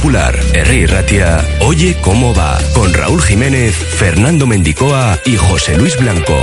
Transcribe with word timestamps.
Popular, 0.00 0.34
Herri 0.54 0.86
Ratia, 0.86 1.46
Oye 1.60 1.94
cómo 2.00 2.34
va, 2.34 2.58
con 2.72 2.90
Raúl 2.94 3.20
Jiménez, 3.20 3.74
Fernando 3.74 4.46
Mendicoa 4.46 5.18
y 5.26 5.36
José 5.36 5.76
Luis 5.76 5.94
Blanco. 5.98 6.38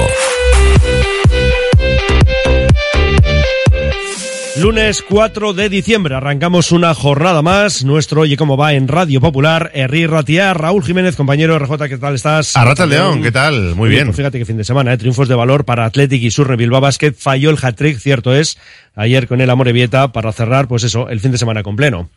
Lunes 4.61 5.03
4 5.07 5.53
de 5.53 5.69
diciembre 5.69 6.15
arrancamos 6.15 6.71
una 6.71 6.93
jornada 6.95 7.43
más. 7.43 7.83
Nuestro 7.83 8.21
Oye 8.21 8.37
cómo 8.37 8.57
va 8.57 8.73
en 8.73 8.87
Radio 8.87 9.21
Popular. 9.21 9.69
Herri 9.73 10.07
Ratia, 10.07 10.51
Raúl 10.53 10.83
Jiménez, 10.83 11.15
compañero 11.15 11.57
RJ, 11.59 11.87
¿qué 11.87 11.97
tal 11.97 12.15
estás? 12.15 12.57
Arrata 12.57 12.87
León, 12.87 13.21
¿qué 13.21 13.31
tal? 13.31 13.75
Muy 13.75 13.89
bien. 13.89 14.05
Pues 14.05 14.17
fíjate 14.17 14.39
que 14.39 14.45
fin 14.45 14.57
de 14.57 14.63
semana, 14.63 14.93
¿eh? 14.93 14.97
triunfos 14.97 15.27
de 15.27 15.35
valor 15.35 15.63
para 15.63 15.85
Athletic 15.85 16.23
y 16.23 16.31
Surne 16.31 16.55
Bilbao 16.55 16.81
Basket. 16.81 17.13
Falló 17.13 17.51
el 17.51 17.57
hat-trick, 17.61 17.99
cierto 17.99 18.33
es, 18.35 18.57
ayer 18.97 19.27
con 19.27 19.39
el 19.39 19.49
Amorebieta 19.49 20.11
para 20.11 20.33
cerrar, 20.33 20.67
pues 20.67 20.83
eso, 20.83 21.09
el 21.09 21.19
fin 21.19 21.31
de 21.31 21.37
semana 21.37 21.63
con 21.63 21.75
pleno. 21.75 22.09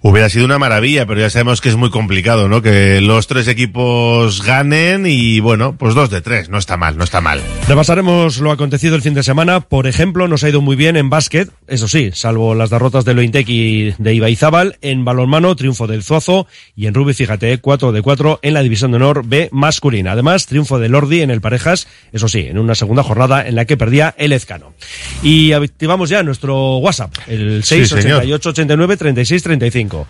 Hubiera 0.00 0.28
sido 0.28 0.44
una 0.44 0.58
maravilla, 0.58 1.06
pero 1.06 1.20
ya 1.20 1.30
sabemos 1.30 1.60
que 1.60 1.68
es 1.68 1.76
muy 1.76 1.90
complicado, 1.90 2.48
¿no? 2.48 2.62
Que 2.62 3.00
los 3.00 3.28
tres 3.28 3.46
equipos 3.46 4.42
ganen 4.44 5.06
y 5.06 5.38
bueno, 5.38 5.76
pues 5.78 5.94
dos 5.94 6.10
de 6.10 6.20
tres, 6.20 6.48
no 6.48 6.58
está 6.58 6.76
mal, 6.76 6.96
no 6.96 7.04
está 7.04 7.20
mal. 7.20 7.40
Repasaremos 7.68 8.38
lo 8.38 8.50
acontecido 8.50 8.96
el 8.96 9.02
fin 9.02 9.14
de 9.14 9.22
semana. 9.22 9.60
Por 9.60 9.86
ejemplo, 9.86 10.26
nos 10.26 10.42
ha 10.42 10.48
ido 10.48 10.60
muy 10.60 10.74
bien 10.74 10.96
en 10.96 11.10
básquet, 11.10 11.50
eso 11.68 11.86
sí, 11.86 12.10
salvo 12.12 12.54
las 12.54 12.70
derrotas 12.70 13.04
de 13.04 13.14
Lointec 13.14 13.48
y 13.48 13.94
de 13.98 14.14
Ibaizábal. 14.14 14.78
En 14.80 15.04
balonmano, 15.04 15.54
triunfo 15.54 15.86
del 15.86 16.02
Zuazo. 16.02 16.46
Y 16.74 16.86
en 16.86 16.94
rugby, 16.94 17.14
fíjate, 17.14 17.58
4 17.58 17.92
de 17.92 18.02
4 18.02 18.40
en 18.42 18.54
la 18.54 18.62
división 18.62 18.90
de 18.90 18.96
honor 18.96 19.24
B 19.24 19.48
masculina. 19.52 20.12
Además, 20.12 20.46
triunfo 20.46 20.78
de 20.78 20.88
Lordi 20.88 21.20
en 21.20 21.30
el 21.30 21.40
Parejas, 21.40 21.86
eso 22.12 22.28
sí, 22.28 22.40
en 22.40 22.58
una 22.58 22.74
segunda 22.74 23.02
jornada 23.02 23.46
en 23.46 23.54
la 23.54 23.64
que 23.64 23.76
perdía 23.76 24.14
el 24.18 24.32
Ezcano. 24.32 24.74
Y 25.22 25.52
activamos 25.52 26.08
ya 26.10 26.21
nuestro 26.26 26.78
WhatsApp, 26.78 27.14
el 27.28 27.62
Sí, 27.64 27.86
señor. 27.86 28.22
688 28.22 28.48
89 28.50 28.96
36 28.96 29.42
35. 29.42 30.06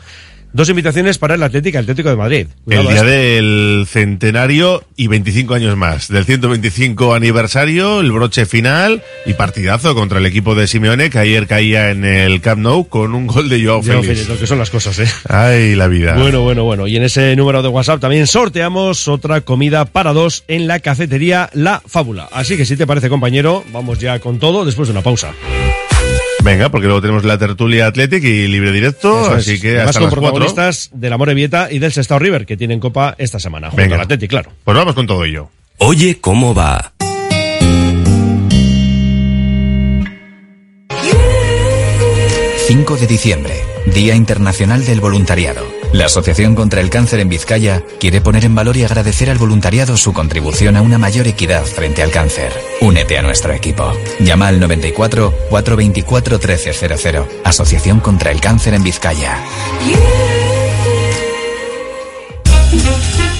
Dos 0.54 0.68
invitaciones 0.68 1.16
para 1.16 1.36
el 1.36 1.42
Atlético, 1.42 1.78
el 1.78 1.84
Atlético 1.84 2.10
de 2.10 2.16
Madrid. 2.16 2.46
El 2.68 2.84
Cuidado, 2.84 2.90
día 2.90 3.00
¿eh? 3.00 3.06
del 3.06 3.86
centenario 3.88 4.84
y 4.96 5.06
25 5.06 5.54
años 5.54 5.78
más. 5.78 6.08
Del 6.08 6.26
125 6.26 7.14
aniversario, 7.14 8.00
el 8.00 8.12
broche 8.12 8.44
final 8.44 9.02
y 9.24 9.32
partidazo 9.32 9.94
contra 9.94 10.18
el 10.18 10.26
equipo 10.26 10.54
de 10.54 10.66
Simeone 10.66 11.08
que 11.08 11.18
ayer 11.18 11.46
caía 11.46 11.88
en 11.88 12.04
el 12.04 12.42
Camp 12.42 12.60
Nou 12.60 12.84
con 12.86 13.14
un 13.14 13.28
gol 13.28 13.48
de 13.48 13.64
Joao 13.64 13.82
Félix. 13.82 14.06
Félix, 14.06 14.28
lo 14.28 14.38
que 14.38 14.46
son 14.46 14.58
las 14.58 14.68
cosas, 14.68 14.98
¿eh? 14.98 15.08
Ay, 15.26 15.74
la 15.74 15.88
vida. 15.88 16.18
Bueno, 16.18 16.42
bueno, 16.42 16.64
bueno. 16.64 16.86
Y 16.86 16.98
en 16.98 17.04
ese 17.04 17.34
número 17.34 17.62
de 17.62 17.68
WhatsApp 17.68 18.00
también 18.00 18.26
sorteamos 18.26 19.08
otra 19.08 19.40
comida 19.40 19.86
para 19.86 20.12
dos 20.12 20.44
en 20.48 20.66
la 20.66 20.80
cafetería 20.80 21.48
La 21.54 21.82
Fábula. 21.86 22.28
Así 22.30 22.58
que 22.58 22.66
si 22.66 22.76
te 22.76 22.86
parece, 22.86 23.08
compañero, 23.08 23.64
vamos 23.72 24.00
ya 24.00 24.18
con 24.18 24.38
todo 24.38 24.66
después 24.66 24.88
de 24.88 24.92
una 24.92 25.02
pausa. 25.02 25.32
Venga, 26.42 26.70
porque 26.70 26.86
luego 26.86 27.00
tenemos 27.00 27.24
la 27.24 27.38
tertulia 27.38 27.86
Athletic 27.86 28.24
y 28.24 28.48
libre 28.48 28.72
directo, 28.72 29.22
Eso 29.22 29.36
es. 29.36 29.48
así 29.48 29.60
que 29.60 29.68
Además, 29.76 29.88
hasta 29.90 30.00
con 30.00 30.06
las 30.06 30.14
cuatro. 30.18 30.38
protagonistas 30.38 30.90
del 30.92 31.12
Amore 31.12 31.34
Vieta 31.34 31.68
y 31.70 31.78
del 31.78 31.92
Sestao 31.92 32.18
River, 32.18 32.46
que 32.46 32.56
tienen 32.56 32.80
copa 32.80 33.14
esta 33.18 33.38
semana. 33.38 33.68
Junto 33.68 33.80
Venga. 33.82 33.94
al 33.96 34.00
Atleti, 34.02 34.26
claro. 34.26 34.50
Pues 34.64 34.76
vamos 34.76 34.94
con 34.94 35.06
todo 35.06 35.24
ello. 35.24 35.50
Oye 35.78 36.18
cómo 36.20 36.54
va. 36.54 36.92
...5 42.68 42.96
de 42.98 43.06
diciembre, 43.06 43.54
Día 43.86 44.14
Internacional 44.14 44.84
del 44.86 45.00
Voluntariado. 45.00 45.81
La 45.92 46.06
Asociación 46.06 46.54
contra 46.54 46.80
el 46.80 46.88
Cáncer 46.88 47.20
en 47.20 47.28
Vizcaya 47.28 47.82
quiere 48.00 48.22
poner 48.22 48.46
en 48.46 48.54
valor 48.54 48.78
y 48.78 48.84
agradecer 48.84 49.28
al 49.28 49.36
voluntariado 49.36 49.98
su 49.98 50.14
contribución 50.14 50.76
a 50.76 50.82
una 50.82 50.96
mayor 50.96 51.26
equidad 51.26 51.64
frente 51.64 52.02
al 52.02 52.10
cáncer. 52.10 52.50
Únete 52.80 53.18
a 53.18 53.22
nuestro 53.22 53.52
equipo. 53.52 53.92
Llama 54.18 54.48
al 54.48 54.58
94 54.58 55.34
424 55.50 56.38
1300. 56.38 57.26
Asociación 57.44 58.00
contra 58.00 58.30
el 58.30 58.40
Cáncer 58.40 58.72
en 58.72 58.82
Vizcaya. 58.82 59.36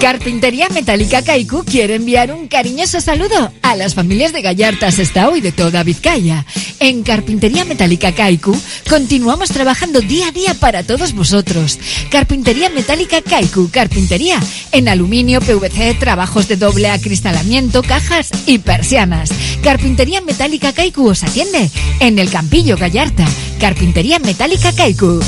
Carpintería 0.00 0.68
Metálica 0.68 1.22
Kaiku 1.22 1.64
quiere 1.64 1.96
enviar 1.96 2.32
un 2.32 2.46
cariñoso 2.46 3.00
saludo 3.00 3.52
a 3.62 3.74
las 3.74 3.96
familias 3.96 4.32
de 4.32 4.42
Gallarta, 4.42 4.92
Sestao 4.92 5.36
y 5.36 5.40
de 5.40 5.50
toda 5.50 5.82
Vizcaya. 5.82 6.46
En 6.78 7.02
Carpintería 7.02 7.64
Metálica 7.64 8.12
Kaiku 8.12 8.56
continuamos 8.88 9.48
trabajando 9.48 10.00
día 10.00 10.28
a 10.28 10.30
día 10.30 10.54
para 10.54 10.84
todos 10.84 11.14
vosotros. 11.14 11.80
Carpintería 12.10 12.70
Metálica 12.70 13.20
Kaiku, 13.22 13.70
carpintería 13.70 14.40
en 14.70 14.88
aluminio, 14.88 15.40
PVC, 15.40 15.98
trabajos 15.98 16.46
de 16.46 16.56
doble 16.56 16.90
acristalamiento, 16.90 17.82
cajas 17.82 18.30
y 18.46 18.58
persianas. 18.58 19.30
Carpintería 19.64 20.20
Metálica 20.20 20.72
Kaiku 20.72 21.08
os 21.08 21.24
atiende 21.24 21.70
en 21.98 22.20
el 22.20 22.30
Campillo 22.30 22.76
Gallarta. 22.76 23.26
Carpintería 23.58 24.20
Metálica 24.20 24.72
Kaiku. 24.72 25.20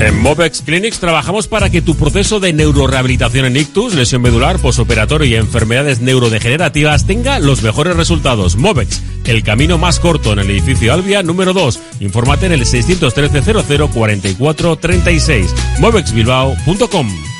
En 0.00 0.18
Movex 0.18 0.62
Clinics 0.62 0.98
trabajamos 0.98 1.46
para 1.46 1.68
que 1.68 1.82
tu 1.82 1.94
proceso 1.94 2.40
de 2.40 2.54
neurorehabilitación 2.54 3.44
en 3.44 3.56
ictus, 3.58 3.94
lesión 3.94 4.22
medular, 4.22 4.58
posoperatorio 4.58 5.26
y 5.26 5.34
enfermedades 5.34 6.00
neurodegenerativas 6.00 7.06
tenga 7.06 7.38
los 7.38 7.62
mejores 7.62 7.96
resultados. 7.96 8.56
Movex, 8.56 9.02
el 9.26 9.42
camino 9.42 9.76
más 9.76 10.00
corto 10.00 10.32
en 10.32 10.38
el 10.38 10.50
edificio 10.50 10.94
Albia 10.94 11.22
número 11.22 11.52
2. 11.52 11.78
Infórmate 12.00 12.46
en 12.46 12.52
el 12.52 12.64
613 12.64 13.42
00 13.62 13.90
44 13.90 14.76
36. 14.76 15.54
movexbilbao.com. 15.80 17.39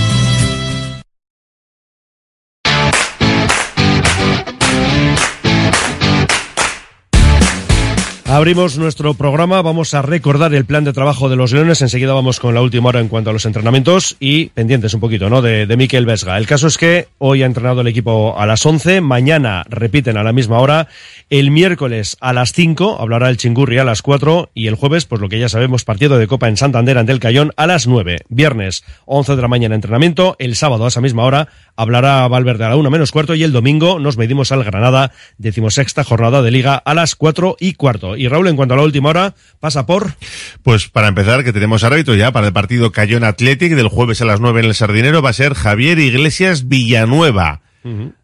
Abrimos 8.31 8.77
nuestro 8.77 9.13
programa, 9.13 9.61
vamos 9.61 9.93
a 9.93 10.01
recordar 10.01 10.53
el 10.53 10.63
plan 10.63 10.85
de 10.85 10.93
trabajo 10.93 11.27
de 11.27 11.35
los 11.35 11.51
Leones, 11.51 11.81
enseguida 11.81 12.13
vamos 12.13 12.39
con 12.39 12.53
la 12.53 12.61
última 12.61 12.87
hora 12.87 13.01
en 13.01 13.09
cuanto 13.09 13.29
a 13.29 13.33
los 13.33 13.45
entrenamientos 13.45 14.15
y 14.21 14.45
pendientes 14.51 14.93
un 14.93 15.01
poquito, 15.01 15.29
¿no? 15.29 15.41
De, 15.41 15.67
de 15.67 15.75
Miquel 15.75 16.05
Vesga. 16.05 16.37
El 16.37 16.47
caso 16.47 16.67
es 16.67 16.77
que 16.77 17.09
hoy 17.17 17.43
ha 17.43 17.45
entrenado 17.45 17.81
el 17.81 17.87
equipo 17.87 18.39
a 18.39 18.45
las 18.45 18.65
11, 18.65 19.01
mañana 19.01 19.65
repiten 19.67 20.15
a 20.15 20.23
la 20.23 20.31
misma 20.31 20.59
hora, 20.59 20.87
el 21.29 21.51
miércoles 21.51 22.15
a 22.21 22.31
las 22.31 22.53
5 22.53 23.01
hablará 23.01 23.27
el 23.27 23.35
Chingurri 23.35 23.79
a 23.79 23.83
las 23.83 24.01
4 24.01 24.51
y 24.53 24.67
el 24.67 24.75
jueves, 24.75 25.05
pues 25.05 25.19
lo 25.19 25.27
que 25.27 25.37
ya 25.37 25.49
sabemos, 25.49 25.83
partido 25.83 26.17
de 26.17 26.27
Copa 26.27 26.47
en 26.47 26.55
Santander 26.55 26.97
ante 26.97 27.11
el 27.11 27.19
Cayón 27.19 27.51
a 27.57 27.67
las 27.67 27.85
9. 27.85 28.19
Viernes 28.29 28.85
11 29.07 29.35
de 29.35 29.41
la 29.41 29.49
mañana 29.49 29.75
entrenamiento, 29.75 30.37
el 30.39 30.55
sábado 30.55 30.85
a 30.85 30.87
esa 30.87 31.01
misma 31.01 31.25
hora 31.25 31.49
hablará 31.75 32.25
Valverde 32.29 32.63
a 32.63 32.69
la 32.69 32.77
1 32.77 32.89
menos 32.89 33.11
cuarto 33.11 33.35
y 33.35 33.43
el 33.43 33.51
domingo 33.51 33.99
nos 33.99 34.15
medimos 34.15 34.53
al 34.53 34.63
Granada, 34.63 35.11
decimosexta 35.37 36.05
jornada 36.05 36.41
de 36.41 36.51
liga 36.51 36.75
a 36.75 36.93
las 36.93 37.17
4 37.17 37.57
y 37.59 37.73
cuarto. 37.73 38.20
Y 38.21 38.27
Raúl, 38.27 38.47
en 38.49 38.55
cuanto 38.55 38.75
a 38.75 38.77
la 38.77 38.83
última 38.83 39.09
hora, 39.09 39.33
pasa 39.59 39.87
por. 39.87 40.13
Pues 40.61 40.89
para 40.89 41.07
empezar, 41.07 41.43
que 41.43 41.51
tenemos 41.51 41.83
árbitro 41.83 42.13
ya 42.13 42.31
para 42.31 42.45
el 42.45 42.53
partido 42.53 42.91
Cayón 42.91 43.23
Athletic 43.23 43.73
del 43.73 43.87
jueves 43.87 44.21
a 44.21 44.25
las 44.25 44.39
9 44.39 44.59
en 44.59 44.65
el 44.67 44.75
Sardinero, 44.75 45.23
va 45.23 45.31
a 45.31 45.33
ser 45.33 45.55
Javier 45.55 45.97
Iglesias 45.97 46.67
Villanueva. 46.67 47.61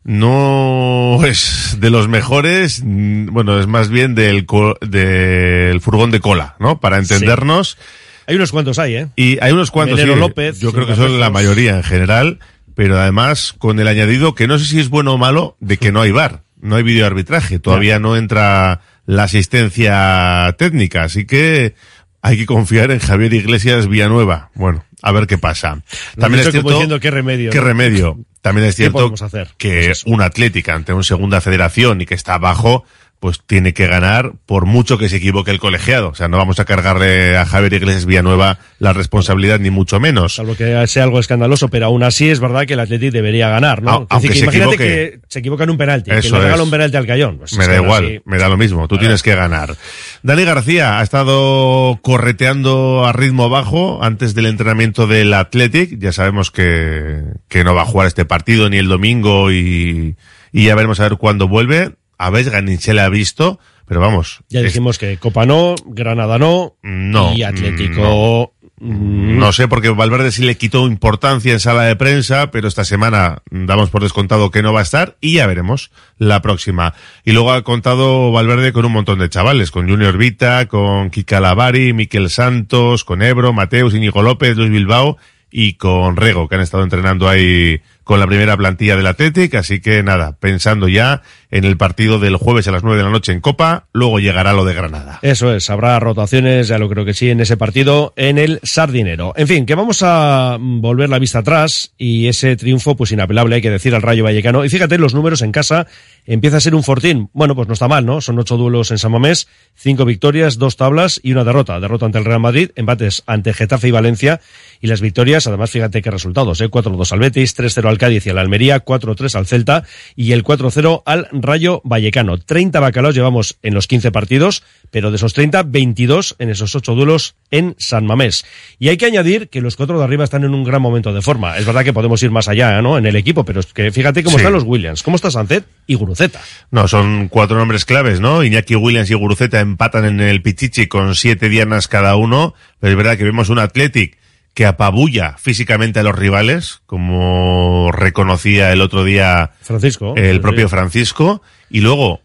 No 0.03 1.19
es 1.25 1.77
de 1.79 1.89
los 1.89 2.07
mejores, 2.07 2.83
mm, 2.85 3.33
bueno, 3.33 3.59
es 3.59 3.65
más 3.65 3.89
bien 3.89 4.13
del, 4.13 4.45
del 4.81 5.81
furgón 5.81 6.11
de 6.11 6.19
cola, 6.19 6.55
¿no? 6.59 6.79
Para 6.79 6.99
entendernos. 6.99 7.79
Hay 8.27 8.35
unos 8.35 8.51
cuantos 8.51 8.77
ahí, 8.77 8.97
¿eh? 8.97 9.07
Y 9.15 9.39
hay 9.41 9.51
unos 9.51 9.71
cuantos. 9.71 9.99
Sí, 9.99 10.05
López, 10.05 10.59
yo 10.59 10.73
creo 10.73 10.85
que 10.85 10.95
son 10.95 11.19
la 11.19 11.31
mayoría 11.31 11.77
en 11.77 11.83
general, 11.83 12.37
pero 12.75 12.99
además 12.99 13.55
con 13.57 13.79
el 13.79 13.87
añadido 13.87 14.35
que 14.35 14.45
no 14.45 14.59
sé 14.59 14.65
si 14.65 14.79
es 14.79 14.89
bueno 14.89 15.13
o 15.13 15.17
malo 15.17 15.57
de 15.59 15.77
que 15.77 15.91
no 15.91 16.01
hay 16.01 16.11
VAR, 16.11 16.43
no 16.61 16.75
hay 16.75 16.83
videoarbitraje, 16.83 17.57
todavía 17.57 17.99
no 17.99 18.15
entra 18.15 18.81
la 19.07 19.23
asistencia 19.23 20.53
técnica, 20.59 21.03
así 21.03 21.25
que 21.25 21.73
hay 22.21 22.37
que 22.37 22.45
confiar 22.45 22.91
en 22.91 22.99
Javier 22.99 23.33
Iglesias 23.33 23.87
Villanueva. 23.87 24.51
Bueno, 24.53 24.83
a 25.01 25.11
ver 25.13 25.25
qué 25.27 25.37
pasa. 25.37 25.81
También 26.19 26.45
es 26.45 26.51
cierto 26.51 26.69
diciendo, 26.69 26.99
¿qué 26.99 27.09
remedio, 27.09 27.49
qué 27.49 27.61
remedio. 27.61 28.19
También 28.41 28.67
es 28.67 28.75
¿Qué 28.75 28.83
cierto 28.83 29.13
hacer? 29.19 29.49
que 29.57 29.85
Pues 29.85 29.99
eso. 29.99 30.09
un 30.09 30.21
Atlética 30.21 30.75
ante 30.75 30.93
un 30.93 31.03
segunda 31.03 31.41
federación 31.41 32.01
y 32.01 32.05
que 32.05 32.15
está 32.15 32.35
abajo, 32.35 32.85
pues 33.19 33.41
tiene 33.45 33.73
que 33.73 33.87
ganar 33.87 34.33
por 34.45 34.65
mucho 34.67 34.97
que 34.99 35.09
se 35.09 35.15
equivoque 35.17 35.49
el 35.51 35.59
colegiado. 35.59 36.09
O 36.09 36.15
sea, 36.15 36.27
no 36.27 36.37
vamos 36.37 36.59
a 36.59 36.65
cargarle 36.65 37.35
a 37.35 37.45
Javier 37.45 37.73
Iglesias 37.73 38.05
Villanueva 38.05 38.59
la 38.77 38.93
responsabilidad 38.93 39.59
ni 39.59 39.71
mucho 39.71 39.99
menos. 39.99 40.35
Salvo 40.35 40.55
que 40.55 40.85
sea 40.87 41.03
algo 41.03 41.19
escandaloso, 41.19 41.67
pero 41.69 41.87
aún 41.87 42.03
así 42.03 42.29
es 42.29 42.39
verdad 42.39 42.65
que 42.67 42.73
el 42.73 42.79
Atlético 42.79 43.11
debería 43.13 43.49
ganar, 43.49 43.81
¿no? 43.81 44.05
Aunque 44.09 44.15
decir, 44.15 44.29
que 44.31 44.37
se 44.37 44.43
imagínate 44.43 44.75
equivoque. 44.75 45.19
que 45.19 45.19
se 45.29 45.39
equivoca 45.39 45.63
en 45.63 45.69
un 45.71 45.77
penalti, 45.77 46.11
que 46.11 46.21
le 46.21 46.39
regala 46.39 46.61
un 46.63 46.69
penalti 46.69 46.97
al 46.97 47.07
Cayón. 47.07 47.37
Pues 47.39 47.57
me 47.57 47.65
da 47.67 47.75
igual, 47.77 48.05
así- 48.05 48.21
me 48.25 48.37
da 48.37 48.49
lo 48.49 48.57
mismo. 48.57 48.87
Tú 48.87 48.97
tienes 48.99 49.23
que 49.23 49.33
ganar. 49.35 49.75
Dani 50.21 50.43
García 50.45 50.99
ha 50.99 51.03
estado 51.03 51.99
correteando 52.03 53.05
a 53.05 53.13
ritmo 53.13 53.49
bajo 53.49 54.03
antes 54.03 54.35
del 54.35 54.45
entrenamiento 54.45 55.07
del 55.07 55.33
Athletic. 55.33 55.97
Ya 55.97 56.11
sabemos 56.11 56.51
que, 56.51 57.21
que 57.47 57.63
no 57.63 57.73
va 57.73 57.81
a 57.81 57.85
jugar 57.85 58.07
este 58.07 58.25
partido 58.25 58.69
ni 58.69 58.77
el 58.77 58.87
domingo 58.87 59.51
y, 59.51 60.15
y 60.51 60.65
ya 60.65 60.75
veremos 60.75 60.99
a 60.99 61.03
ver 61.09 61.17
cuándo 61.17 61.47
vuelve. 61.47 61.93
A 62.17 62.29
Vesga 62.29 62.61
ni 62.61 62.77
se 62.77 62.93
le 62.93 63.01
ha 63.01 63.09
visto, 63.09 63.59
pero 63.87 63.99
vamos. 64.01 64.39
Ya 64.49 64.59
es- 64.59 64.65
dijimos 64.65 64.97
que 64.97 65.17
Copa 65.17 65.45
no, 65.45 65.75
Granada 65.85 66.37
no, 66.37 66.75
No, 66.83 67.33
y 67.33 67.43
Atlético... 67.43 68.53
mm, 68.79 69.37
No 69.39 69.51
sé, 69.53 69.67
porque 69.67 69.89
Valverde 69.89 70.31
sí 70.31 70.43
le 70.43 70.55
quitó 70.57 70.85
importancia 70.87 71.53
en 71.53 71.59
sala 71.59 71.83
de 71.83 71.95
prensa, 71.95 72.51
pero 72.51 72.67
esta 72.67 72.83
semana 72.85 73.41
damos 73.49 73.89
por 73.89 74.01
descontado 74.03 74.51
que 74.51 74.61
no 74.61 74.73
va 74.73 74.79
a 74.81 74.83
estar 74.83 75.15
y 75.21 75.33
ya 75.35 75.47
veremos 75.47 75.91
la 76.17 76.41
próxima. 76.41 76.93
Y 77.23 77.31
luego 77.31 77.51
ha 77.53 77.63
contado 77.63 78.31
Valverde 78.31 78.73
con 78.73 78.85
un 78.85 78.91
montón 78.91 79.19
de 79.19 79.29
chavales, 79.29 79.71
con 79.71 79.87
Junior 79.89 80.17
Vita, 80.17 80.67
con 80.67 81.09
Kika 81.09 81.39
Lavari, 81.39 81.93
Miquel 81.93 82.29
Santos, 82.29 83.03
con 83.03 83.21
Ebro, 83.21 83.53
Mateus, 83.53 83.93
Íñigo 83.93 84.21
López, 84.21 84.57
Luis 84.57 84.69
Bilbao 84.71 85.17
y 85.49 85.73
con 85.73 86.17
Rego, 86.17 86.47
que 86.49 86.55
han 86.55 86.61
estado 86.61 86.83
entrenando 86.83 87.29
ahí 87.29 87.79
con 88.07 88.21
la 88.21 88.25
primera 88.25 88.55
plantilla 88.55 88.95
del 88.95 89.05
Athletic, 89.05 89.53
así 89.55 89.81
que 89.81 90.01
nada, 90.01 90.37
pensando 90.39 90.87
ya 90.87 91.23
en 91.51 91.65
el 91.65 91.75
partido 91.75 92.19
del 92.19 92.37
jueves 92.37 92.65
a 92.67 92.71
las 92.71 92.81
nueve 92.81 92.97
de 92.97 93.03
la 93.03 93.09
noche 93.09 93.33
en 93.33 93.41
Copa, 93.41 93.87
luego 93.91 94.19
llegará 94.19 94.53
lo 94.53 94.63
de 94.63 94.73
Granada. 94.73 95.19
Eso 95.21 95.53
es, 95.53 95.69
habrá 95.69 95.99
rotaciones, 95.99 96.69
ya 96.69 96.77
lo 96.77 96.87
creo 96.87 97.03
que 97.03 97.13
sí, 97.13 97.29
en 97.29 97.41
ese 97.41 97.57
partido, 97.57 98.13
en 98.15 98.37
el 98.37 98.61
Sardinero. 98.63 99.33
En 99.35 99.47
fin, 99.47 99.65
que 99.65 99.75
vamos 99.75 100.03
a 100.03 100.57
volver 100.57 101.09
la 101.09 101.19
vista 101.19 101.39
atrás 101.39 101.93
y 101.97 102.27
ese 102.27 102.55
triunfo, 102.55 102.95
pues 102.95 103.11
inapelable, 103.11 103.55
hay 103.55 103.61
que 103.61 103.69
decir, 103.69 103.93
al 103.93 104.01
Rayo 104.01 104.23
Vallecano. 104.23 104.63
Y 104.63 104.69
fíjate, 104.69 104.97
los 104.97 105.13
números 105.13 105.41
en 105.41 105.51
casa 105.51 105.85
empieza 106.25 106.57
a 106.57 106.61
ser 106.61 106.75
un 106.75 106.83
fortín. 106.83 107.29
Bueno, 107.33 107.55
pues 107.55 107.67
no 107.67 107.73
está 107.73 107.89
mal, 107.89 108.05
¿no? 108.05 108.21
Son 108.21 108.39
ocho 108.39 108.55
duelos 108.55 108.91
en 108.91 108.99
San 108.99 109.11
Mamés, 109.11 109.49
cinco 109.75 110.05
victorias, 110.05 110.57
dos 110.57 110.77
tablas 110.77 111.19
y 111.23 111.33
una 111.33 111.43
derrota. 111.43 111.77
Derrota 111.81 112.05
ante 112.05 112.19
el 112.19 112.25
Real 112.25 112.39
Madrid, 112.39 112.71
empates 112.75 113.23
ante 113.25 113.53
Getafe 113.53 113.89
y 113.89 113.91
Valencia 113.91 114.39
y 114.79 114.87
las 114.87 115.01
victorias, 115.01 115.45
además, 115.47 115.71
fíjate 115.71 116.01
qué 116.01 116.11
resultados, 116.11 116.61
¿eh? 116.61 116.69
4-2 116.69 117.11
al 117.11 117.19
Betis, 117.19 117.57
3-0 117.57 117.87
al 117.87 117.96
Cádiz 117.97 118.25
y 118.25 118.29
al 118.29 118.37
Almería, 118.37 118.83
4-3 118.83 119.35
al 119.35 119.45
Celta 119.47 119.83
y 120.15 120.31
el 120.31 120.43
4-0 120.43 121.03
al 121.05 121.27
Rayo 121.31 121.81
Vallecano. 121.83 122.37
30 122.37 122.79
bacalaos 122.79 123.15
llevamos 123.15 123.57
en 123.63 123.73
los 123.73 123.87
15 123.87 124.11
partidos, 124.11 124.63
pero 124.91 125.11
de 125.11 125.17
esos 125.17 125.33
30, 125.33 125.63
22 125.63 126.35
en 126.39 126.49
esos 126.49 126.75
8 126.75 126.95
duelos 126.95 127.35
en 127.51 127.75
San 127.77 128.05
Mamés. 128.05 128.45
Y 128.79 128.89
hay 128.89 128.97
que 128.97 129.05
añadir 129.05 129.49
que 129.49 129.61
los 129.61 129.75
cuatro 129.75 129.97
de 129.97 130.03
arriba 130.03 130.23
están 130.23 130.43
en 130.43 130.53
un 130.53 130.63
gran 130.63 130.81
momento 130.81 131.13
de 131.13 131.21
forma. 131.21 131.57
Es 131.57 131.65
verdad 131.65 131.83
que 131.83 131.93
podemos 131.93 132.21
ir 132.23 132.31
más 132.31 132.47
allá, 132.47 132.81
¿no? 132.81 132.97
En 132.97 133.05
el 133.05 133.15
equipo, 133.15 133.43
pero 133.43 133.59
es 133.59 133.67
que 133.67 133.91
fíjate 133.91 134.23
cómo 134.23 134.37
Sí. 134.37 134.41
están 134.41 134.53
los 134.53 134.63
Williams, 134.63 135.03
cómo 135.03 135.15
está 135.15 135.31
Sancet 135.31 135.65
y 135.87 135.95
Guruceta. 135.95 136.41
No, 136.71 136.87
son 136.87 137.27
cuatro 137.29 137.57
nombres 137.57 137.85
claves, 137.85 138.19
¿no? 138.19 138.43
Iñaki 138.43 138.75
Williams 138.75 139.09
y 139.09 139.13
Guruceta 139.13 139.59
empatan 139.59 140.05
en 140.05 140.19
el 140.21 140.41
Pichichi 140.41 140.87
con 140.87 141.15
siete 141.15 141.49
dianas 141.49 141.87
cada 141.87 142.15
uno, 142.15 142.53
pero 142.79 142.91
es 142.91 142.97
verdad 142.97 143.17
que 143.17 143.23
vemos 143.23 143.49
un 143.49 143.59
Athletic 143.59 144.17
que 144.57 144.65
apabulla 144.65 145.35
físicamente 145.37 145.99
a 145.99 146.03
los 146.03 146.15
rivales, 146.17 146.81
como 146.87 147.91
reconocía 147.91 148.73
el 148.73 148.81
otro 148.81 149.03
día 149.03 149.51
Francisco. 149.61 150.15
el 150.17 150.37
Sí, 150.37 150.39
propio 150.41 150.67
sí. 150.67 150.71
Francisco, 150.71 151.43
y 151.69 151.81
luego 151.81 152.21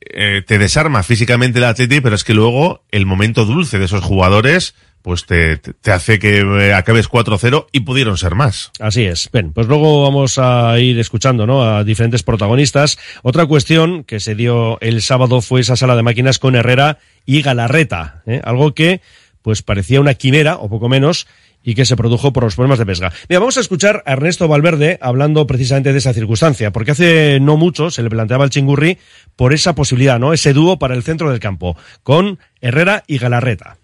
eh, 0.00 0.40
te 0.46 0.56
desarma 0.56 1.02
físicamente 1.02 1.58
el 1.58 1.66
Athletic, 1.66 2.00
pero 2.02 2.14
es 2.14 2.24
que 2.24 2.32
luego 2.32 2.84
el 2.90 3.04
momento 3.04 3.44
dulce 3.44 3.78
de 3.78 3.84
esos 3.84 4.02
jugadores, 4.02 4.74
pues 5.02 5.26
te, 5.26 5.58
te- 5.58 5.92
hace 5.92 6.18
que 6.18 6.38
eh, 6.38 6.72
acabes 6.72 7.06
4-0 7.10 7.66
y 7.70 7.80
pudieron 7.80 8.16
ser 8.16 8.34
más. 8.34 8.70
Así 8.80 9.04
es. 9.04 9.28
Bien, 9.30 9.52
pues 9.52 9.66
luego 9.66 10.02
vamos 10.04 10.38
a 10.38 10.78
ir 10.78 10.98
escuchando 10.98 11.46
¿no? 11.46 11.62
a 11.64 11.84
diferentes 11.84 12.22
protagonistas. 12.22 12.98
Otra 13.22 13.44
cuestión 13.44 14.04
que 14.04 14.20
se 14.20 14.34
dio 14.34 14.80
el 14.80 15.02
sábado 15.02 15.42
fue 15.42 15.60
esa 15.60 15.76
sala 15.76 15.96
de 15.96 16.02
máquinas 16.02 16.38
con 16.38 16.56
Herrera 16.56 16.96
y 17.26 17.42
Galarreta. 17.42 18.22
¿eh? 18.26 18.40
Algo 18.42 18.72
que 18.72 19.02
pues 19.42 19.62
parecía 19.62 20.00
una 20.00 20.14
quimera, 20.14 20.56
o 20.56 20.68
poco 20.68 20.88
menos, 20.90 21.26
y 21.68 21.74
que 21.74 21.84
se 21.84 21.96
produjo 21.96 22.32
por 22.32 22.44
los 22.44 22.54
problemas 22.54 22.78
de 22.78 22.86
pesca. 22.86 23.12
Mira, 23.28 23.40
vamos 23.40 23.58
a 23.58 23.60
escuchar 23.60 24.02
a 24.06 24.14
Ernesto 24.14 24.48
Valverde 24.48 24.98
hablando 25.02 25.46
precisamente 25.46 25.92
de 25.92 25.98
esa 25.98 26.14
circunstancia, 26.14 26.70
porque 26.70 26.92
hace 26.92 27.40
no 27.40 27.58
mucho 27.58 27.90
se 27.90 28.02
le 28.02 28.08
planteaba 28.08 28.44
al 28.44 28.48
Chingurri 28.48 28.96
por 29.36 29.52
esa 29.52 29.74
posibilidad, 29.74 30.18
¿no? 30.18 30.32
Ese 30.32 30.54
dúo 30.54 30.78
para 30.78 30.94
el 30.94 31.02
centro 31.02 31.30
del 31.30 31.40
campo, 31.40 31.76
con 32.02 32.38
Herrera 32.62 33.04
y 33.06 33.18
Galarreta. 33.18 33.76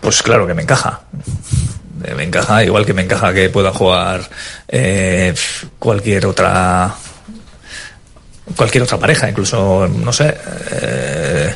Pues 0.00 0.22
claro 0.22 0.46
que 0.46 0.54
me 0.54 0.62
encaja. 0.62 1.02
Eh, 2.02 2.14
me 2.14 2.22
encaja, 2.22 2.64
igual 2.64 2.86
que 2.86 2.94
me 2.94 3.02
encaja 3.02 3.34
que 3.34 3.50
pueda 3.50 3.70
jugar 3.70 4.22
eh, 4.68 5.34
cualquier 5.78 6.24
otra 6.24 6.94
cualquier 8.56 8.84
otra 8.84 8.98
pareja, 8.98 9.28
incluso, 9.28 9.86
no 9.86 10.14
sé, 10.14 10.34
eh, 10.70 11.54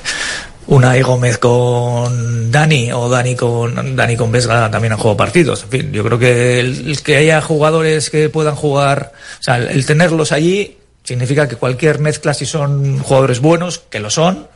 Unai 0.69 1.01
Gómez 1.01 1.39
con 1.39 2.53
Dani 2.53 2.93
o 2.93 3.09
Dani 3.09 3.35
con 3.35 3.97
Dani 3.97 4.17
con 4.17 4.31
Vesga 4.31 4.71
también 4.71 4.93
han 4.93 4.99
jugado 4.99 5.17
partidos. 5.17 5.63
En 5.63 5.69
fin, 5.71 5.93
yo 5.93 6.05
creo 6.05 6.19
que 6.19 6.61
el, 6.61 7.03
que 7.03 7.17
haya 7.17 7.41
jugadores 7.41 8.11
que 8.11 8.29
puedan 8.29 8.55
jugar, 8.55 9.13
o 9.41 9.43
sea, 9.43 9.57
el 9.57 9.87
tenerlos 9.87 10.31
allí 10.31 10.77
significa 11.05 11.49
que 11.49 11.57
cualquier 11.57 12.01
mezcla, 12.01 12.35
si 12.35 12.45
son 12.45 12.99
jugadores 12.99 13.41
buenos, 13.41 13.79
que 13.79 13.99
lo 13.99 14.11
son, 14.11 14.47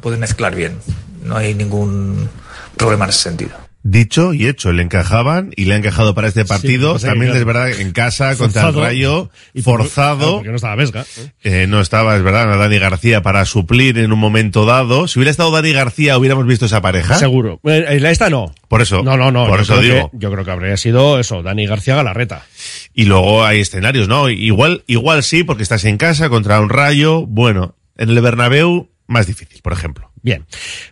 pueden 0.00 0.20
mezclar 0.20 0.54
bien. 0.54 0.78
No 1.24 1.36
hay 1.36 1.54
ningún 1.54 2.28
problema 2.76 3.06
en 3.06 3.10
ese 3.10 3.22
sentido. 3.22 3.71
Dicho 3.84 4.32
y 4.32 4.46
hecho, 4.46 4.70
le 4.72 4.84
encajaban 4.84 5.50
y 5.56 5.64
le 5.64 5.74
han 5.74 5.80
encajado 5.80 6.14
para 6.14 6.28
este 6.28 6.44
partido. 6.44 7.00
Sí, 7.00 7.06
También 7.06 7.34
es 7.34 7.44
verdad 7.44 7.68
en 7.68 7.90
casa 7.90 8.36
contra 8.36 8.68
el. 8.68 8.74
Rayo, 8.76 9.30
Y 9.54 9.62
forzado. 9.62 10.18
claro, 10.18 10.34
porque 10.36 10.50
no 10.50 10.56
estaba 10.56 10.76
Vesga. 10.76 11.04
Eh, 11.42 11.66
no 11.68 11.80
estaba, 11.80 12.16
es 12.16 12.22
verdad, 12.22 12.56
Dani 12.56 12.78
García 12.78 13.22
para 13.22 13.44
suplir 13.44 13.98
en 13.98 14.12
un 14.12 14.20
momento 14.20 14.66
dado. 14.66 15.08
Si 15.08 15.18
hubiera 15.18 15.32
estado 15.32 15.50
Dani 15.50 15.72
García, 15.72 16.16
hubiéramos 16.16 16.46
visto 16.46 16.66
esa 16.66 16.80
pareja. 16.80 17.16
Seguro. 17.16 17.58
Eh, 17.64 17.84
eh, 17.88 18.10
Esta 18.10 18.30
no. 18.30 18.54
Por 18.68 18.82
eso. 18.82 19.02
No, 19.02 19.16
no, 19.16 19.32
no. 19.32 19.46
Por 19.46 19.64
yo 19.64 19.74
eso 19.74 19.82
digo. 19.82 20.10
Que, 20.12 20.18
yo 20.18 20.30
creo 20.30 20.44
que 20.44 20.50
habría 20.52 20.76
sido 20.76 21.18
eso, 21.18 21.42
Dani 21.42 21.66
García 21.66 21.96
Galarreta. 21.96 22.46
Y 22.94 23.06
luego 23.06 23.44
hay 23.44 23.60
escenarios, 23.60 24.06
¿no? 24.06 24.30
Igual, 24.30 24.84
igual 24.86 25.24
sí, 25.24 25.42
porque 25.42 25.64
estás 25.64 25.84
en 25.86 25.96
casa 25.96 26.28
contra 26.28 26.60
un 26.60 26.68
Rayo. 26.68 27.26
Bueno, 27.26 27.74
en 27.96 28.10
el 28.10 28.20
Bernabéu, 28.20 28.90
más 29.08 29.26
difícil, 29.26 29.60
por 29.60 29.72
ejemplo. 29.72 30.11
Bien, 30.22 30.46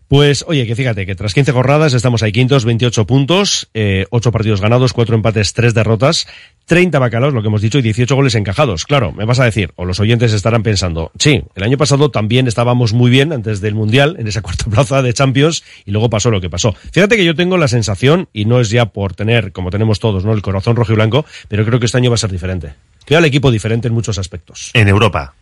pues 0.08 0.44
oye, 0.49 0.66
que 0.66 0.75
fíjate 0.75 1.06
que 1.06 1.14
tras 1.14 1.34
15 1.34 1.52
jornadas 1.52 1.94
estamos 1.94 2.25
ahí 2.25 2.32
quintos, 2.32 2.64
28 2.64 3.06
puntos, 3.06 3.70
eh, 3.75 4.06
8 4.10 4.32
partidos 4.32 4.60
ganados, 4.60 4.92
4 4.92 5.14
empates, 5.14 5.52
3 5.52 5.72
derrotas, 5.72 6.26
30 6.66 6.99
bacalaos, 6.99 7.32
lo 7.32 7.40
que 7.40 7.46
hemos 7.46 7.62
dicho, 7.62 7.78
y 7.78 7.82
18 7.82 8.12
goles 8.16 8.34
encajados. 8.34 8.84
Claro, 8.84 9.12
me 9.12 9.25
vas 9.25 9.38
a 9.38 9.44
decir, 9.44 9.72
o 9.76 9.84
los 9.84 10.00
oyentes 10.00 10.32
estarán 10.32 10.64
pensando, 10.64 11.12
sí, 11.16 11.42
el 11.54 11.62
año 11.62 11.78
pasado 11.78 12.10
también 12.10 12.49
estábamos 12.49 12.92
muy 12.92 13.08
bien 13.08 13.32
antes 13.32 13.60
del 13.60 13.76
Mundial, 13.76 14.16
en 14.18 14.26
esa 14.26 14.42
cuarta 14.42 14.64
plaza 14.64 15.00
de 15.00 15.14
Champions, 15.14 15.62
y 15.84 15.92
luego 15.92 16.10
pasó 16.10 16.32
lo 16.32 16.40
que 16.40 16.50
pasó. 16.50 16.75
Fíjate 16.92 17.16
que 17.16 17.25
yo 17.25 17.37
tengo 17.37 17.56
la 17.56 17.68
sensación, 17.68 18.28
y 18.32 18.46
no 18.46 18.60
es 18.60 18.70
ya 18.70 18.87
por 18.87 19.14
tener, 19.14 19.52
como 19.52 19.70
tenemos 19.70 20.00
todos, 20.00 20.25
¿no? 20.25 20.32
El 20.32 20.42
corazón 20.42 20.75
rojo 20.75 20.92
y 20.92 20.96
blanco, 20.96 21.25
pero 21.46 21.64
creo 21.64 21.78
que 21.78 21.87
este 21.87 21.99
año 21.99 22.10
va 22.10 22.14
a 22.14 22.18
ser 22.18 22.32
diferente. 22.32 22.75
Veo 23.08 23.18
al 23.18 23.25
equipo 23.25 23.50
diferente 23.50 23.88
en 23.88 23.94
muchos 23.94 24.18
aspectos. 24.18 24.70
En 24.75 24.88
Europa. 24.88 25.34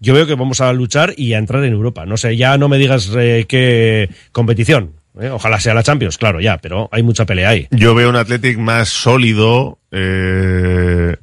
Yo 0.00 0.14
veo 0.14 0.26
que 0.26 0.34
vamos 0.34 0.60
a 0.60 0.72
luchar 0.72 1.14
y 1.16 1.32
a 1.32 1.38
entrar 1.38 1.64
en 1.64 1.72
Europa. 1.72 2.06
No 2.06 2.16
sé, 2.16 2.36
ya 2.36 2.56
no 2.56 2.68
me 2.68 2.78
digas 2.78 3.10
eh, 3.16 3.46
qué 3.48 4.10
competición. 4.32 4.92
¿eh? 5.20 5.30
Ojalá 5.30 5.58
sea 5.60 5.74
la 5.74 5.82
Champions, 5.82 6.18
claro, 6.18 6.40
ya, 6.40 6.58
pero 6.58 6.88
hay 6.92 7.02
mucha 7.02 7.26
pelea 7.26 7.50
ahí. 7.50 7.66
Yo 7.70 7.94
veo 7.94 8.08
un 8.08 8.16
Athletic 8.16 8.58
más 8.58 8.88
sólido, 8.88 9.78
eh, 9.90 11.16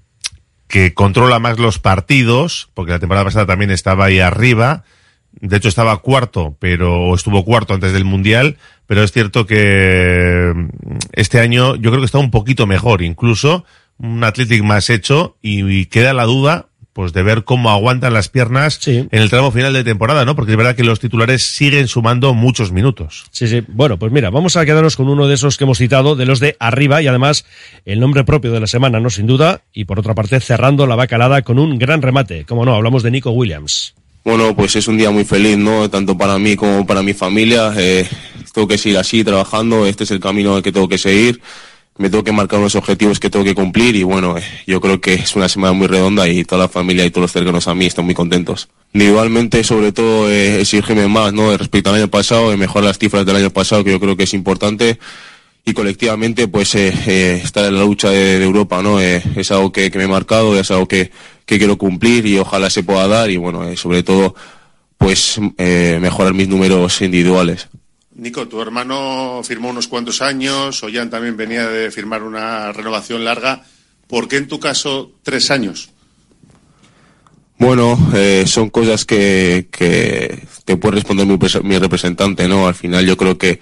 que 0.67 0.93
controla 0.93 1.39
más 1.39 1.57
los 1.57 1.79
partidos, 1.79 2.69
porque 2.73 2.91
la 2.91 2.99
temporada 2.99 3.25
pasada 3.25 3.45
también 3.45 3.71
estaba 3.71 4.05
ahí 4.05 4.19
arriba. 4.19 4.83
De 5.31 5.57
hecho, 5.57 5.69
estaba 5.69 5.97
cuarto, 5.97 6.57
pero 6.59 7.13
estuvo 7.13 7.45
cuarto 7.45 7.73
antes 7.73 7.93
del 7.93 8.05
Mundial. 8.05 8.57
Pero 8.87 9.03
es 9.03 9.11
cierto 9.11 9.45
que 9.45 10.51
mm, 10.53 10.67
este 11.13 11.39
año 11.39 11.75
yo 11.75 11.91
creo 11.91 12.01
que 12.01 12.05
está 12.05 12.19
un 12.19 12.31
poquito 12.31 12.67
mejor, 12.67 13.01
incluso 13.01 13.65
un 13.97 14.23
Athletic 14.23 14.63
más 14.63 14.89
hecho 14.89 15.37
y, 15.41 15.65
y 15.65 15.85
queda 15.85 16.13
la 16.13 16.25
duda 16.25 16.67
pues 16.95 17.11
de 17.11 17.23
ver 17.23 17.43
cómo 17.43 17.71
aguantan 17.71 18.13
las 18.13 18.29
piernas 18.29 18.77
Sí. 18.79 19.05
en 19.11 19.21
el 19.21 19.29
tramo 19.29 19.51
final 19.51 19.73
de 19.73 19.83
temporada, 19.83 20.23
¿no? 20.23 20.33
Porque 20.33 20.51
es 20.53 20.57
verdad 20.57 20.77
que 20.77 20.85
los 20.85 21.01
titulares 21.01 21.43
siguen 21.43 21.89
sumando 21.89 22.33
muchos 22.33 22.71
minutos. 22.71 23.25
Sí, 23.31 23.47
sí. 23.49 23.61
Bueno, 23.67 23.99
pues 23.99 24.13
mira, 24.13 24.29
vamos 24.29 24.55
a 24.55 24.65
quedarnos 24.65 24.95
con 24.95 25.09
uno 25.09 25.27
de 25.27 25.33
esos 25.35 25.57
que 25.57 25.65
hemos 25.65 25.77
citado, 25.77 26.15
de 26.15 26.25
los 26.25 26.39
de 26.39 26.55
arriba, 26.57 27.01
y 27.01 27.07
además 27.07 27.45
el 27.83 27.99
nombre 27.99 28.23
propio 28.23 28.53
de 28.53 28.61
la 28.61 28.67
semana, 28.67 29.01
¿no? 29.01 29.09
Sin 29.09 29.27
duda. 29.27 29.59
Y 29.73 29.83
por 29.83 29.99
otra 29.99 30.15
parte, 30.15 30.39
cerrando 30.39 30.87
la 30.87 30.95
bacalada 30.95 31.41
con 31.41 31.59
un 31.59 31.77
gran 31.77 32.01
remate. 32.01 32.45
Como 32.45 32.63
no, 32.63 32.73
hablamos 32.73 33.03
de 33.03 33.11
Nico 33.11 33.31
Williams. 33.31 33.93
Bueno, 34.23 34.55
pues 34.55 34.77
es 34.77 34.87
un 34.87 34.97
día 34.97 35.11
muy 35.11 35.25
feliz, 35.25 35.57
¿no? 35.57 35.89
Tanto 35.89 36.17
para 36.17 36.39
mí 36.39 36.55
como 36.55 36.87
para 36.87 37.03
mi 37.03 37.13
familia. 37.13 37.73
Eh, 37.75 38.07
tengo 38.53 38.69
que 38.69 38.77
seguir 38.77 38.97
así, 38.99 39.21
trabajando. 39.25 39.85
Este 39.85 40.05
es 40.05 40.11
el 40.11 40.21
camino 40.21 40.61
que 40.61 40.71
tengo 40.71 40.87
que 40.87 40.97
seguir. 40.97 41.41
Me 41.97 42.09
tengo 42.09 42.23
que 42.23 42.31
marcar 42.31 42.59
unos 42.59 42.75
objetivos 42.75 43.19
que 43.19 43.29
tengo 43.29 43.45
que 43.45 43.55
cumplir 43.55 43.95
y 43.95 44.03
bueno, 44.03 44.37
eh, 44.37 44.43
yo 44.67 44.81
creo 44.81 44.99
que 44.99 45.13
es 45.13 45.35
una 45.35 45.47
semana 45.47 45.73
muy 45.73 45.87
redonda 45.87 46.27
y 46.27 46.43
toda 46.43 46.63
la 46.63 46.67
familia 46.67 47.05
y 47.05 47.09
todos 47.09 47.23
los 47.23 47.31
cercanos 47.31 47.67
a 47.67 47.75
mí 47.75 47.85
están 47.85 48.05
muy 48.05 48.13
contentos. 48.13 48.67
Individualmente, 48.93 49.63
sobre 49.63 49.91
todo, 49.91 50.29
eh, 50.29 50.61
exigirme 50.61 51.07
más, 51.07 51.31
¿no? 51.33 51.55
Respecto 51.57 51.89
al 51.89 51.97
año 51.97 52.09
pasado, 52.09 52.53
y 52.53 52.57
mejorar 52.57 52.85
las 52.85 52.97
cifras 52.97 53.25
del 53.25 53.37
año 53.37 53.49
pasado, 53.49 53.83
que 53.83 53.91
yo 53.91 53.99
creo 53.99 54.17
que 54.17 54.23
es 54.23 54.33
importante. 54.33 54.99
Y 55.67 55.73
colectivamente, 55.73 56.47
pues, 56.47 56.75
eh, 56.75 56.93
eh, 57.07 57.41
estar 57.43 57.65
en 57.65 57.75
la 57.75 57.83
lucha 57.83 58.09
de, 58.11 58.43
Europa, 58.43 58.83
¿no? 58.83 59.01
Eh, 59.01 59.23
es 59.35 59.49
algo 59.51 59.71
que, 59.71 59.89
que 59.89 59.97
me 59.97 60.03
he 60.03 60.07
marcado, 60.07 60.57
es 60.59 60.69
algo 60.69 60.87
que, 60.87 61.11
que 61.45 61.57
quiero 61.57 61.77
cumplir 61.77 62.25
y 62.25 62.37
ojalá 62.37 62.69
se 62.69 62.83
pueda 62.83 63.07
dar 63.07 63.29
y 63.29 63.37
bueno, 63.37 63.67
eh, 63.67 63.77
sobre 63.77 64.03
todo, 64.03 64.35
pues, 64.97 65.39
eh, 65.57 65.97
mejorar 66.01 66.33
mis 66.33 66.47
números 66.47 67.01
individuales. 67.01 67.67
Nico, 68.15 68.47
tu 68.47 68.61
hermano 68.61 69.41
firmó 69.43 69.69
unos 69.69 69.87
cuantos 69.87 70.21
años, 70.21 70.81
Ollán 70.83 71.09
también 71.09 71.35
venía 71.35 71.67
de 71.67 71.91
firmar 71.91 72.23
una 72.23 72.71
renovación 72.71 73.25
larga. 73.25 73.63
¿Por 74.07 74.27
qué 74.27 74.37
en 74.37 74.47
tu 74.47 74.59
caso 74.59 75.11
tres 75.21 75.51
años? 75.51 75.89
Bueno, 77.57 77.97
eh, 78.13 78.45
son 78.47 78.69
cosas 78.69 79.05
que, 79.05 79.67
que 79.71 80.47
te 80.63 80.77
puede 80.77 80.95
responder 80.95 81.25
mi, 81.25 81.37
mi 81.63 81.77
representante, 81.77 82.47
¿no? 82.47 82.67
Al 82.67 82.75
final 82.75 83.05
yo 83.05 83.17
creo 83.17 83.37
que 83.37 83.59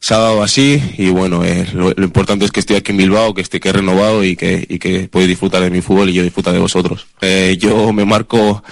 se 0.00 0.14
ha 0.14 0.18
dado 0.18 0.42
así 0.42 0.82
y 0.96 1.10
bueno, 1.10 1.44
eh, 1.44 1.66
lo, 1.74 1.92
importante 2.02 2.46
es 2.46 2.52
que 2.52 2.60
estoy 2.60 2.76
aquí 2.76 2.92
en 2.92 2.98
Bilbao, 2.98 3.34
que 3.34 3.42
esté 3.42 3.60
que 3.60 3.68
he 3.68 3.72
renovado 3.72 4.24
y 4.24 4.34
que, 4.34 4.66
y 4.66 4.78
que 4.78 5.08
podéis 5.08 5.28
disfrutar 5.28 5.62
de 5.62 5.70
mi 5.70 5.82
fútbol 5.82 6.08
y 6.08 6.14
yo 6.14 6.22
disfrutar 6.22 6.54
de 6.54 6.58
vosotros. 6.58 7.06
Eh, 7.20 7.56
yo 7.58 7.92
me 7.92 8.06
marco 8.06 8.62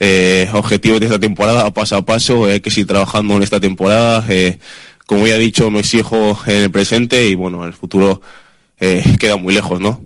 eh, 0.00 0.48
objetivos 0.52 1.00
de 1.00 1.06
esta 1.06 1.18
temporada 1.18 1.70
paso 1.72 1.96
a 1.96 2.04
paso, 2.04 2.46
hay 2.46 2.60
que 2.60 2.70
seguir 2.70 2.86
trabajando 2.86 3.36
en 3.36 3.42
esta 3.42 3.60
temporada. 3.60 4.24
eh, 4.28 4.58
como 5.06 5.26
ya 5.26 5.36
he 5.36 5.38
dicho, 5.38 5.70
me 5.70 5.80
exijo 5.80 6.38
en 6.46 6.62
el 6.62 6.70
presente 6.70 7.28
y 7.28 7.34
bueno, 7.34 7.66
el 7.66 7.74
futuro 7.74 8.22
eh, 8.80 9.04
queda 9.18 9.36
muy 9.36 9.52
lejos, 9.54 9.80
¿no? 9.80 10.02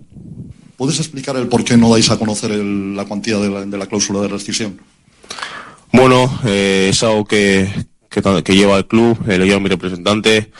¿Puedes 0.77 0.99
explicar 0.99 1.35
el 1.37 1.47
por 1.47 1.63
qué 1.63 1.77
no 1.77 1.89
dais 1.91 2.09
a 2.09 2.17
conocer 2.17 2.51
el- 2.51 2.95
la 2.95 3.05
cuantía 3.05 3.37
de 3.37 3.49
la, 3.49 3.65
de 3.65 3.77
la 3.77 3.85
cláusula 3.85 4.21
de 4.21 4.27
rescisión? 4.29 4.79
Bueno, 5.91 6.39
eh, 6.45 6.87
es 6.89 7.01
algo 7.03 7.25
que, 7.25 7.69
que, 8.09 8.53
lleva 8.55 8.77
el 8.77 8.85
club, 8.87 9.17
eh, 9.27 9.37
lo 9.37 9.45
lleva 9.45 9.59
mi 9.59 9.69
representante. 9.69 10.51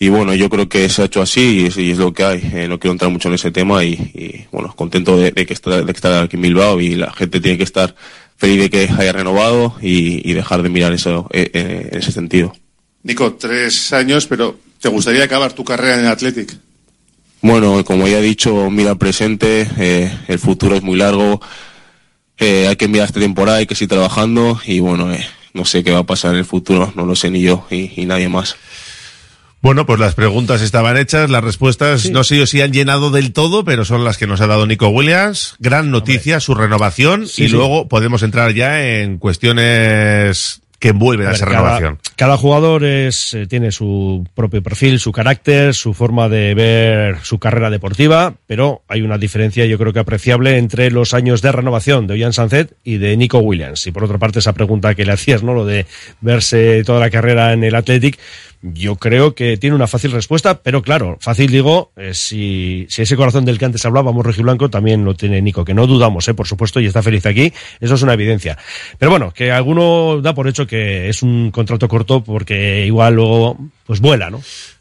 Y 0.00 0.08
bueno, 0.10 0.32
yo 0.34 0.48
creo 0.48 0.68
que 0.68 0.88
se 0.88 1.02
ha 1.02 1.04
hecho 1.06 1.20
así 1.20 1.40
y 1.62 1.66
es, 1.66 1.76
y 1.76 1.90
es 1.90 1.98
lo 1.98 2.12
que 2.12 2.24
hay. 2.24 2.50
Eh, 2.54 2.66
no 2.68 2.78
quiero 2.78 2.92
entrar 2.92 3.10
mucho 3.10 3.28
en 3.28 3.34
ese 3.34 3.50
tema 3.50 3.84
y, 3.84 3.92
y, 3.94 4.46
bueno, 4.52 4.72
contento 4.74 5.16
de, 5.16 5.32
de 5.32 5.44
que 5.46 5.54
está, 5.54 5.82
de 5.82 5.92
está 5.92 6.22
aquí 6.22 6.36
en 6.36 6.42
Bilbao 6.42 6.80
y 6.80 6.94
la 6.94 7.12
gente 7.12 7.40
tiene 7.40 7.58
que 7.58 7.64
estar 7.64 7.94
feliz 8.38 8.60
de 8.60 8.70
que 8.70 8.88
haya 8.96 9.12
renovado 9.12 9.76
y, 9.82 10.28
y 10.28 10.32
dejar 10.32 10.62
de 10.62 10.70
mirar 10.70 10.92
eso 10.94 11.28
eh, 11.32 11.50
eh, 11.52 11.88
en 11.92 11.98
ese 11.98 12.12
sentido. 12.12 12.54
Nico, 13.02 13.34
tres 13.34 13.92
años, 13.92 14.26
pero 14.26 14.58
¿te 14.80 14.88
gustaría 14.88 15.24
acabar 15.24 15.52
tu 15.52 15.64
carrera 15.64 15.94
en 15.94 16.00
el 16.00 16.06
Athletic? 16.06 16.56
Bueno, 17.40 17.84
como 17.84 18.08
ya 18.08 18.18
he 18.18 18.22
dicho, 18.22 18.70
mira 18.70 18.92
el 18.92 18.98
presente, 18.98 19.68
eh, 19.78 20.10
el 20.26 20.38
futuro 20.38 20.74
es 20.74 20.82
muy 20.82 20.96
largo, 20.96 21.40
eh, 22.36 22.66
hay 22.68 22.76
que 22.76 22.88
mirar 22.88 23.06
esta 23.06 23.20
temporada, 23.20 23.58
hay 23.58 23.66
que 23.66 23.74
seguir 23.74 23.90
trabajando 23.90 24.60
y 24.64 24.80
bueno, 24.80 25.12
eh, 25.12 25.24
no 25.54 25.64
sé 25.64 25.84
qué 25.84 25.92
va 25.92 26.00
a 26.00 26.06
pasar 26.06 26.32
en 26.32 26.38
el 26.38 26.44
futuro, 26.44 26.92
no 26.96 27.06
lo 27.06 27.14
sé 27.14 27.30
ni 27.30 27.40
yo 27.40 27.66
y, 27.70 28.00
y 28.00 28.06
nadie 28.06 28.28
más. 28.28 28.56
Bueno, 29.60 29.86
pues 29.86 29.98
las 29.98 30.14
preguntas 30.14 30.62
estaban 30.62 30.96
hechas, 30.96 31.30
las 31.30 31.42
respuestas 31.42 32.10
no 32.10 32.22
sé 32.22 32.36
yo 32.38 32.46
si 32.46 32.60
han 32.62 32.72
llenado 32.72 33.10
del 33.10 33.32
todo, 33.32 33.64
pero 33.64 33.84
son 33.84 34.04
las 34.04 34.16
que 34.16 34.26
nos 34.28 34.40
ha 34.40 34.46
dado 34.46 34.66
Nico 34.66 34.88
Williams. 34.88 35.56
Gran 35.58 35.90
noticia, 35.90 36.38
su 36.38 36.54
renovación 36.54 37.26
Sí, 37.26 37.44
y 37.44 37.48
sí. 37.48 37.54
luego 37.54 37.88
podemos 37.88 38.22
entrar 38.22 38.52
ya 38.54 38.84
en 39.00 39.18
cuestiones 39.18 40.60
que 40.78 40.90
envuelven 40.90 41.26
a, 41.26 41.32
esa 41.32 41.44
cada- 41.46 41.56
renovación. 41.56 41.98
Cada 42.14 42.36
jugador 42.36 42.84
es, 42.84 43.34
eh, 43.34 43.46
tiene 43.48 43.72
su 43.72 44.24
propio 44.36 44.62
perfil, 44.62 45.00
su 45.00 45.10
carácter, 45.10 45.74
su 45.74 45.92
forma 45.92 46.28
de 46.28 46.54
ver 46.54 47.16
su 47.24 47.40
carrera 47.40 47.68
deportiva, 47.68 48.34
pero 48.46 48.82
hay 48.86 49.02
una 49.02 49.18
diferencia 49.18 49.66
yo 49.66 49.76
creo 49.76 49.92
que 49.92 49.98
apreciable 49.98 50.56
entre 50.56 50.92
los 50.92 51.14
años 51.14 51.42
de 51.42 51.50
renovación 51.50 52.06
de 52.06 52.14
Ollán 52.14 52.32
Sancet 52.32 52.74
y 52.84 52.98
de 52.98 53.16
Nico 53.16 53.38
Williams. 53.38 53.84
Y 53.88 53.90
por 53.90 54.04
otra 54.04 54.18
parte 54.18 54.38
esa 54.38 54.52
pregunta 54.52 54.94
que 54.94 55.04
le 55.04 55.12
hacías, 55.12 55.42
¿no? 55.42 55.52
Lo 55.52 55.66
de 55.66 55.86
verse 56.20 56.84
toda 56.84 57.00
la 57.00 57.10
carrera 57.10 57.52
en 57.52 57.64
el 57.64 57.74
Athletic, 57.74 58.16
yo 58.62 58.96
creo 58.96 59.34
que 59.34 59.56
tiene 59.56 59.76
una 59.76 59.86
fácil 59.86 60.12
respuesta, 60.12 60.62
pero 60.62 60.82
claro, 60.82 61.16
fácil 61.20 61.50
digo, 61.50 61.92
eh, 61.96 62.14
si, 62.14 62.86
si 62.88 63.02
ese 63.02 63.16
corazón 63.16 63.44
del 63.44 63.58
que 63.58 63.64
antes 63.64 63.84
hablábamos, 63.84 64.24
Blanco 64.38 64.68
también 64.70 65.04
lo 65.04 65.14
tiene 65.14 65.40
Nico, 65.42 65.64
que 65.64 65.74
no 65.74 65.86
dudamos, 65.86 66.26
eh, 66.28 66.34
por 66.34 66.46
supuesto, 66.46 66.80
y 66.80 66.86
está 66.86 67.02
feliz 67.02 67.24
aquí, 67.26 67.52
eso 67.80 67.94
es 67.94 68.02
una 68.02 68.14
evidencia. 68.14 68.58
Pero 68.98 69.10
bueno, 69.10 69.32
que 69.32 69.52
alguno 69.52 70.20
da 70.22 70.34
por 70.34 70.48
hecho 70.48 70.66
que 70.66 71.08
es 71.08 71.22
un 71.22 71.50
contrato 71.50 71.88
corto 71.88 72.22
porque 72.24 72.84
igual 72.86 73.14
luego 73.14 73.58
pues 73.86 74.00
vuela, 74.00 74.30
¿no? 74.30 74.40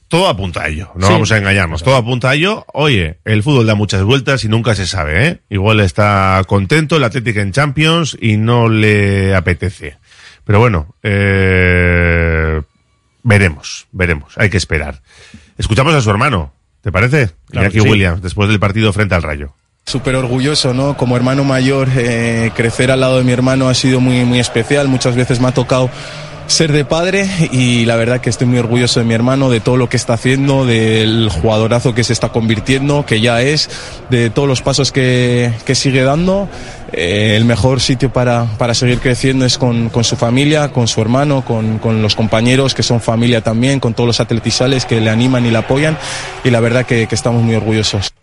todo 0.10 0.30
apunta 0.30 0.64
a 0.64 0.70
ello, 0.70 0.90
no 0.96 1.06
Sí. 1.06 1.12
vamos 1.12 1.32
a 1.34 1.38
engañarnos, 1.38 1.84
todo 1.84 1.98
apunta 1.98 2.30
a 2.30 2.36
ello. 2.36 2.66
Oye, 2.74 3.18
el 3.26 3.44
fútbol 3.44 3.66
da 3.68 3.76
muchas 3.76 4.04
vueltas 4.04 4.42
y 4.46 4.48
nunca 4.48 4.74
se 4.74 4.88
sabe, 4.88 5.28
¿eh? 5.28 5.40
Igual 5.50 5.82
está 5.82 6.42
contento 6.48 6.96
el 6.96 7.04
Atlético 7.04 7.42
en 7.42 7.52
Champions 7.52 8.18
y 8.22 8.38
no 8.38 8.70
le 8.70 9.36
apetece. 9.36 9.98
Pero 10.46 10.60
bueno, 10.60 10.96
eh, 11.04 12.62
veremos, 13.28 13.88
veremos, 13.92 14.34
hay 14.38 14.50
que 14.50 14.58
esperar. 14.58 15.02
Escuchamos 15.58 15.94
a 15.94 16.02
su 16.02 16.10
hermano, 16.10 16.54
¿te 16.82 16.94
parece? 16.94 17.32
Claro 17.50 17.68
Iñaki 17.68 17.82
sí. 17.82 17.90
Williams, 17.90 18.22
después 18.22 18.48
del 18.48 18.60
partido 18.60 18.94
frente 18.94 19.16
al 19.16 19.24
Rayo. 19.24 19.54
Súper 19.86 20.16
orgulloso, 20.16 20.74
¿no? 20.74 20.96
Como 20.96 21.16
hermano 21.18 21.44
mayor, 21.44 21.90
eh, 21.96 22.52
crecer 22.56 22.90
al 22.90 23.02
lado 23.02 23.18
de 23.18 23.24
mi 23.26 23.34
hermano 23.34 23.68
ha 23.68 23.74
sido 23.74 24.00
muy, 24.00 24.24
muy 24.24 24.40
especial. 24.40 24.88
Muchas 24.88 25.16
veces 25.16 25.40
me 25.42 25.48
ha 25.48 25.54
tocado 25.54 25.90
ser 26.48 26.72
de 26.72 26.86
padre 26.86 27.30
y 27.52 27.86
la 27.86 27.98
verdad 27.98 28.22
que 28.22 28.30
estoy 28.30 28.48
muy 28.48 28.58
orgulloso 28.58 29.02
de 29.02 29.06
mi 29.06 29.14
hermano, 29.14 29.50
de 29.50 29.60
todo 29.60 29.76
lo 29.76 29.90
que 29.90 29.98
está 29.98 30.14
haciendo, 30.14 30.66
del 30.66 31.30
jugadorazo 31.30 31.94
que 31.94 32.06
se 32.06 32.14
está 32.14 32.30
convirtiendo, 32.30 33.06
que 33.06 33.20
ya 33.20 33.42
es, 33.42 33.70
de 34.10 34.30
todos 34.30 34.48
los 34.48 34.62
pasos 34.62 34.92
que, 34.94 35.54
que 35.66 35.76
sigue 35.76 36.04
dando. 36.04 36.50
Eh, 36.94 37.36
el 37.36 37.44
mejor 37.46 37.82
sitio 37.82 38.12
para, 38.14 38.46
para 38.58 38.74
seguir 38.74 39.00
creciendo 39.00 39.46
es 39.46 39.58
con, 39.58 39.90
con 39.90 40.04
su 40.04 40.16
familia, 40.16 40.70
con 40.72 40.88
su 40.88 41.02
hermano, 41.02 41.44
con, 41.44 41.80
con 41.80 42.02
los 42.02 42.16
compañeros 42.16 42.74
que 42.74 42.84
son 42.84 43.02
familia 43.02 43.42
también, 43.42 43.80
con 43.80 43.94
todos 43.94 44.08
los 44.08 44.20
atletizales 44.20 44.86
que 44.86 45.02
le 45.02 45.10
animan 45.10 45.46
y 45.46 45.52
le 45.52 45.58
apoyan 45.58 45.98
y 46.44 46.50
la 46.50 46.60
verdad 46.62 46.86
que- 46.86 47.08
que 47.08 47.16
estamos 47.16 47.44
muy 47.44 47.56
orgullosos. 47.56 48.14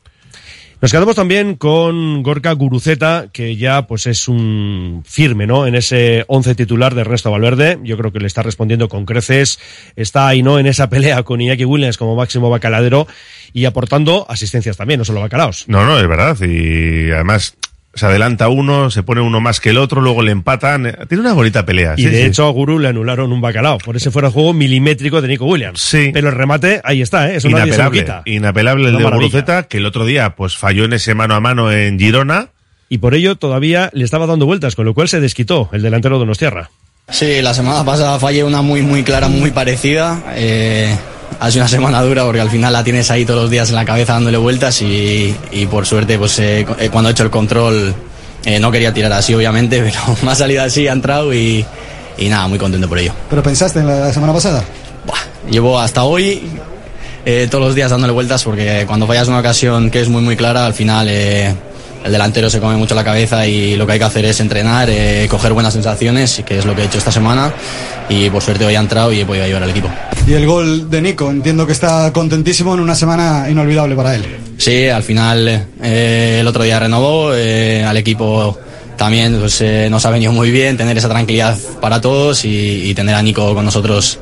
Nos 0.80 0.90
quedamos 0.92 1.16
también 1.16 1.54
con 1.54 2.22
Gorka 2.22 2.52
Guruceta, 2.52 3.26
que 3.32 3.56
ya 3.56 3.86
pues 3.86 4.06
es 4.06 4.28
un 4.28 5.02
firme, 5.06 5.46
¿no? 5.46 5.66
En 5.66 5.74
ese 5.76 6.24
once 6.26 6.54
titular 6.54 6.94
de 6.94 7.02
Ernesto 7.02 7.30
Valverde. 7.30 7.78
Yo 7.84 7.96
creo 7.96 8.12
que 8.12 8.18
le 8.18 8.26
está 8.26 8.42
respondiendo 8.42 8.88
con 8.90 9.06
creces. 9.06 9.58
Está 9.96 10.28
ahí, 10.28 10.42
¿no? 10.42 10.58
En 10.58 10.66
esa 10.66 10.90
pelea 10.90 11.22
con 11.22 11.40
Iñaki 11.40 11.64
Williams 11.64 11.96
como 11.96 12.16
máximo 12.16 12.50
bacaladero 12.50 13.06
y 13.54 13.64
aportando 13.64 14.26
asistencias 14.28 14.76
también, 14.76 14.98
no 14.98 15.04
solo 15.06 15.20
bacalaos. 15.20 15.64
No, 15.68 15.86
no, 15.86 15.98
es 15.98 16.06
verdad. 16.06 16.36
Y 16.42 17.10
además 17.12 17.54
se 17.94 18.06
adelanta 18.06 18.48
uno, 18.48 18.90
se 18.90 19.02
pone 19.02 19.20
uno 19.20 19.40
más 19.40 19.60
que 19.60 19.70
el 19.70 19.78
otro, 19.78 20.00
luego 20.00 20.22
le 20.22 20.32
empatan. 20.32 20.96
Tiene 21.08 21.20
una 21.22 21.32
bonita 21.32 21.64
pelea. 21.64 21.94
Y 21.96 22.02
sí, 22.02 22.08
de 22.08 22.22
sí. 22.22 22.26
hecho 22.26 22.46
a 22.46 22.50
Guru 22.50 22.78
le 22.78 22.88
anularon 22.88 23.32
un 23.32 23.40
bacalao 23.40 23.78
por 23.78 23.96
ese 23.96 24.10
fuera 24.10 24.28
de 24.28 24.34
juego 24.34 24.52
milimétrico 24.52 25.20
de 25.20 25.28
Nico 25.28 25.44
Williams. 25.46 25.80
Sí. 25.80 26.10
Pero 26.12 26.28
el 26.28 26.34
remate 26.34 26.80
ahí 26.84 27.02
está, 27.02 27.30
¿eh? 27.30 27.36
Eso 27.36 27.48
nadie 27.48 27.72
se 27.72 27.78
lo 27.78 27.84
inapelable, 27.84 28.00
quita. 28.00 28.22
inapelable 28.24 28.88
el 28.88 28.96
Una 28.96 29.10
de. 29.10 29.16
Guruceta, 29.16 29.62
que 29.64 29.78
el 29.78 29.86
otro 29.86 30.04
día 30.04 30.34
pues 30.36 30.56
falló 30.56 30.84
en 30.84 30.92
ese 30.94 31.14
mano 31.14 31.34
a 31.34 31.40
mano 31.40 31.70
en 31.72 31.98
Girona. 31.98 32.48
Y 32.88 32.98
por 32.98 33.14
ello 33.14 33.36
todavía 33.36 33.90
le 33.92 34.04
estaba 34.04 34.26
dando 34.26 34.46
vueltas, 34.46 34.76
con 34.76 34.84
lo 34.84 34.94
cual 34.94 35.08
se 35.08 35.20
desquitó 35.20 35.68
el 35.72 35.82
delantero 35.82 36.16
de 36.16 36.20
Donostiarra. 36.20 36.70
Sí, 37.08 37.42
la 37.42 37.52
semana 37.54 37.84
pasada 37.84 38.18
fallé 38.18 38.44
una 38.44 38.62
muy 38.62 38.82
muy 38.82 39.02
clara, 39.02 39.28
muy 39.28 39.50
parecida. 39.50 40.22
Eh, 40.36 40.94
ha 41.40 41.50
sido 41.50 41.62
una 41.62 41.68
semana 41.68 42.02
dura 42.02 42.24
porque 42.24 42.40
al 42.40 42.50
final 42.50 42.72
la 42.72 42.84
tienes 42.84 43.10
ahí 43.10 43.24
todos 43.24 43.42
los 43.42 43.50
días 43.50 43.68
en 43.68 43.74
la 43.74 43.84
cabeza 43.84 44.14
dándole 44.14 44.36
vueltas 44.38 44.80
y, 44.82 45.34
y 45.50 45.66
por 45.66 45.86
suerte 45.86 46.18
pues 46.18 46.38
eh, 46.38 46.66
eh, 46.78 46.88
cuando 46.90 47.10
he 47.10 47.12
hecho 47.12 47.22
el 47.24 47.30
control 47.30 47.94
eh, 48.44 48.58
no 48.60 48.70
quería 48.70 48.92
tirar 48.92 49.12
así 49.12 49.34
obviamente, 49.34 49.82
pero 49.84 50.16
me 50.22 50.30
ha 50.30 50.34
salido 50.34 50.62
así, 50.62 50.86
ha 50.88 50.92
entrado 50.92 51.32
y, 51.32 51.64
y 52.18 52.28
nada, 52.28 52.46
muy 52.48 52.58
contento 52.58 52.88
por 52.88 52.98
ello. 52.98 53.12
¿Pero 53.30 53.42
pensaste 53.42 53.80
en 53.80 53.86
la 53.86 54.12
semana 54.12 54.32
pasada? 54.32 54.64
Llevo 55.50 55.78
hasta 55.78 56.04
hoy 56.04 56.42
eh, 57.26 57.48
todos 57.50 57.64
los 57.64 57.74
días 57.74 57.90
dándole 57.90 58.12
vueltas 58.12 58.42
porque 58.44 58.84
cuando 58.86 59.06
fallas 59.06 59.28
una 59.28 59.40
ocasión 59.40 59.90
que 59.90 60.00
es 60.00 60.08
muy 60.08 60.22
muy 60.22 60.36
clara, 60.36 60.64
al 60.64 60.74
final 60.74 61.08
el 62.04 62.12
delantero 62.12 62.50
se 62.50 62.60
come 62.60 62.76
mucho 62.76 62.94
la 62.94 63.02
cabeza 63.02 63.46
y 63.46 63.76
lo 63.76 63.86
que 63.86 63.92
hay 63.94 63.98
que 63.98 64.04
hacer 64.04 64.26
es 64.26 64.38
entrenar, 64.38 64.90
eh, 64.90 65.26
coger 65.30 65.54
buenas 65.54 65.72
sensaciones, 65.72 66.42
que 66.44 66.58
es 66.58 66.66
lo 66.66 66.76
que 66.76 66.82
he 66.82 66.84
hecho 66.84 66.98
esta 66.98 67.10
semana 67.10 67.52
y 68.10 68.28
por 68.28 68.42
suerte 68.42 68.66
hoy 68.66 68.74
ha 68.74 68.80
entrado 68.80 69.10
y 69.10 69.20
he 69.20 69.26
podido 69.26 69.46
ayudar 69.46 69.62
al 69.62 69.70
equipo. 69.70 69.88
Y 70.26 70.34
el 70.34 70.46
gol 70.46 70.90
de 70.90 71.00
Nico, 71.00 71.30
entiendo 71.30 71.66
que 71.66 71.72
está 71.72 72.12
contentísimo 72.12 72.74
en 72.74 72.80
una 72.80 72.94
semana 72.94 73.48
inolvidable 73.48 73.96
para 73.96 74.14
él. 74.14 74.22
Sí, 74.58 74.86
al 74.86 75.02
final 75.02 75.66
eh, 75.82 76.38
el 76.40 76.46
otro 76.46 76.62
día 76.62 76.78
renovó, 76.78 77.34
eh, 77.34 77.82
al 77.82 77.96
equipo 77.96 78.58
también 78.98 79.38
pues, 79.40 79.64
nos 79.90 80.04
ha 80.04 80.10
venido 80.10 80.30
muy 80.30 80.50
bien 80.50 80.76
tener 80.76 80.98
esa 80.98 81.08
tranquilidad 81.08 81.56
para 81.80 82.02
todos 82.02 82.44
y, 82.44 82.82
y 82.84 82.94
tener 82.94 83.14
a 83.14 83.22
Nico 83.22 83.54
con 83.54 83.64
nosotros 83.64 84.18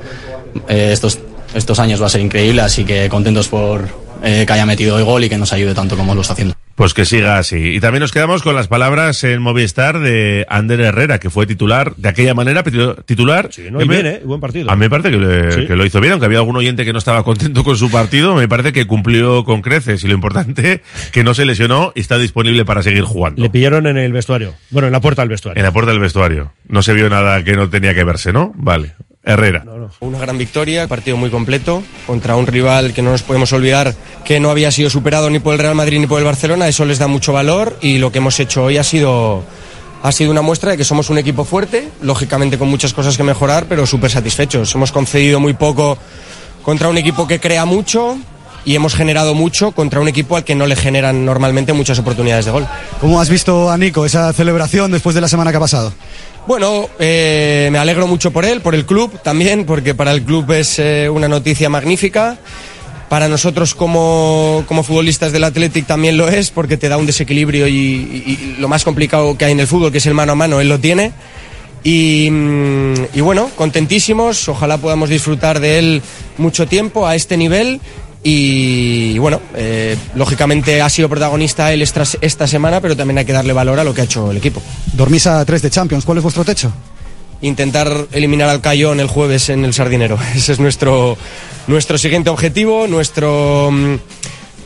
estos, 0.69 1.19
estos 1.53 1.79
años 1.81 2.01
va 2.01 2.07
a 2.07 2.11
ser 2.11 2.21
increíble, 2.21 2.63
así 2.63 2.85
que 2.85 3.09
contentos 3.09 3.49
por 3.49 3.89
que 4.23 4.47
haya 4.49 4.65
metido 4.65 4.99
el 4.99 5.05
gol 5.05 5.25
y 5.25 5.29
que 5.29 5.37
nos 5.37 5.53
ayude 5.53 5.75
tanto 5.75 5.97
como 5.97 6.15
lo 6.15 6.21
está 6.21 6.35
haciendo. 6.35 6.55
Pues 6.75 6.95
que 6.95 7.05
siga 7.05 7.37
así. 7.39 7.75
Y 7.75 7.81
también 7.81 8.01
nos 8.01 8.13
quedamos 8.13 8.43
con 8.43 8.55
las 8.55 8.67
palabras 8.67 9.23
en 9.25 9.43
Movistar 9.43 10.01
de 10.01 10.47
Ander 10.49 10.81
Herrera, 10.81 11.21
que 11.21 11.29
fue 11.29 11.47
titular 11.47 11.95
de 11.97 12.09
aquella 12.09 12.33
manera, 12.35 12.63
titular. 13.05 13.51
no, 13.71 13.83
y 13.83 13.87
me- 13.87 13.95
bien, 13.95 14.07
¿eh? 14.07 14.23
Buen 14.25 14.41
partido. 14.41 14.71
A 14.71 14.75
mí 14.75 14.81
me 14.81 14.91
parece 14.91 15.11
que, 15.11 15.19
le- 15.19 15.53
Sí. 15.53 15.67
que 15.67 15.77
lo 15.77 15.85
hizo 15.85 16.01
bien, 16.01 16.13
aunque 16.13 16.27
había 16.27 16.39
algún 16.39 16.57
oyente 16.57 16.85
que 16.85 16.93
no 16.93 16.99
estaba 16.99 17.23
contento 17.25 17.63
con 17.63 17.77
su 17.77 17.91
partido, 17.91 18.35
me 18.35 18.49
parece 18.49 18.73
que 18.73 18.87
cumplió 18.87 19.45
con 19.45 19.61
creces 19.61 20.03
y 20.03 20.09
lo 20.09 20.15
importante 20.15 20.83
que 21.13 21.23
no 21.25 21.35
se 21.35 21.45
lesionó 21.45 21.93
y 21.95 22.01
está 22.01 22.17
disponible 22.19 22.65
para 22.65 22.83
seguir 22.83 23.03
jugando. 23.03 23.43
Le 23.43 23.51
pillaron 23.51 23.87
en 23.87 23.99
el 23.99 24.13
vestuario. 24.13 24.55
Bueno, 24.71 24.87
en 24.89 24.93
la 24.93 25.01
puerta 25.01 25.23
del 25.23 25.29
vestuario. 25.29 25.61
En 25.61 25.65
la 25.65 25.73
puerta 25.73 25.91
del 25.91 26.01
vestuario. 26.01 26.53
No 26.69 26.83
se 26.83 26.95
vio 26.95 27.11
nada 27.11 27.45
que 27.45 27.53
no 27.55 27.69
tenía 27.69 27.95
que 27.95 28.05
verse, 28.05 28.33
¿no? 28.33 28.53
Vale. 28.57 28.95
Herrera. 29.25 29.65
Una 30.01 30.19
gran 30.19 30.37
victoria, 30.37 30.89
partido 30.89 31.17
muy 31.17 31.31
completo 31.31 31.83
contra 32.07 32.35
un 32.35 32.47
rival 32.47 32.93
que 32.93 33.03
no 33.03 33.13
nos 33.13 33.23
podemos 33.23 33.53
olvidar 33.53 33.95
que 34.25 34.41
no 34.41 34.51
había 34.51 34.71
sido 34.73 34.91
superado 34.91 35.31
ni 35.31 35.39
por 35.39 35.53
el 35.53 35.61
Real 35.61 35.77
Madrid 35.77 36.01
ni 36.01 36.07
por 36.07 36.19
el 36.19 36.25
Barcelona, 36.25 36.67
eso 36.67 36.85
les 36.85 36.99
da 36.99 37.07
mucho 37.07 37.33
valor 37.33 37.79
y 37.81 37.99
lo 37.99 38.11
que 38.11 38.19
hemos 38.19 38.39
hecho 38.41 38.65
hoy 38.65 38.79
ha 38.79 38.85
sido 38.85 39.45
ha 40.03 40.11
sido 40.11 40.33
una 40.33 40.43
muestra 40.43 40.73
de 40.73 40.77
que 40.77 40.85
somos 40.85 41.11
un 41.11 41.19
equipo 41.19 41.45
fuerte, 41.45 41.89
lógicamente 42.01 42.59
con 42.59 42.69
muchas 42.69 42.93
cosas 42.93 43.17
que 43.17 43.23
mejorar, 43.23 43.67
pero 43.69 43.87
súper 43.87 44.11
satisfechos. 44.11 44.75
Hemos 44.75 44.91
concedido 44.91 45.39
muy 45.39 45.55
poco 45.55 45.97
contra 46.65 46.89
un 46.89 46.99
equipo 46.99 47.29
que 47.29 47.39
crea 47.39 47.65
mucho 47.65 48.19
y 48.65 48.75
hemos 48.75 48.95
generado 48.95 49.35
mucho 49.35 49.73
contra 49.73 50.01
un 50.01 50.09
equipo 50.09 50.37
al 50.37 50.45
que 50.45 50.55
no 50.55 50.67
le 50.67 50.75
generan 50.77 51.25
normalmente 51.25 51.73
muchas 51.73 51.99
oportunidades 51.99 52.45
de 52.45 52.51
gol. 52.51 52.67
¿Cómo 53.01 53.21
has 53.21 53.29
visto 53.29 53.71
a 53.71 53.79
Nico 53.79 54.05
esa 54.05 54.33
celebración 54.33 54.91
después 54.91 55.15
de 55.15 55.21
la 55.21 55.29
semana 55.29 55.53
que 55.53 55.57
ha 55.57 55.61
pasado? 55.61 55.93
Bueno, 56.47 56.89
eh, 56.99 57.69
me 57.71 57.79
alegro 57.79 58.09
mucho 58.09 58.33
por 58.33 58.45
él, 58.45 58.61
por 58.61 58.75
el 58.75 58.85
club 58.85 59.21
también, 59.23 59.65
porque 59.65 59.95
para 59.95 60.11
el 60.11 60.25
club 60.25 60.51
es 60.51 60.79
eh, 60.81 61.09
una 61.09 61.29
noticia 61.29 61.69
magnífica. 61.69 62.37
Para 63.09 63.29
nosotros 63.29 63.75
como, 63.75 64.65
como 64.67 64.83
futbolistas 64.83 65.33
del 65.33 65.45
Athletic 65.45 65.87
también 65.87 66.17
lo 66.17 66.29
es, 66.29 66.51
porque 66.51 66.77
te 66.77 66.89
da 66.89 66.97
un 66.97 67.07
desequilibrio 67.07 67.69
y, 67.69 68.57
lo 68.59 68.69
más 68.69 68.85
complicado 68.85 69.37
que 69.39 69.45
hay 69.45 69.53
en 69.53 69.61
el 69.61 69.67
fútbol, 69.67 69.93
que 69.93 69.99
es 69.99 70.07
el 70.07 70.15
mano 70.15 70.33
a 70.33 70.35
mano, 70.35 70.61
él 70.61 70.69
lo 70.69 70.81
tiene. 70.81 71.13
Y, 71.85 72.29
mm, 72.31 72.95
y 73.15 73.21
bueno, 73.21 73.51
contentísimos, 73.55 74.49
ojalá 74.49 74.79
podamos 74.79 75.11
disfrutar 75.11 75.61
de 75.61 75.79
él 75.79 76.03
mucho 76.39 76.67
tiempo 76.67 77.07
a 77.07 77.15
este 77.15 77.37
nivel. 77.37 77.81
Y, 78.25 79.19
bueno, 79.19 79.41
eh, 79.55 79.97
lógicamente 80.15 80.81
ha 80.81 80.89
sido 80.89 81.09
protagonista 81.09 81.73
él 81.73 81.83
esta, 81.83 82.05
esta 82.21 82.47
semana, 82.47 82.81
pero 82.81 82.97
también 82.97 83.19
hay 83.19 83.25
que 83.25 83.33
darle 83.33 83.53
valor 83.53 83.81
a 83.81 83.85
lo 83.85 83.93
que 83.93 84.03
ha 84.03 84.05
hecho 84.05 84.31
el 84.31 84.37
equipo. 84.37 84.63
Dormís 84.93 85.27
a 85.27 85.45
3 85.45 85.63
de 85.63 85.71
Champions, 85.71 86.05
¿cuál 86.05 86.19
es 86.19 86.23
vuestro 86.23 86.45
techo? 86.45 86.73
intentar 87.43 88.07
eliminar 88.13 88.49
al 88.49 88.61
Cayón 88.61 89.01
el 89.01 89.09
jueves 89.09 89.49
en 89.51 89.65
el 89.65 89.75
Sardinero. 89.75 90.19
Ese 90.35 90.53
es 90.53 90.61
nuestro, 90.61 91.19
nuestro 91.67 91.99
siguiente 91.99 92.31
objetivo, 92.31 92.87
nuestro, 92.87 93.71
mm, 93.71 93.97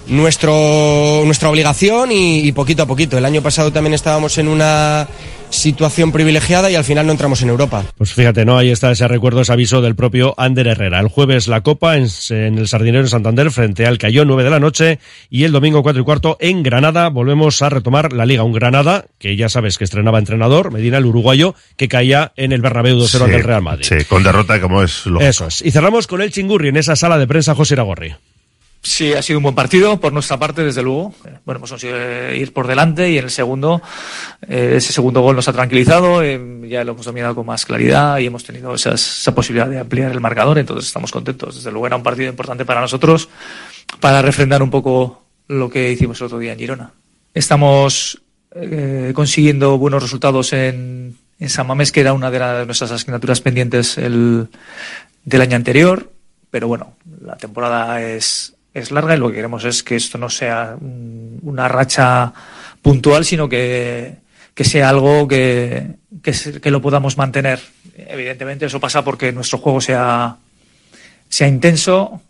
nuestro, 0.08 1.22
nuestra 1.24 1.50
obligación 1.50 2.12
y, 2.12 2.40
y 2.40 2.52
poquito 2.52 2.84
a 2.84 2.86
poquito. 2.86 3.18
El 3.18 3.24
año 3.24 3.42
pasado 3.42 3.72
también 3.72 3.94
estábamos 3.94 4.38
en 4.38 4.48
una 4.48 5.08
situación 5.50 6.12
privilegiada 6.12 6.70
y 6.70 6.74
al 6.74 6.84
final 6.84 7.06
no 7.06 7.12
entramos 7.12 7.42
en 7.42 7.48
Europa. 7.48 7.84
Pues 7.96 8.12
fíjate, 8.12 8.44
¿no? 8.44 8.58
Ahí 8.58 8.70
está 8.70 8.90
ese 8.90 9.08
recuerdo, 9.08 9.40
ese 9.40 9.52
aviso 9.52 9.80
del 9.80 9.94
propio 9.94 10.34
Ander 10.36 10.66
Herrera. 10.66 11.00
El 11.00 11.08
jueves 11.08 11.48
la 11.48 11.62
Copa 11.62 11.96
en, 11.96 12.08
en 12.30 12.58
el 12.58 12.68
Sardinero 12.68 13.04
en 13.04 13.08
Santander 13.08 13.50
frente 13.50 13.86
al 13.86 13.98
Cayón, 13.98 14.28
9 14.28 14.44
de 14.44 14.50
la 14.50 14.60
noche. 14.60 14.98
Y 15.30 15.44
el 15.44 15.52
domingo 15.52 15.82
4 15.82 16.02
y 16.02 16.04
cuarto 16.04 16.36
en 16.40 16.62
Granada. 16.62 17.08
Volvemos 17.08 17.62
a 17.62 17.68
retomar 17.68 18.12
la 18.12 18.26
Liga. 18.26 18.42
Un 18.42 18.52
Granada 18.52 19.06
que 19.18 19.36
ya 19.36 19.48
sabes 19.48 19.78
que 19.78 19.84
estrenaba 19.84 20.18
entrenador, 20.18 20.72
Medina, 20.72 20.98
el 20.98 21.06
uruguayo, 21.06 21.54
que 21.76 21.88
caía 21.88 22.32
en 22.36 22.52
el 22.52 22.60
Bernabéu 22.60 22.96
2-0 22.98 23.22
ante 23.22 23.36
el 23.36 23.44
Real 23.44 23.62
Madrid. 23.62 23.86
Sí, 23.88 24.04
con 24.04 24.22
derrota 24.22 24.60
como 24.60 24.82
es 24.82 25.06
lo 25.06 25.20
Eso 25.20 25.46
es. 25.46 25.62
Y 25.62 25.70
cerramos 25.70 26.06
con 26.06 26.22
el 26.22 26.30
Chingurri 26.30 26.68
en 26.68 26.76
esa 26.76 26.96
sala 26.96 27.18
de 27.18 27.26
prensa 27.26 27.54
José 27.54 27.74
Iragorri. 27.74 28.14
Sí, 28.88 29.12
ha 29.12 29.20
sido 29.20 29.38
un 29.38 29.42
buen 29.42 29.54
partido 29.54 29.98
por 29.98 30.12
nuestra 30.12 30.38
parte, 30.38 30.62
desde 30.62 30.82
luego. 30.82 31.12
Bueno, 31.44 31.58
hemos 31.58 31.70
conseguido 31.70 31.98
eh, 32.00 32.36
ir 32.38 32.52
por 32.52 32.66
delante 32.68 33.10
y 33.10 33.18
en 33.18 33.24
el 33.24 33.30
segundo, 33.30 33.82
eh, 34.48 34.74
ese 34.76 34.92
segundo 34.92 35.20
gol 35.22 35.34
nos 35.34 35.48
ha 35.48 35.52
tranquilizado, 35.52 36.22
eh, 36.22 36.40
ya 36.68 36.84
lo 36.84 36.92
hemos 36.92 37.04
dominado 37.04 37.34
con 37.34 37.46
más 37.46 37.66
claridad 37.66 38.18
y 38.18 38.26
hemos 38.26 38.44
tenido 38.44 38.74
esas- 38.74 39.20
esa 39.22 39.34
posibilidad 39.34 39.68
de 39.68 39.80
ampliar 39.80 40.12
el 40.12 40.20
marcador, 40.20 40.58
entonces 40.58 40.86
estamos 40.86 41.10
contentos. 41.10 41.56
Desde 41.56 41.70
luego 41.72 41.86
era 41.88 41.96
un 41.96 42.02
partido 42.04 42.28
importante 42.30 42.64
para 42.64 42.80
nosotros 42.80 43.28
para 44.00 44.22
refrendar 44.22 44.62
un 44.62 44.70
poco 44.70 45.24
lo 45.48 45.68
que 45.68 45.90
hicimos 45.90 46.20
el 46.20 46.26
otro 46.26 46.38
día 46.38 46.52
en 46.52 46.58
Girona. 46.58 46.92
Estamos 47.34 48.22
eh, 48.54 49.12
consiguiendo 49.14 49.78
buenos 49.78 50.02
resultados 50.02 50.52
en, 50.52 51.16
en 51.38 51.48
San 51.48 51.66
Mamés, 51.66 51.92
que 51.92 52.00
era 52.00 52.12
una 52.12 52.30
de, 52.30 52.38
la- 52.38 52.58
de 52.60 52.66
nuestras 52.66 52.90
asignaturas 52.92 53.40
pendientes 53.40 53.98
el, 53.98 54.48
del 55.24 55.40
año 55.40 55.56
anterior, 55.56 56.12
pero 56.50 56.68
bueno, 56.68 56.94
la 57.22 57.36
temporada 57.36 58.00
es, 58.02 58.54
es 58.78 58.90
larga 58.90 59.14
y 59.14 59.18
lo 59.18 59.28
que 59.28 59.36
queremos 59.36 59.64
es 59.64 59.82
que 59.82 59.96
esto 59.96 60.18
no 60.18 60.28
sea 60.28 60.76
un- 60.80 61.38
una 61.42 61.68
racha 61.68 62.32
puntual, 62.82 63.24
sino 63.24 63.48
que, 63.48 64.16
que 64.54 64.64
sea 64.64 64.88
algo 64.88 65.26
que, 65.28 65.86
que 66.62 66.70
lo 66.70 66.80
podamos 66.82 67.16
mantener. 67.16 67.58
Evidentemente 67.96 68.66
eso 68.66 68.78
pasa 68.80 69.02
porque 69.04 69.32
nuestro 69.32 69.58
juego 69.58 69.80
sea, 69.80 70.36
sea 71.28 71.48
intenso, 71.48 72.20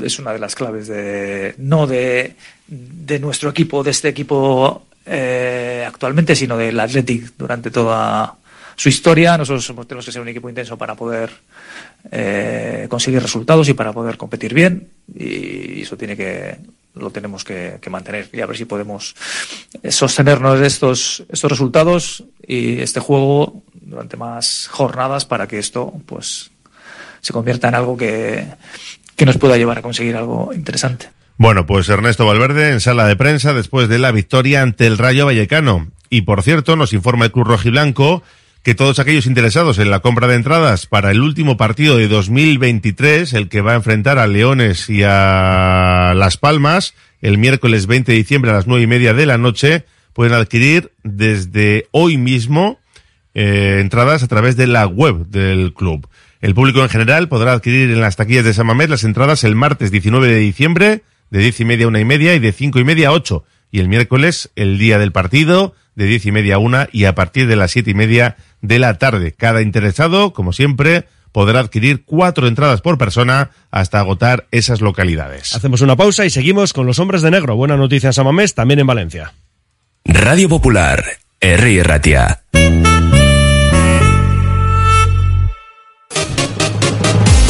es 0.00 0.18
una 0.18 0.32
de 0.32 0.38
las 0.38 0.54
claves 0.54 0.86
de 0.88 1.54
no 1.58 1.86
de, 1.86 2.34
de 2.68 3.18
nuestro 3.18 3.50
equipo, 3.50 3.82
de 3.82 3.90
este 3.90 4.08
equipo 4.08 4.86
eh, 5.06 5.84
actualmente, 5.86 6.34
sino 6.36 6.56
del 6.56 6.78
Athletic 6.78 7.32
durante 7.36 7.70
toda 7.70 8.34
su 8.76 8.88
historia. 8.88 9.36
Nosotros 9.38 9.66
tenemos 9.86 10.04
que 10.04 10.12
ser 10.12 10.20
un 10.22 10.28
equipo 10.28 10.48
intenso 10.48 10.76
para 10.76 10.94
poder 10.94 11.30
eh, 12.10 12.86
conseguir 12.88 13.22
resultados 13.22 13.68
y 13.68 13.74
para 13.74 13.92
poder 13.92 14.16
competir 14.16 14.54
bien 14.54 14.88
y 15.14 15.82
eso 15.82 15.96
tiene 15.96 16.16
que 16.16 16.56
lo 16.94 17.10
tenemos 17.10 17.44
que, 17.44 17.78
que, 17.80 17.90
mantener 17.90 18.30
y 18.32 18.40
a 18.40 18.46
ver 18.46 18.56
si 18.56 18.64
podemos 18.64 19.14
sostenernos 19.88 20.60
estos 20.60 21.24
estos 21.28 21.50
resultados 21.50 22.24
y 22.46 22.80
este 22.80 23.00
juego 23.00 23.62
durante 23.74 24.16
más 24.16 24.68
jornadas 24.70 25.24
para 25.24 25.46
que 25.46 25.58
esto 25.58 25.92
pues 26.06 26.50
se 27.20 27.32
convierta 27.32 27.68
en 27.68 27.74
algo 27.74 27.96
que, 27.96 28.46
que 29.16 29.26
nos 29.26 29.38
pueda 29.38 29.56
llevar 29.56 29.78
a 29.78 29.82
conseguir 29.82 30.16
algo 30.16 30.52
interesante. 30.54 31.08
Bueno, 31.38 31.66
pues 31.66 31.88
Ernesto 31.88 32.24
Valverde 32.24 32.70
en 32.70 32.80
sala 32.80 33.06
de 33.06 33.16
prensa 33.16 33.52
después 33.52 33.88
de 33.88 33.98
la 33.98 34.12
victoria 34.12 34.62
ante 34.62 34.86
el 34.86 34.96
Rayo 34.96 35.26
Vallecano. 35.26 35.88
Y 36.08 36.22
por 36.22 36.42
cierto, 36.42 36.76
nos 36.76 36.92
informa 36.92 37.26
el 37.26 37.32
Club 37.32 37.48
Rojiblanco 37.48 38.22
que 38.66 38.74
todos 38.74 38.98
aquellos 38.98 39.26
interesados 39.26 39.78
en 39.78 39.90
la 39.90 40.00
compra 40.00 40.26
de 40.26 40.34
entradas 40.34 40.86
para 40.86 41.12
el 41.12 41.20
último 41.20 41.56
partido 41.56 41.98
de 41.98 42.08
2023, 42.08 43.32
el 43.34 43.48
que 43.48 43.60
va 43.60 43.74
a 43.74 43.76
enfrentar 43.76 44.18
a 44.18 44.26
Leones 44.26 44.90
y 44.90 45.04
a 45.04 46.14
Las 46.16 46.36
Palmas, 46.36 46.94
el 47.20 47.38
miércoles 47.38 47.86
20 47.86 48.10
de 48.10 48.18
diciembre 48.18 48.50
a 48.50 48.54
las 48.54 48.66
nueve 48.66 48.82
y 48.82 48.88
media 48.88 49.14
de 49.14 49.24
la 49.24 49.38
noche, 49.38 49.84
pueden 50.12 50.32
adquirir 50.32 50.90
desde 51.04 51.86
hoy 51.92 52.18
mismo 52.18 52.80
eh, 53.34 53.78
entradas 53.80 54.24
a 54.24 54.26
través 54.26 54.56
de 54.56 54.66
la 54.66 54.88
web 54.88 55.28
del 55.28 55.72
club. 55.72 56.08
El 56.40 56.56
público 56.56 56.82
en 56.82 56.88
general 56.88 57.28
podrá 57.28 57.52
adquirir 57.52 57.92
en 57.92 58.00
las 58.00 58.16
taquillas 58.16 58.44
de 58.44 58.52
San 58.52 58.66
Mamés 58.66 58.90
las 58.90 59.04
entradas 59.04 59.44
el 59.44 59.54
martes 59.54 59.92
19 59.92 60.26
de 60.26 60.38
diciembre 60.38 61.02
de 61.30 61.38
diez 61.38 61.60
y 61.60 61.64
media 61.64 61.84
a 61.84 61.88
una 61.88 62.00
y 62.00 62.04
media 62.04 62.34
y 62.34 62.40
de 62.40 62.50
cinco 62.50 62.80
y 62.80 62.84
media 62.84 63.10
a 63.10 63.12
ocho. 63.12 63.44
Y 63.70 63.78
el 63.78 63.88
miércoles, 63.88 64.50
el 64.56 64.76
día 64.76 64.98
del 64.98 65.12
partido, 65.12 65.74
de 65.96 66.04
diez 66.04 66.24
y 66.26 66.32
media 66.32 66.56
a 66.56 66.58
una 66.58 66.88
y 66.92 67.04
a 67.04 67.14
partir 67.14 67.48
de 67.48 67.56
las 67.56 67.72
siete 67.72 67.90
y 67.90 67.94
media 67.94 68.36
de 68.66 68.78
la 68.78 68.98
tarde. 68.98 69.32
Cada 69.32 69.62
interesado, 69.62 70.32
como 70.32 70.52
siempre, 70.52 71.06
podrá 71.32 71.60
adquirir 71.60 72.04
cuatro 72.04 72.46
entradas 72.48 72.80
por 72.80 72.98
persona 72.98 73.50
hasta 73.70 74.00
agotar 74.00 74.46
esas 74.50 74.80
localidades. 74.80 75.54
Hacemos 75.54 75.80
una 75.80 75.96
pausa 75.96 76.24
y 76.24 76.30
seguimos 76.30 76.72
con 76.72 76.86
los 76.86 76.98
hombres 76.98 77.22
de 77.22 77.30
negro. 77.30 77.56
Buena 77.56 77.76
noticia 77.76 78.08
en 78.08 78.12
Samamés, 78.12 78.54
también 78.54 78.80
en 78.80 78.86
Valencia. 78.86 79.34
Radio 80.04 80.48
Popular, 80.48 81.04
R. 81.40 81.82
Ratia. 81.82 82.45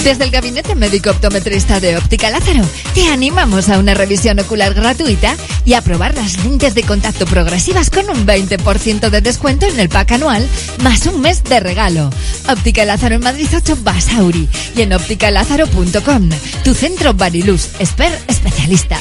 Desde 0.06 0.22
el 0.22 0.30
Gabinete 0.30 0.76
Médico 0.76 1.10
Optometrista 1.10 1.80
de 1.80 1.96
Óptica 1.96 2.30
Lázaro, 2.30 2.64
te 2.94 3.08
animamos 3.08 3.68
a 3.68 3.80
una 3.80 3.92
revisión 3.92 4.38
ocular 4.38 4.72
gratuita 4.72 5.34
y 5.64 5.74
a 5.74 5.82
probar 5.82 6.14
las 6.14 6.44
lentes 6.44 6.76
de 6.76 6.84
contacto 6.84 7.26
progresivas 7.26 7.90
con 7.90 8.08
un 8.08 8.24
20% 8.24 9.10
de 9.10 9.20
descuento 9.20 9.66
en 9.66 9.80
el 9.80 9.88
pack 9.88 10.12
anual, 10.12 10.48
más 10.84 11.06
un 11.06 11.22
mes 11.22 11.42
de 11.42 11.58
regalo. 11.58 12.10
Óptica 12.48 12.84
Lázaro 12.84 13.16
en 13.16 13.22
Madrid 13.22 13.48
8 13.52 13.78
Basauri 13.82 14.48
y 14.76 14.82
en 14.82 14.92
ópticalázaro.com. 14.92 16.30
Tu 16.62 16.72
centro 16.72 17.12
Bariluz, 17.12 17.70
Esper 17.80 18.16
especialista. 18.28 19.00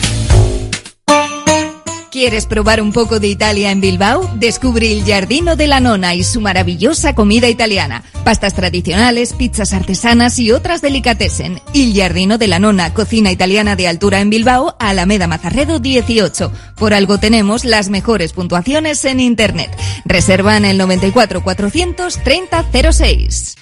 ¿Quieres 2.11 2.45
probar 2.45 2.81
un 2.81 2.91
poco 2.91 3.21
de 3.21 3.29
Italia 3.29 3.71
en 3.71 3.79
Bilbao? 3.79 4.29
Descubre 4.35 4.91
el 4.91 5.05
Giardino 5.05 5.55
de 5.55 5.67
la 5.67 5.79
Nona 5.79 6.13
y 6.13 6.25
su 6.25 6.41
maravillosa 6.41 7.15
comida 7.15 7.47
italiana. 7.47 8.03
Pastas 8.25 8.53
tradicionales, 8.53 9.31
pizzas 9.31 9.71
artesanas 9.71 10.37
y 10.37 10.51
otras 10.51 10.81
delicatessen. 10.81 11.61
El 11.73 11.93
Giardino 11.93 12.37
de 12.37 12.49
la 12.49 12.59
Nona, 12.59 12.93
cocina 12.93 13.31
italiana 13.31 13.77
de 13.77 13.87
altura 13.87 14.19
en 14.19 14.29
Bilbao, 14.29 14.75
Alameda 14.77 15.27
Mazarredo 15.27 15.79
18. 15.79 16.51
Por 16.75 16.93
algo 16.93 17.17
tenemos 17.17 17.63
las 17.63 17.87
mejores 17.87 18.33
puntuaciones 18.33 19.05
en 19.05 19.21
Internet. 19.21 19.71
Reserva 20.03 20.57
en 20.57 20.65
el 20.65 20.77
94 20.77 21.41
430 21.41 22.91
06. 22.91 23.55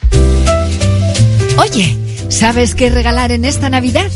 Oye, 1.57 1.97
¿sabes 2.29 2.73
qué 2.73 2.89
regalar 2.89 3.31
en 3.31 3.45
esta 3.45 3.69
Navidad? 3.69 4.09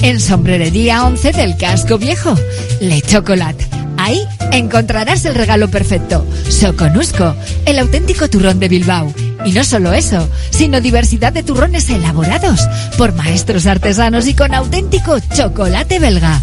En 0.00 0.20
Sombrerería 0.20 1.04
11 1.06 1.32
del 1.32 1.56
Casco 1.56 1.98
Viejo. 1.98 2.36
Le 2.80 3.02
Chocolate. 3.02 3.79
Ahí 4.10 4.26
encontrarás 4.50 5.24
el 5.24 5.36
regalo 5.36 5.70
perfecto. 5.70 6.26
Soconusco, 6.48 7.36
el 7.64 7.78
auténtico 7.78 8.28
turrón 8.28 8.58
de 8.58 8.66
Bilbao. 8.66 9.14
Y 9.44 9.52
no 9.52 9.62
solo 9.62 9.92
eso, 9.92 10.28
sino 10.50 10.80
diversidad 10.80 11.32
de 11.32 11.44
turrones 11.44 11.88
elaborados 11.88 12.60
por 12.98 13.14
maestros 13.14 13.66
artesanos 13.66 14.26
y 14.26 14.34
con 14.34 14.52
auténtico 14.52 15.20
chocolate 15.32 16.00
belga. 16.00 16.42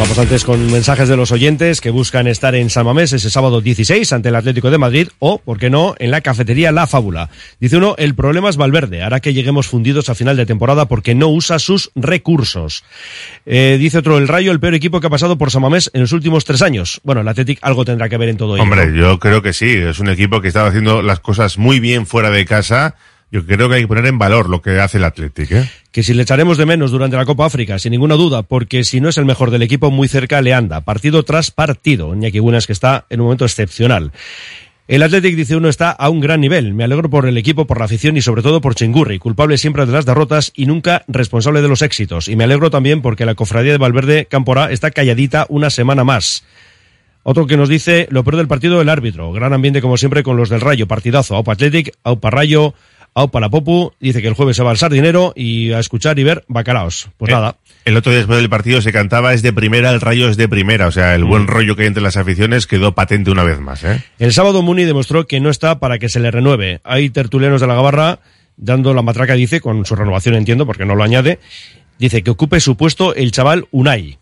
Vamos 0.00 0.18
antes 0.18 0.44
con 0.44 0.72
mensajes 0.72 1.10
de 1.10 1.16
los 1.16 1.30
oyentes 1.30 1.82
que 1.82 1.90
buscan 1.90 2.26
estar 2.26 2.54
en 2.54 2.70
San 2.70 2.86
Mamés 2.86 3.12
ese 3.12 3.28
sábado 3.28 3.60
16 3.60 4.10
ante 4.14 4.30
el 4.30 4.34
Atlético 4.34 4.70
de 4.70 4.78
Madrid 4.78 5.08
o, 5.18 5.36
por 5.36 5.58
qué 5.58 5.68
no, 5.68 5.94
en 5.98 6.10
la 6.10 6.22
cafetería 6.22 6.72
La 6.72 6.86
Fábula. 6.86 7.28
Dice 7.60 7.76
uno, 7.76 7.96
el 7.98 8.14
problema 8.14 8.48
es 8.48 8.56
Valverde, 8.56 9.02
hará 9.02 9.20
que 9.20 9.34
lleguemos 9.34 9.66
fundidos 9.66 10.08
a 10.08 10.14
final 10.14 10.38
de 10.38 10.46
temporada 10.46 10.86
porque 10.86 11.14
no 11.14 11.28
usa 11.28 11.58
sus 11.58 11.90
recursos. 11.94 12.82
Eh, 13.44 13.76
dice 13.78 13.98
otro, 13.98 14.16
el 14.16 14.26
Rayo, 14.26 14.52
el 14.52 14.58
peor 14.58 14.74
equipo 14.74 15.02
que 15.02 15.08
ha 15.08 15.10
pasado 15.10 15.36
por 15.36 15.50
San 15.50 15.60
Mamés 15.60 15.90
en 15.92 16.00
los 16.00 16.12
últimos 16.12 16.46
tres 16.46 16.62
años. 16.62 17.02
Bueno, 17.04 17.20
el 17.20 17.28
Atlético 17.28 17.60
algo 17.62 17.84
tendrá 17.84 18.08
que 18.08 18.16
ver 18.16 18.30
en 18.30 18.38
todo 18.38 18.54
ello. 18.54 18.62
Hombre, 18.62 18.96
yo 18.96 19.18
creo 19.18 19.42
que 19.42 19.52
sí, 19.52 19.70
es 19.70 19.98
un 19.98 20.08
equipo 20.08 20.40
que 20.40 20.48
estaba 20.48 20.70
haciendo 20.70 21.02
las 21.02 21.20
cosas 21.20 21.58
muy 21.58 21.78
bien 21.78 22.06
fuera 22.06 22.30
de 22.30 22.46
casa. 22.46 22.96
Yo 23.32 23.46
creo 23.46 23.68
que 23.68 23.76
hay 23.76 23.82
que 23.82 23.88
poner 23.88 24.06
en 24.06 24.18
valor 24.18 24.48
lo 24.48 24.60
que 24.60 24.80
hace 24.80 24.98
el 24.98 25.04
Atlético, 25.04 25.54
¿eh? 25.54 25.70
que 25.92 26.02
si 26.02 26.14
le 26.14 26.22
echaremos 26.22 26.58
de 26.58 26.66
menos 26.66 26.90
durante 26.90 27.16
la 27.16 27.24
Copa 27.24 27.46
África, 27.46 27.78
sin 27.78 27.92
ninguna 27.92 28.16
duda, 28.16 28.42
porque 28.42 28.82
si 28.82 29.00
no 29.00 29.08
es 29.08 29.18
el 29.18 29.24
mejor 29.24 29.50
del 29.50 29.62
equipo, 29.62 29.90
muy 29.90 30.08
cerca 30.08 30.42
le 30.42 30.52
anda, 30.52 30.80
partido 30.80 31.22
tras 31.22 31.50
partido. 31.50 32.14
Iñaki 32.14 32.40
Buenas 32.40 32.66
que 32.66 32.72
está 32.72 33.06
en 33.08 33.20
un 33.20 33.26
momento 33.26 33.44
excepcional. 33.44 34.12
El 34.90 35.04
Athletic 35.04 35.36
dice 35.36 35.54
uno 35.54 35.68
está 35.68 35.92
a 35.92 36.10
un 36.10 36.18
gran 36.18 36.40
nivel. 36.40 36.74
Me 36.74 36.82
alegro 36.82 37.08
por 37.08 37.24
el 37.24 37.38
equipo, 37.38 37.64
por 37.64 37.78
la 37.78 37.84
afición 37.84 38.16
y 38.16 38.22
sobre 38.22 38.42
todo 38.42 38.60
por 38.60 38.74
Chingurri, 38.74 39.20
culpable 39.20 39.56
siempre 39.56 39.86
de 39.86 39.92
las 39.92 40.04
derrotas 40.04 40.50
y 40.56 40.66
nunca 40.66 41.04
responsable 41.06 41.62
de 41.62 41.68
los 41.68 41.82
éxitos. 41.82 42.26
Y 42.26 42.34
me 42.34 42.42
alegro 42.42 42.70
también 42.70 43.00
porque 43.00 43.24
la 43.24 43.36
cofradía 43.36 43.70
de 43.70 43.78
Valverde 43.78 44.26
Camporá 44.26 44.72
está 44.72 44.90
calladita 44.90 45.46
una 45.48 45.70
semana 45.70 46.02
más. 46.02 46.42
Otro 47.22 47.46
que 47.46 47.56
nos 47.56 47.68
dice 47.68 48.08
lo 48.10 48.24
peor 48.24 48.38
del 48.38 48.48
partido, 48.48 48.80
el 48.80 48.88
árbitro. 48.88 49.30
Gran 49.30 49.52
ambiente 49.52 49.80
como 49.80 49.96
siempre 49.96 50.24
con 50.24 50.36
los 50.36 50.48
del 50.48 50.60
Rayo. 50.60 50.88
Partidazo. 50.88 51.36
Aupa 51.36 51.52
Athletic, 51.52 51.92
Aupa 52.02 52.30
Rayo, 52.30 52.74
Aupa 53.14 53.40
la 53.40 53.48
Popu. 53.48 53.92
Dice 54.00 54.22
que 54.22 54.28
el 54.28 54.34
jueves 54.34 54.56
se 54.56 54.62
va 54.62 54.70
al 54.70 54.76
Sardinero 54.78 55.32
y 55.34 55.72
a 55.72 55.78
escuchar 55.80 56.18
y 56.18 56.24
ver 56.24 56.44
bacalaos. 56.48 57.08
Pues 57.16 57.30
Eh, 57.30 57.34
nada. 57.34 57.56
El 57.84 57.96
otro 57.96 58.12
día 58.12 58.18
después 58.18 58.38
del 58.38 58.48
partido 58.50 58.80
se 58.82 58.92
cantaba 58.92 59.32
es 59.34 59.42
de 59.42 59.52
primera, 59.52 59.90
el 59.90 60.00
rayo 60.00 60.28
es 60.28 60.36
de 60.36 60.48
primera. 60.48 60.86
O 60.86 60.92
sea, 60.92 61.14
el 61.14 61.24
Mm. 61.24 61.28
buen 61.28 61.46
rollo 61.46 61.74
que 61.76 61.82
hay 61.82 61.88
entre 61.88 62.02
las 62.02 62.16
aficiones 62.16 62.66
quedó 62.66 62.94
patente 62.94 63.30
una 63.30 63.42
vez 63.42 63.58
más, 63.58 63.82
¿eh? 63.84 64.02
El 64.18 64.32
sábado 64.32 64.62
Muni 64.62 64.84
demostró 64.84 65.26
que 65.26 65.40
no 65.40 65.50
está 65.50 65.78
para 65.80 65.98
que 65.98 66.08
se 66.08 66.20
le 66.20 66.30
renueve. 66.30 66.80
Hay 66.84 67.10
tertulianos 67.10 67.60
de 67.60 67.66
la 67.66 67.74
Gabarra 67.74 68.20
dando 68.56 68.92
la 68.94 69.02
matraca, 69.02 69.34
dice, 69.34 69.60
con 69.60 69.84
su 69.86 69.96
renovación 69.96 70.34
entiendo, 70.34 70.66
porque 70.66 70.84
no 70.84 70.94
lo 70.94 71.02
añade. 71.02 71.38
Dice 71.98 72.22
que 72.22 72.30
ocupe 72.30 72.60
su 72.60 72.76
puesto 72.76 73.14
el 73.14 73.32
chaval 73.32 73.66
Unai. 73.70 74.18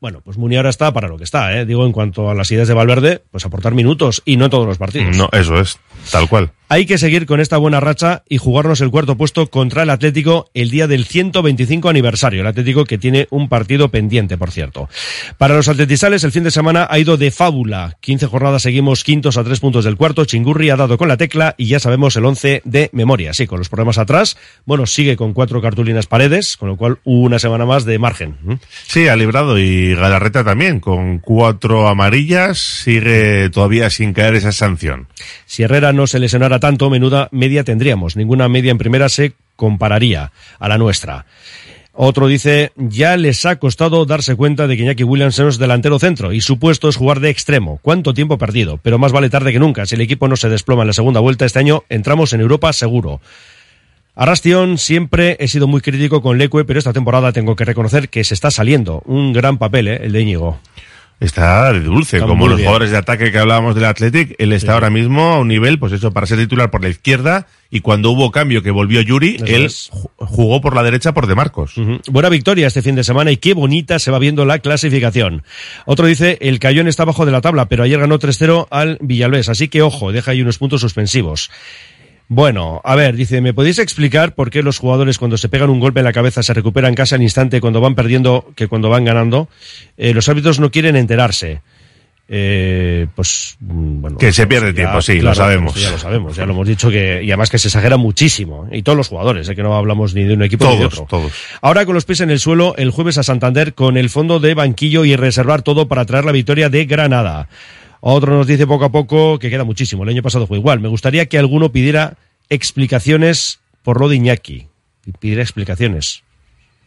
Bueno, 0.00 0.20
pues 0.20 0.36
Muni 0.36 0.56
ahora 0.56 0.70
está 0.70 0.92
para 0.92 1.06
lo 1.06 1.16
que 1.16 1.22
está, 1.22 1.56
¿eh? 1.56 1.64
Digo, 1.64 1.86
en 1.86 1.92
cuanto 1.92 2.28
a 2.28 2.34
las 2.34 2.50
ideas 2.50 2.66
de 2.66 2.74
Valverde, 2.74 3.22
pues 3.30 3.44
aportar 3.46 3.72
minutos 3.72 4.20
y 4.24 4.36
no 4.36 4.46
en 4.46 4.50
todos 4.50 4.66
los 4.66 4.76
partidos. 4.78 5.16
No, 5.16 5.28
eso 5.30 5.60
es, 5.60 5.78
tal 6.10 6.28
cual. 6.28 6.50
Hay 6.72 6.86
que 6.86 6.96
seguir 6.96 7.26
con 7.26 7.38
esta 7.38 7.58
buena 7.58 7.80
racha 7.80 8.22
y 8.30 8.38
jugarnos 8.38 8.80
el 8.80 8.90
cuarto 8.90 9.18
puesto 9.18 9.50
contra 9.50 9.82
el 9.82 9.90
Atlético 9.90 10.48
el 10.54 10.70
día 10.70 10.86
del 10.86 11.04
125 11.04 11.90
aniversario. 11.90 12.40
El 12.40 12.46
Atlético 12.46 12.86
que 12.86 12.96
tiene 12.96 13.26
un 13.28 13.50
partido 13.50 13.90
pendiente, 13.90 14.38
por 14.38 14.50
cierto. 14.50 14.88
Para 15.36 15.54
los 15.54 15.68
atletizales, 15.68 16.24
el 16.24 16.32
fin 16.32 16.44
de 16.44 16.50
semana 16.50 16.86
ha 16.88 16.98
ido 16.98 17.18
de 17.18 17.30
fábula. 17.30 17.98
15 18.00 18.26
jornadas 18.26 18.62
seguimos 18.62 19.04
quintos 19.04 19.36
a 19.36 19.44
tres 19.44 19.60
puntos 19.60 19.84
del 19.84 19.98
cuarto. 19.98 20.24
Chingurri 20.24 20.70
ha 20.70 20.76
dado 20.76 20.96
con 20.96 21.08
la 21.08 21.18
tecla 21.18 21.54
y 21.58 21.66
ya 21.66 21.78
sabemos 21.78 22.16
el 22.16 22.24
11 22.24 22.62
de 22.64 22.88
memoria. 22.94 23.34
Sí, 23.34 23.46
con 23.46 23.58
los 23.58 23.68
problemas 23.68 23.98
atrás. 23.98 24.38
Bueno, 24.64 24.86
sigue 24.86 25.14
con 25.14 25.34
cuatro 25.34 25.60
cartulinas 25.60 26.06
paredes, 26.06 26.56
con 26.56 26.70
lo 26.70 26.78
cual 26.78 27.00
una 27.04 27.38
semana 27.38 27.66
más 27.66 27.84
de 27.84 27.98
margen. 27.98 28.60
Sí, 28.86 29.08
ha 29.08 29.16
librado 29.16 29.58
y 29.58 29.94
Galarreta 29.94 30.42
también, 30.42 30.80
con 30.80 31.18
cuatro 31.18 31.86
amarillas, 31.86 32.56
sigue 32.58 33.50
todavía 33.50 33.90
sin 33.90 34.14
caer 34.14 34.36
esa 34.36 34.52
sanción. 34.52 35.08
Si 35.44 35.64
Herrera 35.64 35.91
no 35.92 36.06
se 36.06 36.18
lesionara 36.18 36.60
tanto, 36.60 36.90
menuda 36.90 37.28
media 37.32 37.64
tendríamos. 37.64 38.16
Ninguna 38.16 38.48
media 38.48 38.70
en 38.70 38.78
primera 38.78 39.08
se 39.08 39.32
compararía 39.56 40.32
a 40.58 40.68
la 40.68 40.78
nuestra. 40.78 41.26
Otro 41.94 42.26
dice, 42.26 42.72
ya 42.76 43.18
les 43.18 43.44
ha 43.44 43.56
costado 43.56 44.06
darse 44.06 44.34
cuenta 44.34 44.66
de 44.66 44.76
que 44.76 44.82
Iñaki 44.82 45.04
Williams 45.04 45.38
es 45.38 45.58
delantero 45.58 45.98
centro 45.98 46.32
y 46.32 46.40
su 46.40 46.58
puesto 46.58 46.88
es 46.88 46.96
jugar 46.96 47.20
de 47.20 47.28
extremo. 47.28 47.78
¿Cuánto 47.82 48.14
tiempo 48.14 48.38
perdido? 48.38 48.78
Pero 48.82 48.98
más 48.98 49.12
vale 49.12 49.28
tarde 49.28 49.52
que 49.52 49.58
nunca. 49.58 49.84
Si 49.84 49.94
el 49.94 50.00
equipo 50.00 50.26
no 50.26 50.36
se 50.36 50.48
desploma 50.48 50.82
en 50.82 50.88
la 50.88 50.94
segunda 50.94 51.20
vuelta 51.20 51.44
este 51.44 51.58
año, 51.58 51.84
entramos 51.90 52.32
en 52.32 52.40
Europa 52.40 52.72
seguro. 52.72 53.20
Arrastión, 54.14 54.78
siempre 54.78 55.36
he 55.38 55.48
sido 55.48 55.66
muy 55.66 55.82
crítico 55.82 56.22
con 56.22 56.38
Leque, 56.38 56.64
pero 56.64 56.78
esta 56.78 56.92
temporada 56.92 57.32
tengo 57.32 57.56
que 57.56 57.64
reconocer 57.64 58.08
que 58.08 58.24
se 58.24 58.34
está 58.34 58.50
saliendo. 58.50 59.02
Un 59.04 59.34
gran 59.34 59.58
papel, 59.58 59.88
¿eh? 59.88 60.00
el 60.02 60.12
de 60.12 60.20
Íñigo. 60.22 60.60
Está 61.22 61.72
de 61.72 61.80
dulce, 61.80 62.16
Está 62.16 62.26
como 62.26 62.46
los 62.48 62.56
bien. 62.56 62.66
jugadores 62.66 62.90
de 62.90 62.96
ataque 62.96 63.30
que 63.30 63.38
hablábamos 63.38 63.74
del 63.74 63.84
Athletic, 63.84 64.34
él 64.38 64.52
está 64.52 64.74
ahora 64.74 64.90
mismo 64.90 65.22
a 65.32 65.38
un 65.38 65.48
nivel, 65.48 65.78
pues 65.78 65.92
eso, 65.92 66.12
para 66.12 66.26
ser 66.26 66.38
titular 66.38 66.70
por 66.70 66.82
la 66.82 66.88
izquierda, 66.88 67.46
y 67.70 67.80
cuando 67.80 68.10
hubo 68.10 68.30
cambio 68.32 68.62
que 68.62 68.70
volvió 68.70 69.00
Yuri, 69.00 69.36
Eso 69.36 69.46
él 69.46 69.64
es. 69.64 69.90
jugó 70.16 70.60
por 70.60 70.74
la 70.74 70.82
derecha 70.82 71.12
por 71.14 71.26
De 71.26 71.34
Marcos. 71.34 71.74
Buena 72.10 72.28
victoria 72.28 72.66
este 72.66 72.82
fin 72.82 72.94
de 72.96 73.04
semana 73.04 73.30
y 73.30 73.36
qué 73.36 73.54
bonita 73.54 73.98
se 73.98 74.10
va 74.10 74.18
viendo 74.18 74.44
la 74.44 74.58
clasificación. 74.58 75.44
Otro 75.86 76.06
dice, 76.06 76.38
el 76.40 76.58
Cayón 76.58 76.88
está 76.88 77.04
abajo 77.04 77.24
de 77.24 77.32
la 77.32 77.40
tabla, 77.40 77.66
pero 77.66 77.84
ayer 77.84 78.00
ganó 78.00 78.18
3-0 78.18 78.66
al 78.70 78.98
Villalbés, 79.00 79.48
así 79.48 79.68
que 79.68 79.82
ojo, 79.82 80.12
deja 80.12 80.32
ahí 80.32 80.42
unos 80.42 80.58
puntos 80.58 80.80
suspensivos. 80.80 81.50
Bueno, 82.34 82.80
a 82.82 82.96
ver, 82.96 83.14
dice, 83.14 83.42
¿me 83.42 83.52
podéis 83.52 83.78
explicar 83.78 84.34
por 84.34 84.48
qué 84.48 84.62
los 84.62 84.78
jugadores 84.78 85.18
cuando 85.18 85.36
se 85.36 85.50
pegan 85.50 85.68
un 85.68 85.80
golpe 85.80 86.00
en 86.00 86.04
la 86.04 86.14
cabeza 86.14 86.42
se 86.42 86.54
recuperan 86.54 86.94
casi 86.94 87.14
al 87.14 87.20
instante 87.20 87.60
cuando 87.60 87.82
van 87.82 87.94
perdiendo 87.94 88.46
que 88.56 88.68
cuando 88.68 88.88
van 88.88 89.04
ganando? 89.04 89.50
Eh, 89.98 90.14
los 90.14 90.30
árbitros 90.30 90.58
no 90.58 90.70
quieren 90.70 90.96
enterarse. 90.96 91.60
Eh, 92.28 93.06
pues 93.14 93.58
mm, 93.60 94.00
bueno 94.00 94.16
Que 94.16 94.32
se 94.32 94.46
pues 94.46 94.48
pierde 94.48 94.68
ya, 94.68 94.74
tiempo, 94.74 95.02
sí, 95.02 95.20
lo 95.20 95.34
sabemos. 95.34 95.74
ya 95.74 95.90
lo 95.90 95.98
sabemos 95.98 96.34
ya 96.34 96.46
lo 96.46 96.52
hemos 96.54 96.66
dicho 96.66 96.88
que 96.88 97.22
y 97.22 97.30
además 97.30 97.50
que 97.50 97.58
se 97.58 97.68
exagera 97.68 97.98
muchísimo 97.98 98.66
y 98.72 98.82
todos 98.82 98.96
los 98.96 99.08
jugadores 99.08 99.46
eh, 99.50 99.54
que 99.54 99.62
no 99.62 99.76
hablamos 99.76 100.14
ni 100.14 100.22
de 100.22 100.32
un 100.32 100.42
equipo 100.42 100.70
ni 100.70 100.78
de 100.78 100.86
otro 100.86 101.04
todos. 101.06 101.32
Ahora 101.60 101.84
con 101.84 101.94
los 101.94 102.06
pies 102.06 102.22
en 102.22 102.30
el 102.30 102.40
suelo, 102.40 102.74
el 102.78 102.92
jueves 102.92 103.18
a 103.18 103.24
Santander 103.24 103.74
con 103.74 103.98
el 103.98 104.08
fondo 104.08 104.40
de 104.40 104.54
banquillo 104.54 105.04
y 105.04 105.16
reservar 105.16 105.60
todo 105.60 105.86
para 105.86 106.06
traer 106.06 106.24
la 106.24 106.32
victoria 106.32 106.70
de 106.70 106.86
Granada. 106.86 107.48
Otro 108.04 108.36
nos 108.36 108.48
dice 108.48 108.66
poco 108.66 108.84
a 108.84 108.90
poco 108.90 109.38
que 109.38 109.48
queda 109.48 109.62
muchísimo. 109.62 110.02
El 110.02 110.08
año 110.08 110.24
pasado 110.24 110.48
fue 110.48 110.58
igual. 110.58 110.80
Me 110.80 110.88
gustaría 110.88 111.26
que 111.26 111.38
alguno 111.38 111.70
pidiera 111.70 112.16
explicaciones 112.48 113.60
por 113.84 114.00
lo 114.00 114.08
de 114.08 114.16
Iñaki. 114.16 114.66
Pidiera 115.20 115.40
explicaciones. 115.40 116.24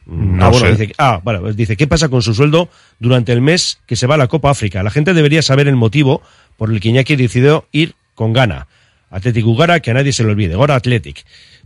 No 0.06 0.46
ah, 0.46 0.50
bueno, 0.50 0.68
sé. 0.68 0.72
dice, 0.76 0.94
ah, 0.98 1.22
bueno, 1.24 1.40
pues 1.40 1.56
dice, 1.56 1.78
¿qué 1.78 1.88
pasa 1.88 2.10
con 2.10 2.22
su 2.22 2.34
sueldo 2.34 2.68
durante 3.00 3.32
el 3.32 3.40
mes 3.40 3.80
que 3.88 3.96
se 3.96 4.08
va 4.08 4.16
a 4.16 4.18
la 4.18 4.28
Copa 4.28 4.50
África? 4.50 4.84
La 4.84 4.92
gente 4.92 5.14
debería 5.14 5.42
saber 5.42 5.70
el 5.70 5.78
motivo 5.78 6.22
por 6.58 6.70
el 6.70 6.82
que 6.82 6.90
Iñaki 6.90 7.16
decidió 7.16 7.66
ir 7.72 7.96
con 8.14 8.34
gana. 8.34 8.68
Athletic 9.10 9.46
Ugara, 9.46 9.80
que 9.80 9.92
a 9.92 9.94
nadie 9.94 10.12
se 10.12 10.26
le 10.26 10.32
olvide. 10.32 10.56
Gora 10.56 10.76
Athletic. 10.76 11.24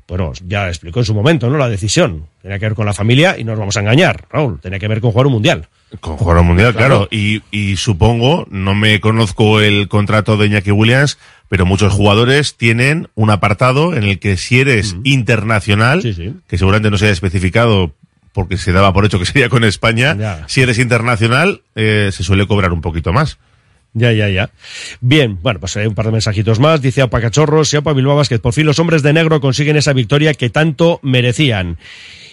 Bueno, 0.09 0.33
ya 0.45 0.67
explicó 0.67 0.99
en 0.99 1.05
su 1.05 1.13
momento, 1.13 1.49
¿no? 1.49 1.57
La 1.57 1.69
decisión. 1.69 2.25
Tenía 2.41 2.59
que 2.59 2.65
ver 2.65 2.73
con 2.75 2.85
la 2.85 2.93
familia 2.93 3.37
y 3.37 3.43
no 3.43 3.51
nos 3.51 3.59
vamos 3.59 3.77
a 3.77 3.81
engañar, 3.81 4.25
Raúl. 4.29 4.59
Tenía 4.59 4.79
que 4.79 4.87
ver 4.87 4.99
con 5.01 5.11
jugar 5.11 5.27
un 5.27 5.33
mundial. 5.33 5.67
Con 6.01 6.17
jugar 6.17 6.37
un 6.39 6.47
mundial, 6.47 6.73
Claro. 6.73 7.07
claro. 7.07 7.07
Y, 7.11 7.41
y 7.51 7.77
supongo, 7.77 8.45
no 8.49 8.75
me 8.75 8.99
conozco 8.99 9.61
el 9.61 9.87
contrato 9.87 10.35
de 10.35 10.47
Iñaki 10.47 10.71
Williams, 10.71 11.17
pero 11.47 11.65
muchos 11.65 11.93
jugadores 11.93 12.55
tienen 12.57 13.07
un 13.15 13.29
apartado 13.29 13.95
en 13.95 14.03
el 14.03 14.19
que 14.19 14.35
si 14.37 14.59
eres 14.59 14.95
internacional, 15.03 16.01
que 16.47 16.57
seguramente 16.57 16.89
no 16.91 16.97
se 16.97 17.05
haya 17.05 17.13
especificado 17.13 17.93
porque 18.33 18.57
se 18.57 18.71
daba 18.71 18.93
por 18.93 19.05
hecho 19.05 19.19
que 19.19 19.25
sería 19.25 19.49
con 19.49 19.63
España, 19.63 20.15
Ya. 20.17 20.43
si 20.47 20.61
eres 20.61 20.77
internacional, 20.79 21.61
eh, 21.75 22.09
se 22.11 22.23
suele 22.23 22.45
cobrar 22.47 22.71
un 22.73 22.81
poquito 22.81 23.11
más. 23.13 23.37
Ya, 23.93 24.13
ya, 24.13 24.29
ya. 24.29 24.51
Bien, 25.01 25.39
bueno, 25.41 25.59
pues 25.59 25.75
hay 25.77 25.87
un 25.87 25.95
par 25.95 26.05
de 26.05 26.11
mensajitos 26.11 26.59
más. 26.59 26.81
Dice 26.81 27.01
Apa 27.01 27.21
Cachorros 27.21 27.73
y 27.73 27.77
Apa 27.77 27.93
Bilbao 27.93 28.15
Basket. 28.15 28.39
Por 28.39 28.53
fin 28.53 28.65
los 28.65 28.79
hombres 28.79 29.01
de 29.01 29.13
negro 29.13 29.41
consiguen 29.41 29.77
esa 29.77 29.93
victoria 29.93 30.33
que 30.33 30.49
tanto 30.49 30.99
merecían. 31.01 31.77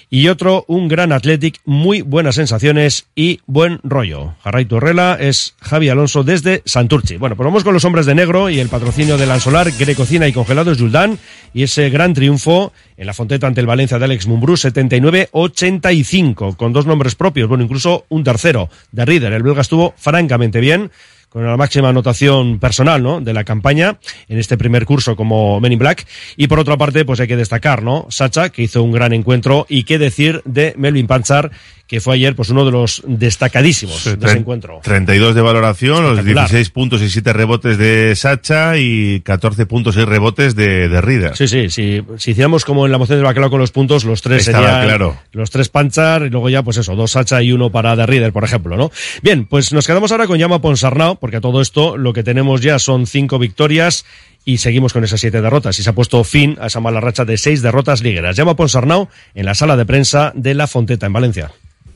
Y 0.08 0.28
otro, 0.28 0.64
un 0.68 0.86
gran 0.86 1.10
Athletic, 1.10 1.58
muy 1.64 2.00
buenas 2.00 2.36
sensaciones 2.36 3.08
y 3.16 3.40
buen 3.46 3.80
rollo. 3.82 4.36
Jarray 4.44 4.64
Torrela 4.64 5.16
es 5.18 5.56
Javi 5.60 5.88
Alonso 5.88 6.22
desde 6.22 6.62
Santurchi. 6.64 7.16
Bueno, 7.16 7.34
pues 7.34 7.44
vamos 7.44 7.64
con 7.64 7.74
los 7.74 7.84
hombres 7.84 8.06
de 8.06 8.14
negro 8.14 8.48
y 8.48 8.60
el 8.60 8.68
patrocinio 8.68 9.18
del 9.18 9.32
Ansolar, 9.32 9.68
Grecocina 9.72 10.28
y 10.28 10.32
Congelados 10.32 10.78
Yuldán 10.78 11.18
y 11.52 11.64
ese 11.64 11.90
gran 11.90 12.14
triunfo 12.14 12.72
en 12.96 13.06
la 13.06 13.14
Fonteta 13.14 13.48
ante 13.48 13.60
el 13.60 13.66
Valencia 13.66 13.98
de 13.98 14.04
Alex 14.04 14.28
Mumbrú 14.28 14.54
79-85 14.54 16.56
con 16.56 16.72
dos 16.72 16.86
nombres 16.86 17.16
propios, 17.16 17.48
bueno, 17.48 17.64
incluso 17.64 18.06
un 18.08 18.22
tercero 18.22 18.70
de 18.92 19.04
Rieder. 19.04 19.32
El 19.32 19.42
belga 19.42 19.62
estuvo 19.62 19.92
francamente 19.96 20.60
bien 20.60 20.92
con 21.28 21.44
la 21.44 21.56
máxima 21.56 21.88
anotación 21.88 22.58
personal, 22.58 23.02
¿no? 23.02 23.20
De 23.20 23.32
la 23.32 23.44
campaña 23.44 23.98
en 24.28 24.38
este 24.38 24.56
primer 24.56 24.86
curso 24.86 25.16
como 25.16 25.60
Men 25.60 25.72
in 25.72 25.78
Black. 25.78 26.06
Y 26.36 26.46
por 26.46 26.58
otra 26.58 26.76
parte, 26.76 27.04
pues 27.04 27.20
hay 27.20 27.28
que 27.28 27.36
destacar, 27.36 27.82
¿no? 27.82 28.06
Sacha, 28.10 28.50
que 28.50 28.62
hizo 28.62 28.82
un 28.82 28.92
gran 28.92 29.12
encuentro. 29.12 29.66
Y 29.68 29.84
qué 29.84 29.98
decir 29.98 30.42
de 30.44 30.74
Melvin 30.76 31.06
Panchar, 31.06 31.50
que 31.86 32.00
fue 32.00 32.14
ayer, 32.14 32.34
pues 32.34 32.50
uno 32.50 32.64
de 32.64 32.72
los 32.72 33.02
destacadísimos 33.06 34.04
de 34.04 34.26
ese 34.26 34.38
encuentro. 34.38 34.80
32 34.82 35.34
de 35.34 35.40
valoración, 35.40 36.02
los 36.02 36.18
Espectacular. 36.18 36.48
16 36.48 36.70
puntos 36.70 37.02
y 37.02 37.10
7 37.10 37.32
rebotes 37.32 37.78
de 37.78 38.14
Sacha 38.16 38.76
y 38.76 39.20
14 39.20 39.66
puntos 39.66 39.96
y 39.96 40.04
rebotes 40.04 40.56
de, 40.56 40.88
de. 40.88 40.96
Sí, 41.34 41.46
sí, 41.46 41.70
sí. 41.70 42.02
Si 42.18 42.32
hiciéramos 42.32 42.64
como 42.64 42.86
en 42.86 42.92
la 42.92 42.98
moción 42.98 43.18
del 43.18 43.24
bacalao 43.24 43.50
con 43.50 43.60
los 43.60 43.70
puntos, 43.70 44.04
los 44.04 44.22
tres 44.22 44.48
Estaba 44.48 44.66
serían 44.66 44.84
claro. 44.84 45.16
los 45.32 45.50
tres 45.50 45.68
Panchar 45.68 46.22
y 46.22 46.30
luego 46.30 46.48
ya, 46.48 46.62
pues 46.62 46.78
eso, 46.78 46.96
dos 46.96 47.12
Sacha 47.12 47.42
y 47.42 47.52
uno 47.52 47.70
para 47.70 47.94
The 47.94 48.06
Reader, 48.06 48.32
por 48.32 48.42
ejemplo, 48.42 48.76
¿no? 48.76 48.90
Bien, 49.22 49.46
pues 49.46 49.72
nos 49.72 49.86
quedamos 49.86 50.10
ahora 50.10 50.26
con 50.26 50.38
Llama 50.38 50.60
Ponsarnau, 50.60 51.15
porque 51.16 51.38
a 51.38 51.40
todo 51.40 51.60
esto 51.60 51.96
lo 51.96 52.12
que 52.12 52.22
tenemos 52.22 52.60
ya 52.60 52.78
son 52.78 53.06
cinco 53.06 53.38
victorias 53.38 54.04
y 54.44 54.58
seguimos 54.58 54.92
con 54.92 55.04
esas 55.04 55.20
siete 55.20 55.42
derrotas. 55.42 55.78
Y 55.78 55.82
se 55.82 55.90
ha 55.90 55.94
puesto 55.94 56.22
fin 56.24 56.56
a 56.60 56.68
esa 56.68 56.80
mala 56.80 57.00
racha 57.00 57.24
de 57.24 57.36
seis 57.36 57.62
derrotas 57.62 58.02
ligueras. 58.02 58.36
Llama 58.36 58.56
Ponsarnau 58.56 59.08
en 59.34 59.44
la 59.44 59.54
sala 59.54 59.76
de 59.76 59.84
prensa 59.84 60.32
de 60.34 60.54
La 60.54 60.66
Fonteta, 60.66 61.06
en 61.06 61.12
Valencia. 61.12 61.52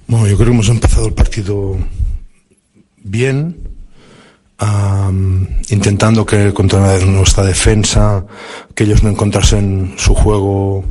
Bueno, 0.09 0.27
yo 0.27 0.37
creo 0.37 0.49
que 0.49 0.55
hemos 0.55 0.69
empezado 0.69 1.07
el 1.07 1.15
partido 1.15 1.79
bien, 3.03 3.57
intentando 5.69 6.27
que 6.27 6.53
contra 6.53 6.99
nuestra 6.99 7.45
defensa, 7.45 8.27
que 8.75 8.85
ellos 8.85 9.05
no 9.05 9.11
encontrasen 9.11 9.95
su 9.97 10.15
juego. 10.15 10.85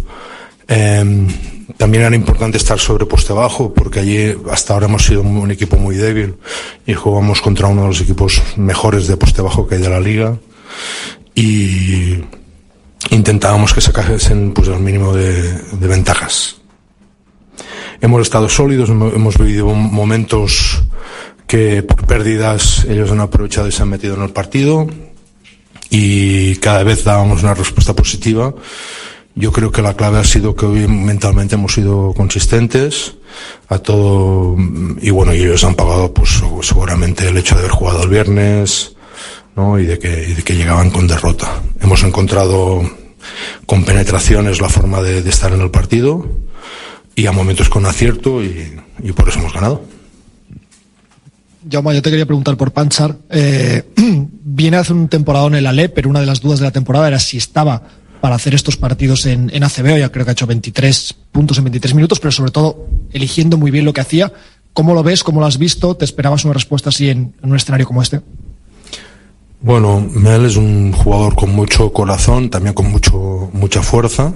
Em, 0.69 1.27
también 1.79 2.03
era 2.03 2.13
importante 2.13 2.57
estar 2.57 2.77
sobre 2.77 3.05
poste 3.05 3.31
bajo, 3.31 3.73
porque 3.73 4.01
allí 4.01 4.35
hasta 4.51 4.73
ahora 4.73 4.87
hemos 4.87 5.05
sido 5.05 5.21
un 5.21 5.49
equipo 5.49 5.77
muy 5.77 5.95
débil 5.95 6.35
y 6.85 6.93
jugamos 6.93 7.39
contra 7.39 7.67
uno 7.67 7.83
de 7.83 7.87
los 7.87 8.01
equipos 8.01 8.43
mejores 8.57 9.07
de 9.07 9.15
poste 9.15 9.41
bajo 9.41 9.65
que 9.65 9.75
hay 9.75 9.81
de 9.81 9.89
la 9.89 10.01
liga. 10.01 10.37
Y 11.33 12.15
intentábamos 13.11 13.73
que 13.73 13.79
sacasen 13.79 14.51
pues, 14.53 14.67
el 14.67 14.79
mínimo 14.79 15.13
de, 15.15 15.53
de 15.53 15.87
ventajas. 15.87 16.57
Hemos 18.01 18.23
estado 18.23 18.49
sólidos, 18.49 18.89
hemo- 18.89 19.13
hemos 19.15 19.37
vivido 19.37 19.65
momentos 19.73 20.83
que 21.47 21.81
por 21.81 22.05
pérdidas 22.05 22.85
ellos 22.89 23.09
han 23.09 23.21
aprovechado 23.21 23.69
y 23.69 23.71
se 23.71 23.83
han 23.83 23.89
metido 23.89 24.15
en 24.15 24.23
el 24.23 24.31
partido 24.31 24.85
y 25.89 26.57
cada 26.57 26.83
vez 26.83 27.05
dábamos 27.05 27.41
una 27.41 27.53
respuesta 27.53 27.93
positiva. 27.95 28.53
Yo 29.35 29.51
creo 29.51 29.71
que 29.71 29.81
la 29.81 29.95
clave 29.95 30.19
ha 30.19 30.23
sido 30.23 30.55
que 30.55 30.65
hoy 30.65 30.87
mentalmente 30.87 31.55
hemos 31.55 31.73
sido 31.73 32.13
consistentes 32.13 33.13
a 33.69 33.77
todo 33.79 34.57
y 35.01 35.11
bueno, 35.11 35.33
y 35.33 35.41
ellos 35.43 35.63
han 35.63 35.75
pagado 35.75 36.13
pues 36.13 36.41
seguramente 36.61 37.27
el 37.27 37.37
hecho 37.37 37.55
de 37.55 37.61
haber 37.61 37.71
jugado 37.71 38.03
el 38.03 38.09
viernes, 38.09 38.95
¿no? 39.55 39.79
Y 39.79 39.85
de 39.85 39.99
que, 39.99 40.55
llegaban 40.55 40.89
con 40.89 41.07
derrota. 41.07 41.61
Hemos 41.79 42.03
encontrado 42.03 42.81
con 43.65 43.85
penetraciones 43.85 44.61
la 44.61 44.69
forma 44.69 45.01
de, 45.01 45.21
de 45.21 45.29
estar 45.29 45.53
en 45.53 45.61
el 45.61 45.71
partido 45.71 46.27
y 47.15 47.27
a 47.27 47.31
momentos 47.31 47.69
con 47.69 47.85
acierto 47.85 48.43
y, 48.43 48.79
y 49.03 49.11
por 49.11 49.29
eso 49.29 49.39
hemos 49.39 49.53
ganado. 49.53 49.83
Jaume, 51.69 51.93
yo 51.93 52.01
te 52.01 52.09
quería 52.09 52.25
preguntar 52.25 52.57
por 52.57 52.71
Panchar. 52.71 53.17
Eh, 53.29 53.83
viene 53.95 54.77
hace 54.77 54.93
un 54.93 55.07
temporada 55.07 55.47
en 55.47 55.55
el 55.55 55.67
Ale, 55.67 55.89
pero 55.89 56.09
una 56.09 56.19
de 56.19 56.25
las 56.25 56.41
dudas 56.41 56.59
de 56.59 56.65
la 56.65 56.71
temporada 56.71 57.07
era 57.07 57.19
si 57.19 57.37
estaba 57.37 57.83
para 58.21 58.35
hacer 58.35 58.53
estos 58.53 58.77
partidos 58.77 59.25
en, 59.25 59.49
en 59.53 59.63
ACB. 59.63 59.99
Ya 59.99 60.11
creo 60.11 60.25
que 60.25 60.31
ha 60.31 60.33
hecho 60.33 60.47
23 60.47 61.15
puntos 61.31 61.57
en 61.57 61.65
23 61.65 61.93
minutos, 61.95 62.19
pero 62.19 62.31
sobre 62.31 62.51
todo 62.51 62.87
eligiendo 63.11 63.57
muy 63.57 63.71
bien 63.71 63.85
lo 63.85 63.93
que 63.93 64.01
hacía. 64.01 64.31
¿Cómo 64.73 64.93
lo 64.93 65.03
ves? 65.03 65.23
¿Cómo 65.23 65.39
lo 65.39 65.45
has 65.45 65.57
visto? 65.57 65.95
¿Te 65.95 66.05
esperabas 66.05 66.45
una 66.45 66.53
respuesta 66.53 66.89
así 66.89 67.09
en, 67.09 67.33
un 67.41 67.55
escenario 67.55 67.85
como 67.85 68.01
este? 68.01 68.21
Bueno, 69.61 69.99
Mel 69.99 70.45
es 70.45 70.55
un 70.55 70.93
jugador 70.93 71.35
con 71.35 71.53
mucho 71.53 71.91
corazón, 71.91 72.49
también 72.49 72.73
con 72.73 72.89
mucho, 72.89 73.49
mucha 73.51 73.81
fuerza 73.81 74.33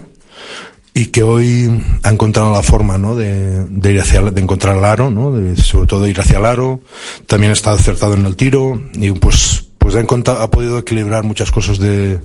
y 0.93 1.07
que 1.07 1.23
hoy 1.23 1.81
ha 2.03 2.09
encontrado 2.09 2.51
la 2.51 2.61
forma 2.61 2.97
¿no? 2.97 3.15
de, 3.15 3.65
ir 3.83 3.99
hacia 3.99 4.21
de 4.21 4.41
encontrar 4.41 4.77
el 4.77 4.85
aro, 4.85 5.09
¿no? 5.09 5.33
sobre 5.55 5.87
todo 5.87 6.07
ir 6.07 6.19
hacia 6.19 6.37
el 6.37 6.45
aro, 6.45 6.81
también 7.25 7.51
está 7.51 7.71
acertado 7.71 8.13
en 8.13 8.25
el 8.25 8.35
tiro 8.35 8.79
y 8.93 9.11
pues, 9.11 9.65
pues 9.79 9.95
ha 9.95 10.51
podido 10.51 10.77
equilibrar 10.77 11.23
muchas 11.23 11.51
cosas 11.51 11.79
de, 11.79 12.19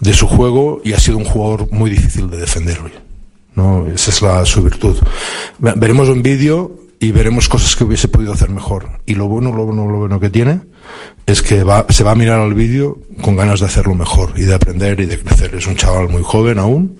de 0.00 0.12
su 0.12 0.26
juego 0.26 0.80
y 0.84 0.92
ha 0.92 1.00
sido 1.00 1.18
un 1.18 1.24
jugador 1.24 1.70
muy 1.72 1.90
difícil 1.90 2.30
de 2.30 2.38
defender 2.38 2.78
hoy. 2.80 2.92
¿no? 3.54 3.86
Esa 3.86 4.10
es 4.10 4.22
la, 4.22 4.44
su 4.44 4.62
virtud. 4.62 4.96
Veremos 5.58 6.08
un 6.08 6.22
vídeo 6.22 6.78
y 7.00 7.12
veremos 7.12 7.48
cosas 7.48 7.74
que 7.76 7.84
hubiese 7.84 8.08
podido 8.08 8.32
hacer 8.32 8.50
mejor. 8.50 9.00
Y 9.06 9.14
lo 9.14 9.28
bueno, 9.28 9.52
lo 9.52 9.66
bueno, 9.66 9.90
lo 9.90 9.98
bueno 9.98 10.20
que 10.20 10.30
tiene 10.30 10.60
es 11.26 11.42
que 11.42 11.64
va, 11.64 11.86
se 11.88 12.04
va 12.04 12.12
a 12.12 12.14
mirar 12.14 12.40
al 12.40 12.54
vídeo 12.54 12.98
con 13.22 13.36
ganas 13.36 13.60
de 13.60 13.66
hacerlo 13.66 13.94
mejor 13.94 14.32
y 14.36 14.42
de 14.42 14.54
aprender 14.54 15.00
y 15.00 15.06
de 15.06 15.18
crecer. 15.18 15.54
Es 15.54 15.66
un 15.66 15.76
chaval 15.76 16.08
muy 16.08 16.22
joven 16.22 16.58
aún, 16.58 16.98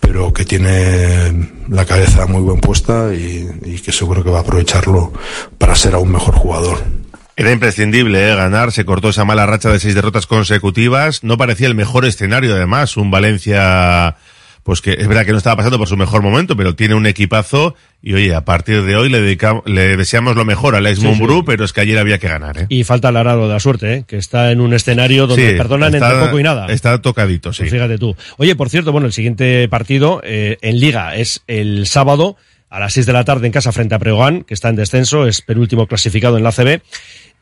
pero 0.00 0.32
que 0.32 0.44
tiene 0.44 1.50
la 1.68 1.84
cabeza 1.84 2.26
muy 2.26 2.42
bien 2.42 2.60
puesta 2.60 3.14
y, 3.14 3.48
y 3.64 3.78
que 3.78 3.92
seguro 3.92 4.24
que 4.24 4.30
va 4.30 4.38
a 4.38 4.42
aprovecharlo 4.42 5.12
para 5.58 5.76
ser 5.76 5.94
aún 5.94 6.10
mejor 6.10 6.34
jugador. 6.34 7.01
Era 7.42 7.52
imprescindible 7.52 8.30
¿eh? 8.30 8.36
ganar, 8.36 8.70
se 8.70 8.84
cortó 8.84 9.08
esa 9.08 9.24
mala 9.24 9.46
racha 9.46 9.68
de 9.68 9.80
seis 9.80 9.96
derrotas 9.96 10.26
consecutivas, 10.26 11.24
no 11.24 11.36
parecía 11.36 11.66
el 11.66 11.74
mejor 11.74 12.04
escenario 12.04 12.54
además, 12.54 12.96
un 12.96 13.10
Valencia 13.10 14.16
pues 14.62 14.80
que 14.80 14.92
es 14.92 15.08
verdad 15.08 15.24
que 15.26 15.32
no 15.32 15.38
estaba 15.38 15.56
pasando 15.56 15.76
por 15.76 15.88
su 15.88 15.96
mejor 15.96 16.22
momento, 16.22 16.56
pero 16.56 16.76
tiene 16.76 16.94
un 16.94 17.04
equipazo 17.06 17.74
y 18.00 18.14
oye, 18.14 18.32
a 18.32 18.44
partir 18.44 18.84
de 18.84 18.94
hoy 18.94 19.08
le, 19.08 19.20
dedicamos, 19.20 19.64
le 19.66 19.96
deseamos 19.96 20.36
lo 20.36 20.44
mejor 20.44 20.76
a 20.76 20.78
Alex 20.78 21.00
sí, 21.00 21.04
Mumbrú, 21.04 21.38
sí. 21.38 21.42
pero 21.46 21.64
es 21.64 21.72
que 21.72 21.80
ayer 21.80 21.98
había 21.98 22.18
que 22.18 22.28
ganar. 22.28 22.58
¿eh? 22.58 22.66
Y 22.68 22.84
falta 22.84 23.08
el 23.08 23.16
arado 23.16 23.48
de 23.48 23.54
la 23.54 23.58
suerte, 23.58 23.92
¿eh? 23.92 24.04
que 24.06 24.18
está 24.18 24.52
en 24.52 24.60
un 24.60 24.72
escenario 24.72 25.26
donde 25.26 25.50
sí, 25.50 25.56
perdonan 25.56 25.92
está, 25.92 26.12
entre 26.12 26.26
poco 26.26 26.38
y 26.38 26.42
nada. 26.44 26.66
Está 26.66 27.02
tocadito, 27.02 27.52
sí. 27.52 27.62
Pues 27.62 27.72
fíjate 27.72 27.98
tú. 27.98 28.14
Oye, 28.36 28.54
por 28.54 28.70
cierto, 28.70 28.92
bueno, 28.92 29.08
el 29.08 29.12
siguiente 29.12 29.68
partido 29.68 30.20
eh, 30.22 30.58
en 30.62 30.78
Liga 30.78 31.16
es 31.16 31.42
el 31.48 31.88
sábado 31.88 32.36
a 32.72 32.80
las 32.80 32.94
6 32.94 33.04
de 33.04 33.12
la 33.12 33.24
tarde 33.24 33.46
en 33.46 33.52
casa 33.52 33.70
frente 33.70 33.94
a 33.94 33.98
Pregoán, 33.98 34.44
que 34.44 34.54
está 34.54 34.70
en 34.70 34.76
descenso, 34.76 35.26
es 35.26 35.42
penúltimo 35.42 35.86
clasificado 35.86 36.38
en 36.38 36.44
la 36.44 36.52
CB. 36.52 36.80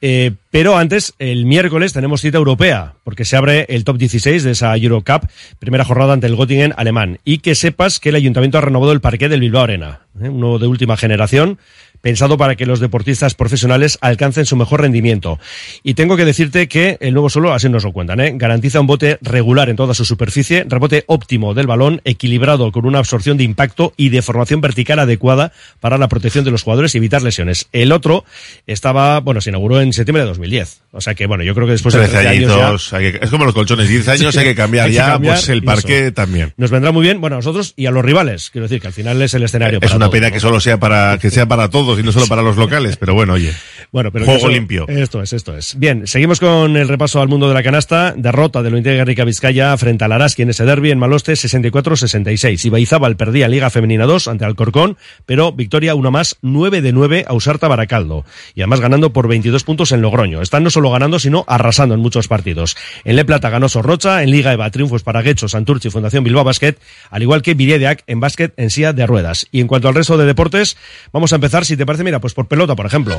Eh, 0.03 0.33
pero 0.51 0.77
antes, 0.77 1.15
el 1.19 1.45
miércoles 1.45 1.93
tenemos 1.93 2.23
cita 2.23 2.39
europea, 2.39 2.95
porque 3.05 3.25
se 3.25 3.37
abre 3.37 3.67
el 3.69 3.85
top 3.85 3.99
16 3.99 4.43
de 4.43 4.53
esa 4.53 4.77
Eurocup, 4.77 5.29
primera 5.59 5.85
jornada 5.85 6.15
ante 6.15 6.27
el 6.27 6.37
Göttingen 6.37 6.75
alemán. 6.77 7.19
Y 7.25 7.39
que 7.39 7.55
sepas 7.55 8.01
que 8.01 8.09
el 8.09 8.15
ayuntamiento 8.15 8.59
ha 8.59 8.63
renovado 8.63 8.93
el 8.93 9.01
parqué 9.01 9.29
del 9.29 9.41
Bilbao 9.41 9.65
Arena, 9.65 10.01
¿eh? 10.21 10.29
uno 10.29 10.59
de 10.59 10.67
última 10.67 10.97
generación, 10.97 11.59
pensado 12.01 12.37
para 12.37 12.57
que 12.57 12.67
los 12.67 12.81
deportistas 12.81 13.35
profesionales 13.35 13.99
alcancen 14.01 14.47
su 14.47 14.57
mejor 14.57 14.83
rendimiento. 14.83 15.39
Y 15.83 15.95
tengo 15.95 16.17
que 16.17 16.25
decirte 16.25 16.69
que 16.69 16.99
el 17.01 17.15
nuevo 17.15 17.31
suelo, 17.31 17.53
así 17.53 17.69
nos 17.69 17.85
lo 17.85 17.93
cuentan, 17.93 18.21
¿eh? 18.21 18.33
garantiza 18.35 18.81
un 18.81 18.87
bote 18.87 19.19
regular 19.23 19.69
en 19.69 19.77
toda 19.77 19.95
su 19.95 20.05
superficie, 20.05 20.65
rebote 20.69 21.05
óptimo 21.07 21.55
del 21.55 21.67
balón, 21.67 22.01
equilibrado 22.05 22.73
con 22.73 22.87
una 22.87 22.99
absorción 22.99 23.37
de 23.37 23.45
impacto 23.45 23.93
y 23.97 24.09
de 24.09 24.23
formación 24.23 24.61
vertical 24.61 24.99
adecuada 24.99 25.53
para 25.81 25.99
la 25.99 26.09
protección 26.09 26.45
de 26.45 26.51
los 26.51 26.63
jugadores 26.63 26.95
y 26.95 26.99
evitar 26.99 27.23
lesiones. 27.23 27.69
El 27.73 27.93
otro 27.93 28.25
estaba, 28.67 29.21
bueno, 29.21 29.41
se 29.41 29.51
inauguró 29.51 29.81
en 29.81 29.93
septiembre 29.93 30.23
de 30.23 30.29
2010. 30.29 30.83
O 30.93 31.01
sea 31.01 31.15
que, 31.15 31.27
bueno, 31.27 31.45
yo 31.45 31.55
creo 31.55 31.67
que 31.67 31.73
después 31.73 31.95
de 31.95 32.07
13 32.09 32.29
años, 32.29 32.91
ya... 32.91 32.99
que, 32.99 33.19
es 33.23 33.31
como 33.31 33.45
los 33.45 33.55
colchones, 33.55 33.89
10 33.89 34.09
años 34.09 34.35
sí, 34.35 34.41
hay 34.41 34.47
que 34.47 34.55
cambiar 34.55 34.87
hay 34.87 34.91
que 34.91 34.97
ya, 34.97 35.07
cambiar, 35.13 35.35
pues 35.37 35.49
el 35.49 35.63
parque 35.63 36.07
eso. 36.07 36.13
también. 36.13 36.53
Nos 36.57 36.71
vendrá 36.71 36.93
muy 36.93 37.03
bien, 37.03 37.21
bueno, 37.21 37.37
a 37.37 37.39
nosotros 37.39 37.75
y 37.77 37.87
a 37.87 37.91
los 37.91 38.05
rivales. 38.05 38.51
Quiero 38.51 38.67
decir 38.67 38.81
que 38.81 38.89
al 38.89 38.93
final 38.93 39.21
es 39.23 39.35
el 39.35 39.43
escenario. 39.43 39.79
Es 39.83 39.95
una 39.95 40.11
pena 40.11 40.31
que 40.31 40.41
solo 40.41 40.61
sea 40.61 40.79
para, 40.79 41.19
que 41.19 41.31
sea 41.31 41.47
para 41.47 41.71
todos 41.71 41.90
y 41.99 42.03
no 42.03 42.13
solo 42.13 42.27
para 42.27 42.43
los 42.43 42.57
locales, 42.57 42.97
pero 42.97 43.15
bueno, 43.15 43.35
oye. 43.35 43.53
Bueno, 43.93 44.13
pero 44.13 44.25
juego 44.25 44.49
limpio. 44.49 44.87
Esto 44.87 45.21
es, 45.21 45.33
esto 45.33 45.57
es. 45.57 45.77
Bien, 45.77 46.07
seguimos 46.07 46.39
con 46.39 46.77
el 46.77 46.87
repaso 46.87 47.21
al 47.21 47.27
mundo 47.27 47.49
de 47.49 47.55
la 47.55 47.65
canasta. 47.65 48.15
Derrota 48.17 48.63
de 48.63 48.71
lo 48.71 49.05
Rica 49.05 49.25
Vizcaya 49.25 49.77
frente 49.77 50.05
al 50.05 50.13
Araski 50.13 50.43
en 50.43 50.51
ese 50.51 50.65
derby 50.65 50.93
en 50.93 50.99
Maloste 51.01 51.33
64-66. 51.33 52.67
Ibaizábal 52.67 53.17
perdía 53.17 53.49
Liga 53.49 53.69
Femenina 53.69 54.07
2 54.07 54.29
ante 54.29 54.45
Alcorcón, 54.45 54.97
pero 55.27 55.51
victoria 55.51 55.97
una 55.97 56.13
más 56.13 56.37
9 56.41 56.83
de 56.83 56.93
9 56.93 57.25
a 57.27 57.35
Usarta 57.35 57.67
Baracaldo. 57.67 58.25
Y 58.55 58.61
además 58.61 58.81
ganando 58.81 59.13
por 59.13 59.27
22 59.27 59.65
puntos 59.65 59.91
en 59.91 60.03
Logroño. 60.03 60.41
Están 60.41 60.63
no 60.63 60.71
solo 60.71 60.93
ganando, 60.93 61.19
sino 61.19 61.45
arrasando 61.49 61.95
en 61.97 62.01
muchos 62.01 62.29
partidos. 62.29 62.77
En 63.05 63.17
Le 63.17 63.25
Plata 63.25 63.51
ganó 63.51 63.69
Sorrocha, 63.69 64.23
en 64.23 64.31
Liga 64.31 64.53
Eva 64.53 64.71
triunfos 64.71 65.03
para 65.03 65.23
Guecho, 65.23 65.49
Santurchi 65.49 65.89
y 65.89 65.91
Fundación 65.91 66.23
Bilbao 66.23 66.45
Basket, 66.45 66.77
al 67.11 67.23
igual 67.23 67.43
que 67.43 67.55
Viriediac 67.55 68.05
en 68.07 68.21
básquet 68.21 68.55
en 68.57 68.71
silla 68.71 68.93
de 68.93 69.07
ruedas. 69.07 69.47
Y 69.51 69.61
en 69.61 69.67
cuanto 69.67 69.89
al 69.89 69.95
resto 69.95 70.17
de 70.17 70.27
deportes, 70.27 70.77
vamos 71.13 71.33
a 71.33 71.37
empezar, 71.37 71.65
si 71.65 71.77
te 71.81 71.87
parece, 71.87 72.05
mira, 72.05 72.21
pues 72.21 72.35
por 72.35 72.47
pelota, 72.47 72.77
por 72.77 72.85
ejemplo. 72.85 73.19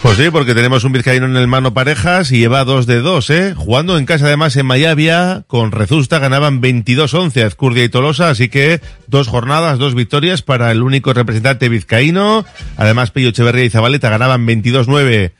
Pues 0.00 0.16
sí, 0.16 0.30
porque 0.32 0.54
tenemos 0.54 0.84
un 0.84 0.92
vizcaíno 0.92 1.26
en 1.26 1.36
el 1.36 1.46
mano 1.46 1.74
parejas 1.74 2.32
y 2.32 2.38
lleva 2.38 2.64
dos 2.64 2.86
de 2.86 3.02
dos, 3.02 3.28
¿eh? 3.28 3.52
Jugando 3.54 3.98
en 3.98 4.06
casa 4.06 4.24
además 4.24 4.56
en 4.56 4.64
Mayavia, 4.64 5.44
con 5.46 5.70
Rezusta 5.70 6.18
ganaban 6.18 6.62
22-11 6.62 7.42
a 7.42 7.46
Ezcurdia 7.46 7.84
y 7.84 7.90
Tolosa, 7.90 8.30
así 8.30 8.48
que 8.48 8.80
dos 9.08 9.28
jornadas, 9.28 9.78
dos 9.78 9.94
victorias 9.94 10.40
para 10.40 10.72
el 10.72 10.82
único 10.82 11.12
representante 11.12 11.68
vizcaíno. 11.68 12.46
Además, 12.78 13.10
Pello 13.10 13.28
Echeverría 13.28 13.66
y 13.66 13.70
Zabaleta 13.70 14.08
ganaban 14.08 14.46
22-9 14.46 15.32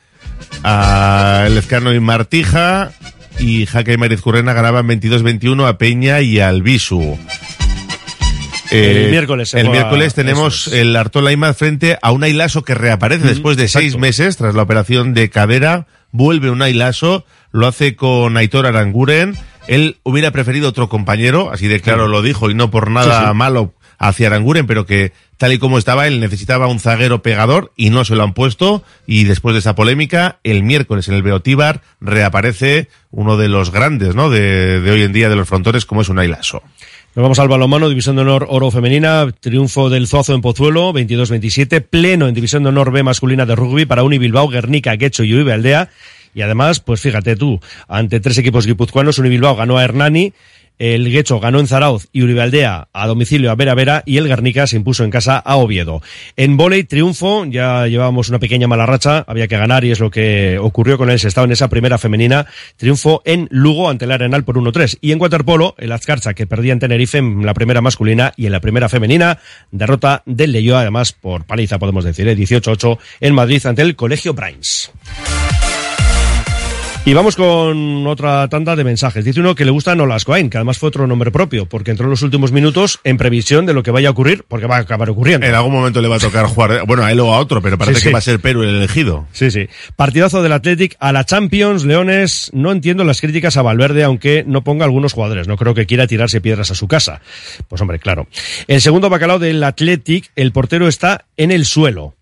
a 0.62 1.49
Lezcano 1.51 1.94
y 1.94 2.01
Martija 2.01 2.92
y 3.38 3.64
Jaque 3.64 3.94
y 3.94 3.96
Mariz 3.96 4.20
Currena 4.20 4.53
ganaban 4.53 4.87
22-21 4.87 5.66
a 5.66 5.79
Peña 5.79 6.20
y 6.20 6.40
al 6.40 6.61
Bisu. 6.61 7.18
Eh, 8.70 9.04
el 9.04 9.11
miércoles. 9.11 9.54
El 9.54 9.70
miércoles 9.70 10.14
tenemos 10.14 10.66
es. 10.68 10.74
el 10.74 10.96
Artola 10.96 11.33
Imaz 11.33 11.56
frente 11.56 11.98
a 12.00 12.12
un 12.12 12.22
Ailaso 12.22 12.64
que 12.64 12.74
reaparece 12.74 13.24
mm, 13.24 13.28
después 13.28 13.56
de 13.56 13.64
exacto. 13.64 13.83
seis 13.83 13.96
meses 13.96 14.37
tras 14.37 14.54
la 14.54 14.62
operación 14.62 15.14
de 15.14 15.30
cadera. 15.30 15.87
Vuelve 16.12 16.50
un 16.50 16.62
Ailaso, 16.62 17.24
lo 17.52 17.66
hace 17.66 17.96
con 17.96 18.37
Aitor 18.37 18.66
Aranguren. 18.66 19.37
Él 19.68 19.98
hubiera 20.02 20.30
preferido 20.33 20.68
otro 20.68 20.88
compañero, 20.88 21.50
así 21.52 21.68
de 21.68 21.80
claro 21.80 22.06
sí. 22.06 22.12
lo 22.12 22.22
dijo, 22.22 22.50
y 22.50 22.54
no 22.54 22.70
por 22.70 22.90
nada 22.90 23.20
sí, 23.20 23.26
sí. 23.28 23.35
malo 23.35 23.74
hacia 23.98 24.28
Aranguren, 24.28 24.66
pero 24.66 24.87
que 24.87 25.12
tal 25.37 25.52
y 25.52 25.59
como 25.59 25.78
estaba, 25.78 26.06
él 26.06 26.20
necesitaba 26.20 26.66
un 26.66 26.80
zaguero 26.80 27.22
pegador 27.22 27.72
y 27.76 27.90
no 27.90 28.04
se 28.04 28.16
lo 28.16 28.22
han 28.24 28.33
puesto. 28.35 28.83
Y 29.06 29.24
después 29.24 29.52
de 29.52 29.61
esa 29.61 29.74
polémica, 29.74 30.38
el 30.42 30.62
miércoles 30.62 31.06
en 31.09 31.14
el 31.14 31.22
Beotíbar 31.22 31.83
reaparece 32.00 32.88
uno 33.11 33.37
de 33.37 33.48
los 33.48 33.70
grandes, 33.70 34.14
¿no? 34.14 34.30
De, 34.30 34.80
de 34.80 34.90
hoy 34.90 35.02
en 35.02 35.12
día 35.12 35.28
de 35.28 35.37
los 35.37 35.48
frontones, 35.48 35.85
como 35.85 36.00
es 36.00 36.09
un 36.09 36.18
Ailaso. 36.18 36.62
Nos 37.12 37.25
vamos 37.25 37.40
al 37.40 37.49
balonmano, 37.49 37.88
División 37.88 38.14
de 38.14 38.23
Honor 38.23 38.46
Oro 38.51 38.70
Femenina, 38.70 39.27
triunfo 39.40 39.90
del 39.90 40.07
Zuazo 40.07 40.33
en 40.33 40.42
Pozuelo, 40.42 40.92
22-27, 40.92 41.83
pleno 41.83 42.29
en 42.29 42.35
División 42.37 42.62
de 42.62 42.68
Honor 42.68 42.92
B 42.92 43.03
masculina 43.03 43.46
de 43.46 43.57
rugby 43.57 43.85
para 43.85 44.05
Uni 44.05 44.18
Bilbao, 44.18 44.46
Guernica, 44.46 44.96
Quecho 44.96 45.25
y 45.25 45.35
Uribe 45.35 45.53
Aldea. 45.53 45.90
Y 46.37 46.42
además, 46.42 46.79
pues 46.79 47.01
fíjate 47.01 47.35
tú, 47.35 47.59
ante 47.88 48.20
tres 48.20 48.38
equipos 48.38 48.64
guipuzcoanos, 48.64 49.18
Uni 49.18 49.29
Bilbao 49.29 49.57
ganó 49.57 49.77
a 49.77 49.83
Hernani, 49.83 50.33
el 50.81 51.12
Guecho 51.12 51.38
ganó 51.40 51.61
en 51.61 51.69
Zarauz 51.69 52.09
y 52.11 52.23
Uribealdea 52.23 52.88
a 52.90 53.07
domicilio 53.07 53.51
a 53.51 53.55
Vera 53.55 53.75
Vera 53.75 54.03
y 54.07 54.16
el 54.16 54.29
Guernica 54.29 54.66
se 54.66 54.77
impuso 54.77 55.05
en 55.05 55.11
casa 55.11 55.37
a 55.37 55.57
Oviedo. 55.57 56.01
En 56.37 56.57
volei 56.57 56.85
triunfo, 56.85 57.45
ya 57.45 57.87
llevábamos 57.87 58.31
una 58.31 58.38
pequeña 58.38 58.66
mala 58.66 58.87
racha, 58.87 59.23
había 59.29 59.47
que 59.47 59.59
ganar 59.59 59.85
y 59.85 59.90
es 59.90 60.01
lo 60.01 60.11
que 60.11 60.59
ocurrió 60.59 60.97
con 60.97 61.11
el 61.11 61.19
Sestao 61.19 61.45
en 61.45 61.53
esa 61.53 61.69
primera 61.69 61.99
femenina. 61.99 62.47
Triunfo 62.79 63.21
en 63.27 63.47
Lugo 63.51 63.90
ante 63.90 64.07
el 64.07 64.12
Arenal 64.12 64.43
por 64.43 64.57
1-3. 64.57 64.97
Y 65.03 65.12
en 65.12 65.21
waterpolo, 65.21 65.75
el 65.77 65.93
Azcarcha 65.93 66.33
que 66.33 66.47
perdía 66.47 66.73
en 66.73 66.79
Tenerife 66.79 67.19
en 67.19 67.45
la 67.45 67.53
primera 67.53 67.83
masculina 67.83 68.33
y 68.38 68.47
en 68.47 68.53
la 68.53 68.61
primera 68.61 68.88
femenina, 68.88 69.38
derrota 69.71 70.23
del 70.25 70.53
Leyo, 70.53 70.79
además 70.79 71.12
por 71.12 71.45
paliza 71.45 71.79
podemos 71.79 72.05
decir, 72.05 72.27
¿eh? 72.27 72.35
18-8 72.35 72.99
en 73.21 73.35
Madrid 73.35 73.66
ante 73.66 73.83
el 73.83 73.97
Colegio 73.97 74.33
Brains. 74.33 74.90
Y 77.07 77.15
vamos 77.15 77.35
con 77.35 78.07
otra 78.07 78.47
tanda 78.49 78.77
de 78.77 78.85
mensajes. 78.85 79.25
Dice 79.25 79.41
uno 79.41 79.55
que 79.55 79.65
le 79.65 79.71
gusta 79.71 79.95
Nolas 79.95 80.27
Coain, 80.27 80.51
que 80.51 80.59
además 80.59 80.79
fue 80.79 80.91
otro 80.91 81.07
nombre 81.07 81.31
propio, 81.31 81.65
porque 81.65 81.90
entró 81.90 82.05
en 82.05 82.11
los 82.11 82.21
últimos 82.21 82.53
minutos 82.53 83.01
en 83.05 83.17
previsión 83.17 83.65
de 83.65 83.73
lo 83.73 83.83
que 83.83 83.90
vaya 83.90 84.09
a 84.09 84.11
ocurrir, 84.11 84.44
porque 84.46 84.67
va 84.67 84.77
a 84.77 84.81
acabar 84.81 85.09
ocurriendo. 85.09 85.46
En 85.46 85.55
algún 85.55 85.73
momento 85.73 86.03
le 86.03 86.09
va 86.09 86.17
a 86.17 86.21
tocar 86.21 86.44
jugar, 86.44 86.85
bueno, 86.87 87.03
a 87.03 87.11
él 87.11 87.19
o 87.21 87.33
a 87.33 87.38
otro, 87.38 87.63
pero 87.63 87.79
parece 87.79 87.96
sí, 87.96 88.01
sí. 88.03 88.09
que 88.09 88.13
va 88.13 88.19
a 88.19 88.23
ser 88.23 88.38
Perú 88.38 88.63
el 88.63 88.77
elegido. 88.77 89.27
Sí, 89.33 89.51
sí. 89.51 89.67
Partidazo 89.96 90.42
del 90.42 90.53
Athletic 90.53 90.96
a 91.01 91.11
la 91.13 91.25
Champions, 91.25 91.85
Leones. 91.85 92.51
No 92.53 92.71
entiendo 92.71 93.03
las 93.03 93.23
críticas 93.23 93.57
a 93.57 93.63
Valverde, 93.63 94.05
aunque 94.05 94.44
no 94.46 94.63
ponga 94.63 94.85
algunos 94.85 95.15
jugadores. 95.15 95.48
No 95.48 95.57
creo 95.57 95.73
que 95.73 95.87
quiera 95.87 96.07
tirarse 96.07 96.42
piedras 96.42 96.71
a 96.71 96.75
su 96.75 96.87
casa. 96.87 97.23
Pues 97.67 97.81
hombre, 97.81 97.98
claro. 97.98 98.29
El 98.67 98.83
segundo 98.83 99.09
bacalao 99.09 99.38
del 99.38 99.65
Athletic, 99.65 100.31
el 100.37 100.53
portero 100.53 100.87
está 100.87 101.25
en 101.38 101.51
el 101.51 101.65
suelo 101.65 102.15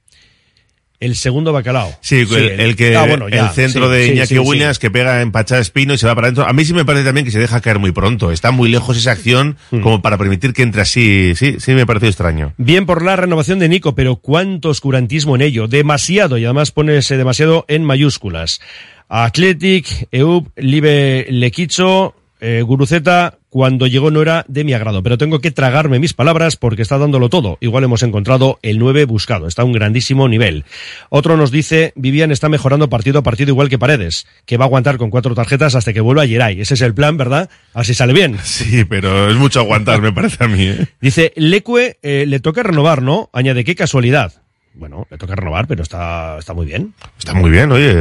el 1.01 1.15
segundo 1.15 1.53
bacalao. 1.53 1.97
Sí, 2.01 2.27
sí 2.27 2.35
el, 2.35 2.61
el, 2.61 2.77
que 2.77 2.97
ah, 2.97 3.07
bueno, 3.07 3.29
ya, 3.29 3.47
el 3.47 3.51
centro 3.51 3.89
sí, 3.89 3.97
de 3.97 4.05
sí, 4.05 4.13
Iñaki 4.13 4.39
Williams 4.39 4.79
que 4.79 4.91
pega 4.91 5.23
en 5.23 5.31
Pachá 5.31 5.59
Espino 5.59 5.95
y 5.95 5.99
se 5.99 6.07
va 6.07 6.15
para 6.15 6.27
adentro. 6.27 6.47
A 6.47 6.53
mí 6.53 6.65
sí 6.65 6.75
me 6.75 6.85
parece 6.85 7.05
también 7.05 7.25
que 7.25 7.31
se 7.31 7.39
deja 7.39 7.61
caer 7.61 7.79
muy 7.79 7.93
pronto. 7.93 8.33
Está 8.33 8.51
muy 8.51 8.69
lejos 8.69 8.97
esa 8.97 9.13
acción 9.13 9.57
mm. 9.71 9.81
como 9.81 10.03
para 10.03 10.19
permitir 10.19 10.53
que 10.53 10.63
entre 10.63 10.83
así. 10.83 11.35
Sí, 11.37 11.57
sí 11.61 11.73
me 11.73 11.87
pareció 11.87 12.09
extraño. 12.09 12.53
Bien 12.57 12.87
por 12.87 13.03
la 13.03 13.17
renovación 13.17 13.59
de 13.59 13.69
Nico, 13.69 13.95
pero 13.95 14.17
cuánto 14.17 14.71
oscurantismo 14.71 15.37
en 15.37 15.43
ello. 15.43 15.69
Demasiado 15.69 16.39
y 16.39 16.45
además 16.45 16.73
pone 16.73 16.97
ese 16.97 17.17
demasiado 17.17 17.65
en 17.69 17.85
mayúsculas. 17.85 18.61
Athletic, 19.09 20.09
EUP, 20.11 20.49
Libe 20.57 21.27
Lequicho, 21.31 22.15
eh, 22.41 22.63
Guruceta, 22.63 23.38
cuando 23.51 23.87
llegó 23.87 24.11
no 24.11 24.23
era 24.23 24.45
de 24.49 24.65
mi 24.65 24.73
agrado, 24.73 25.03
pero 25.03 25.19
tengo 25.19 25.41
que 25.41 25.51
tragarme 25.51 25.99
mis 25.99 26.15
palabras 26.15 26.57
porque 26.57 26.83
está 26.83 26.99
dándolo 26.99 27.29
todo. 27.29 27.59
Igual 27.61 27.85
hemos 27.85 28.03
encontrado 28.03 28.59
el 28.63 28.79
9 28.79 29.05
buscado, 29.05 29.47
está 29.47 29.63
a 29.63 29.65
un 29.65 29.73
grandísimo 29.73 30.29
nivel. 30.29 30.65
Otro 31.11 31.37
nos 31.37 31.51
dice, 31.51 31.93
Vivian 31.97 32.31
está 32.31 32.49
mejorando 32.49 32.89
partido 32.89 33.21
a 33.21 33.23
partido 33.23 33.51
igual 33.51 33.69
que 33.69 33.79
Paredes, 33.79 34.27
que 34.47 34.57
va 34.57 34.65
a 34.65 34.69
aguantar 34.69 34.99
con 34.99 35.11
cuatro 35.11 35.35
tarjetas 35.35 35.75
hasta 35.75 35.93
que 35.93 36.01
vuelva 36.01 36.27
Geray. 36.27 36.61
Ese 36.61 36.75
es 36.75 36.81
el 36.83 36.95
plan, 36.95 37.17
¿verdad? 37.17 37.49
Así 37.75 37.95
sale 37.95 38.13
bien. 38.13 38.37
Sí, 38.59 38.85
pero 38.85 39.31
es 39.31 39.37
mucho 39.37 39.61
aguantar, 39.61 40.01
me 40.01 40.13
parece 40.13 40.43
a 40.43 40.49
mí. 40.49 40.65
¿eh? 40.65 40.87
Dice, 41.01 41.33
Lecue 41.37 41.99
eh, 42.03 42.25
le 42.27 42.41
toca 42.41 42.63
renovar, 42.63 43.03
¿no? 43.03 43.31
Añade, 43.33 43.63
qué 43.63 43.77
casualidad. 43.77 44.33
Bueno, 44.75 45.07
le 45.11 45.19
toca 45.19 45.37
renovar, 45.37 45.67
pero 45.67 45.83
está, 45.83 46.39
está 46.39 46.55
muy 46.55 46.67
bien. 46.67 46.95
Está 47.19 47.35
muy 47.35 47.51
bien, 47.51 47.71
oye, 47.71 47.95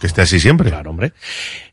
que 0.00 0.06
esté 0.06 0.22
así 0.22 0.38
siempre. 0.38 0.70
Claro, 0.70 0.90
hombre. 0.90 1.12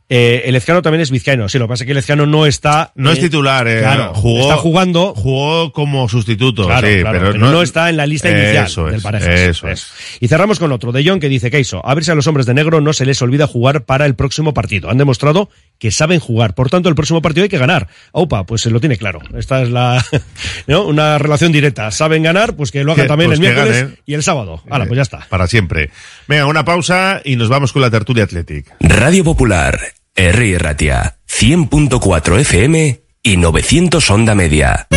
Eh, 0.09 0.43
el 0.45 0.55
Ezcano 0.55 0.81
también 0.81 1.01
es 1.01 1.11
vizcaíno. 1.11 1.49
Sí, 1.49 1.59
lo 1.59 1.65
que 1.65 1.69
pasa 1.69 1.83
es 1.83 1.85
que 1.85 1.91
el 1.91 1.97
Ezcano 1.97 2.25
no 2.25 2.45
está. 2.45 2.93
No 2.95 3.11
es 3.11 3.19
eh, 3.19 3.23
titular, 3.23 3.67
eh, 3.67 3.79
Claro, 3.79 4.13
jugó, 4.13 4.41
está 4.41 4.55
jugando. 4.55 5.13
Jugó 5.13 5.73
como 5.73 6.07
sustituto, 6.07 6.65
Claro, 6.65 6.87
sí, 6.87 7.01
claro, 7.01 7.19
pero, 7.19 7.31
pero 7.33 7.51
no, 7.51 7.61
está 7.61 7.89
en 7.89 7.97
la 7.97 8.05
lista 8.05 8.29
inicial 8.29 8.67
Eso 8.67 8.85
del 8.85 8.95
es, 8.95 9.03
Parejas. 9.03 9.29
Eso 9.29 9.67
es. 9.67 9.87
Y 10.21 10.29
cerramos 10.29 10.59
con 10.59 10.71
otro, 10.71 10.93
de 10.93 11.03
John, 11.05 11.19
que 11.19 11.27
dice, 11.27 11.51
Keiso, 11.51 11.85
a 11.85 11.93
ver 11.93 12.05
si 12.05 12.11
a 12.11 12.15
los 12.15 12.25
hombres 12.27 12.45
de 12.45 12.53
negro 12.53 12.79
no 12.79 12.93
se 12.93 13.05
les 13.05 13.21
olvida 13.21 13.47
jugar 13.47 13.83
para 13.83 14.05
el 14.05 14.15
próximo 14.15 14.53
partido. 14.53 14.89
Han 14.89 14.97
demostrado 14.97 15.49
que 15.77 15.91
saben 15.91 16.19
jugar. 16.19 16.55
Por 16.55 16.69
tanto, 16.69 16.87
el 16.87 16.95
próximo 16.95 17.21
partido 17.21 17.43
hay 17.43 17.49
que 17.49 17.57
ganar. 17.57 17.89
Opa, 18.13 18.45
pues 18.45 18.61
se 18.61 18.69
lo 18.69 18.79
tiene 18.79 18.97
claro. 18.97 19.19
Esta 19.37 19.61
es 19.61 19.69
la, 19.69 20.03
¿no? 20.67 20.85
Una 20.85 21.17
relación 21.17 21.51
directa. 21.51 21.91
Saben 21.91 22.23
ganar, 22.23 22.55
pues 22.55 22.71
que 22.71 22.83
lo 22.85 22.93
hagan 22.93 23.07
también 23.07 23.29
pues 23.29 23.39
el 23.39 23.45
miércoles 23.45 23.87
y 24.05 24.13
el 24.13 24.23
sábado. 24.23 24.63
Hala, 24.69 24.85
Eh, 24.85 24.87
pues 24.87 24.95
ya 24.95 25.03
está. 25.03 25.27
Para 25.29 25.47
siempre. 25.47 25.89
Venga, 26.27 26.45
una 26.45 26.63
pausa 26.63 27.21
y 27.25 27.35
nos 27.35 27.49
vamos 27.49 27.73
con 27.73 27.81
la 27.81 27.91
tertulia 27.91 28.23
Athletic. 28.23 28.73
Radio 28.79 29.23
Popular, 29.23 29.77
Ratia, 30.17 31.19
100.4 31.29 32.39
FM 32.39 33.01
y 33.21 33.37
900 33.37 34.09
Onda 34.09 34.33
Media. 34.33 34.87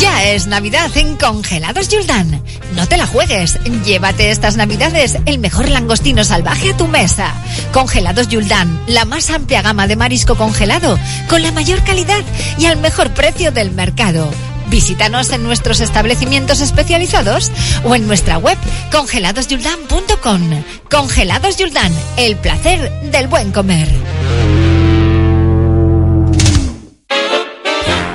Ya 0.00 0.24
es 0.24 0.46
Navidad 0.46 0.90
en 0.96 1.16
Congelados 1.16 1.90
Yuldan. 1.90 2.42
No 2.74 2.88
te 2.88 2.96
la 2.96 3.06
juegues. 3.06 3.58
Llévate 3.84 4.30
estas 4.30 4.56
Navidades 4.56 5.18
el 5.26 5.38
mejor 5.38 5.68
langostino 5.68 6.24
salvaje 6.24 6.70
a 6.70 6.76
tu 6.76 6.88
mesa. 6.88 7.34
Congelados 7.72 8.28
Yuldan, 8.28 8.80
la 8.86 9.04
más 9.04 9.28
amplia 9.28 9.60
gama 9.60 9.86
de 9.86 9.96
marisco 9.96 10.36
congelado, 10.36 10.98
con 11.28 11.42
la 11.42 11.52
mayor 11.52 11.84
calidad 11.84 12.24
y 12.58 12.64
al 12.64 12.78
mejor 12.78 13.10
precio 13.10 13.52
del 13.52 13.72
mercado. 13.72 14.30
Visítanos 14.70 15.30
en 15.30 15.42
nuestros 15.42 15.80
establecimientos 15.80 16.60
especializados 16.60 17.50
o 17.84 17.94
en 17.94 18.06
nuestra 18.06 18.38
web 18.38 18.56
congeladosyuldan.com. 18.92 20.40
Congelados 20.90 21.56
Yuldan, 21.56 21.92
el 22.16 22.36
placer 22.36 22.90
del 23.10 23.26
buen 23.28 23.52
comer. 23.52 23.88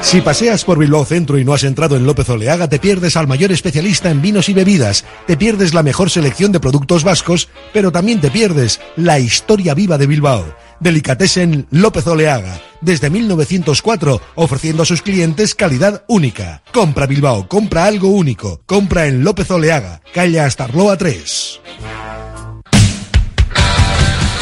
Si 0.06 0.22
paseas 0.22 0.64
por 0.64 0.78
Bilbao 0.78 1.03
Centro 1.03 1.39
y 1.39 1.43
no 1.43 1.53
has 1.53 1.64
entrado 1.64 1.97
en 1.97 2.06
López 2.06 2.30
Oleaga, 2.30 2.70
te 2.70 2.78
pierdes 2.78 3.18
al 3.18 3.28
mayor 3.28 3.51
especialista 3.51 4.12
en 4.12 4.22
vinos 4.22 4.49
y 4.49 4.53
bebidas, 4.53 5.03
te 5.26 5.36
pierdes 5.36 5.74
la 5.74 5.82
mejor 5.82 6.12
selección 6.12 6.51
de 6.51 6.60
productos 6.60 7.03
vascos, 7.03 7.49
pero 7.74 7.91
también 7.91 8.22
te 8.22 8.30
pierdes 8.30 8.80
la 8.95 9.20
historia 9.20 9.74
viva 9.74 9.97
de 9.97 10.06
Bilbao. 10.06 10.45
Delicatessen 10.80 11.67
López 11.71 12.05
Oleaga, 12.07 12.61
desde 12.82 13.09
1904, 13.09 14.21
ofreciendo 14.36 14.84
a 14.84 14.86
sus 14.86 15.01
clientes 15.01 15.55
calidad 15.55 16.03
única. 16.07 16.63
Compra 16.73 17.05
Bilbao, 17.05 17.47
compra 17.47 17.86
algo 17.86 18.09
único. 18.09 18.61
Compra 18.65 19.07
en 19.07 19.23
López 19.23 19.49
Oleaga, 19.51 20.01
calle 20.13 20.39
Astarloa 20.39 20.97
3. 20.97 21.61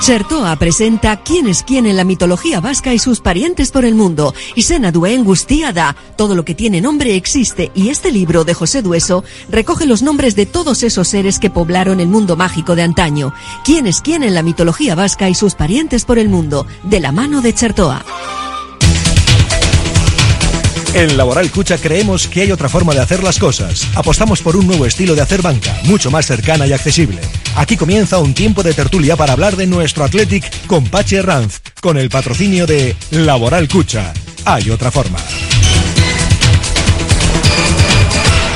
Chertoa 0.00 0.54
presenta 0.56 1.16
quién 1.22 1.48
es 1.48 1.62
quién 1.62 1.86
en 1.86 1.96
la 1.96 2.04
mitología 2.04 2.60
vasca 2.60 2.94
y 2.94 2.98
sus 2.98 3.20
parientes 3.20 3.70
por 3.70 3.84
el 3.84 3.94
mundo. 3.94 4.34
Y 4.54 4.62
Sena 4.62 4.92
Due 4.92 5.14
Angustiada. 5.14 5.96
Todo 6.16 6.34
lo 6.34 6.44
que 6.44 6.54
tiene 6.54 6.80
nombre 6.80 7.16
existe 7.16 7.70
y 7.74 7.88
este 7.88 8.12
libro 8.12 8.44
de 8.44 8.54
José 8.54 8.82
Dueso 8.82 9.24
recoge 9.50 9.86
los 9.86 10.02
nombres 10.02 10.36
de 10.36 10.46
todos 10.46 10.82
esos 10.82 11.08
seres 11.08 11.38
que 11.38 11.50
poblaron 11.50 12.00
el 12.00 12.08
mundo 12.08 12.36
mágico 12.36 12.76
de 12.76 12.82
antaño. 12.82 13.32
Quién 13.64 13.86
es 13.86 14.00
quién 14.00 14.22
en 14.22 14.34
la 14.34 14.42
mitología 14.42 14.94
vasca 14.94 15.28
y 15.28 15.34
sus 15.34 15.54
parientes 15.54 16.04
por 16.04 16.18
el 16.18 16.28
mundo. 16.28 16.66
De 16.84 17.00
la 17.00 17.10
mano 17.10 17.40
de 17.40 17.54
Chertoa. 17.54 18.04
En 20.94 21.16
Laboral 21.16 21.50
Cucha 21.50 21.78
creemos 21.78 22.26
que 22.26 22.42
hay 22.42 22.52
otra 22.52 22.68
forma 22.68 22.94
de 22.94 23.00
hacer 23.00 23.22
las 23.22 23.38
cosas. 23.38 23.86
Apostamos 23.94 24.40
por 24.40 24.56
un 24.56 24.66
nuevo 24.66 24.86
estilo 24.86 25.14
de 25.14 25.20
hacer 25.20 25.42
banca, 25.42 25.76
mucho 25.84 26.10
más 26.10 26.26
cercana 26.26 26.66
y 26.66 26.72
accesible. 26.72 27.20
Aquí 27.56 27.78
comienza 27.78 28.18
un 28.18 28.34
tiempo 28.34 28.62
de 28.62 28.74
tertulia 28.74 29.16
para 29.16 29.32
hablar 29.32 29.56
de 29.56 29.66
nuestro 29.66 30.04
Athletic 30.04 30.66
con 30.66 30.84
Pache 30.84 31.22
Ranz, 31.22 31.62
con 31.80 31.96
el 31.96 32.10
patrocinio 32.10 32.66
de 32.66 32.94
Laboral 33.10 33.66
Cucha. 33.66 34.12
Hay 34.44 34.68
otra 34.68 34.90
forma. 34.90 35.18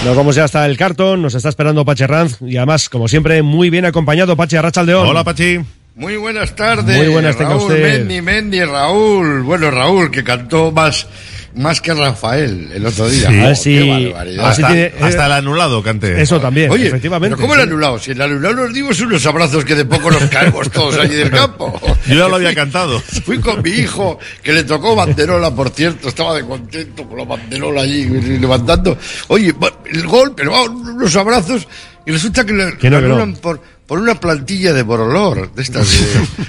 Nos 0.04 0.16
vamos 0.16 0.36
ya 0.36 0.44
hasta 0.44 0.66
el 0.66 0.76
cartón, 0.76 1.22
nos 1.22 1.34
está 1.34 1.48
esperando 1.48 1.82
Pache 1.84 2.06
Ranz 2.06 2.36
y 2.42 2.58
además, 2.58 2.90
como 2.90 3.08
siempre, 3.08 3.42
muy 3.42 3.70
bien 3.70 3.86
acompañado 3.86 4.36
Pache 4.36 4.58
Arrachaldeón. 4.58 5.08
Hola, 5.08 5.24
Pachi. 5.24 5.60
Muy 5.96 6.16
buenas 6.16 6.54
tardes. 6.54 6.96
Muy 6.96 7.08
buenas 7.08 7.36
tenga 7.36 7.50
Raúl 7.50 7.62
usted. 7.62 7.98
Mendy, 8.00 8.22
Mendy, 8.22 8.64
Raúl. 8.64 9.42
Bueno, 9.42 9.70
Raúl, 9.70 10.10
que 10.10 10.22
cantó 10.22 10.72
más, 10.72 11.06
más 11.54 11.80
que 11.80 11.92
Rafael 11.94 12.70
el 12.72 12.86
otro 12.86 13.08
día. 13.08 13.28
Sí. 13.28 13.40
Oh, 13.40 13.48
qué 13.48 13.54
si- 13.54 14.06
barbaridad. 14.12 14.48
hasta, 14.48 15.06
hasta 15.06 15.26
el 15.26 15.32
anulado 15.32 15.82
canté. 15.82 16.20
Eso 16.22 16.40
también, 16.40 16.70
Oye, 16.70 16.86
efectivamente. 16.88 17.36
¿pero 17.36 17.42
¿cómo 17.48 17.54
el 17.54 17.68
anulado? 17.68 17.98
Si 17.98 18.12
el 18.12 18.20
anulado 18.22 18.54
nos 18.54 18.72
dimos 18.74 19.00
unos 19.00 19.24
abrazos 19.26 19.64
que 19.64 19.74
de 19.74 19.84
poco 19.84 20.10
nos 20.10 20.22
caemos 20.24 20.70
todos 20.70 20.96
allí 20.98 21.14
del 21.16 21.30
campo. 21.30 21.80
Yo 22.06 22.14
ya 22.14 22.28
lo 22.28 22.36
había 22.36 22.54
cantado. 22.54 23.00
Fui 23.00 23.38
con 23.40 23.62
mi 23.62 23.70
hijo, 23.70 24.18
que 24.42 24.52
le 24.52 24.64
tocó 24.64 24.94
banderola, 24.94 25.54
por 25.54 25.70
cierto, 25.70 26.08
estaba 26.08 26.34
de 26.34 26.44
contento 26.44 27.04
con 27.08 27.18
la 27.18 27.24
banderola 27.24 27.82
allí 27.82 28.04
levantando. 28.38 28.96
Oye, 29.28 29.52
el 29.92 30.06
gol, 30.06 30.32
pero 30.36 30.64
unos 30.64 31.14
abrazos, 31.16 31.66
y 32.06 32.12
resulta 32.12 32.44
que 32.44 32.52
le 32.52 32.76
Que 32.78 32.88
no, 32.90 32.96
le 32.98 33.02
que 33.02 33.08
no. 33.08 33.14
anulan 33.16 33.34
por, 33.36 33.60
por 33.86 33.98
una 33.98 34.14
plantilla 34.18 34.72
de 34.72 34.82
Borolor, 34.82 35.52
de 35.52 35.62
estas, 35.62 35.88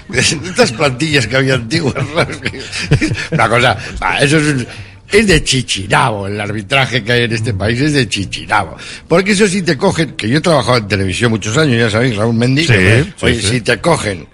de, 0.09 0.21
de 0.21 0.49
estas 0.49 0.71
plantillas 0.71 1.27
que 1.27 1.35
había 1.37 1.55
antiguas. 1.55 1.95
Una 3.31 3.49
cosa, 3.49 3.77
va, 4.01 4.19
eso 4.19 4.37
es 4.37 4.47
un- 4.47 4.67
es 5.11 5.27
de 5.27 5.43
chichinabo 5.43 6.27
el 6.27 6.39
arbitraje 6.39 7.03
que 7.03 7.11
hay 7.11 7.23
en 7.23 7.33
este 7.33 7.53
país, 7.53 7.79
es 7.81 7.93
de 7.93 8.07
chichinabo. 8.07 8.77
Porque 9.07 9.31
eso 9.31 9.47
sí 9.47 9.61
te 9.61 9.77
cogen, 9.77 10.11
que 10.13 10.29
yo 10.29 10.37
he 10.37 10.41
trabajado 10.41 10.77
en 10.77 10.87
televisión 10.87 11.31
muchos 11.31 11.57
años, 11.57 11.77
ya 11.77 11.89
sabéis, 11.89 12.15
Raúl 12.15 12.35
Mendy, 12.35 12.61
Sí, 12.65 12.73
que- 12.73 13.03
sí, 13.03 13.25
oye, 13.25 13.41
sí. 13.41 13.47
si 13.47 13.61
te 13.61 13.79
cogen, 13.79 14.27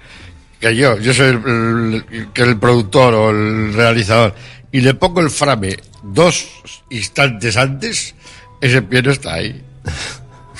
que 0.59 0.75
yo, 0.75 0.97
yo 0.99 1.13
soy 1.13 1.27
el, 1.29 2.03
el- 2.11 2.27
el 2.35 2.57
productor 2.57 3.13
o 3.13 3.29
el 3.31 3.73
realizador, 3.73 4.33
y 4.71 4.81
le 4.81 4.93
pongo 4.93 5.21
el 5.21 5.29
frame 5.29 5.77
dos 6.03 6.47
instantes 6.89 7.57
antes, 7.57 8.13
ese 8.61 8.81
pie 8.81 9.01
no 9.01 9.11
está 9.11 9.33
ahí. 9.35 9.61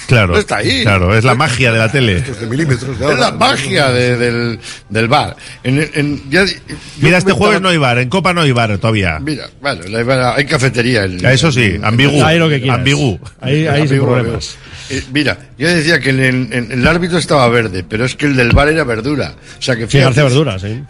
Claro. 0.08 0.34
No 0.34 0.40
está 0.40 0.58
ahí. 0.58 0.84
Claro, 0.84 1.16
es 1.16 1.24
la 1.24 1.36
magia 1.36 1.72
de 1.72 1.78
la 1.78 1.92
tele. 1.92 2.18
Es 2.18 3.20
la 3.20 3.32
magia 3.32 3.90
de- 3.92 4.18
del, 4.18 4.60
del 4.90 5.08
bar. 5.08 5.36
En- 5.64 5.90
en- 5.94 6.30
ya- 6.30 6.46
yo 6.46 6.54
Mira, 7.00 7.18
este 7.18 7.34
jueves 7.34 7.62
no 7.62 7.70
hay 7.70 7.78
bar, 7.78 7.98
en 8.00 8.10
Copa 8.10 8.34
no 8.34 8.42
hay 8.42 8.52
bar 8.52 8.78
todavía. 8.78 9.20
Mira, 9.20 9.50
bueno, 9.62 9.82
hay 10.36 10.46
cafetería. 10.46 11.04
en- 11.04 11.24
Eso 11.26 11.52
sí, 11.52 11.78
ambigú. 11.84 12.24
Ahí 12.24 12.40
lo 12.40 12.50
que 12.50 12.60
quieras. 12.62 12.80
Ambigú. 12.80 13.20
Ahí, 13.42 13.68
ahí 13.68 13.88
sin 13.88 14.00
problemas. 14.00 14.58
Eh, 14.90 15.04
mira, 15.12 15.38
yo 15.58 15.68
decía 15.68 16.00
que 16.00 16.12
el, 16.12 16.20
el- 16.22 16.72
el 16.72 16.88
árbitro 16.88 17.18
estaba 17.18 17.46
verde, 17.50 17.84
pero 17.84 18.06
es 18.06 18.16
que 18.16 18.26
el 18.26 18.38
del 18.38 18.52
bar 18.54 18.70
era 18.70 18.86
verdura. 18.86 19.34
O 19.60 19.62
sea 19.62 19.76
que 19.76 19.82
Sí, 19.82 19.98
fíjate- 19.98 20.06
García 20.06 20.24
Verdura, 20.24 20.58
sí. 20.60 20.82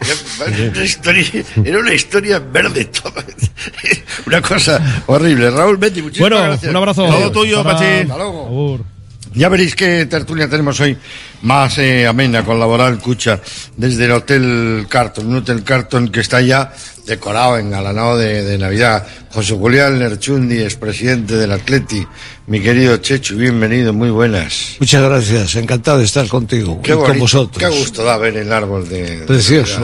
Era 0.46 0.70
una 0.70 0.84
historia, 0.84 1.24
era 1.64 1.78
una 1.80 1.94
historia 1.94 2.38
verde 2.38 2.84
toda. 2.84 3.24
Una 4.26 4.40
cosa 4.42 5.02
horrible. 5.06 5.50
Raúl 5.50 5.76
Betty, 5.78 6.02
muchísimas 6.02 6.30
Bueno, 6.30 6.44
gracias. 6.46 6.70
un 6.70 6.76
abrazo. 6.76 7.06
Todo 7.06 7.32
tuyo, 7.32 7.58
Hasta- 7.60 7.72
Pachi. 7.72 7.84
Hasta 8.02 8.16
luego. 8.16 8.86
Ya 9.34 9.48
veréis 9.48 9.76
qué 9.76 10.06
tertulia 10.06 10.48
tenemos 10.48 10.80
hoy 10.80 10.96
más 11.42 11.78
eh, 11.78 12.06
amena 12.06 12.44
con 12.44 12.58
Laboral 12.58 12.98
Cucha 12.98 13.40
desde 13.76 14.06
el 14.06 14.12
Hotel 14.12 14.86
Carton, 14.88 15.26
un 15.26 15.36
Hotel 15.36 15.62
Carton 15.62 16.08
que 16.08 16.20
está 16.20 16.40
ya 16.40 16.72
decorado, 17.06 17.58
engalanado 17.58 18.18
de, 18.18 18.42
de 18.42 18.58
Navidad. 18.58 19.06
José 19.30 19.54
Julián 19.54 19.98
Lerchundi, 19.98 20.60
expresidente 20.62 21.34
del 21.36 21.52
Atleti, 21.52 22.04
mi 22.46 22.60
querido 22.60 22.96
Chechu, 22.96 23.36
bienvenido, 23.36 23.92
muy 23.92 24.10
buenas. 24.10 24.76
Muchas 24.80 25.02
gracias, 25.02 25.54
encantado 25.56 25.98
de 25.98 26.04
estar 26.04 26.26
contigo 26.28 26.80
Qué 26.82 26.92
y 26.92 26.96
con 26.96 27.18
vosotros. 27.18 27.58
Qué 27.58 27.78
gusto 27.78 28.02
da 28.04 28.16
ver 28.16 28.36
el 28.38 28.52
árbol 28.52 28.84
Precioso. 29.26 29.80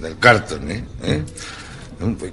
De- 0.00 0.08
del 0.08 0.18
Carton, 0.18 0.70
¿eh? 0.70 0.84
¿Eh? 1.04 1.22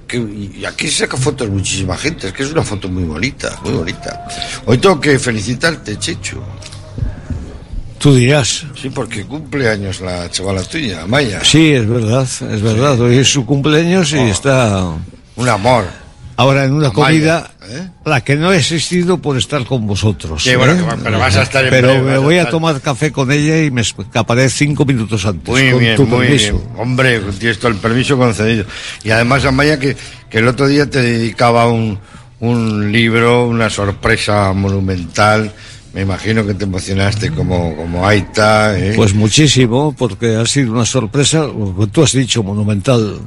Que- 0.06 0.16
y 0.18 0.64
aquí 0.64 0.88
se 0.88 0.98
saca 1.04 1.16
fotos 1.16 1.48
muchísima 1.48 1.96
gente, 1.96 2.28
es 2.28 2.32
que 2.32 2.42
es 2.42 2.52
una 2.52 2.62
foto 2.62 2.88
muy 2.88 3.04
bonita, 3.04 3.58
muy 3.62 3.72
bonita. 3.72 4.26
Hoy 4.66 4.78
tengo 4.78 5.00
que 5.00 5.18
felicitarte, 5.18 5.98
Chechu. 5.98 6.38
Tú 7.98 8.14
dirás. 8.14 8.64
Sí, 8.80 8.88
porque 8.88 9.24
cumple 9.26 9.68
años 9.68 10.00
la 10.00 10.30
chavala 10.30 10.62
tuya, 10.62 11.06
Maya. 11.06 11.40
Sí, 11.44 11.72
es 11.72 11.86
verdad, 11.86 12.22
es 12.22 12.62
verdad. 12.62 12.98
Hoy 13.00 13.18
es 13.18 13.28
su 13.30 13.44
cumpleaños 13.44 14.12
y 14.12 14.16
Oh. 14.18 14.26
está. 14.26 14.84
Un 15.36 15.48
amor. 15.48 15.84
Ahora 16.40 16.64
en 16.64 16.72
una 16.72 16.88
Amaya, 16.88 17.04
comida, 17.04 17.50
¿eh? 17.68 17.88
la 18.06 18.22
que 18.22 18.34
no 18.34 18.48
ha 18.48 18.56
existido 18.56 19.18
por 19.18 19.36
estar 19.36 19.64
con 19.66 19.86
vosotros. 19.86 20.42
Sí, 20.42 20.54
bueno, 20.56 20.72
¿eh? 20.72 20.96
pero 21.02 21.18
vas 21.18 21.36
a 21.36 21.42
estar 21.42 21.62
en 21.64 21.70
Pero 21.70 21.88
breve, 21.88 22.10
me 22.12 22.18
voy 22.18 22.36
a 22.36 22.42
estar- 22.44 22.50
tomar 22.52 22.80
café 22.80 23.12
con 23.12 23.30
ella 23.30 23.62
y 23.62 23.70
me 23.70 23.82
escaparé 23.82 24.48
cinco 24.48 24.84
minutos 24.86 25.26
antes. 25.26 25.48
Muy 25.48 25.70
con 25.70 25.80
bien, 25.80 25.96
tu 25.96 26.06
muy 26.06 26.26
permiso. 26.26 26.52
bien. 26.58 26.68
Hombre, 26.78 27.20
tienes 27.38 27.58
todo 27.58 27.70
el 27.70 27.76
permiso 27.76 28.16
concedido. 28.16 28.64
Y 29.04 29.10
además, 29.10 29.44
Amaya, 29.44 29.78
que, 29.78 29.94
que 30.30 30.38
el 30.38 30.48
otro 30.48 30.66
día 30.66 30.88
te 30.88 31.02
dedicaba 31.02 31.68
un, 31.68 31.98
un 32.40 32.90
libro, 32.90 33.46
una 33.46 33.68
sorpresa 33.68 34.52
monumental. 34.54 35.52
Me 35.92 36.02
imagino 36.02 36.46
que 36.46 36.54
te 36.54 36.64
emocionaste 36.64 37.32
como, 37.32 37.76
como 37.76 38.06
Aita. 38.06 38.78
¿eh? 38.78 38.92
Pues 38.96 39.12
muchísimo, 39.12 39.92
porque 39.98 40.36
ha 40.36 40.46
sido 40.46 40.72
una 40.72 40.86
sorpresa, 40.86 41.44
tú 41.92 42.02
has 42.02 42.12
dicho, 42.12 42.42
monumental. 42.42 43.18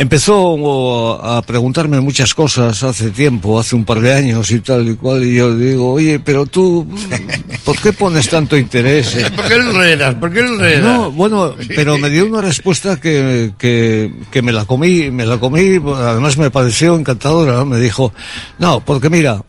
Empezó 0.00 1.20
a 1.24 1.42
preguntarme 1.42 2.00
muchas 2.00 2.32
cosas 2.32 2.84
hace 2.84 3.10
tiempo, 3.10 3.58
hace 3.58 3.74
un 3.74 3.84
par 3.84 3.98
de 4.00 4.14
años 4.14 4.48
y 4.52 4.60
tal 4.60 4.88
y 4.88 4.94
cual, 4.94 5.24
y 5.24 5.34
yo 5.34 5.56
digo, 5.56 5.92
oye, 5.92 6.20
pero 6.20 6.46
tú, 6.46 6.86
¿por 7.64 7.76
qué 7.80 7.92
pones 7.92 8.28
tanto 8.28 8.56
interés? 8.56 9.16
en- 9.16 9.34
¿Por 9.34 9.48
qué 9.48 9.54
enredas? 9.54 10.14
¿Por 10.14 10.32
qué 10.32 10.38
enredas? 10.38 10.82
No, 10.84 11.10
bueno, 11.10 11.52
pero 11.74 11.98
me 11.98 12.10
dio 12.10 12.26
una 12.26 12.40
respuesta 12.40 13.00
que, 13.00 13.52
que, 13.58 14.12
que 14.30 14.40
me 14.40 14.52
la 14.52 14.66
comí, 14.66 15.10
me 15.10 15.26
la 15.26 15.38
comí, 15.38 15.80
además 15.96 16.38
me 16.38 16.50
pareció 16.52 16.94
encantadora. 16.96 17.64
Me 17.64 17.78
dijo, 17.80 18.12
no, 18.60 18.78
porque 18.78 19.10
mira, 19.10 19.42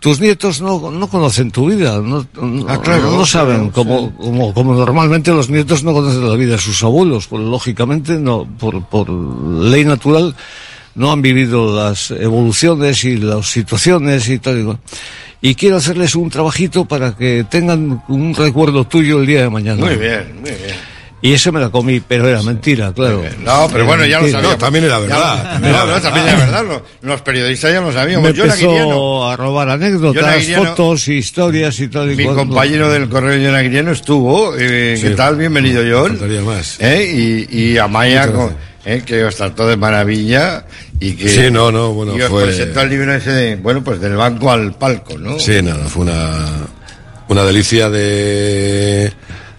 tus 0.00 0.18
nietos 0.20 0.60
no, 0.60 0.90
no 0.90 1.06
conocen 1.08 1.50
tu 1.50 1.66
vida, 1.70 2.00
no, 2.00 2.26
no- 2.40 2.66
Ah, 2.68 2.80
claro, 2.82 3.10
no 3.12 3.24
saben, 3.26 3.70
claro, 3.70 3.72
como, 3.72 4.16
como, 4.16 4.54
como 4.54 4.74
normalmente 4.74 5.30
los 5.30 5.48
nietos 5.50 5.84
no 5.84 5.92
conocen 5.92 6.28
la 6.28 6.34
vida 6.36 6.52
de 6.52 6.58
sus 6.58 6.82
abuelos, 6.82 7.26
pues 7.28 7.42
lógicamente, 7.44 8.18
no, 8.18 8.46
por, 8.58 8.82
por 8.86 9.08
ley 9.10 9.84
natural, 9.84 10.34
no 10.94 11.12
han 11.12 11.22
vivido 11.22 11.76
las 11.76 12.10
evoluciones 12.10 13.04
y 13.04 13.16
las 13.18 13.46
situaciones 13.46 14.28
y 14.28 14.38
tal. 14.38 14.78
Y 15.42 15.54
quiero 15.54 15.76
hacerles 15.76 16.14
un 16.16 16.28
trabajito 16.28 16.84
para 16.84 17.16
que 17.16 17.44
tengan 17.48 18.02
un 18.08 18.34
recuerdo 18.34 18.84
tuyo 18.84 19.20
el 19.20 19.26
día 19.26 19.42
de 19.42 19.50
mañana. 19.50 19.84
Muy 19.86 19.96
bien, 19.96 20.34
muy 20.40 20.50
bien. 20.50 20.74
Y 21.22 21.34
eso 21.34 21.52
me 21.52 21.60
la 21.60 21.68
comí, 21.68 22.00
pero 22.00 22.26
era 22.26 22.42
mentira, 22.42 22.92
claro. 22.94 23.22
No, 23.44 23.68
pero 23.70 23.84
bueno, 23.84 24.06
ya 24.06 24.20
lo 24.20 24.26
sabíamos. 24.28 24.52
No, 24.52 24.56
también 24.58 24.84
era 24.86 24.94
Ya 24.94 25.00
verdad. 25.06 25.60
lo- 25.60 25.68
no, 25.68 25.86
no, 25.86 26.00
también 26.00 26.26
era 26.28 26.36
verdad. 26.38 26.64
Los, 26.66 26.82
los 27.02 27.20
periodistas 27.20 27.72
ya 27.74 27.80
lo 27.82 27.92
sabíamos. 27.92 28.26
Me 28.30 28.34
Yo 28.34 28.44
Guiriano. 28.44 28.70
empezó 28.80 29.28
a 29.28 29.36
robar 29.36 29.68
anécdotas, 29.68 30.46
fotos, 30.46 31.08
historias 31.08 31.78
y 31.80 31.88
tal 31.88 32.10
y 32.12 32.16
Mi 32.16 32.24
cual. 32.24 32.36
compañero 32.36 32.88
del 32.90 33.08
correo 33.10 33.38
John 33.44 33.54
Aguiriano 33.54 33.90
estuvo. 33.92 34.54
Eh, 34.56 34.98
¿Qué 34.98 35.10
Sí. 35.10 35.14
tal? 35.14 35.36
Bienvenido, 35.36 35.82
John. 35.90 36.18
más. 36.46 36.78
¿Eh? 36.80 37.46
Y, 37.50 37.54
y 37.74 37.76
Amaya, 37.78 38.32
con- 38.32 38.56
eh, 38.86 39.02
que 39.04 39.22
os 39.24 39.36
trató 39.36 39.68
de 39.68 39.76
maravilla. 39.76 40.64
Y 41.00 41.12
que, 41.12 41.28
Sí, 41.28 41.50
no, 41.50 41.70
no, 41.70 41.92
bueno, 41.92 42.16
y 42.16 42.22
os 42.22 42.30
fue- 42.30 42.44
presentó 42.44 42.80
el 42.80 42.88
libro 42.88 43.14
ese 43.14 43.30
de, 43.30 43.56
bueno, 43.56 43.84
pues 43.84 44.00
del 44.00 44.16
banco 44.16 44.50
al 44.50 44.72
palco, 44.72 45.18
¿no? 45.18 45.38
Sí, 45.38 45.60
nada, 45.62 45.84
fue 45.86 46.02
una, 46.04 46.46
una 47.28 47.44
delicia 47.44 47.88
de, 47.90 49.12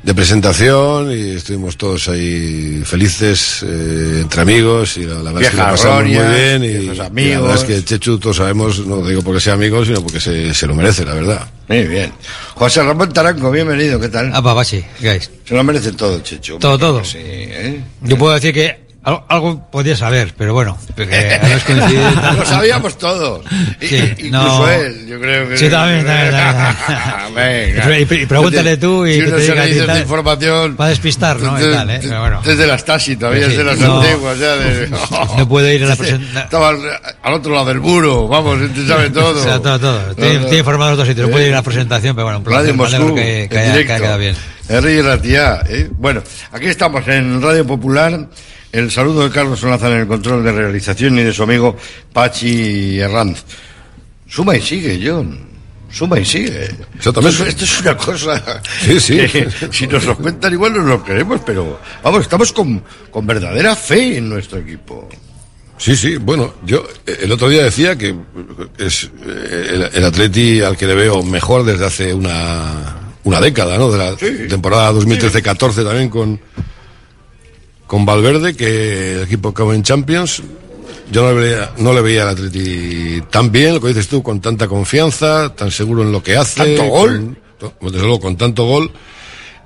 de 0.03 0.15
presentación 0.15 1.11
y 1.11 1.31
estuvimos 1.35 1.77
todos 1.77 2.07
ahí 2.09 2.81
felices, 2.85 3.63
eh, 3.63 4.19
entre 4.21 4.41
amigos 4.41 4.97
y 4.97 5.03
la, 5.05 5.15
la 5.15 5.31
verdad 5.31 5.41
es 5.43 5.49
que 5.51 5.57
lo 5.57 5.63
pasamos 5.63 6.03
muy 6.03 6.11
bien 6.11 6.63
y, 6.63 6.67
y 6.67 6.73
la 6.85 6.91
verdad 6.91 7.05
amigos. 7.07 7.55
es 7.55 7.63
que 7.65 7.83
Chechu 7.85 8.17
todos 8.17 8.37
sabemos, 8.37 8.79
no 8.87 9.05
digo 9.05 9.21
porque 9.21 9.39
sea 9.39 9.53
amigo, 9.53 9.85
sino 9.85 10.01
porque 10.01 10.19
se, 10.19 10.53
se 10.55 10.65
lo 10.65 10.73
merece, 10.73 11.05
la 11.05 11.13
verdad. 11.13 11.47
Muy 11.67 11.83
bien. 11.85 12.11
José 12.55 12.81
Ramón 12.83 13.13
Taranco, 13.13 13.51
bienvenido, 13.51 13.99
¿qué 13.99 14.09
tal? 14.09 14.31
Ah, 14.33 14.41
papá, 14.41 14.63
sí, 14.65 14.83
¿qué 14.99 15.09
hay? 15.11 15.19
Se 15.19 15.53
lo 15.53 15.63
merece 15.63 15.91
todo, 15.91 16.19
Checho. 16.21 16.57
Todo, 16.57 16.77
todo. 16.79 17.03
Sí, 17.05 17.19
¿eh? 17.21 17.81
Yo 18.01 18.17
puedo 18.17 18.33
decir 18.33 18.53
que 18.53 18.80
algo, 19.03 19.25
algo 19.29 19.71
podía 19.71 19.95
saber, 19.95 20.33
pero 20.37 20.53
bueno, 20.53 20.77
porque. 20.95 21.39
Lo 22.37 22.45
sabíamos 22.45 22.97
todos. 22.97 23.43
Sí, 23.79 23.95
i- 23.95 24.27
incluso 24.27 24.59
no. 24.59 24.69
él, 24.69 25.07
yo 25.07 25.19
creo 25.19 25.49
que. 25.49 25.57
Sí, 25.57 25.69
también, 25.69 26.05
también, 26.05 27.35
Venga. 27.35 27.99
Y, 27.99 28.01
y 28.01 28.25
pregúntale 28.25 28.77
tú 28.77 29.05
y 29.07 29.13
Si 29.15 29.21
unos 29.21 29.39
te 29.39 29.45
servicios 29.47 29.87
de 29.87 29.99
información. 30.01 30.75
para 30.75 30.89
despistar, 30.91 31.39
¿no? 31.39 31.57
Y 31.57 31.61
Desde, 31.63 31.75
tal, 31.75 31.89
¿eh? 31.89 31.99
Pero 32.03 32.19
bueno. 32.19 32.41
desde 32.45 32.67
las 32.67 32.81
Stasi 32.81 33.15
todavía, 33.15 33.45
Sí, 33.45 33.49
desde 33.51 33.63
las 33.63 33.79
no. 33.79 34.01
antiguas, 34.01 34.37
ya 34.39 34.55
de. 34.55 34.87
No 35.37 35.47
puede 35.47 35.75
ir 35.75 35.83
a 35.83 35.87
la 35.87 35.95
presentación. 35.95 36.43
Estaba 36.43 36.69
al, 36.69 36.79
al 37.23 37.33
otro 37.33 37.53
lado 37.53 37.65
del 37.67 37.79
muro, 37.79 38.27
vamos, 38.27 38.61
este 38.61 38.85
sabe 38.87 39.09
todo. 39.09 39.39
O 39.39 39.43
sea, 39.43 39.59
todo, 39.59 39.79
todo. 39.79 40.09
Estoy, 40.11 40.33
Todo. 40.33 40.39
estoy 40.43 40.57
informado 40.59 40.89
de 40.89 40.93
otros 40.93 41.07
sitios. 41.07 41.27
No 41.27 41.31
puede 41.31 41.47
ir 41.47 41.53
a 41.53 41.57
la 41.57 41.63
presentación, 41.63 42.15
pero 42.15 42.25
bueno, 42.25 42.37
un 42.39 42.43
placer. 42.43 42.61
Radio 42.61 42.75
Moscú, 42.75 43.15
que, 43.15 43.47
que 43.49 43.57
haya, 43.59 43.73
que 43.73 43.79
haya 43.93 43.97
quedado 43.97 44.17
bien. 44.19 44.35
Henry 44.69 45.01
Ratia, 45.01 45.63
¿eh? 45.67 45.89
Bueno, 45.97 46.21
aquí 46.51 46.67
estamos 46.67 47.05
en 47.07 47.41
Radio 47.41 47.65
Popular. 47.65 48.27
El 48.71 48.89
saludo 48.89 49.23
de 49.27 49.31
Carlos 49.31 49.59
Solazar 49.59 49.91
en 49.91 49.99
el 50.01 50.07
control 50.07 50.43
de 50.43 50.51
realización 50.51 51.19
y 51.19 51.23
de 51.23 51.33
su 51.33 51.43
amigo 51.43 51.75
Pachi 52.13 52.99
Herranz. 52.99 53.43
Suma 54.29 54.55
y 54.55 54.61
sigue, 54.61 54.99
John. 55.03 55.37
Suma 55.91 56.17
y 56.19 56.23
sigue. 56.25 56.69
Exactamente. 56.95 57.49
Esto, 57.49 57.65
es- 57.65 57.81
una 57.81 57.97
cosa. 57.97 58.61
Sí, 58.85 58.99
sí. 58.99 59.17
que 59.27 59.47
si 59.71 59.87
nos 59.87 60.05
lo 60.05 60.15
cuentan, 60.17 60.53
igual 60.53 60.73
no 60.73 60.83
lo 60.83 61.03
queremos, 61.03 61.41
pero 61.45 61.79
vamos, 62.01 62.21
estamos 62.21 62.53
con, 62.53 62.81
con 63.11 63.27
verdadera 63.27 63.75
fe 63.75 64.17
en 64.17 64.29
nuestro 64.29 64.59
equipo. 64.59 65.09
Sí, 65.77 65.95
sí, 65.95 66.15
bueno, 66.15 66.53
yo 66.65 66.87
el 67.05 67.31
otro 67.31 67.49
día 67.49 67.63
decía 67.63 67.97
que 67.97 68.15
es 68.77 69.03
eh, 69.25 69.67
el, 69.73 69.89
el 69.95 70.05
Atleti 70.05 70.61
al 70.61 70.77
que 70.77 70.85
le 70.87 70.93
veo 70.93 71.23
mejor 71.23 71.65
desde 71.65 71.85
hace 71.87 72.13
una, 72.13 72.95
una 73.23 73.41
década, 73.41 73.77
¿no? 73.77 73.91
De 73.91 73.97
la 73.97 74.15
temporada 74.47 74.93
2013-14 74.93 75.83
también 75.83 76.07
con, 76.09 76.39
con 77.91 78.05
Valverde, 78.05 78.55
que 78.55 79.15
el 79.15 79.23
equipo 79.23 79.49
acabó 79.49 79.73
en 79.73 79.83
Champions. 79.83 80.41
Yo 81.11 81.23
no 81.23 81.33
le, 81.37 81.41
veía, 81.41 81.71
no 81.77 81.91
le 81.91 81.99
veía 81.99 82.23
al 82.23 82.29
Atleti 82.29 83.21
tan 83.29 83.51
bien, 83.51 83.73
lo 83.73 83.81
que 83.81 83.89
dices 83.89 84.07
tú, 84.07 84.23
con 84.23 84.39
tanta 84.39 84.69
confianza, 84.69 85.53
tan 85.53 85.71
seguro 85.71 86.01
en 86.01 86.13
lo 86.13 86.23
que 86.23 86.37
hace. 86.37 86.63
¿Tanto 86.77 86.85
gol? 86.85 87.35
con- 87.59 87.91
desde 87.91 87.99
luego, 88.05 88.21
con 88.21 88.37
tanto 88.37 88.63
gol. 88.63 88.89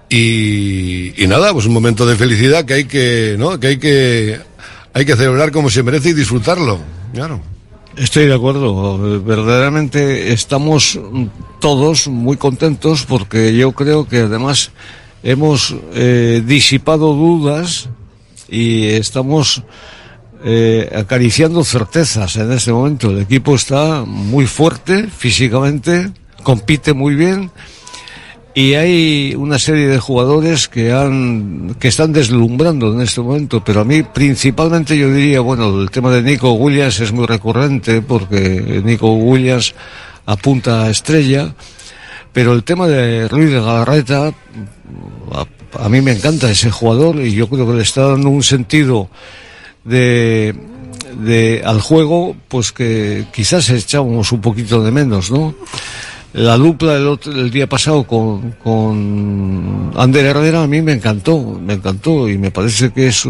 Y, 0.09 1.13
y 1.23 1.27
nada, 1.27 1.53
pues 1.53 1.67
un 1.67 1.73
momento 1.73 2.03
de 2.07 2.15
felicidad 2.15 2.65
que 2.65 2.73
hay 2.73 2.85
que, 2.85 3.35
¿no? 3.37 3.59
Que 3.59 3.67
hay 3.67 3.77
que, 3.77 4.39
hay 4.91 5.05
que 5.05 5.15
celebrar 5.15 5.51
como 5.51 5.69
se 5.69 5.83
merece 5.83 6.09
y 6.09 6.13
disfrutarlo. 6.13 6.79
Claro. 7.13 7.41
Estoy 7.95 8.25
de 8.25 8.33
acuerdo. 8.33 9.21
Verdaderamente 9.21 10.33
estamos 10.33 10.99
todos 11.61 12.07
muy 12.07 12.37
contentos 12.37 13.05
porque 13.07 13.55
yo 13.55 13.71
creo 13.73 14.07
que 14.07 14.21
además 14.21 14.71
hemos 15.21 15.75
eh, 15.93 16.41
disipado 16.43 17.13
dudas 17.13 17.87
y 18.49 18.85
estamos 18.87 19.63
eh, 20.43 20.91
acariciando 20.95 21.63
certezas 21.63 22.35
en 22.35 22.51
este 22.51 22.71
momento. 22.71 23.11
El 23.11 23.19
equipo 23.19 23.55
está 23.55 24.03
muy 24.05 24.45
fuerte 24.45 25.07
físicamente, 25.07 26.11
compite 26.43 26.93
muy 26.93 27.15
bien 27.15 27.51
y 28.57 28.75
hay 28.75 29.35
una 29.35 29.59
serie 29.59 29.87
de 29.87 29.99
jugadores 29.99 30.69
que 30.69 30.93
han 30.93 31.75
que 31.77 31.89
están 31.89 32.13
deslumbrando 32.13 32.93
en 32.93 33.01
este 33.01 33.19
momento, 33.19 33.61
pero 33.61 33.81
a 33.81 33.83
mí 33.83 34.01
principalmente 34.01 34.97
yo 34.97 35.11
diría, 35.11 35.41
bueno, 35.41 35.81
el 35.81 35.91
tema 35.91 36.09
de 36.09 36.21
Nico 36.21 36.53
Williams 36.53 37.01
es 37.01 37.11
muy 37.11 37.25
recurrente 37.25 38.01
porque 38.01 38.81
Nico 38.85 39.13
Williams 39.13 39.75
apunta 40.25 40.83
a 40.83 40.89
estrella, 40.89 41.53
pero 42.31 42.53
el 42.53 42.63
tema 42.63 42.87
de 42.87 43.27
Ruiz 43.27 43.51
de 43.51 43.59
Galarreta 43.59 44.33
a, 45.79 45.89
mí 45.89 46.01
me 46.01 46.11
encanta 46.11 46.49
ese 46.49 46.71
jugador 46.71 47.17
y 47.21 47.33
yo 47.33 47.47
creo 47.47 47.67
que 47.67 47.73
le 47.73 47.83
está 47.83 48.07
dando 48.07 48.29
un 48.29 48.43
sentido 48.43 49.09
de, 49.83 50.55
de 51.23 51.61
al 51.65 51.81
juego 51.81 52.35
pues 52.47 52.71
que 52.71 53.25
quizás 53.33 53.69
echábamos 53.69 54.31
un 54.31 54.41
poquito 54.41 54.83
de 54.83 54.91
menos, 54.91 55.31
¿no? 55.31 55.55
La 56.37 56.57
dupla 56.57 56.95
el, 56.97 57.07
otro- 57.07 57.31
el 57.31 57.49
día 57.49 57.65
pasado 57.67 58.03
con, 58.03 58.51
con 58.61 59.91
Ander 59.95 60.25
Herrera 60.25 60.63
a 60.63 60.67
mí 60.67 60.81
me 60.81 60.91
encantó, 60.91 61.39
me 61.65 61.73
encantó 61.75 62.27
y 62.27 62.37
me 62.37 62.51
parece 62.51 62.91
que 62.91 63.07
es 63.07 63.23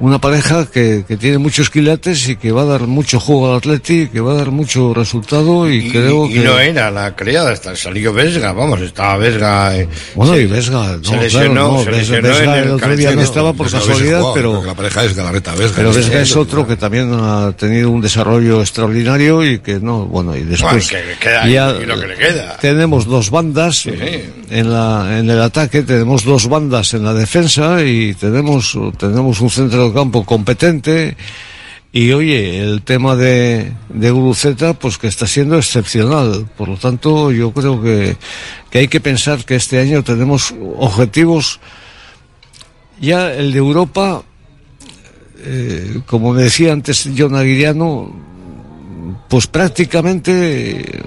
una 0.00 0.20
pareja 0.20 0.66
que, 0.70 1.04
que 1.08 1.16
tiene 1.16 1.38
muchos 1.38 1.70
quilates 1.70 2.28
y 2.28 2.36
que 2.36 2.52
va 2.52 2.62
a 2.62 2.64
dar 2.66 2.82
mucho 2.82 3.18
juego 3.20 3.50
al 3.50 3.56
Atleti, 3.58 4.08
que 4.08 4.20
va 4.20 4.32
a 4.32 4.36
dar 4.36 4.50
mucho 4.50 4.92
resultado 4.92 5.70
y, 5.70 5.88
creo 5.90 6.26
y 6.26 6.34
que... 6.34 6.40
no 6.40 6.58
era 6.58 6.90
la 6.90 7.16
creada, 7.16 7.52
hasta 7.52 7.74
salió 7.74 8.12
Vesga, 8.12 8.52
vamos, 8.52 8.82
estaba 8.82 9.16
Vesga. 9.16 9.74
eh, 9.78 9.88
Bueno, 10.14 10.34
se- 10.34 10.42
y 10.42 10.46
Vesga, 10.46 10.96
no, 10.98 11.04
se 11.04 11.16
lesionó, 11.16 11.52
claro, 11.54 11.72
no, 11.78 11.84
se 11.84 11.90
lesionó 11.90 12.28
Vesga 12.28 12.58
en 12.58 12.64
el 12.64 12.70
otro 12.72 12.96
día 12.96 13.12
no 13.12 13.22
estaba 13.22 13.52
por 13.54 13.70
casualidad, 13.70 14.18
jugado, 14.20 14.34
pero... 14.34 14.62
La 14.64 14.74
pareja 14.74 15.04
es 15.04 15.16
Galarreta 15.16 15.54
Vesga. 15.54 15.76
Pero 15.76 15.92
Vesga 15.94 16.20
es 16.20 16.36
otro 16.36 16.66
que 16.66 16.76
también 16.76 17.10
ha 17.14 17.52
tenido 17.52 17.90
un 17.90 18.02
desarrollo 18.02 18.60
extraordinario 18.60 19.42
y 19.42 19.60
que 19.60 19.80
no, 19.80 20.04
bueno, 20.04 20.36
y 20.36 20.42
después 20.42 20.90
Bueno, 20.90 21.08
que 21.18 21.18
queda, 21.18 21.46
ya 21.48 21.74
y 21.82 21.86
lo 21.86 21.98
que 21.98 22.06
le 22.08 22.14
queda. 22.16 22.41
Tenemos 22.60 23.06
dos 23.06 23.30
bandas 23.30 23.86
en 23.86 24.72
la 24.72 25.18
en 25.18 25.28
el 25.28 25.40
ataque, 25.40 25.82
tenemos 25.82 26.24
dos 26.24 26.48
bandas 26.48 26.94
en 26.94 27.04
la 27.04 27.14
defensa 27.14 27.82
y 27.82 28.14
tenemos 28.14 28.78
tenemos 28.98 29.40
un 29.40 29.50
centro 29.50 29.88
de 29.88 29.94
campo 29.94 30.24
competente 30.24 31.16
Y 31.94 32.10
oye, 32.12 32.58
el 32.58 32.80
tema 32.80 33.16
de, 33.16 33.70
de 33.90 34.10
Guruceta, 34.10 34.72
pues 34.72 34.96
que 34.96 35.08
está 35.08 35.26
siendo 35.26 35.58
excepcional. 35.58 36.48
Por 36.56 36.68
lo 36.70 36.78
tanto, 36.78 37.30
yo 37.30 37.52
creo 37.52 37.82
que, 37.82 38.16
que 38.70 38.78
hay 38.78 38.88
que 38.88 39.00
pensar 39.00 39.44
que 39.44 39.56
este 39.56 39.78
año 39.78 40.02
tenemos 40.02 40.54
objetivos. 40.78 41.60
Ya 42.98 43.34
el 43.34 43.52
de 43.52 43.58
Europa, 43.58 44.22
eh, 45.44 46.00
como 46.06 46.32
me 46.32 46.44
decía 46.44 46.72
antes 46.72 47.06
John 47.14 47.36
Aguiriano, 47.36 48.10
pues 49.28 49.46
prácticamente 49.46 51.02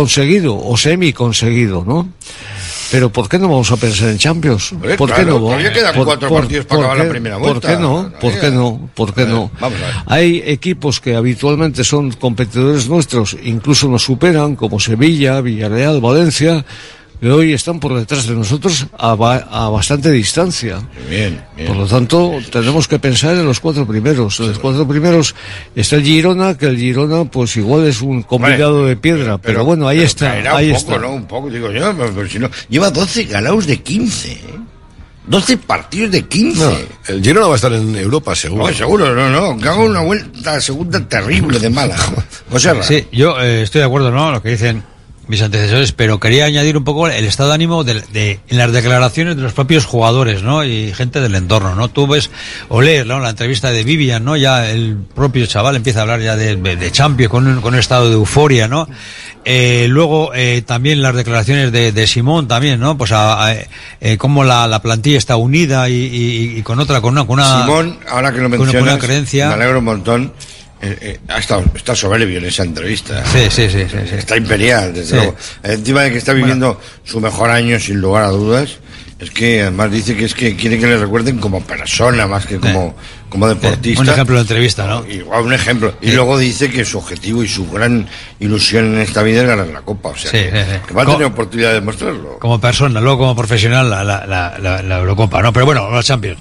conseguido 0.00 0.52
o 0.58 0.76
semi 0.76 1.12
conseguido, 1.12 1.84
¿no? 1.86 2.08
Pero 2.90 3.10
¿por 3.10 3.28
qué 3.28 3.36
no 3.38 3.48
vamos 3.48 3.70
a 3.72 3.76
pensar 3.76 4.10
en 4.10 4.18
Champions? 4.18 4.72
¿Por 4.96 5.12
qué 5.12 5.24
no? 5.24 5.38
todavía 5.38 5.72
quedan 5.72 5.94
¿Por- 5.94 6.04
cuatro 6.06 6.28
por- 6.28 6.40
partidos 6.42 6.66
para 6.66 6.76
por 6.76 6.84
acabar 6.84 6.98
la 6.98 7.04
qué- 7.04 7.10
primera 7.10 7.36
¿Por 7.38 7.48
vuelta. 7.48 7.68
qué 7.68 7.76
no? 7.82 8.12
¿Por 8.20 8.38
qué 8.40 8.50
no? 8.50 8.90
¿Por 8.94 9.14
qué 9.14 9.24
no? 9.24 9.50
Vamos 9.60 9.78
a 9.80 9.86
ver. 9.86 9.94
Hay 10.06 10.42
equipos 10.46 11.00
que 11.00 11.16
habitualmente 11.16 11.82
son 11.82 12.12
competidores 12.12 12.88
nuestros, 12.88 13.36
incluso 13.42 13.88
nos 13.88 14.02
superan, 14.04 14.54
como 14.54 14.78
Sevilla, 14.78 15.40
Villarreal, 15.40 16.00
Valencia, 16.00 16.64
que 17.20 17.30
hoy 17.30 17.52
están 17.54 17.80
por 17.80 17.94
detrás 17.98 18.26
de 18.26 18.34
nosotros 18.34 18.86
a, 18.98 19.14
ba- 19.14 19.46
a 19.50 19.68
bastante 19.70 20.10
distancia. 20.10 20.80
Bien, 21.08 21.42
bien. 21.56 21.68
Por 21.68 21.76
lo 21.76 21.86
tanto, 21.86 22.32
tenemos 22.52 22.86
que 22.88 22.98
pensar 22.98 23.34
en 23.36 23.44
los 23.46 23.58
cuatro 23.60 23.86
primeros. 23.86 24.38
En 24.40 24.48
los 24.48 24.58
cuatro 24.58 24.86
primeros 24.86 25.34
está 25.74 25.96
el 25.96 26.02
Girona, 26.04 26.56
que 26.58 26.66
el 26.66 26.76
Girona, 26.76 27.24
pues 27.24 27.56
igual 27.56 27.86
es 27.86 28.02
un 28.02 28.22
complicado 28.22 28.86
de 28.86 28.96
piedra, 28.96 29.38
pero, 29.38 29.64
bueno, 29.64 29.88
ahí 29.88 29.96
pero 29.98 30.06
está, 30.08 30.32
ahí 30.56 30.70
un 30.70 30.76
está. 30.76 30.92
poco, 30.94 31.02
¿no? 31.06 31.12
Un 31.14 31.24
poco, 31.26 31.50
digo 31.50 31.70
yo, 31.72 31.94
pero, 31.96 32.12
pero 32.14 32.28
si 32.28 32.38
no. 32.38 32.50
Lleva 32.68 32.90
12 32.90 33.24
ganados 33.24 33.66
de 33.66 33.78
15, 33.82 34.32
¿eh? 34.32 34.38
12 35.28 35.56
partidos 35.56 36.12
de 36.12 36.22
15. 36.22 36.60
No, 36.64 36.72
el 37.08 37.22
Girona 37.22 37.46
va 37.48 37.54
a 37.54 37.56
estar 37.56 37.72
en 37.72 37.96
Europa, 37.96 38.36
seguro. 38.36 38.68
No, 38.68 38.72
seguro, 38.72 39.12
no, 39.14 39.28
no. 39.28 39.60
Que 39.60 39.68
haga 39.68 39.78
una 39.82 40.00
vuelta 40.02 40.60
segunda 40.60 41.00
terrible 41.08 41.58
de 41.58 41.70
mala. 41.70 41.96
O 42.52 42.60
sea, 42.60 42.80
Sí, 42.84 43.06
yo 43.10 43.40
eh, 43.40 43.62
estoy 43.62 43.80
de 43.80 43.86
acuerdo, 43.86 44.12
¿no? 44.12 44.30
Lo 44.30 44.40
que 44.40 44.50
dicen 44.50 44.84
mis 45.28 45.42
antecesores, 45.42 45.92
pero 45.92 46.20
quería 46.20 46.44
añadir 46.44 46.76
un 46.76 46.84
poco 46.84 47.08
el 47.08 47.24
estado 47.24 47.48
de 47.48 47.54
ánimo 47.56 47.82
de, 47.84 48.00
de- 48.12 48.40
en 48.48 48.58
las 48.58 48.70
declaraciones 48.72 49.36
de 49.36 49.42
los 49.42 49.52
propios 49.52 49.84
jugadores, 49.84 50.42
¿no? 50.42 50.62
Y 50.64 50.92
gente 50.94 51.20
del 51.20 51.34
entorno, 51.34 51.74
¿no? 51.74 51.88
Tú 51.88 52.06
ves 52.06 52.30
o 52.68 52.80
lees, 52.80 53.06
¿no? 53.06 53.18
La 53.18 53.30
entrevista 53.30 53.70
de 53.72 53.82
Vivian, 53.84 54.24
¿no? 54.24 54.36
Ya 54.36 54.70
el 54.70 54.96
propio 55.14 55.44
chaval 55.46 55.74
empieza 55.76 55.98
a 55.98 56.02
hablar 56.02 56.20
ya 56.20 56.36
de, 56.36 56.56
de, 56.56 56.90
Champions 56.92 57.30
con 57.30 57.46
un, 57.46 57.60
con 57.60 57.74
un 57.74 57.80
estado 57.80 58.08
de 58.08 58.14
euforia, 58.14 58.68
¿no? 58.68 58.88
Eh, 59.44 59.86
luego 59.88 60.32
eh, 60.34 60.62
también 60.66 61.02
las 61.02 61.14
declaraciones 61.14 61.70
de, 61.72 61.92
de 61.92 62.06
Simón 62.06 62.48
también, 62.48 62.80
¿no? 62.80 62.96
Pues 62.98 63.12
a, 63.12 63.46
a, 63.46 63.54
eh, 64.00 64.16
cómo 64.18 64.44
la, 64.44 64.66
la 64.66 64.80
plantilla 64.82 65.18
está 65.18 65.36
unida 65.36 65.88
y, 65.88 65.92
y- 65.94 66.58
y 66.58 66.62
con 66.62 66.78
otra, 66.80 67.00
con 67.00 67.12
una, 67.12 67.24
con 67.26 67.38
una 67.38 67.62
Simón, 67.62 67.98
ahora 68.08 68.32
que 68.32 68.38
lo 68.38 68.46
una- 68.46 68.56
con 68.56 68.66
mencionas, 68.66 68.94
una 68.94 68.98
creencia. 69.04 69.48
me 69.48 69.54
alegro 69.54 69.78
un 69.80 69.84
montón. 69.84 70.32
Eh, 70.82 70.98
eh, 71.00 71.20
ha 71.28 71.38
estado, 71.38 71.64
está 71.74 71.94
soberbio 71.96 72.38
en 72.38 72.44
esa 72.44 72.62
entrevista. 72.62 73.24
Sí, 73.26 73.46
sí, 73.50 73.68
sí, 73.70 73.86
sí, 73.90 73.96
sí. 74.08 74.14
Está 74.16 74.36
imperial, 74.36 74.92
desde 74.92 75.08
Sí. 75.10 75.14
luego. 75.16 75.36
Encima 75.62 76.02
de 76.02 76.10
que 76.12 76.18
está 76.18 76.32
viviendo 76.34 76.80
su 77.04 77.20
mejor 77.20 77.50
año, 77.50 77.80
sin 77.80 78.00
lugar 78.00 78.24
a 78.24 78.28
dudas, 78.28 78.78
es 79.18 79.30
que 79.30 79.62
además 79.62 79.90
dice 79.90 80.14
que 80.14 80.26
es 80.26 80.34
que 80.34 80.54
quiere 80.54 80.78
que 80.78 80.86
le 80.86 80.98
recuerden 80.98 81.38
como 81.38 81.62
persona 81.62 82.26
más 82.26 82.44
que 82.44 82.58
como, 82.58 82.94
como 83.30 83.48
deportista. 83.48 84.02
Un 84.02 84.08
ejemplo 84.10 84.34
de 84.36 84.42
entrevista, 84.42 84.86
¿no? 84.86 85.06
Igual 85.06 85.44
un 85.44 85.54
ejemplo. 85.54 85.94
Y 86.02 86.10
luego 86.12 86.36
dice 86.38 86.70
que 86.70 86.84
su 86.84 86.98
objetivo 86.98 87.42
y 87.42 87.48
su 87.48 87.66
gran 87.70 88.06
ilusión 88.40 88.84
en 88.94 89.00
esta 89.00 89.22
vida 89.22 89.40
es 89.40 89.48
ganar 89.48 89.68
la 89.68 89.80
Copa. 89.80 90.10
O 90.10 90.16
sea, 90.16 90.30
Sí, 90.30 90.36
que, 90.36 90.50
sí, 90.50 90.70
sí. 90.74 90.78
que 90.88 90.92
va 90.94 91.04
a 91.04 91.06
tener 91.06 91.24
oportunidad 91.24 91.68
de 91.70 91.74
demostrarlo. 91.76 92.38
como 92.38 92.60
persona, 92.60 93.00
luego 93.00 93.16
como 93.20 93.34
profesional 93.34 93.88
la, 93.88 94.04
la, 94.04 94.26
la, 94.26 94.58
la, 94.58 94.82
la 94.82 94.98
Eurocopa, 94.98 95.40
¿no? 95.40 95.50
Pero 95.54 95.64
bueno, 95.64 95.90
la 95.90 96.02
Champions. 96.02 96.38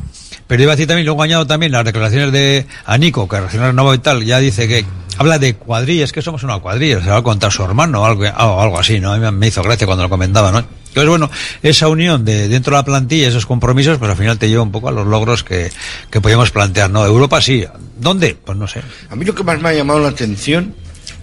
Pero 0.47 0.61
iba 0.63 0.73
a 0.73 0.75
decir 0.75 0.87
también, 0.87 1.05
luego 1.05 1.23
añado 1.23 1.47
también 1.47 1.71
las 1.71 1.83
declaraciones 1.85 2.31
de 2.31 2.65
Anico, 2.85 3.27
que 3.27 3.39
recién 3.41 3.63
renovado 3.63 3.95
y 3.95 3.99
tal, 3.99 4.23
ya 4.23 4.39
dice 4.39 4.67
que 4.67 4.85
habla 5.17 5.39
de 5.39 5.55
cuadrillas, 5.55 6.11
que 6.11 6.21
somos 6.21 6.43
una 6.43 6.59
cuadrilla, 6.59 7.01
se 7.01 7.09
va 7.09 7.17
a 7.17 7.23
contar 7.23 7.51
su 7.51 7.63
hermano 7.63 8.01
o 8.01 8.05
algo, 8.05 8.25
algo, 8.25 8.77
así, 8.79 8.99
¿no? 8.99 9.11
A 9.13 9.17
mí 9.17 9.31
me- 9.31 9.47
hizo 9.47 9.63
gracia 9.63 9.87
cuando 9.87 10.03
lo 10.03 10.09
comentaba, 10.09 10.51
¿no? 10.51 10.59
Entonces, 10.59 11.09
bueno, 11.09 11.29
esa 11.63 11.87
unión 11.89 12.23
de 12.23 12.47
dentro 12.47 12.71
de 12.75 12.79
la 12.79 12.85
plantilla, 12.85 13.27
esos 13.27 13.45
compromisos, 13.45 13.97
pues 13.97 14.09
al 14.11 14.17
final 14.17 14.37
te 14.37 14.47
lleva 14.47 14.61
un 14.63 14.71
poco 14.71 14.87
a 14.87 14.91
los 14.91 15.05
logros 15.07 15.43
que, 15.43 15.69
que 16.11 16.21
podíamos 16.21 16.51
plantear, 16.51 16.89
¿no? 16.89 17.05
Europa 17.05 17.41
sí. 17.41 17.65
¿Dónde? 17.99 18.37
Pues 18.45 18.57
no 18.57 18.67
sé. 18.67 18.81
A 19.09 19.15
mí 19.15 19.25
lo 19.25 19.33
que 19.35 19.43
más 19.43 19.59
me 19.59 19.69
ha 19.69 19.73
llamado 19.73 19.99
la 19.99 20.09
atención, 20.09 20.73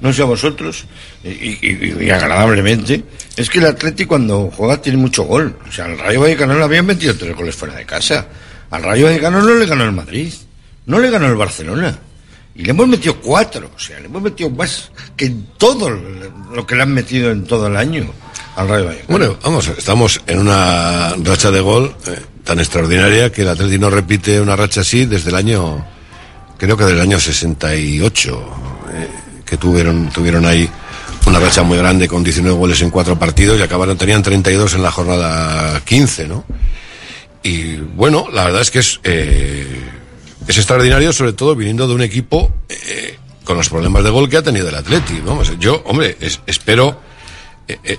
no 0.01 0.13
sé 0.13 0.23
a 0.23 0.27
vosotros, 0.27 0.85
y, 1.25 1.29
y- 1.29 1.97
y 2.01 2.11
agradablemente, 2.11 3.05
es 3.37 3.49
que 3.49 3.61
el 3.61 3.67
Atleti 3.67 4.05
cuando 4.05 4.51
juega 4.55 4.79
tiene 4.83 4.99
mucho 4.99 5.23
gol. 5.25 5.57
O 5.69 5.73
sea, 5.73 5.85
al 5.87 5.99
Rayo 5.99 6.21
Vallecano 6.21 6.55
le 6.55 6.65
habían 6.65 6.85
metido 6.87 7.15
tres 7.17 7.35
goles 7.37 7.55
fuera 7.55 7.75
de 7.75 7.87
casa. 7.87 8.27
Al 8.73 8.83
Rayo 8.83 9.05
Vallecano 9.05 9.43
no 9.43 9.55
le 9.55 9.67
ganó 9.67 9.85
el 9.85 9.93
Madrid, 9.93 10.33
no 10.87 10.99
le 10.99 11.11
ganó 11.11 11.27
el 11.27 11.37
Barcelona. 11.37 11.99
Y 12.55 12.65
le 12.65 12.71
hemos 12.71 12.89
metido 12.89 13.21
cuatro, 13.21 13.71
o 13.75 13.79
sea, 13.79 14.01
le 14.01 14.07
hemos 14.07 14.23
metido 14.23 14.49
más 14.49 14.91
que 15.15 15.31
todo 15.59 15.91
lo 15.91 16.67
que 16.67 16.75
le 16.75 16.83
han 16.83 16.93
metido 16.93 17.31
en 17.31 17.45
todo 17.45 17.67
el 17.67 17.77
año 17.77 18.11
al 18.57 18.69
Rayo 18.69 18.87
Vallecano. 18.87 19.09
Bueno, 19.09 19.37
vamos, 19.43 19.69
estamos 19.69 20.23
en 20.27 20.39
una 20.39 21.15
racha 21.23 21.51
de 21.51 21.61
gol 21.61 21.95
eh, 22.07 22.19
tan 22.45 22.61
extraordinaria 22.61 23.31
que 23.31 23.43
el 23.43 23.49
Atleti 23.49 23.79
no 23.79 23.91
repite 23.91 24.41
una 24.41 24.57
racha 24.57 24.81
así 24.81 25.05
desde 25.05 25.29
el 25.29 25.37
año, 25.37 25.85
creo 26.57 26.75
que 26.75 26.85
del 26.85 27.01
año 27.01 27.21
68, 27.21 28.55
eh, 28.95 29.09
que 29.45 29.59
tuvieron, 29.59 30.09
tuvieron 30.09 30.47
ahí 30.47 30.67
una 31.27 31.41
racha 31.41 31.63
muy 31.63 31.77
grande 31.77 32.09
con 32.09 32.25
19 32.25 32.57
goles 32.57 32.81
en 32.81 32.89
cuatro 32.89 33.19
partidos 33.19 33.61
y 33.61 33.63
acabaron, 33.63 33.99
tenían 33.99 34.23
32 34.23 34.75
en 34.75 34.83
la 34.83 34.91
jornada 34.91 35.79
15, 35.85 36.27
¿no? 36.27 36.45
Y 37.43 37.77
bueno, 37.77 38.27
la 38.33 38.45
verdad 38.45 38.63
es 38.63 38.71
que 38.71 38.79
es, 38.79 39.01
eh, 39.05 39.67
es 40.47 40.57
extraordinario, 40.57 41.13
sobre 41.13 41.33
todo 41.33 41.55
viniendo 41.57 41.89
de 41.89 41.95
un 41.95 42.03
equipo 42.03 42.53
eh, 42.69 43.17
con 43.45 43.57
los 43.57 43.69
problemas 43.69 44.05
de 44.05 44.11
gol 44.11 44.29
que 44.29 44.37
ha 44.37 44.43
tenido 44.43 44.69
el 44.69 44.75
Atleti. 44.75 45.21
Vamos, 45.25 45.53
yo, 45.59 45.83
hombre, 45.87 46.17
es- 46.21 46.41
espero, 46.47 47.01
eh, 47.69 47.79
eh, 47.85 47.99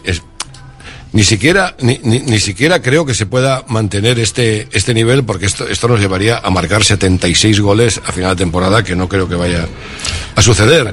ni 1.14 1.24
siquiera, 1.24 1.76
ni, 1.80 2.00
ni, 2.04 2.20
ni 2.20 2.40
siquiera 2.40 2.82
creo 2.82 3.06
que 3.06 3.14
se 3.14 3.26
pueda 3.26 3.64
mantener 3.68 4.20
este, 4.20 4.68
este 4.72 4.94
nivel, 4.94 5.24
porque 5.24 5.46
esto, 5.46 5.68
esto 5.68 5.88
nos 5.88 6.00
llevaría 6.00 6.40
a 6.40 6.50
marcar 6.50 6.84
76 6.84 7.60
goles 7.62 8.02
a 8.06 8.12
final 8.12 8.32
de 8.36 8.44
temporada, 8.44 8.84
que 8.84 8.96
no 8.96 9.08
creo 9.08 9.30
que 9.30 9.36
vaya 9.36 9.68
a 10.36 10.42
suceder. 10.42 10.84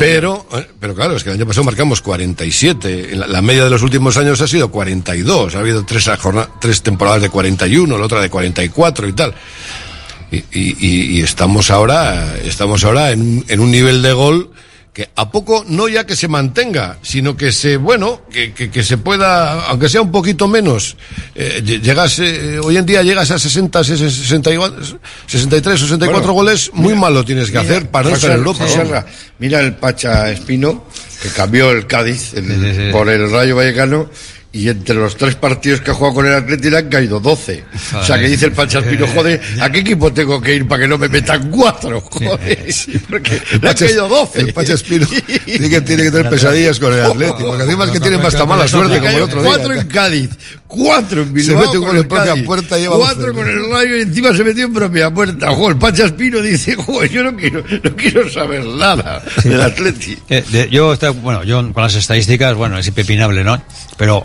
Pero, 0.00 0.46
eh, 0.54 0.66
pero 0.78 0.94
claro, 0.94 1.16
es 1.16 1.24
que 1.24 1.30
el 1.30 1.36
año 1.36 1.46
pasado 1.46 1.64
marcamos 1.64 2.00
47. 2.00 3.08
En 3.12 3.20
La, 3.20 3.26
la 3.26 3.42
media 3.42 3.64
de 3.64 3.70
los 3.70 3.82
últimos 3.82 4.16
años 4.16 4.40
ha 4.40 4.46
sido 4.46 4.70
42. 4.70 5.54
Ha 5.54 5.58
habido 5.58 5.84
tres, 5.84 6.08
tres 6.60 6.82
temporadas 6.82 7.22
de 7.22 7.28
41, 7.28 7.98
la 7.98 8.04
otra 8.04 8.20
de 8.20 8.30
44 8.30 9.08
y 9.08 9.12
tal. 9.12 9.34
Y, 10.30 10.36
y- 10.52 10.76
y- 11.18 11.22
estamos 11.22 11.70
ahora, 11.70 12.36
estamos 12.44 12.84
ahora 12.84 13.10
en, 13.12 13.44
en 13.48 13.60
un 13.60 13.70
nivel 13.70 14.02
de 14.02 14.12
gol 14.12 14.50
que 14.96 15.10
a 15.14 15.30
poco 15.30 15.62
no 15.68 15.88
ya 15.88 16.06
que 16.06 16.16
se 16.16 16.26
mantenga, 16.26 16.96
sino 17.02 17.36
que 17.36 17.52
se, 17.52 17.76
bueno, 17.76 18.22
que, 18.30 18.54
que, 18.54 18.70
que 18.70 18.82
se 18.82 18.96
pueda, 18.96 19.66
aunque 19.66 19.90
sea 19.90 20.00
un 20.00 20.10
poquito 20.10 20.48
menos, 20.48 20.96
eh, 21.34 21.60
llegas, 21.62 22.18
eh, 22.20 22.58
hoy 22.64 22.78
en 22.78 22.86
día 22.86 23.02
llegas 23.02 23.30
a 23.30 23.38
60, 23.38 23.84
60, 23.84 24.50
63, 25.26 25.80
64 25.80 26.08
Bueno, 26.08 26.32
goles, 26.32 26.70
muy 26.72 26.94
malo 26.94 27.26
tienes 27.26 27.50
que 27.50 27.58
Mira, 27.58 27.72
hacer 27.72 27.90
para 27.90 28.08
no 28.08 28.14
estar 28.14 28.30
en 28.30 28.38
Europa. 28.38 29.04
Mira 29.38 29.60
el 29.60 29.74
Pacha 29.74 30.30
Espino, 30.30 30.86
que 31.20 31.28
cambió 31.28 31.72
el 31.72 31.86
Cádiz 31.86 32.32
por 32.90 33.10
el 33.10 33.30
Rayo 33.30 33.54
Vallecano, 33.54 34.08
y 34.56 34.70
entre 34.70 34.94
los 34.94 35.16
tres 35.16 35.34
partidos 35.34 35.82
que 35.82 35.90
ha 35.90 35.94
jugado 35.94 36.14
con 36.14 36.26
el 36.26 36.32
Atleti 36.32 36.70
le 36.70 36.78
han 36.78 36.88
caído 36.88 37.20
12. 37.20 37.64
O 37.94 38.04
sea, 38.04 38.18
que 38.18 38.26
dice 38.26 38.46
el 38.46 38.52
Pacha 38.52 38.78
Espino, 38.78 39.06
joder, 39.06 39.38
¿a 39.60 39.70
qué 39.70 39.80
equipo 39.80 40.10
tengo 40.12 40.40
que 40.40 40.54
ir 40.54 40.66
para 40.66 40.82
que 40.82 40.88
no 40.88 40.96
me 40.96 41.10
metan 41.10 41.50
cuatro? 41.50 42.00
Joder, 42.00 42.38
porque 43.10 43.42
le 43.60 43.68
han 43.68 43.76
caído 43.76 44.08
12. 44.08 44.40
El 44.40 44.54
Pacha 44.54 44.72
Espino 44.72 45.06
tiene 45.44 45.68
que, 45.68 45.80
tiene 45.82 46.04
que 46.04 46.10
tener 46.10 46.30
pesadillas 46.30 46.80
con 46.80 46.94
el 46.94 47.04
Atlético, 47.04 47.48
porque 47.48 47.84
es 47.84 47.90
que 47.90 48.00
tiene 48.00 48.16
más 48.16 48.32
tan 48.32 48.48
mala 48.48 48.66
suerte 48.66 48.98
como 48.98 49.10
el 49.10 49.22
otro 49.22 49.42
día. 49.42 49.50
Cuatro 49.50 49.74
en 49.74 49.88
Cádiz, 49.88 50.30
cuatro 50.66 51.22
en 51.22 51.32
Bilbao. 51.32 51.60
Se 51.60 51.66
mete 51.66 51.78
un 51.78 51.84
con 51.84 51.94
en 51.96 52.02
el 52.02 52.08
propia 52.08 52.44
puerta 52.44 52.78
y 52.78 52.86
Cuatro 52.86 53.32
12. 53.32 53.32
con 53.38 53.48
el 53.48 53.70
Rayo 53.70 53.96
y 53.96 54.00
encima 54.02 54.34
se 54.34 54.44
metió 54.44 54.64
en 54.66 54.72
propia 54.74 55.10
puerta. 55.12 55.50
Joder, 55.50 55.72
el 55.72 55.78
Pacha 55.78 56.04
Espino 56.06 56.40
dice, 56.40 56.74
joder, 56.76 57.10
yo 57.10 57.22
no 57.24 57.36
quiero, 57.36 57.62
no 57.82 57.96
quiero 57.96 58.30
saber 58.30 58.64
nada 58.64 59.22
del 59.44 59.60
Atleti. 59.60 60.16
Eh, 60.28 60.44
de- 60.50 60.68
yo, 60.70 60.92
está- 60.92 61.10
bueno, 61.10 61.44
yo 61.44 61.72
con 61.72 61.82
las 61.82 61.94
estadísticas, 61.94 62.54
bueno, 62.54 62.78
es 62.78 62.86
impepinable, 62.88 63.44
¿no? 63.44 63.62
Pero 63.96 64.22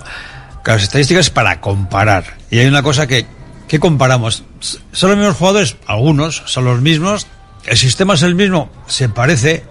claro, 0.64 0.78
las 0.78 0.84
estadísticas 0.84 1.28
es 1.28 1.30
para 1.30 1.62
comparar. 1.62 2.38
Y 2.50 2.60
hay 2.60 2.66
una 2.68 2.82
cosa 2.84 3.08
que, 3.08 3.26
¿qué 3.68 3.80
comparamos? 3.80 4.44
¿Son 4.92 5.10
los 5.12 5.18
mismos 5.18 5.38
jugadores? 5.38 5.76
Algunos 5.88 6.44
son 6.46 6.66
los 6.66 6.82
mismos. 6.82 7.28
¿El 7.66 7.78
sistema 7.78 8.16
es 8.16 8.24
el 8.24 8.34
mismo? 8.36 8.72
Se 8.88 9.08
parece. 9.10 9.64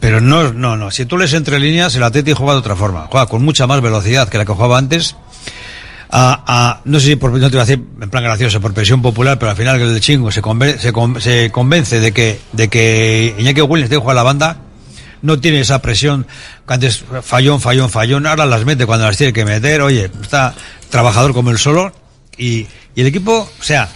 Pero 0.00 0.20
no, 0.20 0.52
no, 0.52 0.76
no. 0.76 0.92
Si 0.92 1.06
tú 1.06 1.18
lees 1.18 1.32
entre 1.34 1.58
líneas, 1.58 1.92
el 1.96 2.04
Atleti 2.04 2.32
juega 2.32 2.52
de 2.52 2.58
otra 2.60 2.76
forma. 2.76 3.08
Juega 3.10 3.26
con 3.26 3.42
mucha 3.44 3.66
más 3.66 3.80
velocidad 3.80 4.28
que 4.28 4.38
la 4.38 4.44
que 4.44 4.52
jugaba 4.52 4.78
antes. 4.78 5.16
A, 6.10 6.42
a- 6.46 6.80
no 6.86 6.98
sé 7.00 7.06
si 7.06 7.16
por, 7.16 7.30
no 7.32 7.38
te 7.50 7.56
voy 7.56 7.62
a 7.62 7.66
decir 7.66 7.84
en 8.00 8.08
plan 8.10 8.24
gracioso, 8.24 8.60
por 8.60 8.72
presión 8.72 9.02
popular, 9.02 9.38
pero 9.38 9.50
al 9.50 9.56
final 9.56 9.80
el 9.80 10.00
chingo 10.00 10.30
se, 10.30 10.40
conven- 10.40 10.78
se, 10.78 10.92
con- 10.92 11.20
se 11.20 11.50
convence 11.50 12.00
de 12.00 12.12
que, 12.12 12.40
de 12.52 12.68
que 12.68 13.34
Iñaki 13.38 13.60
Williams 13.60 13.90
que 13.90 13.96
jugar 13.98 14.16
la 14.16 14.22
banda, 14.22 14.56
no 15.20 15.38
tiene 15.38 15.60
esa 15.60 15.82
presión 15.82 16.26
que 16.66 16.74
antes 16.74 17.04
fallón, 17.22 17.60
fallón, 17.60 17.90
fallón, 17.90 18.26
ahora 18.26 18.46
las 18.46 18.64
mete 18.64 18.86
cuando 18.86 19.04
las 19.06 19.16
tiene 19.18 19.32
que 19.32 19.44
meter, 19.44 19.82
oye, 19.82 20.10
está 20.22 20.54
trabajador 20.90 21.34
como 21.34 21.50
el 21.50 21.58
solo 21.58 21.92
y, 22.38 22.66
y 22.94 23.00
el 23.02 23.06
equipo, 23.08 23.50
o 23.60 23.62
sea, 23.62 23.88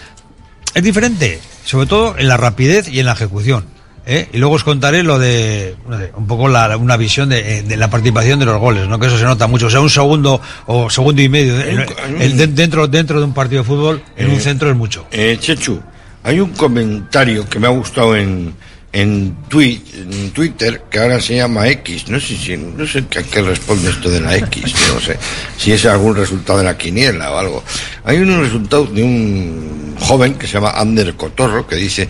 es 0.75 0.83
diferente. 0.83 1.41
sobre 1.65 1.87
todo 1.87 2.19
en 2.19 2.29
la 2.29 2.37
rapidez 2.37 2.89
y 2.89 3.01
en 3.01 3.07
la 3.07 3.13
ejecución. 3.13 3.65
¿Eh? 4.07 4.28
Y 4.32 4.38
luego 4.38 4.55
os 4.57 4.64
contaré 4.64 5.03
lo 5.03 5.18
de 5.18 5.76
no 5.88 5.98
sé, 5.98 6.12
un 6.16 6.26
poco 6.26 6.48
la, 6.48 6.76
una 6.76 6.96
visión 6.96 7.28
de, 7.28 7.59
eh, 7.59 7.62
de 7.62 7.76
la 7.76 7.88
participación 7.90 8.38
de 8.38 8.46
los 8.46 8.59
goles, 8.61 8.88
¿no? 8.88 8.98
Que 8.98 9.07
eso 9.07 9.18
se 9.18 9.24
nota 9.24 9.46
mucho. 9.46 9.66
O 9.66 9.70
sea, 9.70 9.80
un 9.80 9.90
segundo 9.90 10.40
o 10.66 10.88
segundo 10.90 11.22
y 11.22 11.28
medio 11.28 11.59
eh, 11.61 11.86
el- 12.20 12.40
el- 12.40 12.55
dentro, 12.57 12.86
dentro 12.88 13.18
de 13.20 13.26
un 13.26 13.34
partido 13.34 13.62
de 13.62 13.68
fútbol, 13.68 14.03
en 14.16 14.28
un 14.30 14.36
Eh, 14.36 14.40
centro 14.40 14.70
es 14.70 14.76
mucho. 14.76 15.07
Eh, 15.11 15.36
Chechu, 15.40 15.80
hay 16.24 16.40
un 16.40 16.50
comentario 16.50 17.48
que 17.48 17.59
me 17.59 17.66
ha 17.66 17.70
gustado 17.70 18.14
en, 18.16 18.55
en, 18.92 19.34
en 19.55 20.30
Twitter 20.32 20.82
que 20.90 20.98
ahora 20.98 21.20
se 21.20 21.36
llama 21.36 21.66
X. 21.68 22.09
No 22.09 22.20
sé 22.20 22.36
si 22.36 22.57
no 22.57 22.86
sé 22.86 22.98
a 23.00 23.22
qué 23.22 23.42
responde 23.42 23.90
esto 23.90 24.11
de 24.11 24.20
la 24.20 24.36
X. 24.36 24.74
No 24.94 25.00
sé 25.00 25.16
si 25.57 25.72
es 25.72 25.84
algún 25.86 26.14
resultado 26.14 26.59
de 26.59 26.64
la 26.64 26.76
quiniela 26.76 27.32
o 27.32 27.38
algo. 27.38 27.64
Hay 28.05 28.18
un 28.18 28.38
resultado 28.40 28.84
de 28.84 29.03
un 29.03 29.94
joven 29.98 30.34
que 30.34 30.46
se 30.46 30.55
llama 30.55 30.72
Ander 30.72 31.14
Cotorro 31.14 31.66
que 31.66 31.76
dice 31.76 32.07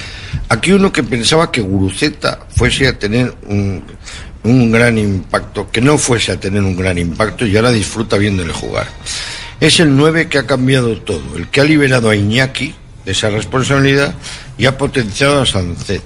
aquí 0.53 0.73
uno 0.73 0.93
que 0.93 1.03
pensaba 1.03 1.51
que 1.51 1.61
Guruceta 1.61 2.47
fuese 2.55 2.87
a 2.87 2.99
tener 2.99 3.35
un 3.47 3.83
un 4.45 4.73
gran 4.73 4.99
impacto, 4.99 5.71
que 5.71 5.81
no 5.81 5.99
fuese 5.99 6.33
a 6.33 6.41
tener 6.41 6.63
un 6.63 6.77
gran 6.77 6.99
impacto 6.99 7.47
y 7.47 7.57
ahora 7.57 7.71
disfruta 7.71 8.17
viéndole 8.17 8.53
jugar. 8.53 8.89
Es 9.61 9.79
el 9.81 9.97
9 9.97 10.29
que 10.29 10.39
ha 10.39 10.47
cambiado 10.47 10.99
todo, 11.01 11.37
el 11.37 11.49
que 11.49 11.61
ha 11.61 11.65
liberado 11.65 12.11
a 12.11 12.17
Iñaki 12.17 12.75
de 13.05 13.13
esa 13.13 13.31
responsabilidad 13.31 14.15
y 14.59 14.67
ha 14.67 14.77
potenciado 14.77 15.43
a 15.43 15.47
Sancet. 15.47 16.03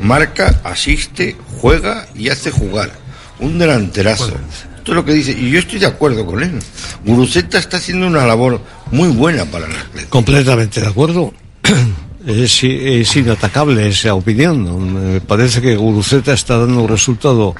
Marca, 0.00 0.60
asiste, 0.64 1.36
juega 1.60 2.06
y 2.14 2.30
hace 2.30 2.50
jugar. 2.50 2.92
Un 3.38 3.58
delanterazo. 3.58 4.34
Esto 4.76 4.92
es 4.92 4.96
lo 4.96 5.04
que 5.04 5.12
dice, 5.12 5.32
y 5.32 5.50
yo 5.50 5.58
estoy 5.58 5.78
de 5.78 5.86
acuerdo 5.86 6.24
con 6.24 6.42
él. 6.42 6.58
Guruceta 7.04 7.58
está 7.58 7.78
haciendo 7.78 8.06
una 8.06 8.26
labor 8.26 8.60
muy 8.90 9.08
buena 9.08 9.44
para 9.44 9.66
el 9.66 9.76
Atlético. 9.76 10.10
Completamente 10.10 10.80
de 10.80 10.86
acuerdo. 10.86 11.32
Es, 12.26 12.62
es 12.64 13.16
inatacable 13.16 13.88
esa 13.88 14.14
opinión. 14.14 15.12
Me 15.14 15.20
parece 15.20 15.60
que 15.60 15.76
Guruceta 15.76 16.32
está 16.32 16.58
dando 16.58 16.82
un 16.82 16.88
resultado 16.88 17.54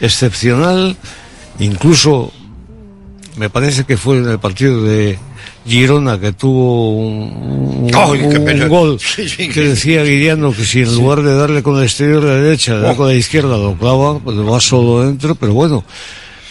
excepcional. 0.00 0.96
Incluso 1.58 2.32
me 3.36 3.50
parece 3.50 3.84
que 3.84 3.96
fue 3.96 4.18
en 4.18 4.28
el 4.28 4.38
partido 4.38 4.82
de 4.84 5.18
Girona 5.66 6.20
que 6.20 6.32
tuvo 6.32 6.96
un, 6.98 7.88
gol 8.68 8.98
Sí, 9.00 9.28
sí, 9.28 9.48
que 9.48 9.60
decía 9.60 10.04
Guiriano 10.04 10.52
que 10.52 10.64
si 10.64 10.80
en 10.80 10.86
Sí. 10.88 10.94
lugar 10.96 11.22
de 11.22 11.34
darle 11.34 11.62
con 11.62 11.78
el 11.78 11.84
exterior 11.84 12.22
de 12.22 12.28
la 12.28 12.36
derecha, 12.36 12.74
le 12.74 12.80
da 12.80 12.92
Oh. 12.92 12.96
con 12.96 13.08
la 13.08 13.14
izquierda, 13.14 13.56
lo 13.56 13.74
clava, 13.74 14.18
pues 14.20 14.36
va 14.38 14.60
solo 14.60 15.04
dentro, 15.04 15.34
pero 15.34 15.54
bueno. 15.54 15.84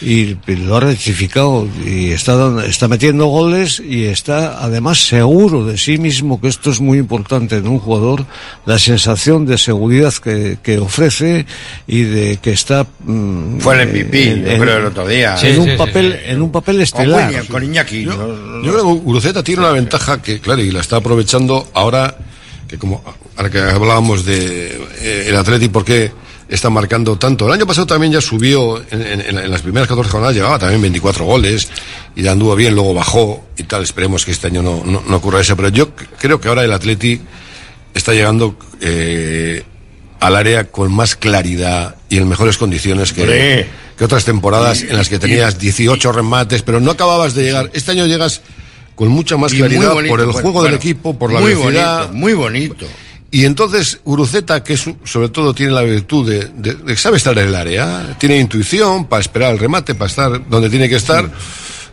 Y 0.05 0.37
lo 0.47 0.75
ha 0.75 0.79
rectificado 0.81 1.65
y 1.85 2.11
está, 2.11 2.35
dando- 2.35 2.61
está 2.61 2.89
metiendo 2.89 3.27
goles 3.27 3.79
y 3.79 4.03
está 4.03 4.61
además 4.61 5.07
seguro 5.07 5.65
de 5.65 5.77
sí 5.77 5.97
mismo, 5.97 6.41
que 6.41 6.49
esto 6.49 6.71
es 6.71 6.81
muy 6.81 6.97
importante 6.97 7.55
en 7.55 7.67
un 7.67 7.79
jugador, 7.79 8.25
la 8.65 8.77
sensación 8.79 9.45
de 9.45 9.57
seguridad 9.57 10.13
que, 10.21 10.57
que 10.61 10.77
ofrece 10.79 11.45
y 11.87 12.01
de 12.01 12.37
que 12.41 12.51
está... 12.51 12.85
mm, 13.05 13.59
Fue 13.59 13.81
el 13.81 13.87
MVP, 13.87 14.31
en- 14.31 14.43
yo 14.45 14.51
en- 14.51 14.61
creo, 14.61 14.77
el 14.79 14.85
otro 14.87 15.07
día. 15.07 15.35
en, 15.35 15.39
Sí, 15.39 15.57
un 15.57 15.65
sí, 15.65 15.71
sí, 15.71 15.77
papel, 15.77 16.19
en 16.25 16.41
un 16.41 16.51
papel 16.51 16.81
estelar. 16.81 17.27
William, 17.27 17.45
con 17.47 17.63
Iñaki. 17.63 18.03
Yo, 18.03 18.11
¿no? 18.17 18.61
yo 18.61 18.71
creo 18.73 18.85
que 18.85 18.99
Guruceta 19.03 19.41
tiene 19.41 19.61
una 19.61 19.71
ventaja 19.71 20.21
que, 20.21 20.39
claro, 20.41 20.61
y 20.61 20.71
la 20.71 20.81
está 20.81 20.97
aprovechando 20.97 21.69
ahora, 21.73 22.17
que 22.67 22.77
como 22.77 23.01
ahora 23.37 23.49
que 23.49 23.59
hablábamos 23.59 24.25
de 24.25 24.81
eh, 24.99 25.25
el 25.29 25.35
Atleti, 25.37 25.69
¿por 25.69 25.85
está 26.49 26.69
marcando 26.69 27.17
tanto? 27.17 27.47
El 27.47 27.53
año 27.53 27.65
pasado 27.67 27.87
también 27.87 28.11
ya 28.13 28.21
subió, 28.21 28.77
en, 28.91 29.01
en- 29.01 29.37
en 29.39 29.51
las 29.51 29.61
primeras 29.61 29.87
14 29.87 30.09
jornadas 30.11 30.35
llevaba 30.35 30.59
también 30.59 30.81
24 30.81 31.25
goles, 31.25 31.69
y 32.15 32.27
anduvo 32.27 32.55
bien, 32.55 32.75
luego 32.75 32.93
bajó 32.93 33.45
y 33.57 33.63
tal, 33.63 33.83
esperemos 33.83 34.25
que 34.25 34.31
este 34.31 34.47
año 34.47 34.61
no, 34.61 34.83
no, 34.85 35.03
no 35.07 35.15
ocurra 35.17 35.41
eso, 35.41 35.55
pero 35.55 35.69
yo 35.69 35.89
creo 35.95 36.39
que 36.39 36.47
ahora 36.47 36.63
el 36.63 36.71
Atleti 36.73 37.19
está 37.93 38.13
llegando 38.13 38.55
eh, 38.81 39.63
al 40.19 40.35
área 40.35 40.65
con 40.65 40.93
más 40.93 41.15
claridad 41.15 41.95
y 42.09 42.17
en 42.17 42.27
mejores 42.29 42.57
condiciones 42.57 43.13
que, 43.13 43.67
que 43.97 44.03
otras 44.05 44.25
temporadas 44.25 44.81
en 44.83 44.95
las 44.97 45.09
que 45.09 45.19
tenías 45.19 45.59
18 45.59 46.11
remates, 46.11 46.61
pero 46.61 46.79
no 46.79 46.91
acababas 46.91 47.33
de 47.35 47.43
llegar. 47.43 47.69
Este 47.73 47.91
año 47.91 48.05
llegas 48.05 48.41
con 48.95 49.07
mucha 49.09 49.37
más 49.37 49.51
claridad 49.53 49.93
bonito, 49.93 50.09
por 50.11 50.19
el 50.19 50.25
bueno, 50.27 50.41
juego 50.41 50.61
del 50.63 50.71
bueno, 50.73 50.77
equipo, 50.77 51.17
por 51.17 51.33
la 51.33 51.39
muy 51.39 51.53
velocidad. 51.55 51.97
bonito, 52.07 52.13
muy 52.17 52.33
bonito. 52.33 52.85
Y 53.33 53.45
entonces 53.45 53.99
Uruceta, 54.03 54.63
que 54.63 54.73
es, 54.73 54.85
sobre 55.05 55.27
todo 55.29 55.55
tiene 55.55 55.71
la 55.71 55.81
virtud 55.81 56.29
de, 56.29 56.51
de- 56.55 56.75
de 56.75 56.95
sabe 56.97 57.17
estar 57.17 57.35
en 57.37 57.47
el 57.47 57.55
área, 57.55 58.15
tiene 58.19 58.37
intuición 58.37 59.05
para 59.07 59.21
esperar 59.21 59.53
el 59.53 59.57
remate, 59.59 59.95
para 59.95 60.07
estar 60.07 60.47
donde 60.49 60.69
tiene 60.69 60.87
que 60.87 60.97
estar, 60.97 61.27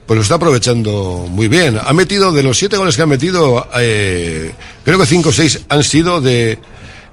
pues 0.05 0.16
lo 0.18 0.22
está 0.22 0.34
aprovechando 0.34 1.26
muy 1.30 1.49
bien. 1.49 1.78
Ha 1.82 1.93
metido, 1.95 2.30
de 2.32 2.43
los 2.43 2.59
siete 2.59 2.76
goles 2.76 2.95
que 2.95 3.03
ha 3.03 3.07
metido, 3.07 3.66
eh, 3.78 4.53
creo 4.84 4.99
que 4.99 5.07
cinco 5.07 5.30
o 5.30 5.32
seis 5.32 5.61
han 5.70 5.82
sido 5.82 6.20
de 6.20 6.59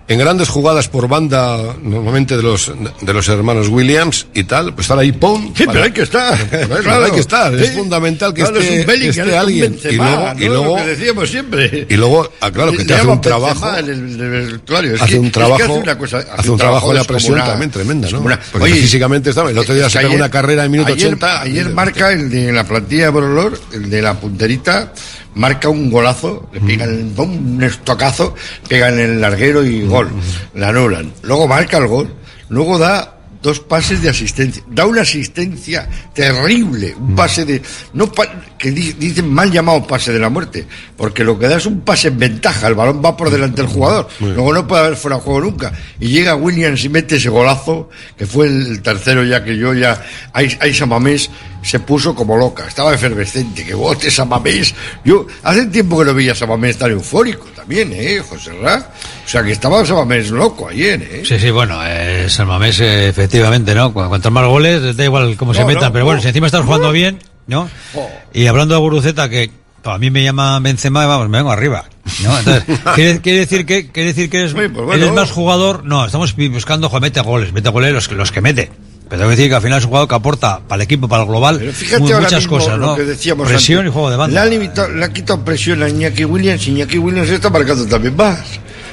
en 0.09 0.19
grandes 0.19 0.47
jugadas 0.47 0.87
por 0.87 1.07
banda, 1.07 1.75
normalmente 1.83 2.37
de 2.37 2.43
los 2.43 2.71
de 3.01 3.13
los 3.13 3.27
hermanos 3.27 3.67
Williams 3.67 4.27
y 4.33 4.43
tal, 4.45 4.73
pues 4.73 4.85
estar 4.85 4.97
ahí, 4.97 5.11
¡pum! 5.11 5.53
Sí, 5.55 5.65
pero 5.67 5.83
hay 5.83 5.91
que 5.91 6.03
estar. 6.03 6.37
Claro, 6.49 6.83
Claro. 6.83 7.05
hay 7.05 7.11
que 7.11 7.19
estar. 7.19 7.53
Es 7.55 7.67
Sí. 7.69 7.73
fundamental 7.77 8.33
que 8.33 8.41
Claro, 8.41 8.57
es 8.59 8.65
esté, 8.65 8.85
que 8.85 9.09
es 9.09 9.17
esté 9.17 9.37
alguien. 9.37 9.71
Benzema, 9.73 9.93
y 9.93 9.97
luego, 9.97 10.33
¿no? 10.33 10.39
y 10.41 10.45
luego, 10.47 10.75
que 10.77 10.85
decíamos 10.87 11.29
siempre. 11.29 11.85
y 11.89 11.95
luego, 11.97 12.31
ah, 12.41 12.51
claro, 12.51 12.71
que 12.71 12.85
te 12.85 12.93
hace 12.93 13.07
un 13.07 13.21
trabajo. 13.21 13.75
el- 13.77 13.89
el. 13.89 14.61
Es 14.95 15.01
hace 15.01 15.11
que- 15.13 15.19
un 15.19 15.25
es 15.25 15.31
que 15.31 15.39
trabajo, 15.39 15.63
hace 15.63 15.71
una 15.79 15.97
cosa- 15.97 16.25
hace 16.37 16.49
un 16.51 16.57
trabajo 16.57 16.89
de 16.89 16.95
la 16.95 17.03
presión 17.03 17.33
descomunal. 17.35 17.47
también 17.49 17.71
tremenda, 17.71 18.05
¿no? 18.07 18.11
Descomunal. 18.11 18.39
Porque 18.51 18.65
Oye, 18.71 18.81
físicamente 18.81 19.29
estaba, 19.31 19.51
el 19.51 19.57
otro 19.57 19.73
día 19.75 19.87
es 19.87 19.91
se 19.91 19.99
pegó 19.99 20.13
una 20.15 20.29
carrera 20.31 20.63
en 20.65 20.71
minuto 20.71 20.93
ayer- 20.93 21.07
80. 21.07 21.41
Ayer 21.41 21.69
marca 21.69 22.11
el 22.11 22.29
de 22.29 22.51
la 22.53 22.63
plantilla 22.63 23.03
de 23.05 23.09
Borolor, 23.09 23.59
el 23.73 23.89
de 23.89 24.01
la 24.01 24.13
punterita, 24.13 24.93
marca 25.37 25.69
un 25.69 25.89
golazo, 25.89 26.49
le 26.51 26.59
pegan 26.61 27.13
un 27.17 27.63
estocazo, 27.63 28.35
pegan 28.67 28.95
en 28.99 29.11
el 29.11 29.21
larguero 29.21 29.63
y 29.63 29.83
gol. 29.83 30.09
La 30.55 30.69
anulan. 30.69 31.13
Luego 31.23 31.47
marca 31.47 31.77
el 31.77 31.87
gol. 31.87 32.13
Luego 32.49 32.77
da 32.77 33.13
dos 33.41 33.59
pases 33.59 34.01
de 34.01 34.09
asistencia. 34.09 34.63
Da 34.67 34.85
una 34.85 35.01
asistencia 35.03 35.87
terrible. 36.13 36.95
Un 36.99 37.15
pase 37.15 37.45
de. 37.45 37.61
no 37.93 38.11
que 38.57 38.71
di- 38.71 38.93
dicen 38.93 39.31
mal 39.31 39.51
llamado 39.51 39.85
pase 39.85 40.11
de 40.11 40.19
la 40.19 40.29
muerte. 40.29 40.65
Porque 40.97 41.23
lo 41.23 41.37
que 41.37 41.47
da 41.47 41.57
es 41.57 41.65
un 41.65 41.81
pase 41.81 42.07
en 42.07 42.17
ventaja. 42.17 42.67
El 42.67 42.73
balón 42.75 43.01
va 43.03 43.15
por 43.15 43.29
delante 43.29 43.61
del 43.61 43.69
jugador. 43.71 44.07
Luego 44.19 44.53
no 44.53 44.67
puede 44.67 44.85
haber 44.85 44.97
fuera 44.97 45.17
de 45.17 45.23
juego 45.23 45.41
nunca. 45.41 45.71
Y 45.99 46.07
llega 46.09 46.35
Williams 46.35 46.83
y 46.83 46.89
mete 46.89 47.17
ese 47.17 47.29
golazo, 47.29 47.89
que 48.17 48.25
fue 48.25 48.47
el 48.47 48.81
tercero 48.81 49.23
ya 49.23 49.43
que 49.43 49.55
yo 49.55 49.73
ya. 49.73 50.03
Ahí, 50.33 50.57
ahí 50.59 50.73
Samamés 50.73 51.29
se 51.61 51.79
puso 51.79 52.13
como 52.15 52.37
loca. 52.37 52.65
Estaba 52.67 52.93
efervescente. 52.93 53.65
Que 53.65 53.73
bote 53.73 54.09
Samamés. 54.11 54.73
Yo 55.03 55.25
hace 55.43 55.65
tiempo 55.67 55.99
que 55.99 56.05
no 56.05 56.13
veía 56.13 56.31
a 56.31 56.35
Samamés 56.35 56.77
tan 56.77 56.91
eufórico 56.91 57.45
también, 57.55 57.91
¿eh, 57.93 58.21
José 58.27 58.51
Ra? 58.61 58.91
O 59.25 59.27
sea 59.29 59.43
que 59.43 59.51
estaba 59.51 59.85
Samamés 59.85 60.29
loco 60.31 60.69
ayer, 60.69 61.01
¿eh? 61.01 61.23
Sí, 61.25 61.37
sí, 61.39 61.51
bueno, 61.51 61.79
eh, 61.85 62.27
San 62.29 62.47
Mamés, 62.47 62.79
eh, 62.79 63.09
efectivamente, 63.09 63.75
¿no? 63.75 63.93
Cu- 63.93 64.07
Cuantos 64.07 64.31
más 64.31 64.45
goles, 64.47 64.95
da 64.95 65.03
igual 65.03 65.35
cómo 65.35 65.53
se 65.53 65.65
metan, 65.65 65.85
no, 65.85 65.91
pero 65.93 66.05
bueno, 66.05 66.17
no. 66.17 66.21
si 66.21 66.27
encima 66.29 66.47
estás 66.47 66.63
jugando 66.63 66.91
bien, 66.91 67.19
¿no? 67.47 67.69
Oh. 67.95 68.09
Y 68.33 68.47
hablando 68.47 68.75
de 68.75 68.79
Guruceta, 68.79 69.27
que 69.29 69.51
a 69.83 69.97
mí 69.97 70.09
me 70.11 70.23
llama 70.23 70.59
Benzema, 70.59 71.05
vamos, 71.05 71.29
me 71.29 71.37
vengo 71.39 71.51
arriba, 71.51 71.85
¿no? 72.23 72.37
Entonces, 72.39 72.63
¿quiere, 72.95 73.21
quiere 73.21 73.39
decir 73.39 73.65
que, 73.65 73.91
quiere 73.91 74.09
decir 74.13 74.29
que 74.29 74.39
eres, 74.39 74.53
pues 74.53 74.71
bueno. 74.71 74.93
eres 74.93 75.11
más 75.11 75.31
jugador? 75.31 75.83
No, 75.83 76.05
estamos 76.05 76.35
buscando, 76.35 76.87
joder, 76.89 77.01
mete 77.01 77.21
goles, 77.21 77.51
mete 77.51 77.69
goles 77.69 77.91
los, 77.93 78.11
los 78.11 78.31
que 78.31 78.41
mete. 78.41 78.71
Pero 79.09 79.19
tengo 79.21 79.29
que 79.31 79.35
decir 79.37 79.49
que 79.49 79.55
al 79.55 79.61
final 79.61 79.77
es 79.79 79.83
un 79.85 79.89
jugador 79.89 80.09
que 80.09 80.15
aporta 80.15 80.59
para 80.67 80.75
el 80.81 80.81
equipo, 80.85 81.07
para 81.07 81.23
el 81.23 81.29
global, 81.29 81.57
Pero 81.59 81.71
fíjate 81.73 82.03
ahora 82.03 82.19
muchas 82.19 82.39
mismo 82.43 82.57
cosas, 82.57 82.77
lo 82.77 82.85
¿no? 82.87 82.95
que 82.95 83.03
decíamos 83.05 83.47
Presión 83.47 83.79
antes. 83.79 83.91
y 83.91 83.93
juego 83.93 84.09
de 84.11 84.17
banda. 84.17 84.33
Le 84.33 84.39
ha, 84.39 84.45
limitado- 84.59 84.89
le 84.93 85.05
ha 85.05 85.13
quitado 85.13 85.45
presión 85.45 85.81
a 85.83 85.89
Iñaki 85.89 86.25
Williams 86.25 86.67
y 86.67 86.71
Iñaki 86.71 86.97
Williams 86.97 87.29
está 87.29 87.49
marcando 87.49 87.85
también 87.85 88.15
más. 88.15 88.39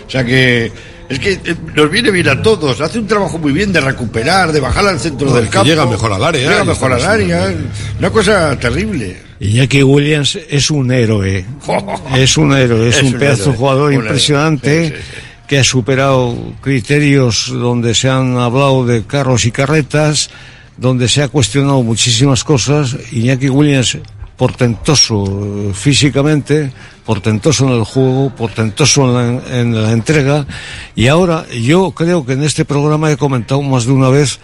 O 0.06 0.10
sea 0.10 0.24
que 0.24 0.70
es 1.08 1.18
que 1.18 1.32
eh, 1.32 1.54
nos 1.74 1.90
viene 1.90 2.10
bien 2.10 2.28
a 2.28 2.40
todos. 2.40 2.80
Hace 2.80 2.98
un 2.98 3.06
trabajo 3.06 3.38
muy 3.38 3.52
bien 3.52 3.72
de 3.72 3.80
recuperar, 3.80 4.52
de 4.52 4.60
bajar 4.60 4.86
al 4.86 5.00
centro 5.00 5.28
No, 5.28 5.34
del 5.34 5.48
campo. 5.48 5.66
llega 5.68 5.84
mejor 5.86 6.12
al 6.12 6.22
área, 6.24 6.48
Llega 6.48 6.64
mejor 6.64 6.92
al 6.92 7.04
área. 7.04 7.52
Una 7.98 8.10
cosa 8.10 8.56
terrible. 8.58 9.16
Iñaki 9.40 9.82
Williams 9.82 10.38
es 10.48 10.70
un 10.70 10.92
héroe. 10.92 11.44
Es 12.14 12.36
un 12.36 12.52
héroe, 12.56 12.88
es, 12.88 12.96
Es 12.96 13.02
un 13.02 13.14
un 13.14 13.18
pedazo 13.18 13.36
de 13.36 13.42
héroe, 13.50 13.56
jugador 13.56 13.82
un 13.86 13.92
héroe. 13.94 14.04
impresionante 14.06 14.88
Sí, 14.88 14.94
sí, 14.94 15.02
sí. 15.02 15.20
Que 15.46 15.58
ha 15.58 15.64
superado 15.64 16.36
criterios 16.60 17.50
donde 17.52 17.94
se 17.94 18.08
han 18.08 18.38
hablado 18.38 18.86
de 18.86 19.04
carros 19.04 19.44
y 19.44 19.50
carretas, 19.50 20.30
donde 20.76 21.08
se 21.08 21.22
ha 21.22 21.28
cuestionado 21.28 21.82
muchísimas 21.82 22.44
cosas. 22.44 22.96
Iñaki 23.12 23.48
Williams 23.48 23.98
portentoso 24.36 25.24
eh, 25.26 25.72
físicamente, 25.74 26.72
portentoso 27.04 27.66
en 27.66 27.78
el 27.78 27.84
juego, 27.84 28.34
portentoso 28.34 29.04
en 29.04 29.36
la, 29.36 29.60
en 29.60 29.82
la 29.82 29.92
entrega. 29.92 30.46
Y 30.94 31.06
ahora 31.06 31.46
yo 31.50 31.92
creo 31.92 32.26
que 32.26 32.32
en 32.32 32.42
este 32.42 32.64
programa 32.64 33.12
he 33.12 33.16
comentado 33.16 33.62
más 33.62 33.86
de 33.86 33.92
una 33.92 34.08
vez 34.08 34.40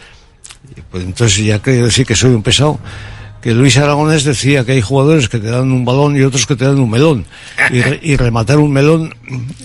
pues 0.91 1.05
entonces 1.05 1.45
ya 1.45 1.59
quiero 1.61 1.87
decir 1.87 2.07
que 2.07 2.17
soy 2.17 2.31
un 2.31 2.43
pesado. 2.43 2.79
Que 3.43 3.55
Luis 3.55 3.77
Aragonés 3.79 4.25
decía 4.25 4.65
que 4.65 4.73
hay 4.73 4.83
jugadores 4.83 5.29
que 5.29 5.39
te 5.39 5.49
dan 5.49 5.73
un 5.73 5.85
balón 5.85 6.17
y 6.17 6.21
otros 6.23 6.47
que 6.47 6.57
te 6.57 6.67
dan 6.67 6.79
un 6.79 6.91
melón. 6.91 7.25
Y, 7.71 7.81
re- 7.81 8.01
y 8.03 8.17
rematar 8.17 8.59
un 8.59 8.71
melón 8.73 9.15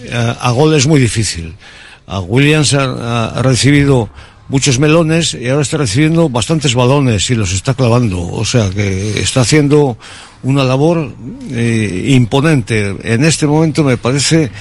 eh, 0.04 0.34
a 0.40 0.52
gol 0.52 0.74
es 0.76 0.88
muy 0.88 1.00
difícil. 1.00 1.56
A 2.08 2.20
Williams 2.22 2.74
ha 2.74 3.42
recibido 3.42 4.10
muchos 4.48 4.78
melones 4.80 5.34
y 5.34 5.50
ahora 5.50 5.64
está 5.64 5.78
recibiendo 5.78 6.30
bastantes 6.30 6.76
balones 6.76 7.30
y 7.32 7.36
los 7.36 7.52
está 7.52 7.74
clavando. 7.74 8.22
O 8.22 8.46
sea 8.46 8.70
que 8.70 9.20
está 9.20 9.42
haciendo 9.42 9.98
una 10.44 10.64
labor 10.64 11.12
eh, 11.52 12.06
imponente. 12.10 12.96
En 13.04 13.26
este 13.26 13.48
momento 13.48 13.84
me 13.84 13.98
parece 13.98 14.52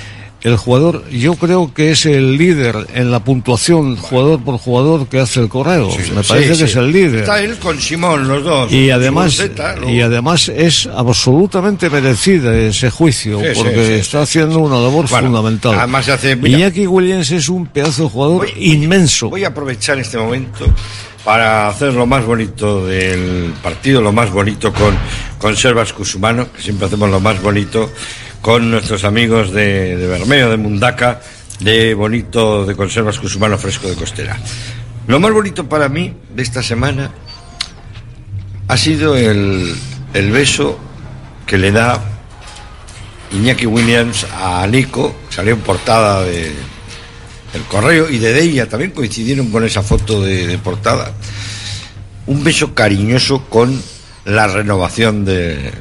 el 0.44 0.56
jugador, 0.58 1.08
yo 1.10 1.34
creo 1.36 1.72
que 1.74 1.90
es 1.90 2.04
el 2.04 2.36
líder 2.36 2.86
en 2.94 3.10
la 3.10 3.24
puntuación 3.24 3.96
jugador 3.96 4.40
por 4.44 4.58
jugador 4.58 5.08
que 5.08 5.18
hace 5.18 5.40
el 5.40 5.48
correo. 5.48 5.88
Me 6.14 6.22
parece 6.22 6.42
Sí, 6.42 6.48
que 6.50 6.54
sí. 6.56 6.64
es 6.64 6.76
el 6.76 6.92
líder. 6.92 7.20
Está 7.20 7.40
él 7.42 7.56
con 7.58 7.80
Simón, 7.80 8.28
los 8.28 8.44
dos. 8.44 8.70
Y 8.70 8.90
además, 8.90 9.36
Zeta, 9.36 9.74
y 9.88 10.02
además 10.02 10.48
es 10.50 10.86
absolutamente 10.86 11.88
merecida 11.88 12.54
ese 12.56 12.90
juicio, 12.90 13.40
porque 13.54 13.98
está 13.98 14.20
haciendo 14.20 14.58
una 14.58 14.76
labor 14.76 15.08
Bueno, 15.08 15.28
fundamental. 15.28 15.74
además 15.78 16.08
hace- 16.10 16.36
mira- 16.36 16.58
Iñaki 16.58 16.86
Williams 16.86 17.30
es 17.30 17.48
un 17.48 17.66
pedazo 17.66 18.02
de 18.04 18.08
jugador 18.10 18.46
inmenso. 18.58 19.30
Voy 19.30 19.44
a 19.44 19.48
aprovechar 19.48 19.98
este 19.98 20.18
momento 20.18 20.66
para 21.24 21.68
hacer 21.68 21.94
lo 21.94 22.04
más 22.04 22.22
bonito 22.26 22.86
del 22.86 23.54
partido, 23.62 24.02
lo 24.02 24.12
más 24.12 24.30
bonito 24.30 24.70
con, 24.74 24.94
con 25.38 25.56
Servas 25.56 25.94
Cusumano, 25.94 26.52
que 26.52 26.60
siempre 26.60 26.86
hacemos 26.86 27.08
lo 27.08 27.18
más 27.18 27.40
bonito 27.40 27.90
con 28.44 28.70
nuestros 28.70 29.04
amigos 29.04 29.52
de, 29.52 29.96
Bermeo, 29.96 30.50
de 30.50 30.58
Mundaca, 30.58 31.18
de 31.60 31.94
bonito 31.94 32.66
de 32.66 32.76
Conservas 32.76 33.18
Cusumano 33.18 33.56
Fresco 33.56 33.88
de 33.88 33.94
Costera. 33.94 34.36
Lo 35.06 35.18
más 35.18 35.32
bonito 35.32 35.66
para 35.66 35.88
mí 35.88 36.12
de 36.28 36.42
esta 36.42 36.62
semana 36.62 37.10
ha 38.68 38.76
sido 38.76 39.16
el, 39.16 39.74
el 40.12 40.30
beso 40.30 40.78
que 41.46 41.56
le 41.56 41.72
da 41.72 41.98
Iñaki 43.32 43.64
Williams 43.64 44.26
a 44.38 44.66
Nico, 44.66 45.16
salió 45.30 45.54
en 45.54 45.60
portada 45.60 46.22
de, 46.22 46.52
el 47.54 47.62
correo 47.70 48.10
y 48.10 48.18
de 48.18 48.34
Deia 48.34 48.68
también 48.68 48.90
coincidieron 48.90 49.50
con 49.50 49.64
esa 49.64 49.82
foto 49.82 50.20
de, 50.20 50.58
portada. 50.58 51.12
Un 52.26 52.44
beso 52.44 52.74
cariñoso 52.74 53.46
con 53.48 53.80
la 54.26 54.46
renovación 54.48 55.24
de- 55.24 55.72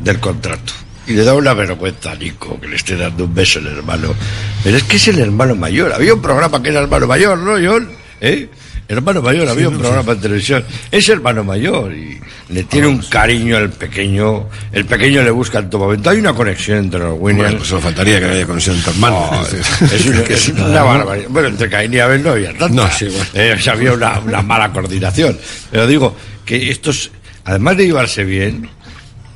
del 0.00 0.20
contrato. 0.20 0.74
Y 1.10 1.14
le 1.14 1.24
da 1.24 1.34
una 1.34 1.54
vergüenza 1.54 2.12
a 2.12 2.14
Nico 2.14 2.60
que 2.60 2.68
le 2.68 2.76
esté 2.76 2.96
dando 2.96 3.24
un 3.24 3.34
beso 3.34 3.58
el 3.58 3.66
hermano. 3.66 4.14
Pero 4.62 4.76
es 4.76 4.84
que 4.84 4.94
es 4.94 5.08
el 5.08 5.18
hermano 5.18 5.56
mayor. 5.56 5.92
Había 5.92 6.14
un 6.14 6.22
programa 6.22 6.62
que 6.62 6.68
era 6.68 6.80
hermano 6.80 7.08
mayor, 7.08 7.36
¿no, 7.36 7.52
John? 7.54 7.90
¿Eh? 8.20 8.48
Hermano 8.86 9.20
mayor, 9.20 9.48
había 9.48 9.68
un 9.68 9.78
programa 9.78 10.12
en 10.12 10.20
televisión. 10.20 10.64
Es 10.90 11.08
hermano 11.08 11.42
mayor 11.42 11.92
y 11.92 12.20
le 12.48 12.62
tiene 12.62 12.86
un 12.86 12.98
cariño 12.98 13.56
al 13.56 13.70
pequeño. 13.70 14.48
El 14.70 14.84
pequeño 14.84 15.24
le 15.24 15.32
busca 15.32 15.58
en 15.58 15.68
todo 15.68 15.82
momento. 15.82 16.10
Hay 16.10 16.18
una 16.18 16.32
conexión 16.32 16.78
entre 16.78 17.00
los 17.00 17.16
Williams. 17.18 17.42
Bueno, 17.42 17.56
pues 17.58 17.68
solo 17.68 17.80
faltaría 17.80 18.20
que 18.20 18.26
no 18.26 18.32
haya 18.32 18.46
conexión 18.46 18.76
entre 18.76 18.92
hermanos. 18.92 19.52
Es 19.92 20.06
una, 20.06 20.20
es 20.20 20.48
una 20.48 20.82
barbaridad. 20.82 21.28
Bueno, 21.28 21.48
entre 21.48 21.68
Caín 21.68 21.92
y 21.92 21.98
Abel 21.98 22.22
no 22.22 22.30
había. 22.30 22.52
No, 22.52 22.88
sí, 22.90 23.06
bueno. 23.06 23.24
Eh, 23.34 23.54
o 23.58 23.60
sea, 23.60 23.72
había 23.72 23.92
una, 23.92 24.20
una 24.20 24.42
mala 24.42 24.72
coordinación. 24.72 25.36
Pero 25.72 25.86
digo 25.88 26.16
que 26.44 26.70
estos, 26.70 27.10
además 27.44 27.76
de 27.76 27.86
llevarse 27.86 28.22
bien, 28.22 28.68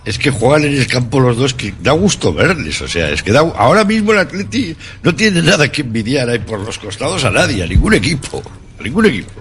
es 0.05 0.19
que 0.19 0.31
juegan 0.31 0.65
en 0.65 0.75
el 0.75 0.87
campo 0.87 1.19
los 1.19 1.37
dos 1.37 1.55
que 1.55 1.75
da 1.81 1.93
gusto 1.93 2.33
verles. 2.33 2.81
O 2.83 2.89
sea, 2.89 3.11
es 3.11 3.23
que 3.23 3.33
da, 3.33 3.41
ahora 3.41 3.85
mismo 3.85 4.13
el 4.13 4.19
Atleti 4.19 4.77
no 5.03 5.15
tiene 5.15 5.41
nada 5.43 5.71
que 5.73 5.83
envidiar 5.83 6.29
ahí 6.29 6.41
por 6.41 6.61
los 6.61 6.79
costados 6.79 7.25
a 7.25 7.31
nadie, 7.31 7.63
a 7.63 7.67
ningún 7.67 7.95
equipo. 7.95 8.43
A 8.79 8.83
ningún 8.83 9.07
equipo. 9.07 9.33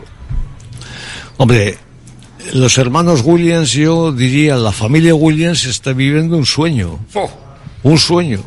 Hombre, 1.38 1.78
los 2.54 2.78
hermanos 2.78 3.22
Williams, 3.24 3.72
yo 3.74 4.12
diría, 4.12 4.56
la 4.56 4.72
familia 4.72 5.16
Williams 5.16 5.66
está 5.66 5.92
viviendo 5.94 6.38
un 6.38 6.46
sueño. 6.46 7.00
Un 7.84 7.98
sueño. 7.98 8.42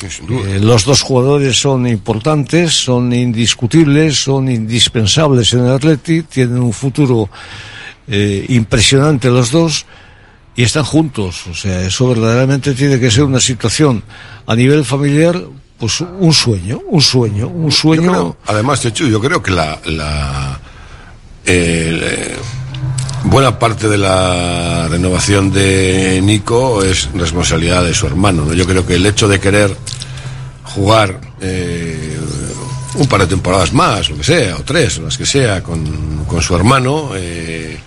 Eh, 0.00 0.60
los 0.62 0.84
dos 0.84 1.02
jugadores 1.02 1.60
son 1.60 1.86
importantes, 1.86 2.72
son 2.72 3.12
indiscutibles, 3.12 4.22
son 4.22 4.48
indispensables 4.48 5.52
en 5.52 5.66
el 5.66 5.72
Atleti, 5.72 6.22
tienen 6.22 6.58
un 6.58 6.72
futuro 6.72 7.28
eh, 8.06 8.46
impresionante 8.48 9.28
los 9.28 9.50
dos 9.50 9.86
y 10.58 10.64
están 10.64 10.82
juntos. 10.82 11.46
O 11.46 11.54
sea, 11.54 11.82
eso 11.82 12.08
verdaderamente 12.08 12.74
tiene 12.74 12.98
que 12.98 13.12
ser 13.12 13.22
una 13.22 13.38
situación 13.38 14.02
a 14.44 14.56
nivel 14.56 14.84
familiar, 14.84 15.40
pues 15.78 16.00
un 16.00 16.32
sueño, 16.34 16.80
un 16.88 17.00
sueño, 17.00 17.46
un 17.46 17.70
sueño. 17.70 18.02
Yo 18.02 18.10
creo- 18.10 18.36
además, 18.46 18.80
Chechu, 18.80 19.06
yo 19.06 19.20
creo 19.20 19.40
que 19.40 19.52
la, 19.52 20.58
eh, 21.46 22.36
buena 23.22 23.56
parte 23.56 23.88
de 23.88 23.98
la 23.98 24.88
renovación 24.88 25.52
de 25.52 26.20
Nico 26.24 26.82
es 26.82 27.08
responsabilidad 27.14 27.84
de 27.84 27.94
su 27.94 28.08
hermano. 28.08 28.44
¿no? 28.44 28.52
Yo 28.52 28.66
creo 28.66 28.84
que 28.84 28.96
el 28.96 29.06
hecho 29.06 29.28
de 29.28 29.38
querer 29.38 29.76
jugar 30.64 31.20
eh, 31.40 32.18
un 32.96 33.06
par 33.06 33.20
de 33.20 33.26
temporadas 33.28 33.72
más, 33.72 34.10
lo 34.10 34.16
que 34.16 34.24
sea, 34.24 34.56
o 34.56 34.64
tres, 34.64 34.98
o 34.98 35.02
las 35.02 35.16
que 35.16 35.24
sea, 35.24 35.62
con, 35.62 36.24
con 36.26 36.42
su 36.42 36.56
hermano, 36.56 37.10
eh, 37.14 37.78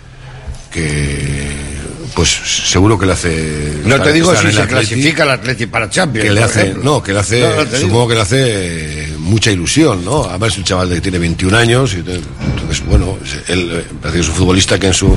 que 0.72 1.70
pues 2.16 2.30
seguro 2.70 2.97
que 2.97 3.05
le 3.05 3.14
hace 3.14 3.82
No 3.86 4.01
te 4.01 4.12
digo 4.14 4.32
si 4.36 4.41
se 4.41 4.47
Atleti 4.62 4.68
clasifica 4.68 5.24
el 5.24 5.30
Atleti 5.32 5.66
para 5.66 5.89
Champions. 5.89 6.28
que 6.28 6.34
le 6.34 6.41
por 6.41 6.49
hace, 6.49 6.62
ejemplo. 6.62 6.84
no, 6.84 7.03
que 7.03 7.14
le 7.14 7.20
hace, 7.20 7.39
No, 7.41 7.64
no 7.66 7.78
supongo 7.78 8.07
que 8.09 8.16
le 8.16 8.22
hace 8.22 9.14
mucha 9.20 9.51
ilusión, 9.51 10.03
¿no? 10.03 10.26
Además 10.26 10.51
es 10.53 10.57
un 10.59 10.64
chaval 10.64 10.89
de 10.89 10.95
que 10.95 11.01
tiene 11.01 11.20
21 11.20 11.57
años 11.57 11.93
y 11.93 11.97
entonces, 11.97 12.86
bueno, 12.86 13.18
él 13.47 13.70
eh, 13.74 13.86
parece 14.01 14.18
que 14.18 14.22
es 14.24 14.30
un 14.30 14.36
futbolista 14.36 14.78
que 14.80 14.88
en 14.88 14.93
su 14.93 15.16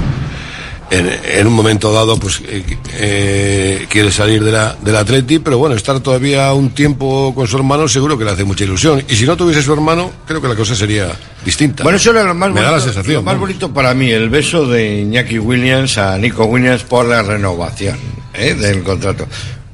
en, 0.91 1.11
en 1.24 1.47
un 1.47 1.53
momento 1.53 1.93
dado 1.93 2.16
pues 2.18 2.41
eh, 2.47 2.64
eh, 2.93 3.87
quiere 3.89 4.11
salir 4.11 4.43
de 4.45 4.53
la, 4.53 4.74
del 4.80 4.97
Atleti, 4.97 5.39
pero 5.39 5.59
bueno, 5.59 5.74
estar 5.74 6.01
todavía 6.01 6.53
un 6.53 6.70
tiempo 6.70 7.35
con 7.35 7.47
su 7.47 7.57
hermano 7.57 7.89
seguro 7.89 8.16
que 8.18 8.24
le 8.24 8.30
hace 8.32 8.45
mucha 8.45 8.64
ilusión. 8.64 9.03
Y 9.09 9.16
si 9.16 9.24
no 9.26 9.37
tuviese 9.37 9.62
su 9.62 9.72
hermano, 9.72 10.11
creo 10.26 10.41
que 10.41 10.49
la 10.49 10.55
cosa 10.55 10.74
sería 10.74 11.09
distinta. 11.45 11.82
Bueno, 11.82 11.97
eso 11.97 12.11
era 12.11 12.24
lo 12.24 12.35
más 12.35 12.51
Me 12.51 12.61
da 12.61 12.70
bonito, 12.70 12.76
la 12.87 12.93
sensación. 12.93 13.16
lo 13.16 13.22
más 13.22 13.35
¿no? 13.35 13.41
bonito 13.41 13.72
para 13.72 13.95
mí, 13.95 14.11
el 14.11 14.28
beso 14.30 14.66
de 14.66 15.01
Iñaki 15.01 15.39
Williams 15.39 15.99
a 15.99 16.16
Nico 16.18 16.45
Williams 16.45 16.82
por 16.85 17.07
la 17.07 17.22
renovación 17.22 17.97
¿eh? 18.35 18.55
del 18.55 18.82
contrato. 18.82 19.26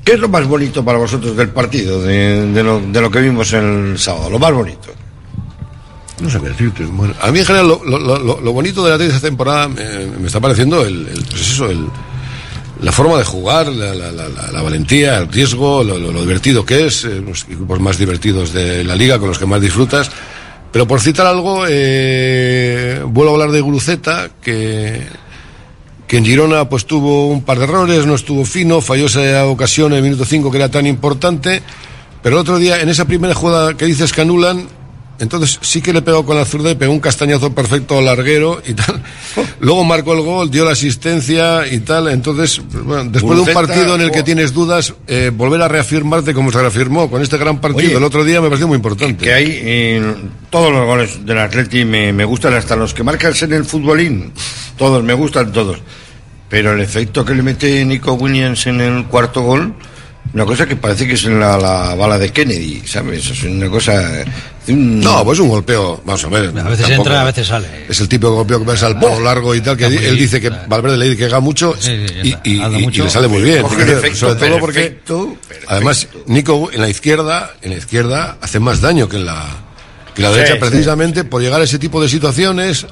¿Qué 0.05 0.13
es 0.13 0.19
lo 0.21 0.29
más 0.29 0.47
bonito 0.47 0.85
para 0.85 0.99
vosotros 0.99 1.37
del 1.37 1.51
partido, 1.51 2.03
de, 2.03 2.47
de 2.53 2.63
lo, 2.63 2.81
de 2.81 3.01
lo 3.01 3.11
que 3.11 3.21
vimos 3.21 3.53
el 3.53 3.99
sábado? 3.99 4.31
Lo 4.31 4.39
más 4.39 4.53
bonito. 4.53 4.89
No 6.21 6.29
sé 6.31 6.41
qué 6.41 6.49
decirte. 6.49 6.85
Bueno, 6.85 7.15
a 7.21 7.31
mí 7.31 7.39
en 7.39 7.45
general 7.47 7.69
lo, 7.69 7.83
lo- 8.41 8.53
bonito 8.53 8.85
de 8.85 8.97
la 8.97 9.03
esta 9.05 9.21
temporada 9.21 9.69
me, 9.69 10.27
está 10.27 10.41
pareciendo 10.41 10.85
el, 10.85 11.07
pues 11.31 11.41
eso, 11.53 11.71
el- 11.71 11.87
la 12.83 12.93
forma 12.93 13.19
de 13.19 13.25
jugar, 13.25 13.69
la, 13.69 13.95
la- 13.95 14.11
la- 14.13 14.63
valentía, 14.63 15.19
el 15.19 15.29
riesgo, 15.33 15.83
lo, 15.85 15.99
divertido 16.21 16.65
que 16.65 16.87
es, 16.87 17.05
eh, 17.05 17.21
los 17.27 17.47
grupos 17.47 17.81
más 17.81 17.99
divertidos 17.99 18.53
de 18.53 18.85
la 18.85 18.97
liga 18.97 19.19
con 19.19 19.29
los 19.29 19.39
que 19.39 19.47
más 19.47 19.61
disfrutas. 19.61 20.11
Pero 20.73 20.87
por 20.87 21.01
citar 21.01 21.27
algo, 21.27 21.65
eh, 21.69 23.03
vuelvo 23.07 23.31
a 23.33 23.35
hablar 23.35 23.51
de 23.51 23.61
Guruceta, 23.61 24.31
que, 24.41 25.03
que 26.07 26.17
en 26.17 26.25
Girona 26.25 26.69
pues 26.69 26.87
tuvo 26.87 27.29
un 27.29 27.43
par 27.43 27.59
de 27.59 27.65
errores, 27.65 28.07
no 28.07 28.15
estuvo 28.15 28.45
fino, 28.45 28.81
falló 28.81 29.07
esa 29.07 29.47
ocasión 29.47 29.93
en 29.93 29.99
el 29.99 30.05
minuto 30.05 30.25
5 30.25 30.51
que 30.51 30.57
era 30.59 30.71
tan 30.71 30.87
importante, 30.87 31.61
pero 32.23 32.37
el 32.37 32.41
otro 32.43 32.59
día 32.59 32.81
en 32.81 32.89
esa 32.89 33.05
primera 33.05 33.35
jugada 33.35 33.75
que 33.75 33.85
dices 33.85 34.13
que 34.13 34.21
anulan, 34.21 34.69
entonces 35.21 35.59
sí 35.61 35.83
que 35.83 35.93
le 35.93 36.01
pegó 36.03 36.25
con 36.25 36.37
la 36.37 36.45
zurda 36.45 36.71
y 36.71 36.75
pegó 36.75 36.93
un 36.93 37.01
castañazo 37.01 37.55
perfecto 37.55 37.99
al 37.99 38.07
larguero 38.07 38.63
y 38.67 38.73
tal. 38.73 39.03
Luego 39.61 39.85
marcó 39.85 40.15
el 40.15 40.23
gol, 40.23 40.51
dio 40.51 40.65
la 40.65 40.73
asistencia 40.73 41.67
y 41.71 41.81
tal. 41.81 42.09
Entonces, 42.09 42.61
bueno, 42.73 43.05
después 43.11 43.37
de 43.37 43.43
un 43.43 43.55
partido 43.55 43.95
en 43.95 44.01
el 44.01 44.11
que 44.11 44.23
tienes 44.23 44.55
dudas, 44.55 44.95
eh, 45.07 45.31
volver 45.33 45.61
a 45.61 45.69
reafirmarte 45.69 46.33
como 46.33 46.51
se 46.51 46.61
reafirmó 46.61 47.11
con 47.11 47.21
este 47.21 47.37
gran 47.37 47.61
partido 47.61 47.89
Oye, 47.89 47.97
el 47.97 48.03
otro 48.03 48.25
día 48.25 48.41
me 48.41 48.49
pareció 48.49 48.67
muy 48.67 48.77
importante. 48.77 49.23
Que 49.23 49.33
hay 49.33 49.47
eh, 49.63 50.15
todos 50.49 50.73
los 50.73 50.87
goles 50.87 51.25
del 51.25 51.39
Atleti 51.39 51.85
me, 51.85 52.13
me 52.13 52.25
gustan, 52.25 52.55
hasta 52.55 52.75
los 52.75 52.95
que 52.95 53.03
marcan 53.03 53.35
en 53.41 53.53
el 53.53 53.65
futbolín. 53.67 54.33
Todos, 54.79 55.05
me 55.05 55.13
gustan 55.13 55.53
todos. 55.53 55.79
Pero 56.49 56.73
el 56.73 56.81
efecto 56.81 57.25
que 57.25 57.35
le 57.35 57.43
mete 57.43 57.85
Nico 57.85 58.15
Williams 58.15 58.67
en 58.67 58.81
el 58.81 59.05
cuarto 59.05 59.43
gol, 59.43 59.75
una 60.33 60.45
cosa 60.45 60.67
que 60.67 60.77
parece 60.77 61.07
que 61.07 61.15
es 61.15 61.25
la, 61.25 61.57
la 61.59 61.95
bala 61.97 62.17
de 62.19 62.31
Kennedy, 62.31 62.83
¿sabes? 62.87 63.29
Es 63.31 63.43
una 63.43 63.69
cosa... 63.69 64.25
un- 64.69 65.01
No, 65.01 65.25
pues 65.25 65.39
un 65.41 65.49
golpeo, 65.49 66.01
vamos 66.05 66.23
a 66.25 66.29
ver. 66.29 66.45
A 66.57 66.63
veces 66.63 66.87
tampoco- 66.87 67.03
entra, 67.09 67.21
a 67.23 67.25
veces 67.25 67.47
sale. 67.49 67.67
Es 67.89 68.01
el 68.01 68.09
tipo 68.09 68.29
de 68.29 68.35
golpeo 68.35 68.61
que 68.61 68.65
pasa 68.67 68.87
al 68.87 68.99
polo 68.99 69.21
largo 69.21 69.55
y 69.55 69.61
tal, 69.61 69.77
que 69.77 69.87
él 69.87 69.99
bien, 69.99 70.17
dice 70.17 70.41
que 70.41 70.49
Valverde 70.51 70.97
le 70.99 71.05
dice 71.07 71.17
que 71.17 71.25
haga 71.25 71.41
mucho 71.41 71.75
y, 72.23 72.35
y- 72.45 72.61
anda 72.61 72.79
y- 72.79 72.83
mucho. 72.83 73.03
y 73.03 73.05
le 73.07 73.11
sale 73.11 73.27
muy 73.29 73.43
bien. 73.43 73.65
Sobre 74.15 74.35
todo 74.37 74.59
porque 74.61 74.81
perfecto, 74.83 75.37
además 75.67 76.07
Nico 76.27 76.71
en 76.73 76.81
la 76.81 76.89
izquierda, 76.89 77.55
en 77.63 77.71
la 77.73 77.77
izquierda 77.79 78.37
hace 78.41 78.61
más 78.61 78.81
daño 78.81 79.09
que 79.09 79.17
en 79.17 79.27
la 79.27 79.47
que 80.15 80.23
en 80.23 80.29
la 80.29 80.31
Sí, 80.33 80.37
derecha 80.39 80.55
sí. 80.55 80.61
precisamente 80.71 81.25
por 81.25 81.43
llegar 81.43 81.61
a 81.61 81.65
ese 81.65 81.79
tipo 81.81 82.01
de 82.03 82.09
situaciones, 82.09 82.87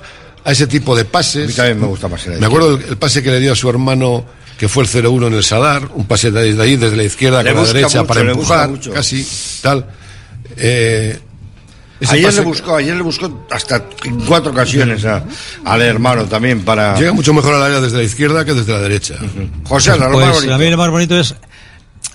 a 0.44 0.50
ese 0.52 0.66
tipo 0.66 0.96
de 0.96 1.04
pases. 1.04 1.44
A 1.44 1.46
mí 1.48 1.52
también 1.52 1.80
me 1.80 1.86
gusta 1.86 2.08
más 2.08 2.26
en 2.26 2.34
la 2.34 2.38
Me 2.40 2.46
acuerdo 2.46 2.76
el, 2.76 2.82
el 2.84 2.96
pase 2.96 3.22
que 3.22 3.30
le 3.30 3.38
dio 3.40 3.52
a 3.52 3.56
su 3.56 3.68
hermano 3.70 4.24
que 4.58 4.68
fue 4.68 4.82
el 4.82 4.88
0-1 4.90 5.28
en 5.28 5.34
el 5.34 5.44
Sadar, 5.44 5.88
un 5.94 6.04
pase 6.06 6.30
desde 6.30 6.60
ahí, 6.60 6.76
desde 6.76 6.96
la 6.96 7.04
izquierda 7.04 7.42
Le 7.42 7.52
con 7.54 7.62
la 7.62 7.68
derecha 7.72 8.00
mucho, 8.02 8.06
para 8.06 8.20
empujar, 8.22 8.70
casi 8.92 9.26
tal. 9.62 9.86
Eh, 10.56 11.18
Ayer 12.08 12.26
pase- 12.26 12.38
le 12.40 12.44
buscó, 12.46 12.76
ayer 12.76 12.94
le 12.96 13.02
buscó 13.02 13.46
hasta 13.50 13.84
en 14.04 14.20
cuatro 14.20 14.52
ocasiones 14.52 15.04
a- 15.04 15.24
al 15.64 15.82
hermano 15.82 16.26
también 16.26 16.62
para... 16.64 16.96
Llega 16.96 17.12
mucho 17.12 17.32
mejor 17.34 17.54
al 17.54 17.62
área 17.62 17.80
desde 17.80 17.96
la 17.96 18.02
izquierda 18.04 18.44
que 18.44 18.54
desde 18.54 18.72
la 18.72 18.80
derecha. 18.80 19.14
José, 19.64 19.90
lo 19.92 19.98
más 19.98 20.08
Pues 20.12 20.30
bonito. 20.34 20.54
a 20.54 20.58
mí 20.58 20.70
lo 20.70 20.76
más 20.76 20.90
bonito 20.90 21.18
es 21.18 21.32
más 21.32 21.40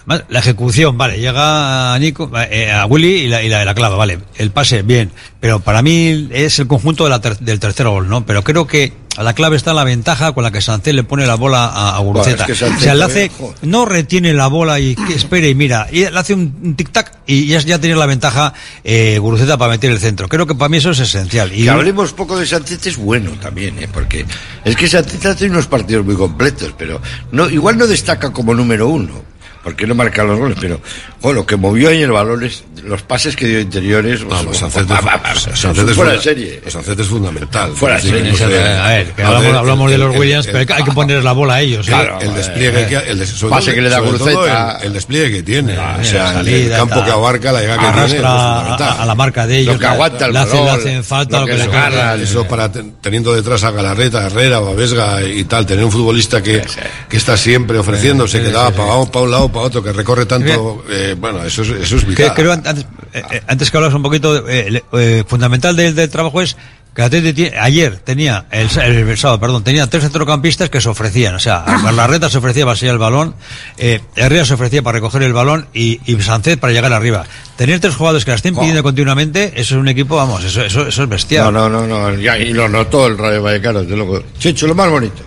la 0.06 0.39
ejecución, 0.39 0.97
vale, 0.97 1.18
llega 1.20 1.93
a 1.93 1.99
Nico, 1.99 2.30
eh, 2.49 2.72
a 2.72 2.86
Willy 2.86 3.08
y 3.24 3.28
la, 3.28 3.41
y 3.43 3.49
la, 3.49 3.64
la 3.66 3.74
clava, 3.74 3.95
vale, 3.95 4.20
el 4.38 4.51
pase, 4.51 4.82
bien, 4.82 5.12
pero 5.39 5.60
para 5.62 5.82
mí 5.82 6.28
es 6.32 6.60
el 6.60 6.68
conjunto 6.68 7.04
de 7.06 7.10
la 7.10 7.22
ter- 7.22 7.39
del 7.39 7.60
tercer 7.60 7.88
gol, 7.88 8.10
¿no? 8.10 8.26
Pero 8.26 8.43
creo 8.43 8.68
que 8.68 8.93
la 9.18 9.34
clave 9.34 9.56
está 9.56 9.70
en 9.72 9.76
la 9.76 9.84
ventaja 9.84 10.32
con 10.34 10.43
la 10.43 10.49
que 10.51 10.60
Sancet 10.60 10.93
le 10.95 11.04
pone 11.04 11.28
la 11.28 11.36
bola 11.36 11.66
a, 11.68 11.95
a 11.95 11.99
Guruceta. 11.99 12.45
Buah, 12.45 12.45
es 12.45 12.47
que 12.47 12.56
Sancet 12.66 12.80
o 12.80 12.82
sea, 12.84 12.95
le 12.95 13.04
hace, 13.04 13.32
no 13.62 13.86
retiene 13.86 14.34
la 14.34 14.47
bola 14.47 14.80
y 14.80 14.95
que 14.95 15.14
espere 15.14 15.49
y 15.49 15.56
mira, 15.56 15.88
y 15.91 15.99
le 15.99 16.08
hace 16.20 16.34
un 16.34 16.76
tic-tac 16.76 17.12
y 17.28 17.45
ya, 17.45 17.60
ya 17.60 17.80
tiene 17.80 17.95
la 17.95 18.08
ventaja 18.08 18.54
eh, 18.84 19.20
Guruceta 19.20 19.56
para 19.58 19.72
meter 19.74 19.91
el 19.91 19.99
centro. 19.99 20.28
Creo 20.28 20.47
que 20.47 20.56
para 20.56 20.68
mí 20.70 20.78
eso 20.78 20.89
es 20.91 20.99
esencial. 20.99 21.54
Y 21.54 21.64
que 21.64 21.70
hablemos 21.70 22.12
poco 22.14 22.38
de 22.39 22.47
Sánchez 22.47 22.88
es 22.88 22.97
bueno 22.97 23.32
también, 23.39 23.78
¿eh? 23.80 23.88
porque 23.93 24.26
es 24.66 24.76
que 24.76 24.88
Sánchez 24.89 25.24
hace 25.28 25.45
unos 25.45 25.68
partidos 25.68 26.04
muy 26.04 26.16
completos, 26.16 26.74
pero 26.78 26.99
no 27.32 27.49
igual 27.51 27.78
no 27.78 27.86
destaca 27.86 28.32
como 28.34 28.56
número 28.56 28.88
uno, 28.89 29.22
porque 29.64 29.88
no 29.88 29.95
marca 29.95 30.24
los 30.24 30.38
goles, 30.38 30.57
pero 30.59 30.82
bueno, 31.22 31.39
lo 31.41 31.45
que 31.45 31.55
movió 31.55 31.89
ayer 31.89 32.11
balones, 32.11 32.64
los 32.84 33.01
pases 33.01 33.36
que 33.36 33.47
dio 33.47 33.59
interiores, 33.61 34.22
No, 34.26 34.38
pues 34.43 34.57
Sánchez, 34.57 34.91
va, 34.91 34.99
va, 34.99 35.16
va, 35.18 35.36
Sánchez 35.36 35.88
es 35.89 35.95
fuera 35.95 36.11
de 36.11 36.22
serie. 36.22 36.61
Sánchez 36.68 36.99
es 36.99 37.07
fundamental. 37.07 37.72
Fuera 37.74 37.95
de 37.95 38.01
serie. 38.01 38.43
a 38.43 38.88
ver, 38.89 39.11
que 39.14 39.24
hablamos, 39.24 39.53
hablamos 39.57 39.89
de 39.89 39.95
el- 39.95 40.01
los 40.01 40.14
el- 40.14 40.20
Williams, 40.20 40.45
el- 40.47 40.51
pero 40.51 40.76
hay 40.76 40.84
que- 40.84 40.91
ponerles 40.91 41.24
la 41.24 41.32
bola 41.32 41.53
a 41.55 41.61
ellos. 41.61 41.88
¿eh? 41.88 41.91
Claro, 41.91 42.20
el 42.20 42.34
despliegue 42.36 42.88
que, 42.88 42.95
el 42.97 43.20
des- 43.20 43.32
Pase 43.32 43.66
todo- 43.68 43.76
que 43.76 43.82
le 43.82 43.89
da 43.89 43.99
Guruceta. 43.99 44.80
el, 44.82 44.91
despliegue 44.93 45.32
que 45.32 45.43
tiene 45.43 45.78
o 45.78 46.03
sea 46.03 46.30
el- 46.30 46.34
salida, 46.36 46.74
el 46.76 46.80
campo 46.80 46.95
tal. 46.95 47.05
que 47.05 47.11
abarca 47.11 47.51
la 47.53 47.61
llegada 47.61 47.80
que 47.80 47.86
tiene 47.86 47.99
arrastra 47.99 48.30
a, 48.34 48.55
fundamental. 48.59 48.95
a 49.01 49.05
la 49.05 49.16
marca 49.16 49.47
de 49.47 49.57
ellos. 49.59 49.74
Lo 49.76 49.80
que 49.80 49.86
aguanta 49.88 50.26
el 50.26 50.34
le 50.34 50.39
hacen, 50.39 50.66
le 50.66 50.72
hacen 50.72 51.03
falta 51.03 51.39
lo 51.39 51.45
que, 51.45 51.53
le 51.53 51.64
agarra, 51.64 52.16
eso 52.16 52.45
para 52.47 52.70
ten- 52.72 52.95
teniendo 52.99 53.34
detrás 53.34 53.64
a 53.64 53.72
Galarreta, 53.72 54.26
Herrera 54.26 54.59
o 54.59 54.70
a 54.70 54.76
Vesga 54.76 55.22
y 55.24 55.45
tal, 55.45 55.66
tener 55.66 55.86
un 55.86 55.91
futbolista 55.91 56.43
que, 56.43 56.61
que 57.07 57.18
está 57.18 57.38
siempre 57.38 57.78
ofreciéndose, 57.78 58.41
que 58.41 58.51
da 58.51 58.68
un, 58.68 59.09
para 59.09 59.24
un 59.24 59.32
lado, 59.32 59.49
para 59.54 59.66
otro, 59.68 59.82
que 59.84 59.93
recorre 59.93 60.26
tanto, 60.26 60.84
eh, 60.89 61.16
bueno, 61.18 61.43
eso 61.43 61.62
es, 61.62 61.70
eso 61.70 61.95
es 61.95 62.04
Que- 62.04 62.10
vital. 62.10 62.34
creo 62.34 62.51
antes, 62.51 62.86
eh, 63.14 63.22
eh, 63.32 63.41
antes 63.47 63.72
que 63.72 63.78
hablas 63.78 63.93
un 63.93 64.04
poquito, 64.04 64.47
eh, 64.49 64.84
eh, 64.93 65.24
fundamental 65.28 65.76
del, 65.76 65.95
del 65.95 66.10
trabajo 66.10 66.41
es 66.41 66.58
que 66.95 67.01
Atleti 67.01 67.34
tiene- 67.34 67.58
ayer 67.58 67.97
tenía, 67.97 68.45
el, 68.51 68.70
sábado, 68.70 69.39
perdón, 69.39 69.64
tenía 69.64 69.88
tres 69.88 70.04
centrocampistas 70.04 70.70
que 70.70 70.80
se 70.80 70.89
ofrecían, 70.89 71.34
o 71.36 71.39
sea, 71.39 71.64
la 71.95 72.06
reta 72.06 72.30
se 72.30 72.38
ofrecía 72.38 72.66
para 72.66 72.76
sellar 72.78 72.93
el 72.93 72.99
balón, 72.99 73.36
eh, 73.78 73.99
Herrera 74.16 74.45
se 74.45 74.54
ofrecía 74.56 74.82
para 74.84 74.97
recoger 74.99 75.24
el 75.24 75.34
balón 75.34 75.68
y, 75.74 75.99
y 76.06 76.22
Sánchez 76.22 76.58
para 76.58 76.72
llegar 76.74 76.93
arriba. 76.93 77.26
Tener 77.56 77.80
tres 77.80 77.95
jugadores 77.95 78.26
que 78.26 78.32
la 78.32 78.36
estén 78.36 78.56
pidiendo 78.56 78.84
continuamente, 78.84 79.54
eso 79.56 79.76
es 79.76 79.80
un 79.82 79.88
equipo, 79.88 80.16
vamos, 80.16 80.43
eso, 80.43 80.62
eso, 80.64 80.88
eso 80.88 81.04
es 81.04 81.10
bestial. 81.10 81.51
No, 81.54 81.68
no, 81.70 81.88
no, 81.88 82.12
no, 82.12 82.16
ya, 82.20 82.38
y 82.38 82.54
lo 82.54 82.68
notó 82.70 83.08
el 83.08 83.18
Rayo 83.18 83.41
Vallecano, 83.41 83.82
desde 83.82 83.95
luego. 83.95 84.22
Checho, 84.38 84.68
lo 84.68 84.76
más 84.76 84.89
bonito. 84.89 85.24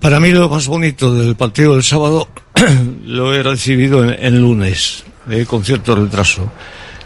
Para 0.00 0.18
mí 0.18 0.30
lo 0.30 0.48
más 0.48 0.66
bonito 0.66 1.14
del 1.14 1.36
partido 1.36 1.74
del 1.74 1.84
sábado 1.84 2.28
lo 3.06 3.34
he 3.34 3.42
recibido 3.42 4.04
en, 4.04 4.16
en 4.24 4.40
lunes, 4.40 5.04
eh, 5.30 5.44
con 5.46 5.64
cierto 5.64 5.94
retraso, 5.94 6.50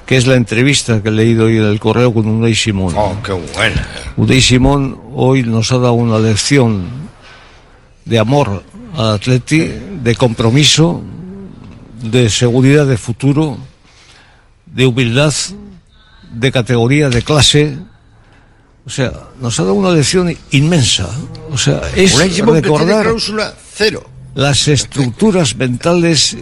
que 0.05 0.17
es 0.17 0.27
la 0.27 0.35
entrevista 0.35 1.03
que 1.03 1.09
he 1.09 1.13
leído 1.13 1.47
hoy 1.47 1.57
en 1.57 1.65
el 1.65 1.81
correo 1.81 2.13
con 2.13 2.27
Unai 2.27 2.55
Simón. 2.55 2.95
Oh, 2.97 3.17
qué 3.25 3.33
buena. 3.33 3.89
Unai 4.17 4.41
Simón 4.41 5.01
hoy 5.15 5.43
nos 5.43 5.73
ha 5.73 5.79
dado 5.79 5.95
una 5.95 6.19
lección 6.19 6.87
de 8.05 8.19
amor 8.19 8.63
al 8.97 9.15
Atleti, 9.15 9.73
de 10.03 10.15
compromiso, 10.15 11.03
de 12.03 12.31
seguridad 12.31 12.87
de 12.87 12.97
futuro, 12.97 13.59
de 14.67 14.87
humildad, 14.87 15.35
de 16.33 16.53
categoría, 16.53 17.09
de 17.09 17.23
clase. 17.23 17.77
O 18.87 18.91
sea, 18.91 19.13
nos 19.41 19.59
ha 19.59 19.65
dado 19.65 19.75
una 19.75 19.91
lección 19.91 20.35
inmensa. 20.53 21.11
O 21.51 21.59
sea, 21.59 21.81
es 21.97 22.17
recordar 22.17 23.03
cláusula 23.05 23.53
cero. 23.75 24.16
Las 24.37 24.68
estructuras 24.68 25.57
mentales 25.57 26.37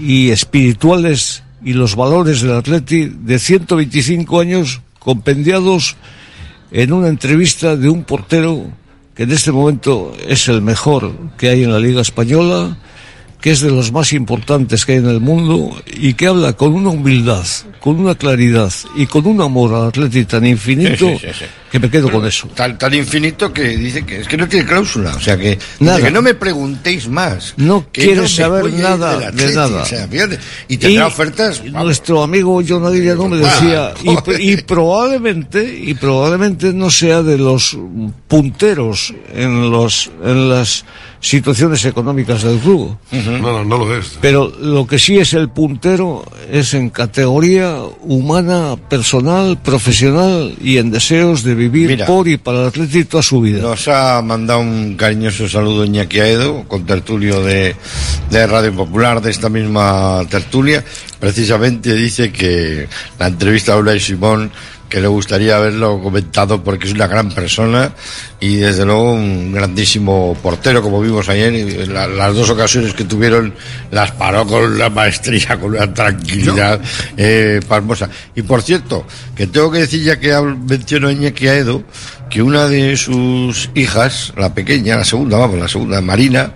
y 0.00 0.30
espirituales 0.30 1.44
y 1.64 1.72
los 1.72 1.94
valores 1.94 2.42
del 2.42 2.56
Atleti 2.56 3.04
de 3.04 3.38
125 3.38 4.40
años 4.40 4.80
compendiados 4.98 5.94
en 6.72 6.92
una 6.92 7.06
entrevista 7.06 7.76
de 7.76 7.88
un 7.88 8.02
portero 8.02 8.64
que 9.14 9.22
en 9.22 9.30
este 9.30 9.52
momento 9.52 10.12
es 10.26 10.48
el 10.48 10.62
mejor 10.62 11.12
que 11.38 11.48
hay 11.48 11.62
en 11.62 11.72
la 11.72 11.78
Liga 11.78 12.00
Española, 12.00 12.76
que 13.42 13.50
es 13.50 13.60
de 13.60 13.70
los 13.70 13.90
más 13.90 14.12
importantes 14.12 14.86
que 14.86 14.92
hay 14.92 14.98
en 14.98 15.08
el 15.08 15.20
mundo 15.20 15.76
y 15.94 16.14
que 16.14 16.28
habla 16.28 16.52
con 16.52 16.72
una 16.74 16.90
humildad, 16.90 17.44
con 17.80 17.98
una 17.98 18.14
claridad 18.14 18.72
y 18.96 19.06
con 19.06 19.26
un 19.26 19.42
amor 19.42 19.74
al 19.74 19.88
Atleti 19.88 20.24
tan 20.24 20.46
infinito 20.46 21.08
Sí, 21.08 21.18
sí, 21.20 21.26
sí, 21.26 21.32
sí. 21.40 21.44
que 21.72 21.80
me 21.80 21.90
quedo 21.90 22.08
con 22.08 22.24
eso. 22.24 22.46
Tan, 22.54 22.78
tan 22.78 22.94
infinito 22.94 23.52
que 23.52 23.76
dice 23.76 24.06
que 24.06 24.20
es 24.20 24.28
que 24.28 24.36
no 24.36 24.48
tiene 24.48 24.64
cláusula. 24.64 25.16
O 25.16 25.20
sea 25.20 25.36
que, 25.36 25.58
Nada. 25.80 26.00
que 26.00 26.10
no 26.12 26.22
me 26.22 26.34
preguntéis 26.34 27.08
más. 27.08 27.54
No 27.56 27.84
me 27.96 28.28
saber 28.28 28.72
nada 28.74 29.30
de 29.32 29.54
nada. 29.54 29.82
o 29.82 29.86
sea, 29.86 30.08
y 30.68 30.76
tendrá 30.76 31.08
ofertas. 31.08 31.58
vamos. 31.64 31.84
Nuestro 31.86 32.22
amigo 32.22 32.62
John 32.66 32.86
Aguirre 32.86 33.16
no 33.16 33.28
me 33.28 33.38
decía, 33.38 33.88
Ah, 33.88 33.94
y, 34.04 34.14
joder. 34.14 34.40
y 34.40 34.56
probablemente, 34.62 35.80
y 35.82 35.94
probablemente 35.94 36.72
no 36.72 36.90
sea 36.90 37.22
de 37.24 37.38
los 37.38 37.76
punteros 38.28 39.12
en 39.34 39.70
los, 39.70 40.10
en 40.24 40.48
las 40.48 40.84
situaciones 41.22 41.84
económicas 41.84 42.42
del 42.42 42.58
club. 42.58 42.96
No, 43.12 43.38
no, 43.38 43.64
no 43.64 43.78
lo 43.78 43.96
es. 43.96 44.18
Pero 44.20 44.52
lo 44.60 44.86
que 44.86 44.98
sí 44.98 45.18
es 45.18 45.32
el 45.32 45.48
puntero 45.48 46.24
es 46.50 46.74
en 46.74 46.90
categoría 46.90 47.76
humana, 48.02 48.76
personal, 48.76 49.56
profesional 49.62 50.54
y 50.60 50.78
en 50.78 50.90
deseos 50.90 51.44
de 51.44 51.54
vivir 51.54 51.88
Mira. 51.88 52.06
por 52.06 52.26
y 52.28 52.36
para 52.36 52.62
el 52.62 52.66
Atleti 52.66 53.04
toda 53.04 53.22
su 53.22 53.40
vida. 53.40 53.62
Nos 53.62 53.86
ha 53.86 54.20
mandado 54.20 54.60
un 54.60 54.96
cariñoso 54.96 55.48
saludo 55.48 55.84
Iñaki 55.84 56.18
Aedo, 56.18 56.64
con 56.66 56.84
tertulio 56.84 57.40
de, 57.42 57.76
de 58.30 58.46
Radio 58.46 58.74
Popular, 58.74 59.22
de 59.22 59.30
esta 59.30 59.48
misma 59.48 60.22
tertulia. 60.28 60.84
Precisamente 61.20 61.94
dice 61.94 62.32
que 62.32 62.88
la 63.20 63.28
entrevista 63.28 63.74
a 63.74 63.76
Unai 63.76 64.00
Simón, 64.00 64.50
que 64.92 65.00
le 65.00 65.08
gustaría 65.08 65.56
haberlo 65.56 65.98
comentado 66.02 66.62
porque 66.62 66.86
es 66.86 66.92
una 66.92 67.06
gran 67.06 67.30
persona 67.30 67.94
y 68.40 68.56
desde 68.56 68.84
luego 68.84 69.14
un 69.14 69.50
grandísimo 69.50 70.36
portero, 70.42 70.82
como 70.82 71.00
vimos 71.00 71.30
ayer. 71.30 71.50
y 71.54 71.86
la- 71.86 72.06
las 72.06 72.34
dos 72.34 72.50
ocasiones 72.50 72.92
que 72.92 73.04
tuvieron 73.04 73.54
las 73.90 74.10
paró 74.12 74.46
con 74.46 74.62
una 74.70 74.90
maestría, 74.90 75.58
con 75.58 75.70
una 75.74 75.94
tranquilidad 75.94 76.78
eh, 77.16 77.60
pasmosa. 77.66 78.10
Y 78.34 78.42
por 78.42 78.60
cierto, 78.60 79.06
que 79.34 79.46
tengo 79.46 79.70
que 79.70 79.78
decir 79.78 80.02
ya 80.02 80.20
que 80.20 80.38
menciono 80.68 81.08
a 81.08 81.12
Iñaki 81.12 81.48
Aedo, 81.48 81.84
que 82.28 82.42
una 82.42 82.68
de 82.68 82.94
sus 82.98 83.70
hijas, 83.74 84.34
la 84.36 84.52
pequeña, 84.52 84.96
la 84.98 85.04
segunda, 85.06 85.38
vamos, 85.38 85.58
la 85.58 85.68
segunda, 85.68 86.02
Marina, 86.02 86.52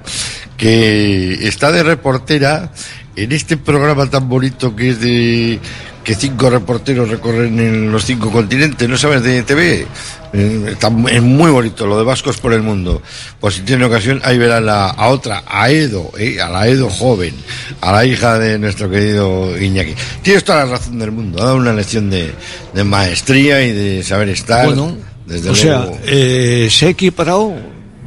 que 0.58 1.48
está 1.48 1.72
de 1.72 1.82
reportera 1.82 2.70
en 3.16 3.32
este 3.32 3.56
programa 3.56 4.10
tan 4.10 4.28
bonito 4.28 4.76
que 4.76 4.90
es 4.90 5.00
de 5.00 5.58
que 6.06 6.14
cinco 6.14 6.48
reporteros 6.48 7.08
recorren 7.08 7.58
en 7.58 7.90
los 7.90 8.04
cinco 8.04 8.30
continentes, 8.30 8.88
¿no 8.88 8.96
sabes? 8.96 9.24
De 9.24 9.42
TV. 9.42 9.84
Eh, 10.32 10.64
está 10.68 10.88
es 11.10 11.20
muy 11.20 11.50
bonito 11.50 11.84
lo 11.84 11.98
de 11.98 12.04
Vascos 12.04 12.36
por 12.36 12.52
el 12.52 12.62
Mundo. 12.62 13.02
Pues 13.40 13.54
si 13.56 13.62
tiene 13.62 13.86
ocasión, 13.86 14.20
ahí 14.22 14.38
verán 14.38 14.66
la, 14.66 14.86
a 14.90 15.08
otra, 15.08 15.42
a 15.48 15.68
Edo, 15.68 16.12
¿eh? 16.16 16.40
a 16.40 16.48
la 16.48 16.68
Edo 16.68 16.88
joven, 16.88 17.34
a 17.80 17.90
la 17.90 18.04
hija 18.04 18.38
de 18.38 18.56
nuestro 18.56 18.88
querido 18.88 19.60
Iñaki. 19.60 19.96
Tienes 20.22 20.44
toda 20.44 20.64
la 20.64 20.70
razón 20.70 20.96
del 21.00 21.10
mundo, 21.10 21.42
ha 21.42 21.46
dado 21.46 21.56
una 21.56 21.72
lección 21.72 22.08
de, 22.08 22.32
de 22.72 22.84
maestría 22.84 23.64
y 23.64 23.72
de 23.72 24.04
saber 24.04 24.28
estar. 24.28 24.64
Bueno, 24.64 24.96
desde 25.26 25.50
o 25.50 25.56
sea, 25.56 25.78
luego. 25.78 25.98
eh, 26.06 26.68
se 26.70 26.86
ha 26.86 26.90
equiparado, 26.90 27.52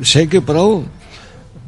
se 0.02 0.20
ha 0.20 0.22
equiparado 0.22 0.86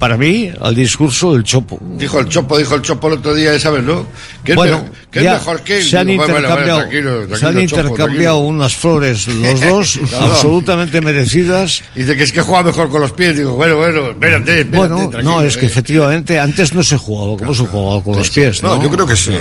para 0.02 0.18
mí 0.18 0.52
al 0.60 0.74
discurso 0.74 1.34
del 1.34 1.44
Chopo. 1.44 1.78
Dijo 1.96 2.20
el 2.20 2.28
Chopo, 2.28 2.58
dijo 2.58 2.74
el 2.74 2.82
Chopo 2.82 3.08
el 3.08 3.14
otro 3.20 3.36
día, 3.36 3.58
¿sabes, 3.60 3.84
no? 3.84 4.08
Que 4.44 4.54
es, 4.54 4.56
Bueno, 4.56 4.84
que 5.12 5.20
es 5.20 5.26
mejor 5.26 5.62
que 5.62 5.78
él. 5.78 5.84
se 5.84 5.96
han 6.00 6.08
Digo, 6.08 6.26
bueno, 6.26 6.34
bueno, 6.34 6.48
intercambiado, 6.48 6.80
tranquilo, 6.80 7.38
se 7.38 7.46
han 7.46 7.68
Chopo, 7.68 7.82
intercambiado 7.84 8.38
unas 8.40 8.76
flores 8.76 9.28
los 9.28 9.62
dos, 9.70 10.00
No, 10.12 10.20
no. 10.20 10.26
absolutamente 10.26 11.02
merecidas. 11.02 11.84
Dice 11.94 12.18
que 12.18 12.24
es 12.24 12.32
que 12.32 12.42
juega 12.42 12.64
mejor 12.64 12.90
con 12.90 13.02
los 13.02 13.12
pies. 13.12 13.38
Digo, 13.38 13.52
bueno, 13.54 13.78
bueno, 13.78 14.10
espérate, 14.10 14.62
espérate. 14.62 14.94
Bueno, 14.94 15.12
no, 15.22 15.42
es 15.44 15.56
que 15.56 15.66
eh. 15.66 15.70
efectivamente 15.70 16.40
antes 16.40 16.74
no 16.74 16.82
se 16.82 16.98
jugaba 16.98 17.38
como 17.38 17.54
se 17.54 17.68
jugaba 17.68 18.04
con 18.04 18.18
los 18.18 18.30
pies. 18.32 18.64
No, 18.64 18.78
No, 18.78 18.84
yo 18.84 18.90
creo 18.90 19.06
que 19.06 19.16
sí, 19.16 19.32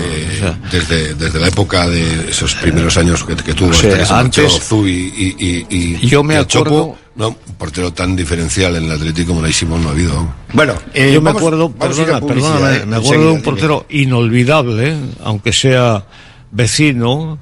desde, 0.71 1.15
desde 1.15 1.41
la 1.41 1.49
época 1.49 1.89
de 1.89 2.29
esos 2.31 2.55
primeros 2.57 2.99
años 2.99 3.25
que, 3.25 3.35
que 3.35 3.55
tuvo 3.55 3.71
O 3.71 3.73
sea, 3.73 3.91
hasta 3.93 3.99
que 3.99 4.05
se 4.07 4.13
marchó 4.13 4.41
antes- 4.43 4.73
y, 4.73 4.91
y, 4.91 5.67
y, 5.71 5.97
y- 6.03 6.07
Yo 6.07 6.23
me 6.23 6.35
y 6.35 6.37
el 6.37 6.43
acuerdo- 6.43 6.65
Chopo, 6.71 6.99
no, 7.21 7.29
un 7.29 7.55
portero 7.59 7.93
tan 7.93 8.16
diferencial 8.16 8.75
en 8.77 8.85
el 8.85 8.93
Atlético 8.93 9.35
como 9.35 9.47
Simón 9.49 9.83
no 9.83 9.91
ha 9.91 9.93
habido. 9.93 10.27
Bueno, 10.53 10.75
eh, 10.95 11.12
Yo 11.14 11.21
me 11.21 11.27
vamos- 11.27 11.43
acuerdo, 11.43 11.71
perdona, 11.71 12.77
eh, 12.77 12.87
me 12.87 12.97
acuerdo 12.97 13.23
de 13.23 13.29
un 13.29 13.33
dime. 13.35 13.43
portero 13.45 13.87
inolvidable, 13.91 14.97
aunque 15.23 15.53
sea 15.53 16.05
vecino, 16.51 17.39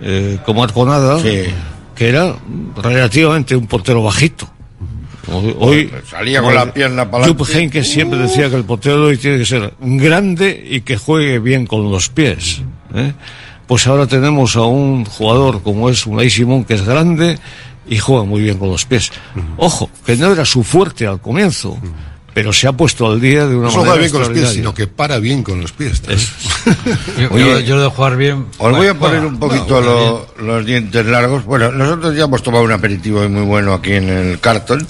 eh, 0.00 0.38
como 0.44 0.62
Arconada, 0.62 1.20
que 1.22 2.08
era 2.08 2.34
relativamente 2.82 3.56
un 3.56 3.66
portero 3.66 4.02
bajito. 4.02 4.48
Hoy, 5.32 5.54
hoy- 5.58 5.90
salía 6.10 6.42
con 6.42 6.54
la 6.54 6.72
pierna 6.72 7.10
para 7.10 7.26
Jupp 7.26 7.42
Heynckes 7.48 7.88
siempre 7.88 8.18
decía 8.18 8.50
que 8.50 8.56
el 8.56 8.64
portero 8.64 9.00
de 9.00 9.06
hoy 9.06 9.16
tiene 9.18 9.38
que 9.38 9.46
ser 9.46 9.72
grande 9.80 10.66
y 10.68 10.80
que 10.82 10.96
juegue 10.96 11.38
bien 11.38 11.64
con 11.66 11.90
los 11.90 12.08
pies. 12.10 12.60
¿eh? 12.94 13.12
Pues 13.66 13.86
ahora 13.86 14.06
tenemos 14.06 14.56
a 14.56 14.62
un 14.62 15.04
jugador 15.04 15.62
como 15.62 15.88
es 15.88 16.04
Unai 16.06 16.28
Simón 16.28 16.64
que 16.64 16.74
es 16.74 16.84
grande 16.84 17.38
y 17.86 17.98
juega 17.98 18.24
muy 18.24 18.40
bien 18.42 18.58
con 18.58 18.70
los 18.70 18.84
pies. 18.84 19.10
Ojo, 19.56 19.90
que 20.06 20.16
no 20.16 20.32
era 20.32 20.44
su 20.44 20.62
fuerte 20.62 21.06
al 21.06 21.20
comienzo, 21.20 21.78
pero 22.34 22.52
se 22.52 22.66
ha 22.68 22.72
puesto 22.72 23.06
al 23.06 23.20
día 23.20 23.46
de 23.46 23.54
una 23.56 23.68
No 23.68 23.72
manera 23.76 23.80
juega 23.80 23.96
bien 23.96 24.10
con 24.10 24.20
los 24.20 24.28
pies, 24.30 24.48
sino 24.50 24.72
que 24.74 24.86
para 24.86 25.18
bien 25.18 25.42
con 25.42 25.60
los 25.60 25.72
pies. 25.72 26.00
Yo, 27.18 27.28
Oye, 27.30 27.44
yo- 27.44 27.60
yo 27.60 27.76
lo 27.76 27.82
de 27.82 27.88
jugar 27.90 28.16
bien. 28.16 28.46
Os 28.58 28.72
voy 28.76 28.86
a 28.86 28.94
poner 28.94 29.20
bueno, 29.20 29.28
un 29.28 29.38
poquito 29.38 29.74
bueno, 29.82 30.26
lo- 30.38 30.44
los 30.46 30.66
dientes 30.66 31.04
largos. 31.06 31.44
Bueno, 31.44 31.70
nosotros 31.72 32.16
ya 32.16 32.24
hemos 32.24 32.42
tomado 32.42 32.64
un 32.64 32.72
aperitivo 32.72 33.28
muy 33.28 33.42
bueno 33.42 33.74
aquí 33.74 33.92
en 33.92 34.08
el 34.08 34.40
cartón, 34.40 34.86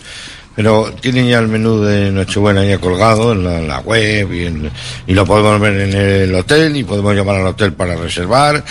pero 0.54 0.92
tienen 1.00 1.26
ya 1.28 1.38
el 1.38 1.48
menú 1.48 1.80
de 1.80 2.10
Nochebuena 2.12 2.64
ya 2.64 2.78
colgado 2.78 3.32
en 3.32 3.42
la, 3.44 3.58
en 3.58 3.68
la 3.68 3.80
web 3.80 4.32
y, 4.32 4.46
en- 4.46 4.70
y 5.06 5.14
lo 5.14 5.24
podemos 5.26 5.58
ver 5.60 5.80
en 5.80 5.94
el 5.94 6.34
hotel 6.34 6.76
y 6.76 6.84
podemos 6.84 7.14
llamar 7.16 7.36
al 7.36 7.46
hotel 7.46 7.72
para 7.72 7.96
reservar. 7.96 8.62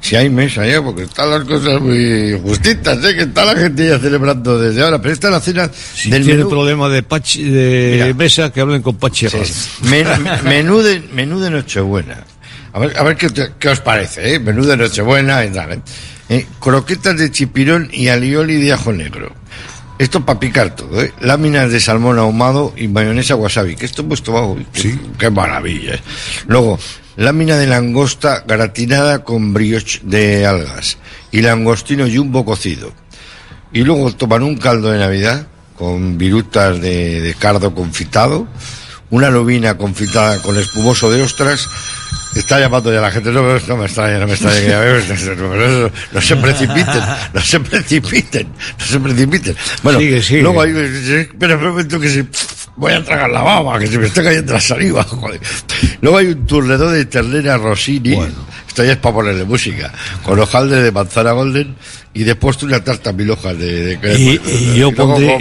Si 0.00 0.16
hay 0.16 0.30
mesa 0.30 0.66
ya, 0.66 0.82
porque 0.82 1.02
están 1.02 1.30
las 1.30 1.44
cosas 1.44 1.80
muy 1.80 2.38
justitas, 2.42 2.98
¿eh? 3.04 3.14
que 3.14 3.22
está 3.22 3.44
la 3.44 3.54
gente 3.54 3.86
ya 3.88 3.98
celebrando 3.98 4.58
desde 4.58 4.82
ahora. 4.82 5.00
Pero 5.00 5.12
esta 5.12 5.28
es 5.28 5.32
la 5.32 5.40
cena 5.40 5.70
Si 5.94 6.10
del 6.10 6.22
tiene 6.24 6.38
menú. 6.38 6.50
problema 6.50 6.88
de, 6.88 7.02
Pachi, 7.02 7.44
de 7.44 8.14
mesa, 8.16 8.50
que 8.50 8.60
hablen 8.60 8.80
con 8.82 8.96
Pachi 8.96 9.26
Herranz. 9.26 9.68
Men- 9.82 10.06
menú, 10.44 10.78
de, 10.80 11.00
menú 11.12 11.38
de 11.40 11.50
Nochebuena. 11.50 12.24
A 12.72 12.78
ver, 12.78 12.96
a 12.98 13.02
ver 13.02 13.16
qué, 13.16 13.28
qué 13.58 13.68
os 13.68 13.80
parece, 13.80 14.34
¿eh? 14.34 14.38
Menú 14.38 14.64
de 14.64 14.76
Nochebuena 14.76 15.44
y 15.44 15.50
tal, 15.50 15.72
¿eh? 15.72 15.80
Eh, 16.28 16.46
croquetas 16.60 17.18
de 17.18 17.30
chipirón 17.30 17.88
y 17.92 18.08
alioli 18.08 18.56
de 18.56 18.72
ajo 18.72 18.92
negro. 18.92 19.34
Esto 19.98 20.24
para 20.24 20.40
picar 20.40 20.74
todo, 20.76 21.02
¿eh? 21.02 21.12
Láminas 21.20 21.70
de 21.70 21.78
salmón 21.78 22.18
ahumado 22.18 22.72
y 22.76 22.88
mayonesa 22.88 23.34
wasabi. 23.34 23.76
Que 23.76 23.84
esto 23.84 24.02
pues 24.06 24.22
tomado. 24.22 24.56
Sí. 24.72 24.98
Qué 25.18 25.28
maravilla. 25.28 25.96
¿eh? 25.96 26.00
Luego, 26.46 26.78
lámina 27.16 27.56
de 27.56 27.66
langosta 27.66 28.44
gratinada 28.46 29.24
con 29.24 29.52
brioche 29.52 30.00
de 30.02 30.46
algas. 30.46 30.98
Y 31.30 31.42
langostino 31.42 32.06
jumbo 32.12 32.44
cocido. 32.44 32.92
Y 33.72 33.82
luego 33.82 34.12
toman 34.14 34.42
un 34.42 34.56
caldo 34.56 34.90
de 34.90 34.98
Navidad 34.98 35.46
con 35.76 36.18
virutas 36.18 36.80
de, 36.80 37.20
de 37.20 37.34
cardo 37.34 37.74
confitado, 37.74 38.46
una 39.10 39.30
lobina 39.30 39.76
confitada 39.78 40.42
con 40.42 40.58
espumoso 40.58 41.10
de 41.10 41.22
ostras. 41.22 41.68
Está 42.34 42.60
llamando 42.60 42.92
ya 42.92 43.00
la 43.00 43.10
gente, 43.10 43.30
no, 43.32 43.58
no 43.58 43.76
me 43.76 43.86
extraña, 43.86 44.18
no 44.18 44.26
me 44.26 44.34
extraña 44.34 44.60
que 44.60 44.68
ya 44.68 44.78
veo, 44.78 45.00
no, 45.36 45.56
no, 45.56 45.68
no, 45.68 45.90
no 46.12 46.20
se 46.20 46.36
precipiten, 46.36 47.02
no 47.32 47.40
se 47.40 47.60
precipiten, 47.60 48.48
no 48.78 48.84
se 48.84 49.00
precipiten. 49.00 49.56
Bueno, 49.82 49.98
Sigue, 49.98 50.22
sigue. 50.22 50.42
luego 50.42 50.62
hay, 50.62 50.70
espera 50.70 51.56
un 51.56 51.64
momento 51.64 51.98
que 51.98 52.08
se, 52.08 52.26
voy 52.76 52.92
a 52.92 53.04
tragar 53.04 53.30
la 53.30 53.42
baba, 53.42 53.78
que 53.78 53.86
se 53.88 53.98
me 53.98 54.06
está 54.06 54.22
cayendo 54.22 54.52
la 54.52 54.60
saliva, 54.60 55.02
joder. 55.08 55.40
Luego 56.02 56.18
hay 56.18 56.26
un 56.28 56.46
turledor 56.46 56.92
de 56.92 57.04
ternera 57.04 57.58
Rossini, 57.58 58.18
esto 58.66 58.84
ya 58.84 58.92
es 58.92 58.96
para 58.98 59.14
ponerle 59.16 59.44
música, 59.44 59.92
con 60.24 60.38
hojaldre 60.38 60.80
de 60.82 60.92
manzana 60.92 61.32
golden 61.32 61.74
y 62.14 62.24
de 62.24 62.34
postre 62.36 62.66
una 62.68 62.82
tarta 62.82 63.12
mil 63.12 63.30
hojas 63.30 63.56
de, 63.58 63.84
de 63.84 63.98
crema. 64.00 64.18
Y, 64.18 64.40
y 64.46 64.74
yo 64.78 64.90
pondré- 64.92 65.38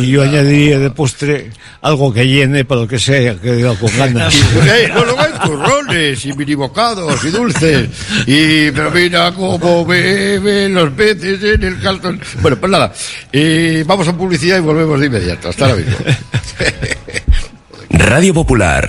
y- 0.00 0.04
y 0.04 0.10
yo 0.10 0.22
añadiría 0.22 0.78
de 0.78 0.90
postre 0.90 1.50
algo 1.82 2.12
que 2.12 2.26
llene 2.26 2.64
para 2.64 2.80
lo 2.82 2.88
que 2.88 2.98
se 2.98 3.16
haya 3.16 3.40
quedado 3.40 3.76
con 3.78 3.94
ganas. 3.96 4.34
Eh, 4.66 4.90
no, 4.94 5.04
luego 5.04 5.20
hay 5.20 5.32
turrones 5.44 6.24
y 6.24 6.32
mini 6.32 6.54
bocados 6.54 7.22
y 7.24 7.28
dulces. 7.30 7.88
Y, 8.26 8.70
pero 8.72 8.90
mira 8.90 9.32
cómo 9.32 9.84
beben 9.84 10.72
los 10.74 10.90
peces 10.90 11.42
en 11.42 11.62
el 11.64 11.80
calzón. 11.80 12.20
Bueno, 12.40 12.56
pues 12.58 12.70
nada, 12.72 12.92
eh, 13.32 13.84
vamos 13.86 14.08
a 14.08 14.16
publicidad 14.16 14.56
y 14.58 14.60
volvemos 14.60 14.98
de 15.00 15.06
inmediato. 15.06 15.48
Hasta 15.50 15.66
ahora 15.66 15.76
mismo. 15.76 15.96
Radio 17.90 18.34
Popular, 18.34 18.88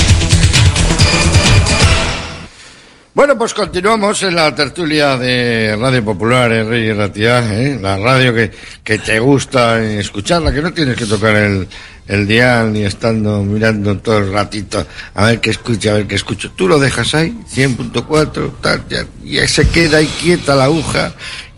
Bueno, 3.13 3.37
pues 3.37 3.53
continuamos 3.53 4.23
en 4.23 4.35
la 4.35 4.55
tertulia 4.55 5.17
de 5.17 5.75
Radio 5.77 6.05
Popular, 6.05 6.49
en 6.53 6.69
Rey 6.69 6.87
y 6.87 6.93
Ratia, 6.93 7.39
¿eh? 7.61 7.77
la 7.81 7.97
radio 7.97 8.33
que, 8.33 8.51
que 8.85 8.99
te 8.99 9.19
gusta 9.19 9.83
escucharla, 9.83 10.53
que 10.53 10.61
no 10.61 10.71
tienes 10.71 10.95
que 10.95 11.05
tocar 11.05 11.35
el, 11.35 11.67
el 12.07 12.25
dial 12.25 12.71
ni 12.71 12.83
estando 12.83 13.43
mirando 13.43 13.97
todo 13.97 14.19
el 14.19 14.31
ratito 14.31 14.87
a 15.13 15.25
ver 15.25 15.41
qué 15.41 15.49
escucha, 15.49 15.91
a 15.91 15.95
ver 15.95 16.07
qué 16.07 16.15
escucho. 16.15 16.51
Tú 16.51 16.69
lo 16.69 16.79
dejas 16.79 17.13
ahí, 17.13 17.37
100.4, 17.53 18.51
tal, 18.61 18.85
ya, 18.87 19.05
ya 19.25 19.45
se 19.45 19.67
queda 19.67 19.97
ahí 19.97 20.09
quieta 20.21 20.55
la 20.55 20.65
aguja 20.65 21.13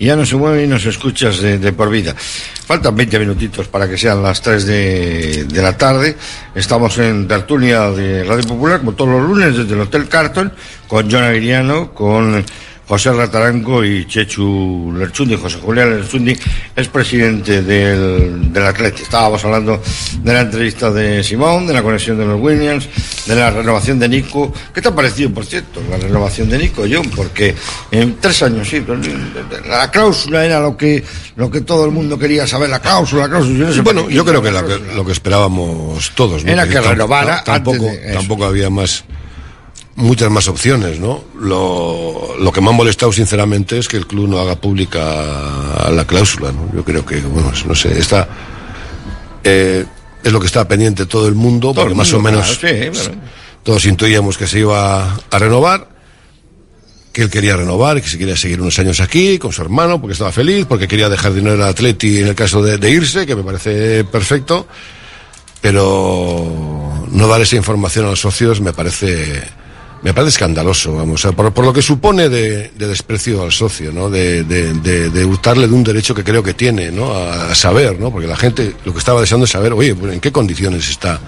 ya 0.05 0.15
no 0.15 0.25
se 0.25 0.35
mueve 0.35 0.63
y 0.63 0.67
nos 0.67 0.85
escuchas 0.85 1.39
de, 1.41 1.73
por 1.73 1.89
vida. 1.89 2.15
Faltan 2.15 2.95
20 2.95 3.19
minutitos 3.19 3.67
para 3.67 3.87
que 3.89 3.97
sean 3.97 4.23
las 4.23 4.41
3 4.41 4.65
de, 4.65 5.43
de 5.45 5.61
la 5.61 5.77
tarde. 5.77 6.15
Estamos 6.55 6.97
en 6.97 7.27
tertulia 7.27 7.91
de 7.91 8.23
Radio 8.23 8.47
Popular, 8.47 8.79
como 8.79 8.93
todos 8.93 9.11
los 9.11 9.29
lunes, 9.29 9.57
desde 9.57 9.73
el 9.73 9.81
Hotel 9.81 10.07
Carton, 10.07 10.51
con 10.87 11.09
John 11.11 11.23
Aguiriano, 11.23 11.93
con 11.93 12.43
José 12.93 13.11
Rataranco 13.11 13.83
y 13.83 14.05
Chechu 14.05 14.93
Lerchundi. 14.95 15.35
José 15.35 15.57
Julián 15.59 15.89
Lerchundi 15.97 16.37
es 16.75 16.87
presidente 16.89 17.63
del, 17.63 18.53
del 18.53 18.65
Atleti. 18.67 19.01
Estábamos 19.01 19.43
hablando 19.43 19.81
de 20.21 20.31
la 20.31 20.41
entrevista 20.41 20.91
de 20.91 21.23
Simón, 21.23 21.65
de 21.65 21.73
la 21.73 21.81
conexión 21.81 22.19
de 22.19 22.25
los 22.27 22.39
Williams, 22.39 22.87
de 23.25 23.35
la 23.35 23.49
renovación 23.49 23.97
de 23.97 24.07
Nico. 24.09 24.53
¿Qué 24.71 24.79
te 24.79 24.89
ha 24.89 24.95
parecido, 24.95 25.31
por 25.31 25.43
cierto, 25.43 25.81
la 25.89 25.97
renovación 25.97 26.47
de 26.51 26.59
Nico, 26.59 26.83
John? 26.87 27.09
Porque 27.15 27.55
en 27.89 28.17
tres 28.21 28.43
años, 28.43 28.69
sí, 28.69 28.85
la 29.67 29.89
cláusula 29.89 30.45
era 30.45 30.59
lo 30.59 30.77
que, 30.77 31.03
lo 31.35 31.49
que 31.49 31.61
todo 31.61 31.85
el 31.85 31.91
mundo 31.91 32.19
quería 32.19 32.45
saber, 32.45 32.69
la 32.69 32.79
cláusula, 32.79 33.23
la 33.23 33.29
cláusula. 33.29 33.57
Yo 33.57 33.65
no 33.65 33.73
sé 33.73 33.81
bueno, 33.81 34.07
yo 34.07 34.23
creo 34.23 34.39
que 34.39 34.51
la 34.51 34.61
lo, 34.61 35.03
que 35.03 35.11
esperábamos 35.13 36.11
todos, 36.13 36.45
¿no? 36.45 36.51
Era 36.51 36.67
que 36.67 36.79
renovara 36.79 37.39
tam- 37.39 37.43
tampoco, 37.55 37.87
antes 37.87 38.01
de 38.03 38.09
eso. 38.11 38.19
tampoco 38.19 38.45
había 38.45 38.69
más 38.69 39.03
muchas 39.95 40.29
más 40.31 40.47
opciones, 40.47 40.99
¿no? 40.99 41.23
Lo, 41.39 42.35
lo 42.39 42.51
que 42.51 42.61
me 42.61 42.69
ha 42.69 42.71
molestado 42.71 43.11
sinceramente 43.11 43.77
es 43.77 43.87
que 43.87 43.97
el 43.97 44.07
club 44.07 44.27
no 44.27 44.39
haga 44.39 44.55
pública 44.55 44.99
la 45.91 46.05
cláusula, 46.05 46.51
¿no? 46.51 46.71
Yo 46.73 46.83
creo 46.83 47.05
que, 47.05 47.21
bueno, 47.21 47.51
no 47.67 47.75
sé, 47.75 47.97
está, 47.99 48.27
eh, 49.43 49.85
es 50.23 50.31
lo 50.31 50.39
que 50.39 50.47
está 50.47 50.67
pendiente 50.67 51.05
todo 51.05 51.27
el 51.27 51.35
mundo, 51.35 51.73
Todo 51.73 51.81
porque 51.81 51.91
el 51.91 51.97
más 51.97 52.13
o 52.13 52.19
menos 52.19 52.57
claro, 52.57 52.93
sí, 52.93 53.07
bueno. 53.07 53.21
todos 53.61 53.85
intuíamos 53.85 54.37
que 54.37 54.47
se 54.47 54.59
iba 54.59 55.15
a 55.29 55.39
renovar, 55.39 55.89
que 57.11 57.21
él 57.21 57.29
quería 57.29 57.55
renovar, 57.55 58.01
que 58.01 58.09
se 58.09 58.17
quería 58.17 58.35
seguir 58.35 58.59
unos 58.61 58.79
años 58.79 58.99
aquí 58.99 59.37
con 59.37 59.51
su 59.51 59.61
hermano, 59.61 60.01
porque 60.01 60.13
estaba 60.13 60.31
feliz, 60.31 60.65
porque 60.65 60.87
quería 60.87 61.09
dejar 61.09 61.33
dinero 61.33 61.55
al 61.55 61.69
Atleti 61.69 62.19
en 62.19 62.27
el 62.29 62.35
caso 62.35 62.63
de, 62.63 62.79
de 62.79 62.89
irse, 62.89 63.27
que 63.27 63.35
me 63.35 63.43
parece 63.43 64.03
perfecto, 64.05 64.65
pero 65.61 67.05
no 67.11 67.27
dar 67.27 67.41
esa 67.41 67.57
información 67.57 68.05
a 68.05 68.09
los 68.09 68.21
socios 68.21 68.59
me 68.59 68.73
parece 68.73 69.43
me 70.03 70.13
parece 70.13 70.29
escandaloso, 70.31 70.95
vamos, 70.95 71.25
por, 71.35 71.53
por 71.53 71.63
lo 71.65 71.71
que 71.73 71.81
supone 71.81 72.27
de, 72.29 72.71
de 72.75 72.87
desprecio 72.87 73.41
al 73.43 73.51
socio, 73.53 73.91
¿no? 73.91 74.09
De, 74.09 74.43
de, 74.43 74.73
de, 74.73 75.09
de 75.09 75.25
hurtarle 75.25 75.67
de 75.67 75.73
un 75.73 75.83
derecho 75.83 76.13
que 76.13 76.23
creo 76.23 76.43
que 76.43 76.53
tiene, 76.53 76.91
¿no? 76.91 77.13
A, 77.13 77.51
a 77.51 77.55
saber, 77.55 77.99
¿no? 77.99 78.11
Porque 78.11 78.27
la 78.27 78.35
gente 78.35 78.75
lo 78.83 78.91
que 78.91 78.99
estaba 78.99 79.21
deseando 79.21 79.45
es 79.45 79.51
saber, 79.51 79.71
oye, 79.73 79.95
pues, 79.95 80.13
¿en 80.13 80.19
qué 80.19 80.31
condiciones 80.31 80.89
está? 80.89 81.19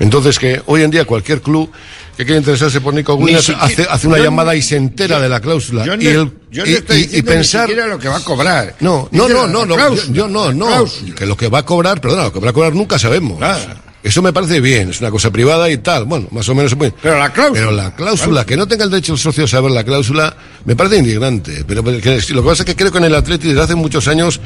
Entonces, 0.00 0.38
que 0.38 0.62
hoy 0.66 0.82
en 0.82 0.90
día 0.90 1.04
cualquier 1.04 1.42
club 1.42 1.70
que 2.16 2.24
quiera 2.24 2.38
interesarse 2.38 2.80
por 2.80 2.94
Nico 2.94 3.14
Ni 3.18 3.24
Williams 3.24 3.50
hace, 3.60 3.82
hace 3.90 4.06
una 4.06 4.16
yo- 4.16 4.24
llamada 4.24 4.56
y 4.56 4.62
se 4.62 4.76
entera 4.76 5.20
de 5.20 5.28
la 5.28 5.38
cláusula. 5.40 5.84
Yo 5.84 5.96
no, 5.98 6.02
y, 6.02 6.06
el- 6.06 6.32
yo 6.50 6.64
no 6.64 6.70
y- 6.70 6.74
estoy 6.74 6.96
y- 6.96 7.00
y 7.00 7.04
diciendo 7.06 7.30
pensar... 7.32 7.68
ni 7.68 7.74
lo 7.74 7.98
que 7.98 8.08
va 8.08 8.16
a 8.16 8.20
cobrar. 8.24 8.74
No, 8.80 9.08
no, 9.12 9.28
no, 9.28 9.46
no, 9.46 9.66
no, 9.66 9.74
cláusula, 9.74 10.12
yo, 10.14 10.26
no, 10.26 10.50
no, 10.54 10.86
que 11.14 11.26
lo 11.26 11.36
que 11.36 11.48
va 11.48 11.58
a 11.58 11.64
cobrar, 11.66 12.00
perdona, 12.00 12.24
lo 12.24 12.32
que 12.32 12.40
va 12.40 12.48
a 12.48 12.52
cobrar 12.54 12.74
nunca 12.74 12.98
sabemos. 12.98 13.38
Eso 14.06 14.22
me 14.22 14.32
parece 14.32 14.60
bien, 14.60 14.90
es 14.90 15.00
una 15.00 15.10
cosa 15.10 15.30
privada 15.32 15.68
y 15.68 15.78
tal, 15.78 16.04
bueno, 16.04 16.28
más 16.30 16.48
o 16.48 16.54
menos 16.54 16.70
se 16.70 16.76
puede. 16.76 16.94
Pero 17.02 17.18
la 17.18 17.32
cláusula. 17.32 17.58
Pero 17.60 17.70
la 17.72 17.94
cláusula, 17.94 18.46
que 18.46 18.56
no 18.56 18.68
tenga 18.68 18.84
el 18.84 18.90
derecho 18.90 19.14
el 19.14 19.18
socio 19.18 19.44
a 19.44 19.48
saber 19.48 19.72
la 19.72 19.82
cláusula, 19.82 20.36
me 20.64 20.76
parece 20.76 20.98
indignante. 20.98 21.64
Pero 21.66 21.82
pero 21.82 22.00
que- 22.00 22.20
lo 22.32 22.42
que 22.42 22.48
pasa 22.48 22.62
es 22.62 22.66
que 22.66 22.76
creo 22.76 22.92
que 22.92 22.98
en 22.98 23.04
el 23.04 23.14
Atleti 23.16 23.48
desde 23.48 23.62
hace 23.62 23.74
muchos 23.74 24.06
años 24.06 24.40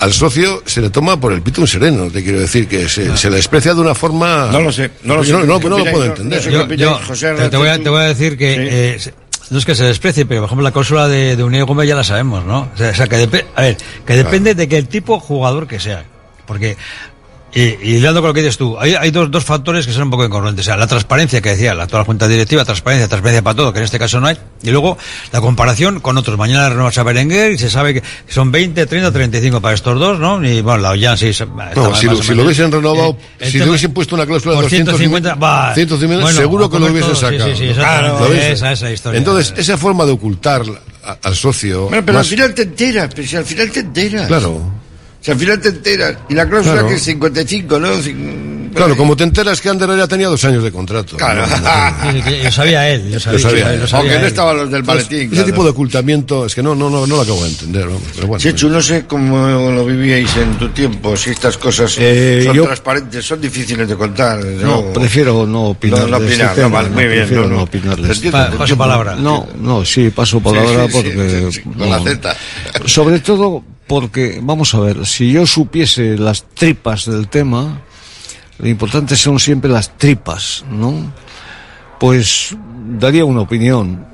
al 0.00 0.12
socio 0.12 0.62
se 0.66 0.80
le 0.80 0.90
toma 0.90 1.20
por 1.20 1.32
el 1.32 1.40
pito 1.42 1.60
un 1.60 1.68
sereno, 1.68 2.10
te 2.10 2.22
quiero 2.24 2.40
decir, 2.40 2.66
que 2.66 2.88
se, 2.88 3.16
se 3.16 3.30
le 3.30 3.36
desprecia 3.36 3.74
de 3.74 3.80
una 3.80 3.94
forma... 3.94 4.48
No 4.50 4.60
lo 4.60 4.72
sé, 4.72 4.90
no 5.04 5.16
lo 5.16 5.24
sé. 5.24 5.32
No, 5.32 5.44
no, 5.44 5.60
¿Qué 5.60 5.68
no 5.68 5.78
lo 5.78 5.84
puedo 5.84 5.98
No- 5.98 6.04
entender. 6.04 6.44
no 6.44 6.50
Yo- 6.50 6.66
te, 6.66 6.76
te 6.76 6.84
voy 7.56 7.68
a, 7.68 7.70
Arrate, 7.72 7.84
te 7.84 7.88
voy 7.90 8.00
a 8.00 8.04
decir 8.08 8.36
que 8.36 8.56
eh, 8.58 8.98
no 9.50 9.58
es 9.58 9.64
que 9.64 9.74
se 9.76 9.84
desprecie, 9.84 10.26
pero 10.26 10.40
por 10.40 10.48
ejemplo 10.48 10.64
la 10.64 10.72
cláusula 10.72 11.06
de, 11.06 11.36
de 11.36 11.44
Unión 11.44 11.64
Gómez 11.66 11.86
ya 11.88 11.94
la 11.94 12.02
sabemos, 12.02 12.44
¿no? 12.44 12.68
O 12.74 12.76
sea, 12.76 12.90
o 12.90 12.94
sea, 12.94 13.06
que, 13.06 13.16
depe- 13.30 13.44
a 13.54 13.62
ver, 13.62 13.76
que 14.04 14.14
depende 14.14 14.54
de 14.56 14.66
que 14.68 14.76
el 14.76 14.88
tipo 14.88 15.20
jugador 15.20 15.68
que 15.68 15.78
sea. 15.78 16.04
Porque, 16.46 16.76
y, 17.54 17.60
y 17.96 18.00
dando 18.00 18.20
con 18.20 18.28
lo 18.28 18.34
que 18.34 18.40
dices 18.42 18.58
tú, 18.58 18.76
hay, 18.78 18.94
hay 18.94 19.10
dos, 19.10 19.30
dos 19.30 19.42
factores 19.44 19.86
que 19.86 19.92
son 19.92 20.02
un 20.04 20.10
poco 20.10 20.24
incongruentes. 20.26 20.64
O 20.64 20.66
sea, 20.66 20.76
la 20.76 20.86
transparencia 20.86 21.40
que 21.40 21.50
decía 21.50 21.74
la 21.74 21.84
actual 21.84 22.04
Junta 22.04 22.28
Directiva, 22.28 22.64
transparencia, 22.64 23.08
transparencia 23.08 23.42
para 23.42 23.54
todo, 23.56 23.72
que 23.72 23.78
en 23.78 23.84
este 23.84 23.98
caso 23.98 24.20
no 24.20 24.26
hay. 24.26 24.36
Y 24.62 24.70
luego 24.70 24.98
la 25.32 25.40
comparación 25.40 26.00
con 26.00 26.18
otros. 26.18 26.36
Mañana 26.36 26.68
renuevas 26.68 26.98
a 26.98 27.02
Berenguer 27.02 27.52
y 27.52 27.58
se 27.58 27.70
sabe 27.70 27.94
que 27.94 28.02
son 28.28 28.52
20, 28.52 28.84
30, 28.86 29.10
35 29.10 29.60
para 29.62 29.74
estos 29.74 29.98
dos, 29.98 30.18
¿no? 30.18 30.44
Y 30.46 30.60
bueno, 30.60 30.82
la 30.82 30.90
Ollán 30.90 31.16
sí. 31.16 31.30
No, 31.74 31.94
si, 31.94 32.06
lo, 32.06 32.22
si 32.22 32.32
hubiesen 32.32 32.70
renovado, 32.70 33.16
Eh, 33.40 33.50
si 33.50 33.58
le 33.58 33.68
hubiesen 33.68 33.92
puesto 33.94 34.14
una 34.16 34.26
cláusula 34.26 34.54
de 34.56 34.62
por 34.62 34.70
250, 34.70 35.30
150, 35.30 35.34
va. 35.36 35.74
150, 35.74 36.22
Bueno, 36.24 36.38
seguro 36.38 36.68
que 36.68 36.78
lo 36.78 36.86
hubiesen 36.86 37.12
todo, 37.14 37.30
sí, 37.30 37.38
sacado. 37.38 37.56
sí, 37.56 37.56
sí. 37.56 37.74
Lo 37.74 38.28
hubiesen- 38.28 38.52
Esa- 38.52 38.72
esa 38.72 38.90
historia. 38.90 39.18
Entonces, 39.18 39.54
esa 39.56 39.78
forma 39.78 40.04
de 40.04 40.12
ocultar 40.12 40.62
a- 41.04 41.16
al 41.22 41.34
socio. 41.36 41.88
Bueno, 41.88 42.02
pero 42.04 42.18
más- 42.18 42.26
al 42.26 42.30
final 42.30 42.54
te 42.54 42.62
enteras, 42.62 43.10
pero 43.14 43.26
si 43.28 43.36
al 43.36 43.44
final 43.46 43.70
te 43.70 43.80
enteras. 43.80 44.26
Claro. 44.26 44.60
Si 45.26 45.32
al 45.32 45.38
final 45.40 45.60
te 45.60 45.70
enteras. 45.70 46.16
Y 46.28 46.34
la 46.34 46.48
cláusula 46.48 46.74
Claro. 46.74 46.88
que 46.88 46.94
es 46.94 47.02
55, 47.02 47.80
¿no? 47.80 47.88
Cin- 47.96 48.70
Claro, 48.76 48.94
como 48.96 49.16
te 49.16 49.24
enteras 49.24 49.60
que 49.60 49.70
Ander 49.70 49.88
ya 49.96 50.06
tenía 50.06 50.28
dos 50.28 50.44
años 50.44 50.62
de 50.62 50.70
contrato. 50.70 51.16
Claro. 51.16 51.44
No, 51.48 51.56
no, 52.12 52.12
no. 52.12 52.30
Yo 52.44 52.52
sabía 52.52 52.88
él, 52.90 53.10
yo 53.10 53.18
sabía, 53.18 53.38
Lo 53.40 53.48
sabía 53.48 53.64
yo 53.64 53.70
él. 53.82 53.88
sabía 53.88 53.98
Aunque 53.98 54.14
no 54.14 54.20
él. 54.20 54.26
estaban 54.26 54.56
los 54.58 54.70
del 54.70 54.84
maletín. 54.84 55.18
Ese 55.22 55.28
claro. 55.30 55.44
tipo 55.46 55.64
de 55.64 55.70
ocultamiento 55.70 56.46
es 56.46 56.54
que 56.54 56.62
no, 56.62 56.74
no, 56.76 56.88
no, 56.90 57.06
no 57.08 57.16
lo 57.16 57.22
acabo 57.22 57.42
de 57.42 57.48
entender. 57.50 57.88
pero 58.14 58.26
bueno. 58.28 58.40
Chechu, 58.40 58.68
no 58.68 58.80
sé 58.80 59.04
cómo 59.06 59.48
lo 59.72 59.84
vivíais 59.84 60.36
en 60.36 60.58
tu 60.58 60.68
tiempo, 60.68 61.16
si 61.16 61.30
estas 61.30 61.56
cosas 61.58 61.96
Eh, 61.98 62.42
son 62.44 62.54
yo- 62.54 62.64
transparentes, 62.66 63.24
son 63.24 63.40
difíciles 63.40 63.88
de 63.88 63.96
contar. 63.96 64.44
No, 64.44 64.92
prefiero 64.92 65.44
no 65.46 65.68
opinar. 65.70 66.00
No, 66.00 66.06
no 66.08 66.16
este 66.18 66.26
opinar, 66.34 66.48
no, 66.50 66.54
tema, 66.54 66.68
vale, 66.68 66.90
muy 66.90 67.04
bien, 67.06 67.16
prefiero 67.20 67.42
no, 67.44 67.48
no. 67.48 67.56
no 67.56 67.62
opinar 67.62 67.98
este 67.98 68.12
entiendo. 68.26 68.58
Paso 68.58 68.76
palabra. 68.76 69.16
No, 69.16 69.48
no, 69.58 69.84
sí, 69.86 70.10
paso 70.10 70.38
palabra 70.40 70.84
sí, 70.86 70.86
sí, 70.86 70.92
porque. 70.92 71.50
sí, 71.50 71.52
sí, 71.52 71.60
con 71.62 71.90
la 71.90 71.98
no. 71.98 72.04
Z. 72.04 72.36
Sobre 72.84 73.18
todo 73.20 73.64
porque, 73.86 74.40
vamos 74.42 74.74
a 74.74 74.80
ver, 74.80 75.06
si 75.06 75.30
yo 75.30 75.46
supiese 75.46 76.18
las 76.18 76.44
tripas 76.44 77.06
del 77.06 77.28
tema, 77.28 77.82
lo 78.58 78.68
importante 78.68 79.16
son 79.16 79.38
siempre 79.38 79.70
las 79.70 79.96
tripas, 79.96 80.64
¿no? 80.70 81.12
Pues 82.00 82.56
daría 82.98 83.24
una 83.24 83.42
opinión. 83.42 84.06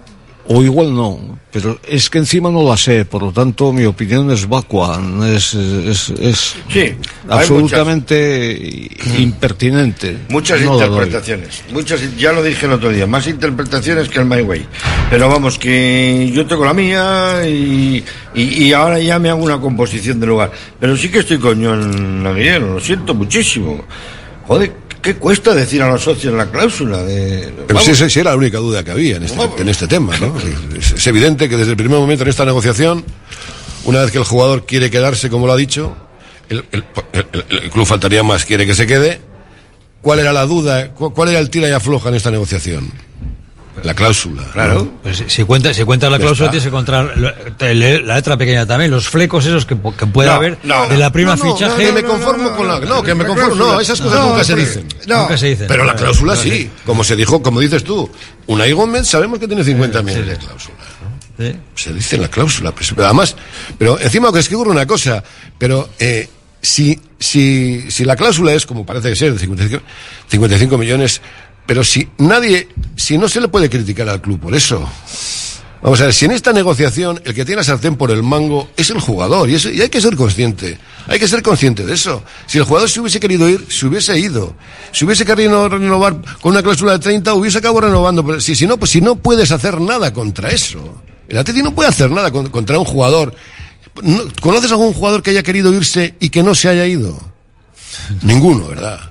O 0.48 0.60
igual 0.60 0.92
no, 0.92 1.38
pero 1.52 1.78
es 1.86 2.10
que 2.10 2.18
encima 2.18 2.50
no 2.50 2.68
la 2.68 2.76
sé, 2.76 3.04
por 3.04 3.22
lo 3.22 3.30
tanto 3.30 3.72
mi 3.72 3.84
opinión 3.84 4.28
es 4.32 4.48
vacua, 4.48 5.00
es, 5.26 5.54
es, 5.54 6.10
es 6.10 6.56
Sí, 6.68 6.94
absolutamente 7.28 8.88
impertinente. 9.18 10.18
Muchas 10.30 10.60
No 10.62 10.76
la 10.78 10.86
interpretaciones, 10.86 11.62
muchas, 11.72 12.16
ya 12.16 12.32
lo 12.32 12.42
dije 12.42 12.66
el 12.66 12.72
otro 12.72 12.90
día, 12.90 13.06
más 13.06 13.28
interpretaciones 13.28 14.08
que 14.08 14.18
el 14.18 14.24
My 14.26 14.42
Way. 14.42 14.66
Pero 15.10 15.28
vamos, 15.28 15.58
que 15.58 16.30
yo 16.34 16.44
tengo 16.44 16.64
la 16.64 16.74
mía 16.74 17.46
y, 17.46 18.02
y, 18.34 18.64
y 18.64 18.72
ahora 18.72 18.98
ya 18.98 19.20
me 19.20 19.30
hago 19.30 19.44
una 19.44 19.60
composición 19.60 20.18
de 20.18 20.26
lugar. 20.26 20.50
Pero 20.80 20.96
sí 20.96 21.08
que 21.08 21.20
estoy 21.20 21.38
con 21.38 21.64
John 21.64 22.26
Aguilero, 22.26 22.74
lo 22.74 22.80
siento 22.80 23.14
muchísimo. 23.14 23.84
Joder, 24.46 24.72
¿qué 25.02 25.16
cuesta 25.16 25.54
decir 25.54 25.82
a 25.82 25.88
los 25.88 26.02
socios 26.02 26.32
la 26.34 26.50
cláusula? 26.50 27.02
De, 27.02 27.52
Pero 27.66 27.78
vamos, 27.80 27.84
si 27.98 28.08
si 28.10 28.20
era 28.20 28.30
la 28.30 28.36
única 28.36 28.58
duda 28.58 28.82
que 28.84 28.90
había 28.92 29.16
en 29.16 29.24
este, 29.24 29.38
en 29.58 29.68
este 29.68 29.86
tema, 29.88 30.16
¿no? 30.18 30.34
Es, 30.78 30.92
es 30.92 31.06
evidente 31.06 31.48
que 31.48 31.56
desde 31.56 31.72
el 31.72 31.76
primer 31.76 31.98
momento 31.98 32.22
en 32.24 32.30
esta 32.30 32.44
negociación, 32.44 33.04
una 33.84 34.00
vez 34.00 34.10
que 34.10 34.18
el 34.18 34.24
jugador 34.24 34.64
quiere 34.64 34.90
quedarse, 34.90 35.28
como 35.28 35.46
lo 35.46 35.52
ha 35.52 35.56
dicho, 35.56 35.96
el, 36.48 36.64
el- 36.72 36.84
el- 37.12 37.44
el 37.64 37.70
club 37.70 37.84
faltaría 37.86 38.22
más, 38.22 38.44
quiere 38.44 38.64
que 38.66 38.74
se 38.74 38.86
quede. 38.86 39.20
¿Cuál 40.00 40.18
era 40.18 40.32
la 40.32 40.46
duda? 40.46 40.92
¿Cu- 40.94 41.12
¿Cuál 41.14 41.28
era 41.30 41.38
el 41.38 41.48
tira 41.50 41.68
y 41.68 41.72
afloja 41.72 42.08
en 42.08 42.16
esta 42.16 42.30
negociación? 42.30 42.90
La 43.82 43.94
cláusula. 43.94 44.42
Claro. 44.52 44.92
Pues 45.02 45.24
si, 45.28 45.44
cuentas 45.44 45.74
si 45.76 45.84
cuentas 45.84 46.10
la 46.10 46.18
Ya 46.18 46.22
cláusula 46.24 46.46
está. 46.46 46.50
tienes 46.52 46.62
que 46.64 46.68
encontrar 46.68 47.14
la 47.74 48.14
letra 48.16 48.36
pequeña 48.36 48.66
también, 48.66 48.90
los 48.90 49.08
flecos 49.08 49.46
esos 49.46 49.64
que, 49.64 49.76
que 49.98 50.06
puede 50.06 50.28
No, 50.28 50.34
haber 50.36 50.58
no, 50.62 50.88
de 50.88 50.96
la 50.98 51.10
prima 51.10 51.36
No, 51.36 51.44
no, 51.44 51.54
fichaje. 51.56 51.86
que 51.86 51.92
me 51.92 52.02
conformo 52.02 52.54
con 52.54 52.68
la. 52.68 52.80
No, 52.80 53.02
que 53.02 53.14
me 53.14 53.24
conformo. 53.24 53.54
No, 53.54 53.80
esas 53.80 54.00
cosas 54.00 54.18
No, 54.20 54.28
nunca 54.30 54.44
se 54.44 54.54
dicen. 54.56 54.86
no. 55.06 55.22
Nunca 55.22 55.38
se 55.38 55.46
dicen. 55.48 55.66
Pero 55.68 55.84
la 55.84 55.94
cláusula 55.96 56.34
no, 56.34 56.40
sí. 56.40 56.70
Como 56.84 57.02
se 57.02 57.16
dijo, 57.16 57.42
como 57.42 57.60
dices 57.60 57.82
tú. 57.82 58.10
Unai 58.46 58.72
Gómez 58.72 59.06
sabemos 59.08 59.38
que 59.38 59.46
tiene 59.46 59.64
50 59.64 60.02
millones 60.02 60.26
de 60.28 60.36
cláusula. 60.36 60.76
¿no? 61.38 61.44
Sí. 61.44 61.56
Se 61.74 61.92
dice 61.94 62.16
en 62.16 62.22
la 62.22 62.28
cláusula. 62.28 62.72
pues, 62.72 62.90
pero 62.94 63.06
además, 63.06 63.34
pero 63.78 63.98
encima 63.98 64.30
que 64.32 64.54
ocurre 64.54 64.70
una 64.70 64.86
cosa. 64.86 65.24
Pero 65.58 65.88
eh, 65.98 66.28
si, 66.60 67.00
si, 67.18 67.90
si 67.90 68.04
la 68.04 68.16
cláusula 68.16 68.52
es, 68.52 68.66
como 68.66 68.84
parece 68.84 69.08
que 69.10 69.16
ser, 69.16 69.32
de 69.32 69.38
55, 69.38 69.82
55 70.28 70.78
millones, 70.78 71.20
pero 71.66 71.84
si 71.84 72.08
nadie, 72.18 72.68
si 72.96 73.18
no 73.18 73.28
se 73.28 73.40
le 73.40 73.48
puede 73.48 73.70
criticar 73.70 74.08
al 74.08 74.20
club 74.20 74.40
por 74.40 74.54
eso. 74.54 74.88
Vamos 75.82 76.00
a 76.00 76.04
ver, 76.04 76.14
si 76.14 76.26
en 76.26 76.30
esta 76.30 76.52
negociación 76.52 77.20
el 77.24 77.34
que 77.34 77.44
tiene 77.44 77.56
la 77.60 77.64
sartén 77.64 77.96
por 77.96 78.12
el 78.12 78.22
mango 78.22 78.70
es 78.76 78.90
el 78.90 79.00
jugador, 79.00 79.50
y, 79.50 79.56
eso, 79.56 79.68
y 79.68 79.80
hay 79.80 79.88
que 79.88 80.00
ser 80.00 80.14
consciente, 80.14 80.78
hay 81.08 81.18
que 81.18 81.26
ser 81.26 81.42
consciente 81.42 81.84
de 81.84 81.94
eso. 81.94 82.22
Si 82.46 82.58
el 82.58 82.64
jugador 82.64 82.88
se 82.88 83.00
hubiese 83.00 83.18
querido 83.18 83.48
ir, 83.48 83.66
se 83.68 83.86
hubiese 83.86 84.16
ido. 84.16 84.54
Si 84.92 85.04
hubiese 85.04 85.24
querido 85.24 85.68
renovar 85.68 86.20
con 86.40 86.52
una 86.52 86.62
cláusula 86.62 86.92
de 86.92 86.98
30, 87.00 87.34
hubiese 87.34 87.58
acabado 87.58 87.80
renovando. 87.88 88.24
Pero 88.24 88.40
si, 88.40 88.54
si, 88.54 88.64
no, 88.64 88.76
pues 88.76 88.92
si 88.92 89.00
no 89.00 89.16
puedes 89.16 89.50
hacer 89.50 89.80
nada 89.80 90.12
contra 90.12 90.50
eso. 90.50 91.02
El 91.28 91.38
Atleti 91.38 91.62
no 91.64 91.74
puede 91.74 91.88
hacer 91.88 92.10
nada 92.12 92.30
con- 92.30 92.48
contra 92.50 92.78
un 92.78 92.84
jugador. 92.84 93.34
No- 94.02 94.22
¿Conoces 94.40 94.70
algún 94.70 94.92
jugador 94.92 95.20
que 95.20 95.30
haya 95.30 95.42
querido 95.42 95.72
irse 95.74 96.14
y 96.20 96.28
que 96.28 96.44
no 96.44 96.54
se 96.54 96.68
haya 96.68 96.86
ido? 96.86 97.18
Ninguno, 98.22 98.68
¿verdad? 98.68 99.10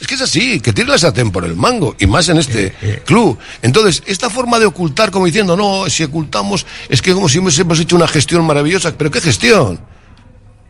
Es 0.00 0.06
que 0.06 0.14
es 0.14 0.20
así, 0.20 0.60
que 0.60 0.72
tiene 0.72 0.90
la 0.90 0.98
sartén 0.98 1.30
por 1.30 1.44
el 1.44 1.56
mango, 1.56 1.96
y 1.98 2.06
más 2.06 2.28
en 2.28 2.36
este 2.36 3.02
club. 3.06 3.38
Entonces, 3.62 4.02
esta 4.06 4.28
forma 4.28 4.58
de 4.58 4.66
ocultar, 4.66 5.10
como 5.10 5.24
diciendo, 5.24 5.56
no, 5.56 5.88
si 5.88 6.04
ocultamos, 6.04 6.66
es 6.88 7.00
que 7.00 7.14
como 7.14 7.28
si 7.28 7.38
hemos 7.38 7.80
hecho 7.80 7.96
una 7.96 8.06
gestión 8.06 8.44
maravillosa. 8.44 8.96
¿Pero 8.96 9.10
qué 9.10 9.20
gestión? 9.20 9.80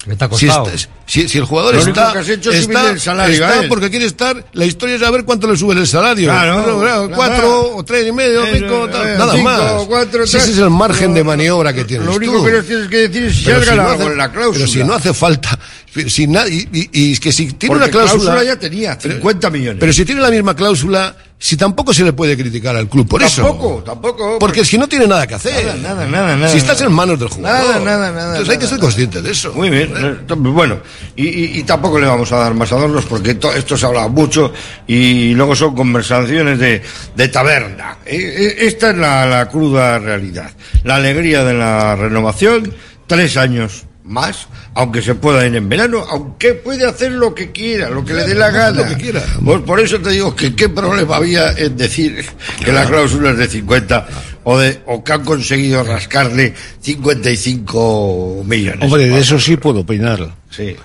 ¿Qué 0.05 0.14
te 0.14 0.24
ha 0.24 0.31
Si, 0.35 0.47
está- 0.47 0.64
si- 1.05 1.28
si 1.28 1.39
el 1.39 1.44
jugador 1.44 1.74
Lo 1.74 1.82
único 1.82 1.98
está, 1.98 2.12
que 2.12 2.18
has 2.20 2.28
hecho 2.28 2.51
es 2.52 2.60
está, 2.60 2.90
el 2.90 3.01
salario 3.01 3.35
está 3.35 3.68
porque 3.68 3.90
quiere 3.90 4.06
estar, 4.06 4.44
la 4.52 4.64
historia 4.64 4.94
es 4.94 5.01
saber 5.01 5.24
cuánto 5.24 5.48
le 5.51 5.56
sube 5.56 5.74
el 5.74 5.85
salario. 5.86 6.28
Claro, 6.31 6.62
Claro, 6.62 6.81
claro, 6.81 7.10
cuatro, 7.12 7.77
o 7.77 7.85
tres 7.85 8.06
y 8.06 8.12
medio, 8.12 8.44
Eh, 8.44 8.51
cinco, 8.55 8.86
eh, 8.86 8.90
tal, 8.93 9.18
nada 9.18 9.32
cinco, 9.32 9.44
más. 9.44 9.73
cuatro, 9.89 10.24
Si 10.27 10.32
tres. 10.32 10.44
ese 10.44 10.52
es 10.52 10.59
el 10.59 10.70
margen 10.70 11.12
de 11.12 11.24
maniobra 11.24 11.73
que 11.73 11.85
tienes 11.85 12.06
Lo 12.06 12.14
único 12.14 12.35
tú. 12.39 12.44
que 12.44 12.62
tienes 12.62 12.89
que 12.89 12.97
decir 13.09 13.24
es 13.24 13.36
si 13.36 13.44
Pero 13.47 13.56
has 13.59 13.64
si 13.64 13.70
no 13.70 13.77
ganado 13.77 13.94
hace- 13.94 14.02
con 14.05 14.16
la 14.16 14.31
cláusula. 14.32 14.55
Pero 14.64 14.73
si 14.73 14.85
no 14.85 14.94
hace 14.94 15.12
falta, 15.14 15.59
si 16.06 16.27
na- 16.28 16.47
y, 16.47 16.68
y- 16.73 16.90
y 16.93 17.12
es 17.12 17.18
que 17.20 17.32
si 17.32 17.47
tiene 17.52 17.74
Porque 17.74 17.85
una 17.85 17.90
cláusula, 17.90 18.23
cláusula 18.32 18.44
ya 18.44 18.59
tenía, 18.60 18.97
50 19.01 19.51
millones. 19.51 19.78
pero 19.81 19.93
si 19.93 20.05
tiene 20.05 20.20
la 20.20 20.31
misma 20.31 20.55
cláusula, 20.55 21.16
Si 21.38 21.54
tampoco 21.56 21.92
se 21.92 22.02
le 22.02 22.14
puede 22.14 22.34
criticar 22.34 22.74
al 22.76 22.88
club 22.88 23.06
por 23.06 23.22
eso. 23.22 23.42
Tampoco, 23.42 23.82
tampoco. 23.84 24.38
Porque 24.38 24.64
si 24.64 24.78
no 24.78 24.88
tiene 24.88 25.06
nada 25.06 25.26
que 25.26 25.34
hacer. 25.34 25.66
Nada, 25.66 25.76
nada, 25.76 26.06
nada, 26.06 26.36
nada. 26.36 26.48
Si 26.48 26.56
estás 26.56 26.80
en 26.80 26.90
manos 26.90 27.18
del 27.18 27.28
jugador. 27.28 27.66
Nada, 27.66 27.84
nada, 27.84 28.10
nada. 28.10 28.30
Entonces 28.38 28.54
hay 28.54 28.58
que 28.58 28.66
ser 28.66 28.78
consciente 28.78 29.20
de 29.20 29.30
eso. 29.32 29.52
Muy 29.52 29.68
bien. 29.68 29.92
eh, 29.96 30.16
Bueno, 30.34 30.78
y, 31.14 31.26
y- 31.26 31.58
y 31.58 31.62
tampoco 31.64 32.00
le 32.00 32.06
vamos 32.06 32.32
a 32.32 32.36
dar 32.38 32.54
más 32.54 32.72
adornos 32.72 33.04
porque 33.04 33.34
to- 33.34 33.52
esto 33.52 33.76
se 33.76 33.84
habla 33.84 34.08
mucho 34.08 34.50
y 34.86 35.34
luego 35.34 35.54
son 35.54 35.74
conversaciones 35.74 36.58
de, 36.58 36.82
de 37.14 37.28
taberna. 37.28 37.98
Eh, 38.06 38.16
eh, 38.16 38.56
Esta 38.66 38.90
es 38.90 38.96
la, 38.96 39.26
la 39.26 39.46
cruda 39.48 39.98
realidad. 39.98 40.50
La 40.84 40.96
alegría 40.96 41.44
de 41.44 41.52
la 41.52 41.96
renovación, 41.96 42.72
tres 43.06 43.36
años 43.36 43.84
más, 44.07 44.49
aunque 44.74 45.03
se 45.03 45.15
pueda 45.15 45.47
ir 45.47 45.55
en 45.55 45.69
verano, 45.69 46.05
aunque 46.09 46.55
puede 46.55 46.87
hacer 46.87 47.12
lo 47.12 47.35
que 47.35 47.53
quiera, 47.53 47.91
lo 47.91 48.05
que 48.05 48.15
le 48.15 48.24
dé 48.24 48.35
la 48.35 48.51
gana. 48.51 48.83
Lo 48.83 48.89
que 48.89 48.97
quiera. 48.97 49.23
Pues 49.45 49.61
por 49.62 49.81
eso 49.81 49.99
te 50.01 50.11
digo 50.11 50.35
que 50.35 50.55
qué 50.55 50.69
problema 50.69 51.16
había 51.16 51.53
en 51.53 51.77
decir 51.77 52.24
que 52.65 52.73
la 52.73 52.87
cláusula 52.87 53.31
es 53.31 53.39
de 53.39 53.49
50 53.49 54.09
o, 54.45 54.59
de, 54.59 54.81
o 54.87 55.03
que 55.03 55.12
han 55.12 55.24
conseguido 55.24 55.83
rascarle 55.83 56.55
55 56.81 58.45
millones. 58.47 58.83
Hombre, 58.83 59.09
de 59.09 59.19
eso 59.19 59.39
sí 59.39 59.57
puedo 59.57 59.81
opinar. 59.81 60.35
Sí. 60.51 60.77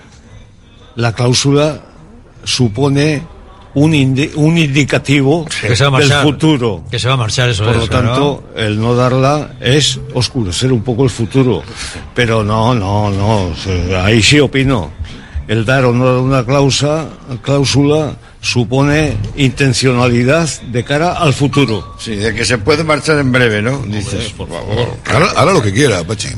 La 0.96 1.12
cláusula 1.12 1.80
supone 2.44 3.22
un, 3.74 3.92
indi- 3.92 4.30
un 4.34 4.58
indicativo 4.58 5.46
Que 5.60 5.74
se 5.76 5.86
va 5.86 5.96
a 5.96 6.00
del 6.00 6.10
futuro. 6.22 6.84
Que 6.90 6.98
se 6.98 7.08
va 7.08 7.14
a 7.14 7.16
marchar, 7.16 7.48
eso 7.48 7.64
Por 7.64 7.76
lo 7.76 7.86
tanto, 7.88 8.44
el 8.56 8.80
no 8.80 8.94
darla 8.94 9.52
es 9.60 9.98
oscurecer 10.14 10.72
un 10.72 10.82
poco 10.82 11.04
el 11.04 11.10
futuro. 11.10 11.62
Pero 12.14 12.42
no, 12.44 12.74
no, 12.74 13.10
no. 13.10 13.50
Ahí 14.02 14.22
sí 14.22 14.38
opino. 14.40 14.90
El 15.48 15.64
dar 15.64 15.84
o 15.86 15.92
no 15.92 16.04
dar 16.06 16.22
una 16.22 16.44
cláusula, 16.44 17.08
cláusula 17.42 18.14
supone 18.42 19.16
intencionalidad 19.36 20.48
de 20.62 20.84
cara 20.84 21.12
al 21.14 21.32
futuro. 21.32 21.94
Sí, 21.98 22.16
de 22.16 22.34
que 22.34 22.44
se 22.44 22.58
puede 22.58 22.82
marchar 22.84 23.18
en 23.18 23.30
breve, 23.32 23.62
¿no? 23.62 23.78
Dices, 23.86 24.30
por 24.36 24.48
favor. 24.48 24.98
Ahora, 25.10 25.26
ahora 25.36 25.52
lo 25.52 25.62
que 25.62 25.72
quiera, 25.72 26.02
Pachi. 26.04 26.28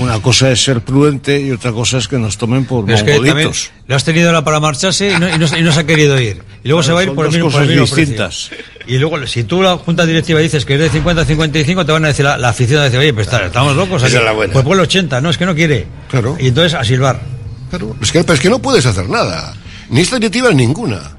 Una 0.00 0.20
cosa 0.22 0.50
es 0.52 0.62
ser 0.62 0.80
prudente 0.82 1.38
y 1.40 1.50
otra 1.50 1.72
cosa 1.72 1.98
es 1.98 2.06
que 2.08 2.16
nos 2.16 2.38
tomen 2.38 2.64
por 2.64 2.88
es 2.90 3.04
mongolitos. 3.04 3.70
lo 3.86 3.96
has 3.96 4.04
tenido 4.04 4.28
ahora 4.28 4.44
para 4.44 4.60
marcharse 4.60 5.10
y 5.12 5.18
no, 5.18 5.28
y 5.28 5.36
no- 5.38 5.58
y 5.58 5.62
no 5.62 5.72
se 5.72 5.80
ha 5.80 5.84
querido 5.84 6.18
ir. 6.20 6.42
Y 6.62 6.68
luego 6.68 6.80
Claro, 6.80 6.82
se 6.82 6.92
va 6.92 7.00
a 7.00 7.02
ir 7.02 7.08
por 7.12 7.26
el 7.26 7.30
por 7.32 7.38
el 7.38 7.42
cosas 7.42 7.68
distintas. 7.68 8.50
Y 8.86 8.96
luego, 8.98 9.26
si 9.26 9.42
tú 9.44 9.60
la 9.60 9.76
junta 9.76 10.06
directiva 10.06 10.40
dices 10.40 10.64
que 10.64 10.74
es 10.74 10.80
de 10.80 10.88
50 10.90 11.22
a 11.22 11.24
55, 11.24 11.84
te 11.84 11.92
van 11.92 12.04
a 12.04 12.08
decir 12.08 12.24
la, 12.24 12.38
la 12.38 12.48
afición, 12.50 12.80
a 12.80 12.84
decir, 12.84 12.98
oye, 13.00 13.12
pues 13.12 13.26
está- 13.26 13.44
estamos 13.44 13.76
locos. 13.76 13.96
Esa 14.02 14.06
aquí. 14.06 14.16
es 14.16 14.22
la 14.24 14.32
buena. 14.32 14.52
Pues 14.52 14.64
ponle 14.64 14.82
80, 14.84 15.20
no, 15.20 15.28
es 15.28 15.36
que 15.36 15.44
no 15.44 15.54
quiere. 15.54 15.86
Claro. 16.08 16.36
Y 16.40 16.48
entonces 16.48 16.74
a 16.74 16.84
silbar. 16.84 17.20
Claro. 17.68 17.96
Es 18.00 18.12
que, 18.12 18.22
pero 18.22 18.34
es 18.34 18.40
que 18.40 18.48
no 18.48 18.60
puedes 18.60 18.86
hacer 18.86 19.08
nada. 19.08 19.54
Ni 19.90 20.00
esta 20.00 20.16
directiva 20.16 20.50
ni 20.50 20.66
ninguna. 20.66 21.17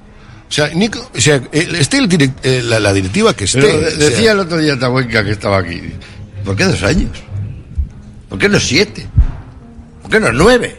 O 0.49 0.51
sea, 0.51 0.69
ni, 0.73 0.87
o 0.87 1.19
sea 1.21 1.41
esté 1.53 1.99
el 1.99 2.09
direct- 2.09 2.39
eh, 2.43 2.61
la, 2.63 2.79
la 2.79 2.91
directiva 2.91 3.35
que 3.35 3.43
esté. 3.45 3.61
Pero 3.61 3.79
de- 3.81 3.87
o 3.87 3.91
sea, 3.91 4.09
decía 4.09 4.31
el 4.31 4.39
otro 4.39 4.57
día 4.57 4.77
Tabuenca 4.79 5.23
que 5.23 5.31
estaba 5.31 5.59
aquí. 5.59 5.79
¿Por 6.43 6.55
qué 6.55 6.65
dos 6.65 6.81
años? 6.83 7.11
¿Por 8.27 8.39
qué 8.39 8.49
no 8.49 8.59
siete? 8.59 9.07
¿Por 10.01 10.11
qué 10.11 10.19
no 10.19 10.31
nueve? 10.31 10.75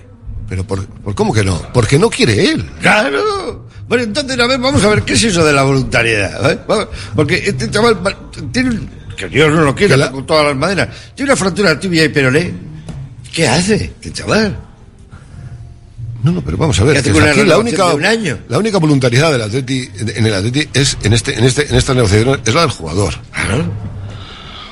Pero 0.49 0.65
por, 0.65 0.85
por 0.87 1.15
cómo 1.15 1.33
que 1.33 1.45
no? 1.45 1.61
Porque 1.73 1.99
no 1.99 2.11
quiere 2.11 2.51
él. 2.51 2.69
¡Claro! 2.81 3.69
Bueno, 3.89 4.05
entonces, 4.05 4.39
a 4.39 4.47
ver, 4.47 4.59
vamos 4.59 4.83
a 4.85 4.89
ver 4.89 5.03
qué 5.03 5.13
es 5.15 5.23
eso 5.25 5.45
de 5.45 5.53
la 5.53 5.63
voluntariedad. 5.63 6.51
¿eh? 6.51 6.59
Porque 7.15 7.37
este 7.47 7.71
chaval 7.71 8.05
va- 8.05 8.17
tiene 8.53 8.79
que 9.17 9.29
Dios 9.29 9.53
no 9.53 9.63
lo 9.63 9.75
quiera, 9.75 10.11
con 10.11 10.27
todas 10.27 10.47
las 10.47 10.57
maderas. 10.57 10.89
Tiene 11.15 11.31
una 11.33 11.37
fractura 11.37 11.79
tibia 11.79 12.05
y 12.05 12.09
peroné. 12.09 12.53
¿Qué 13.33 13.47
hace 13.47 13.75
este 13.85 14.13
chaval? 14.13 14.59
No, 16.23 16.33
no, 16.33 16.43
pero 16.43 16.57
vamos 16.57 16.79
a 16.81 16.85
ver. 16.85 16.99
Aquí 16.99 17.11
la 17.45 17.59
única, 17.59 17.87
un 17.95 18.05
año. 18.05 18.39
la 18.49 18.59
única 18.59 18.79
voluntariedad 18.79 19.33
del 19.33 19.43
Atleti, 19.43 19.89
en 19.99 20.27
el 20.27 20.35
Atleti 20.35 20.69
es, 20.75 20.97
en 21.03 21.13
este, 21.13 21.39
en 21.39 21.45
este, 21.45 21.69
en 21.69 21.75
esta 21.77 21.95
negociación, 21.95 22.41
es 22.45 22.55
la 22.55 22.61
del 22.63 22.71
jugador. 22.71 23.15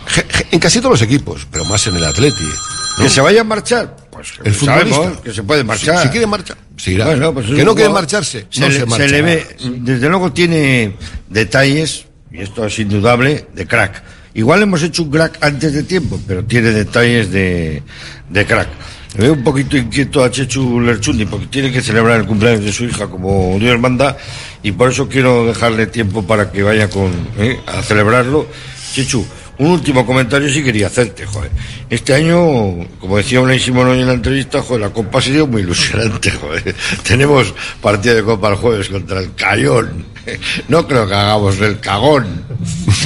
Je- 0.06 0.24
je- 0.26 0.46
En 0.52 0.58
casi 0.60 0.78
todos 0.80 0.92
los 0.92 1.02
equipos, 1.02 1.46
pero 1.50 1.64
más 1.64 1.86
en 1.86 1.96
el 1.96 2.04
Atleti. 2.04 2.42
¿no? 2.44 3.04
¿Que 3.04 3.10
se 3.10 3.20
vaya 3.20 3.42
a 3.42 3.44
marchar? 3.44 3.96
Pues 4.10 4.28
El 4.42 4.54
sabemos 4.54 4.96
futbolista. 4.96 5.22
que 5.22 5.32
se 5.34 5.42
puede 5.42 5.64
marchar. 5.64 5.96
Si, 5.98 6.02
si 6.04 6.08
quiere 6.10 6.26
marchar, 6.26 6.56
se 6.76 6.92
irá. 6.92 7.04
Bueno, 7.06 7.32
pues 7.34 7.48
es 7.48 7.54
que 7.54 7.64
no 7.64 7.74
quiere 7.74 7.90
marcharse, 7.90 8.46
se, 8.50 8.60
no 8.60 8.66
le, 8.68 8.72
se, 8.72 8.80
se 8.80 8.86
marcha. 8.86 9.06
le 9.06 9.22
ve, 9.22 9.46
desde 9.80 10.08
luego 10.08 10.32
tiene 10.32 10.96
detalles, 11.28 12.06
y 12.32 12.40
esto 12.40 12.66
es 12.66 12.78
indudable, 12.78 13.46
de 13.54 13.66
crack. 13.66 14.02
Igual 14.34 14.62
hemos 14.62 14.82
hecho 14.82 15.02
un 15.04 15.10
crack 15.10 15.38
antes 15.42 15.72
de 15.72 15.82
tiempo, 15.84 16.20
pero 16.26 16.44
tiene 16.44 16.70
detalles 16.72 17.30
de, 17.30 17.82
de 18.28 18.46
crack. 18.46 18.68
Le 19.16 19.24
veo 19.24 19.32
un 19.32 19.42
poquito 19.42 19.76
inquieto 19.76 20.22
a 20.22 20.30
Chechu 20.30 20.80
Lerchundi 20.80 21.24
porque 21.24 21.46
tiene 21.46 21.72
que 21.72 21.80
celebrar 21.80 22.20
el 22.20 22.26
cumpleaños 22.26 22.64
de 22.64 22.72
su 22.72 22.84
hija 22.84 23.08
como 23.08 23.56
Dios 23.58 23.78
manda 23.80 24.16
y 24.62 24.72
por 24.72 24.90
eso 24.90 25.08
quiero 25.08 25.46
dejarle 25.46 25.86
tiempo 25.86 26.22
para 26.22 26.52
que 26.52 26.62
vaya 26.62 26.88
con, 26.90 27.10
¿eh? 27.38 27.58
a 27.66 27.82
celebrarlo. 27.82 28.46
Chechu, 28.92 29.24
un 29.58 29.68
último 29.68 30.06
comentario 30.06 30.48
sí 30.48 30.62
quería 30.62 30.86
hacerte, 30.86 31.26
joder. 31.26 31.50
Este 31.90 32.14
año, 32.14 32.86
como 33.00 33.16
decía 33.16 33.40
Unai 33.40 33.58
Simón 33.58 33.88
hoy 33.88 34.00
en 34.00 34.06
la 34.06 34.12
entrevista, 34.12 34.62
joder, 34.62 34.82
la 34.82 34.90
Copa 34.90 35.18
ha 35.18 35.22
sido 35.22 35.46
muy 35.46 35.62
ilusionante, 35.62 36.30
joder. 36.30 36.76
Tenemos 37.02 37.54
partido 37.80 38.14
de 38.14 38.22
Copa 38.22 38.50
el 38.50 38.56
jueves 38.56 38.88
contra 38.88 39.20
el 39.20 39.34
Cayón. 39.34 40.04
No 40.68 40.86
creo 40.86 41.08
que 41.08 41.14
hagamos 41.14 41.58
el 41.60 41.80
cagón. 41.80 42.44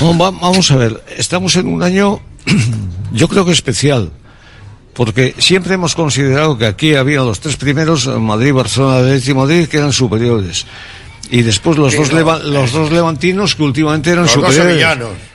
Vamos 0.00 0.70
a 0.72 0.76
ver, 0.76 1.02
estamos 1.16 1.54
en 1.54 1.68
un 1.68 1.82
año, 1.82 2.20
yo 3.12 3.28
creo 3.28 3.44
que 3.44 3.52
especial, 3.52 4.10
porque 4.94 5.34
siempre 5.38 5.74
hemos 5.74 5.94
considerado 5.94 6.58
que 6.58 6.66
aquí 6.66 6.94
había 6.94 7.20
los 7.20 7.40
tres 7.40 7.56
primeros, 7.56 8.06
Madrid, 8.06 8.52
Barcelona, 8.52 8.98
Atlético 8.98 9.30
y 9.30 9.34
Madrid, 9.34 9.68
que 9.68 9.78
eran 9.78 9.92
superiores. 9.92 10.66
Y 11.30 11.42
después 11.42 11.78
los, 11.78 11.92
Sí, 11.92 11.98
dos, 11.98 12.10
no. 12.12 12.18
leva- 12.18 12.38
los 12.40 12.72
dos 12.72 12.92
levantinos 12.92 13.54
que 13.54 13.62
últimamente 13.62 14.10
eran 14.10 14.24
Los 14.24 14.32
superiores. 14.32 14.76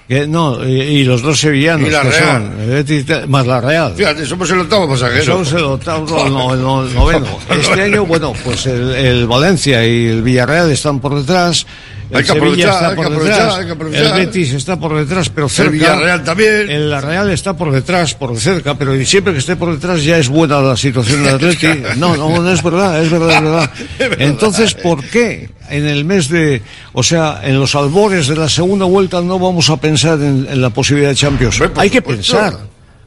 Que- 0.07 0.25
no, 0.25 0.65
y, 0.65 0.69
y 0.81 1.03
los 1.03 1.21
dos 1.21 1.39
sevillanos, 1.39 1.88
Y 1.88 1.91
la 1.91 2.01
que 2.03 2.09
Real. 2.11 2.43
son 2.53 2.61
el 2.61 2.69
Betis, 2.69 3.05
más 3.27 3.45
la 3.45 3.59
Real. 3.59 3.93
Fíjate, 3.95 4.25
somos 4.25 4.49
el 4.51 4.59
octavo 4.61 4.88
pasajero. 4.89 5.23
Somos 5.25 5.51
el 5.51 5.63
octavo, 5.63 6.29
no, 6.29 6.53
el 6.53 6.61
no- 6.61 6.84
el 6.85 6.93
noveno. 6.93 7.25
Este 7.49 7.81
año, 7.81 8.05
bueno, 8.05 8.34
pues 8.43 8.65
el, 8.67 8.91
el 8.95 9.27
Valencia 9.27 9.85
y 9.85 10.07
el 10.07 10.21
Villarreal 10.21 10.71
están 10.71 10.99
por 11.01 11.15
detrás. 11.15 11.65
El 12.09 12.15
Hay 12.19 12.23
que 12.23 12.27
Sevilla 12.29 12.45
aprovechar, 12.69 12.71
está 12.73 12.88
hay 12.88 12.89
que 12.91 12.95
por 12.95 13.05
aprovechar, 13.07 13.38
detrás. 13.38 13.57
hay 13.59 13.65
que 13.65 13.71
aprovechar. 13.73 14.05
El 14.05 14.25
Betis 14.25 14.53
está 14.53 14.79
por 14.79 14.95
detrás, 14.97 15.29
pero 15.29 15.47
El 15.47 15.51
cerca. 15.51 15.71
Villarreal 15.71 16.23
también. 16.23 16.69
El 16.71 16.89
la 16.89 17.01
Real 17.01 17.29
está 17.31 17.57
por 17.57 17.69
detrás, 17.73 18.13
por 18.13 18.38
cerca, 18.39 18.75
pero 18.75 18.95
siempre 19.03 19.34
que 19.34 19.39
esté 19.39 19.57
por 19.57 19.73
detrás 19.73 20.01
ya 20.05 20.17
es 20.17 20.29
buena 20.29 20.61
la 20.61 20.77
situación 20.77 21.21
del 21.25 21.35
Atleti. 21.35 21.67
No, 21.97 22.15
no, 22.15 22.41
no 22.41 22.49
es 22.49 22.63
verdad, 22.63 23.03
es 23.03 23.11
verdad, 23.11 23.35
es 23.35 23.41
verdad. 23.43 24.19
Entonces, 24.19 24.73
¿por 24.73 25.03
qué 25.03 25.49
en 25.69 25.85
el 25.85 26.05
mes 26.05 26.29
de, 26.29 26.61
o 26.93 27.03
sea, 27.03 27.41
en 27.43 27.59
los 27.59 27.75
albores 27.75 28.27
de 28.29 28.38
la 28.38 28.47
segunda 28.47 28.85
vuelta 28.85 29.19
no 29.19 29.38
vamos 29.38 29.69
a 29.69 29.75
pensar 29.75 29.97
en, 30.06 30.48
en 30.49 30.61
la 30.61 30.69
posibilidad 30.69 31.10
de 31.10 31.15
Champions? 31.15 31.61
Hay 31.76 31.90
que 31.90 32.02
pensar, 32.02 32.57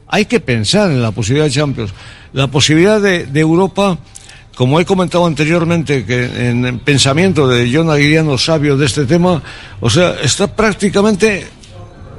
hay 0.07 0.25
que 0.25 0.39
pensar 0.39 0.91
en 0.91 1.01
la 1.01 1.11
posibilidad 1.11 1.45
de 1.45 1.51
Champions. 1.51 1.91
La 2.33 2.47
posibilidad 2.47 3.01
de, 3.01 3.25
de 3.25 3.39
Europa, 3.39 3.97
como 4.55 4.79
he 4.79 4.85
comentado 4.85 5.25
anteriormente, 5.25 6.05
que 6.05 6.49
en 6.49 6.65
el 6.65 6.79
pensamiento 6.79 7.47
de 7.47 7.69
John 7.73 7.89
Aguiriano, 7.89 8.37
sabio 8.37 8.77
de 8.77 8.85
este 8.85 9.05
tema, 9.05 9.41
o 9.79 9.89
sea, 9.89 10.15
está 10.21 10.47
prácticamente 10.55 11.47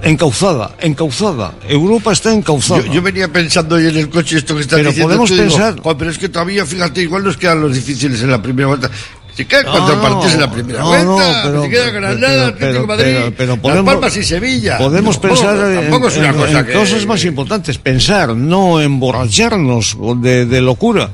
encauzada, 0.03 0.75
encauzada. 0.81 1.55
Europa 1.69 2.13
está 2.13 2.33
encauzada. 2.35 2.83
Yo, 2.87 2.93
yo 2.95 3.03
venía 3.03 3.29
pensando 3.29 3.77
hoy 3.77 3.87
en 3.87 3.97
el 3.97 4.09
coche 4.11 4.39
esto 4.39 4.57
que 4.57 4.65
Pero 4.65 4.89
diciendo. 4.91 5.03
podemos 5.09 5.29
tú, 5.31 5.35
y 5.37 5.39
digo, 5.43 5.49
pensar- 5.57 5.81
"Jo, 5.81 5.97
pero 5.97 6.11
es 6.11 6.19
que 6.19 6.29
todavía, 6.29 6.67
fíjate, 6.67 7.03
igual 7.03 7.23
nos 7.25 7.37
quedan 7.37 7.61
los 7.61 7.75
difíciles 7.75 8.21
en 8.23 8.31
la 8.31 8.43
primera 8.43 8.69
vuelta. 8.69 8.91
Si 9.35 9.47
quedan 9.47 9.65
No, 9.65 9.73
cuatro 9.73 10.01
partidos 10.03 10.35
en 10.35 10.41
la 10.41 10.51
primera 10.51 10.81
no, 10.81 10.87
vuelta, 10.89 11.07
no, 11.07 11.43
pero- 11.49 11.63
si 11.65 11.71
queda 11.71 11.91
Granada, 11.91 12.47
Atlético 12.49 12.87
Madrid, 12.87 13.05
pero- 13.07 13.33
pero 13.37 13.53
Las 13.53 13.59
podemos- 13.61 13.95
Palmas 13.95 14.17
y 14.19 14.23
Sevilla. 14.25 14.79
Podemos 14.79 15.19
pensar 15.19 15.57
en, 15.71 15.81
tampoco 15.81 16.09
es 16.09 16.17
una 16.19 16.29
en- 16.29 16.35
cosa 16.37 16.59
en 16.61 16.67
que... 16.67 16.73
cosas 16.75 17.07
más 17.07 17.25
importantes, 17.25 17.79
pensar, 17.79 18.37
no 18.37 18.81
emborracharnos 18.81 19.97
de, 20.21 20.45
de 20.47 20.61
locura, 20.61 21.11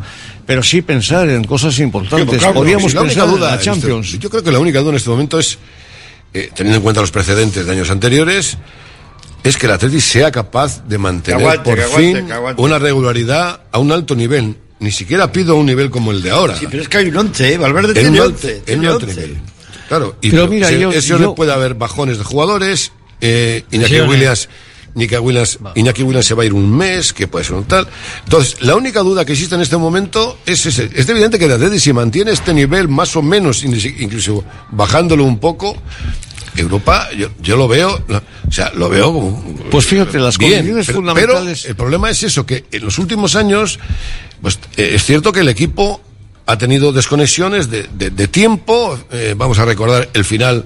pero 0.47 0.63
sí 0.65 0.83
pensar 0.83 1.29
en 1.29 1.45
cosas 1.45 1.79
importantes. 1.79 2.39
Claro, 2.39 2.55
Podríamos 2.55 2.93
la 2.95 3.03
pensar 3.03 3.25
en 3.27 3.31
duda 3.31 3.49
la 3.51 3.55
en 3.55 3.61
Champions. 3.61 4.07
este- 4.07 4.19
yo 4.19 4.31
creo 4.31 4.43
que 4.43 4.51
la 4.51 4.59
única 4.59 4.81
duda 4.81 4.91
en 4.91 4.97
este 4.97 5.11
momento 5.11 5.39
es, 5.39 5.59
eh, 6.35 6.51
teniendo 6.55 6.79
en 6.79 6.83
cuenta 6.83 7.01
los 7.01 7.11
precedentes 7.13 7.65
de 7.67 7.71
años 7.73 7.89
anteriores, 7.91 8.59
es 9.45 9.57
que 9.57 9.67
el 9.67 9.73
Atleti 9.73 10.01
sea 10.01 10.33
capaz 10.33 10.83
de 10.89 10.99
mantener 10.99 11.41
aguante, 11.41 11.71
por 11.71 11.79
aguante, 11.81 12.21
fin 12.23 12.33
aguante. 12.33 12.61
una 12.63 12.79
regularidad 12.81 13.61
a 13.71 13.79
un 13.79 13.93
alto 13.93 14.17
nivel. 14.17 14.57
Ni 14.81 14.93
siquiera 14.93 15.31
pido 15.33 15.57
un 15.57 15.67
nivel 15.67 15.91
como 15.91 16.13
el 16.13 16.23
de 16.23 16.31
ahora. 16.31 16.57
Sí, 16.57 16.67
pero 16.71 16.83
es 16.83 16.89
que 16.89 16.99
hay 16.99 17.09
un 17.09 17.17
once, 17.17 17.53
¿eh? 17.55 17.59
Valverde 17.59 17.89
En 17.89 17.95
tiene 17.95 18.21
un 18.21 18.27
once. 18.29 18.47
alto- 18.49 18.59
en 18.73 18.81
tiene 18.81 18.95
un 18.95 19.07
nivel. 19.07 19.37
Claro, 19.89 20.17
y 20.21 20.31
Pero 20.31 20.43
pero 20.45 20.53
mira, 20.53 20.69
ese- 20.97 21.09
yo- 21.19 21.35
puede 21.35 21.53
haber 21.53 21.75
bajones 21.75 22.19
de 22.19 22.25
jugadores, 22.25 22.93
eh, 23.21 23.65
Iñaki. 23.73 24.01
Williams, 24.03 24.49
Iñaki 24.95 25.17
Williams, 25.17 25.59
Iñaki 25.75 26.03
Williams 26.03 26.27
se 26.27 26.35
va 26.35 26.43
a 26.43 26.47
ir 26.47 26.53
un 26.55 26.77
mes, 26.77 27.13
que 27.13 27.27
puede 27.27 27.45
ser 27.45 27.55
un 27.55 27.65
tal. 27.65 27.89
Entonces, 28.25 28.57
la 28.63 28.77
única 28.77 29.01
duda 29.01 29.25
que 29.25 29.33
existe 29.33 29.55
en 29.55 29.61
este 29.63 29.77
momento 29.77 30.39
es 30.47 30.65
ese. 30.67 30.91
Es 30.95 31.09
evidente 31.09 31.39
que 31.39 31.47
el 31.47 31.53
Atleti 31.53 31.81
si 31.81 31.93
mantiene 31.93 32.31
este 32.33 32.53
nivel 32.55 32.89
más 32.89 33.17
o 33.17 33.23
menos, 33.23 33.65
incluso 33.65 34.45
bajándolo 34.71 35.25
un 35.25 35.39
poco, 35.39 35.77
Europa, 36.57 37.09
yo, 37.17 37.29
yo 37.41 37.57
lo 37.57 37.69
veo, 37.69 38.03
no, 38.09 38.19
o 38.49 38.53
sea, 38.53 38.73
lo 38.75 38.89
veo 38.89 39.13
como... 39.13 39.43
Pues 39.71 39.87
fíjate, 39.87 40.19
las 40.19 40.37
bien, 40.39 40.53
condiciones 40.55 40.87
pero- 40.87 40.99
fundamentales- 40.99 41.61
pero 41.63 41.71
el 41.71 41.77
problema 41.77 42.11
es 42.11 42.23
eso, 42.25 42.45
que 42.45 42.65
en 42.73 42.85
los 42.85 42.99
últimos 42.99 43.37
años, 43.37 43.79
pues 44.43 44.59
eh, 44.77 44.93
es 44.95 45.05
cierto 45.05 45.33
que 45.33 45.41
el 45.41 45.49
equipo 45.49 46.01
ha 46.47 46.57
tenido 46.59 46.93
desconexiones 46.93 47.71
de, 47.71 47.89
de- 47.93 48.11
de 48.11 48.29
tiempo. 48.29 48.99
eh, 49.13 49.35
vamos 49.37 49.59
a 49.59 49.65
recordar 49.65 50.09
el 50.15 50.25
final 50.25 50.65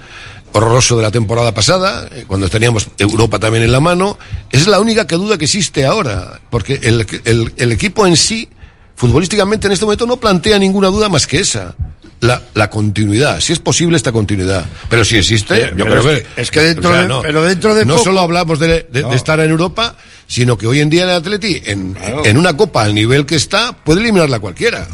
horroroso 0.52 0.96
de 0.96 1.02
la 1.02 1.10
temporada 1.10 1.52
pasada, 1.54 2.06
eh, 2.12 2.24
cuando 2.26 2.48
teníamos 2.48 2.88
Europa 2.98 3.38
también 3.38 3.64
en 3.64 3.72
la 3.72 3.80
mano, 3.80 4.18
es 4.50 4.66
la 4.66 4.80
única 4.80 5.06
que 5.06 5.16
duda 5.16 5.38
que 5.38 5.46
existe 5.46 5.86
ahora, 5.86 6.40
porque 6.50 6.78
el, 6.82 7.06
el, 7.24 7.52
el 7.56 7.72
equipo 7.72 8.06
en 8.06 8.16
sí, 8.18 8.48
futbolísticamente 8.94 9.66
en 9.66 9.72
este 9.72 9.86
momento 9.86 10.06
no 10.06 10.18
plantea 10.18 10.58
ninguna 10.58 10.88
duda 10.88 11.08
más 11.08 11.26
que 11.26 11.38
esa. 11.40 11.74
La, 12.22 12.40
la 12.54 12.70
continuidad, 12.70 13.40
si 13.40 13.52
es 13.52 13.58
posible 13.58 13.96
esta 13.96 14.12
continuidad. 14.12 14.64
Pero 14.88 15.04
si 15.04 15.16
existe, 15.18 15.54
Pero- 15.56 15.76
yo 15.76 15.84
pero 15.86 16.02
creo 16.02 16.12
es 16.14 16.22
que. 16.22 16.28
que- 16.36 16.40
es 16.42 16.50
que 16.52 16.60
dentro 16.60 16.90
o 16.90 16.92
sea, 16.92 17.02
de- 17.02 17.08
no, 17.08 17.20
pero 17.22 17.42
dentro 17.42 17.74
de 17.74 17.84
No 17.84 17.94
poco- 17.94 18.04
solo 18.04 18.20
hablamos 18.20 18.60
de, 18.60 18.86
de- 18.90 19.02
de 19.02 19.16
estar 19.16 19.40
en 19.40 19.50
Europa, 19.50 19.96
sino 20.28 20.56
que 20.56 20.68
hoy 20.68 20.78
en 20.80 20.88
día 20.88 21.02
el 21.02 21.10
Atleti, 21.10 21.60
en, 21.66 21.96
en 22.24 22.36
una 22.38 22.56
copa 22.56 22.84
al 22.84 22.94
nivel 22.94 23.26
que 23.26 23.34
está, 23.34 23.72
puede 23.72 24.02
eliminarla 24.02 24.38
cualquiera. 24.38 24.86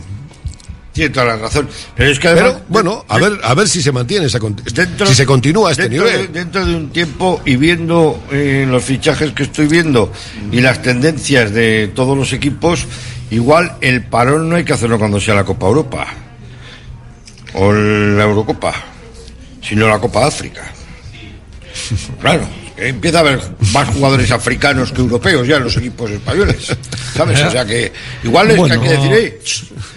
Tiene 0.94 1.10
toda 1.10 1.26
la 1.26 1.36
razón. 1.36 1.68
Pero 1.94 2.10
es 2.10 2.18
que 2.18 2.28
además. 2.28 2.52
Pero, 2.54 2.64
bueno, 2.68 3.04
a 3.08 3.18
ver, 3.18 3.38
a 3.44 3.52
ver 3.54 3.68
si 3.68 3.82
se 3.82 3.92
mantiene 3.92 4.24
esa, 4.24 4.38
Dentro- 4.38 5.06
si 5.06 5.14
se 5.14 5.26
continúa 5.26 5.68
a 5.68 5.72
este 5.72 5.88
dentro 5.90 6.06
nivel. 6.06 6.32
De, 6.32 6.38
dentro 6.40 6.64
de 6.64 6.74
un 6.74 6.88
tiempo 6.88 7.42
y 7.44 7.56
viendo 7.56 8.22
eh, 8.32 8.64
los 8.66 8.82
fichajes 8.82 9.32
que 9.32 9.42
estoy 9.42 9.66
viendo 9.68 10.10
y 10.50 10.62
las 10.62 10.80
tendencias 10.80 11.52
de 11.52 11.92
todos 11.94 12.16
los 12.16 12.32
equipos, 12.32 12.86
igual 13.30 13.74
el 13.82 14.02
parón 14.06 14.48
no 14.48 14.56
hay 14.56 14.64
que 14.64 14.72
hacerlo 14.72 14.98
cuando 14.98 15.20
sea 15.20 15.34
la 15.34 15.44
Copa 15.44 15.66
Europa 15.66 16.06
o 17.54 17.72
la 17.72 18.24
Eurocopa, 18.24 18.74
sino 19.62 19.88
la 19.88 19.98
Copa 19.98 20.26
África. 20.26 20.72
Claro, 22.20 22.46
empieza 22.80 23.18
a 23.18 23.20
haber 23.20 23.40
más 23.72 23.88
jugadores 23.88 24.30
africanos 24.30 24.92
que 24.92 25.00
europeos 25.00 25.46
ya 25.46 25.56
en 25.56 25.64
los 25.64 25.76
equipos 25.76 26.10
españoles. 26.10 26.76
¿Sabes? 27.16 27.42
O 27.42 27.50
sea 27.50 27.64
que 27.64 27.92
igual 28.24 28.50
es 28.50 28.56
Bueno. 28.56 28.80
que 28.80 28.88
hay 28.88 28.96
que 28.96 29.08
decir, 29.08 29.12
"Eh, 29.14 29.40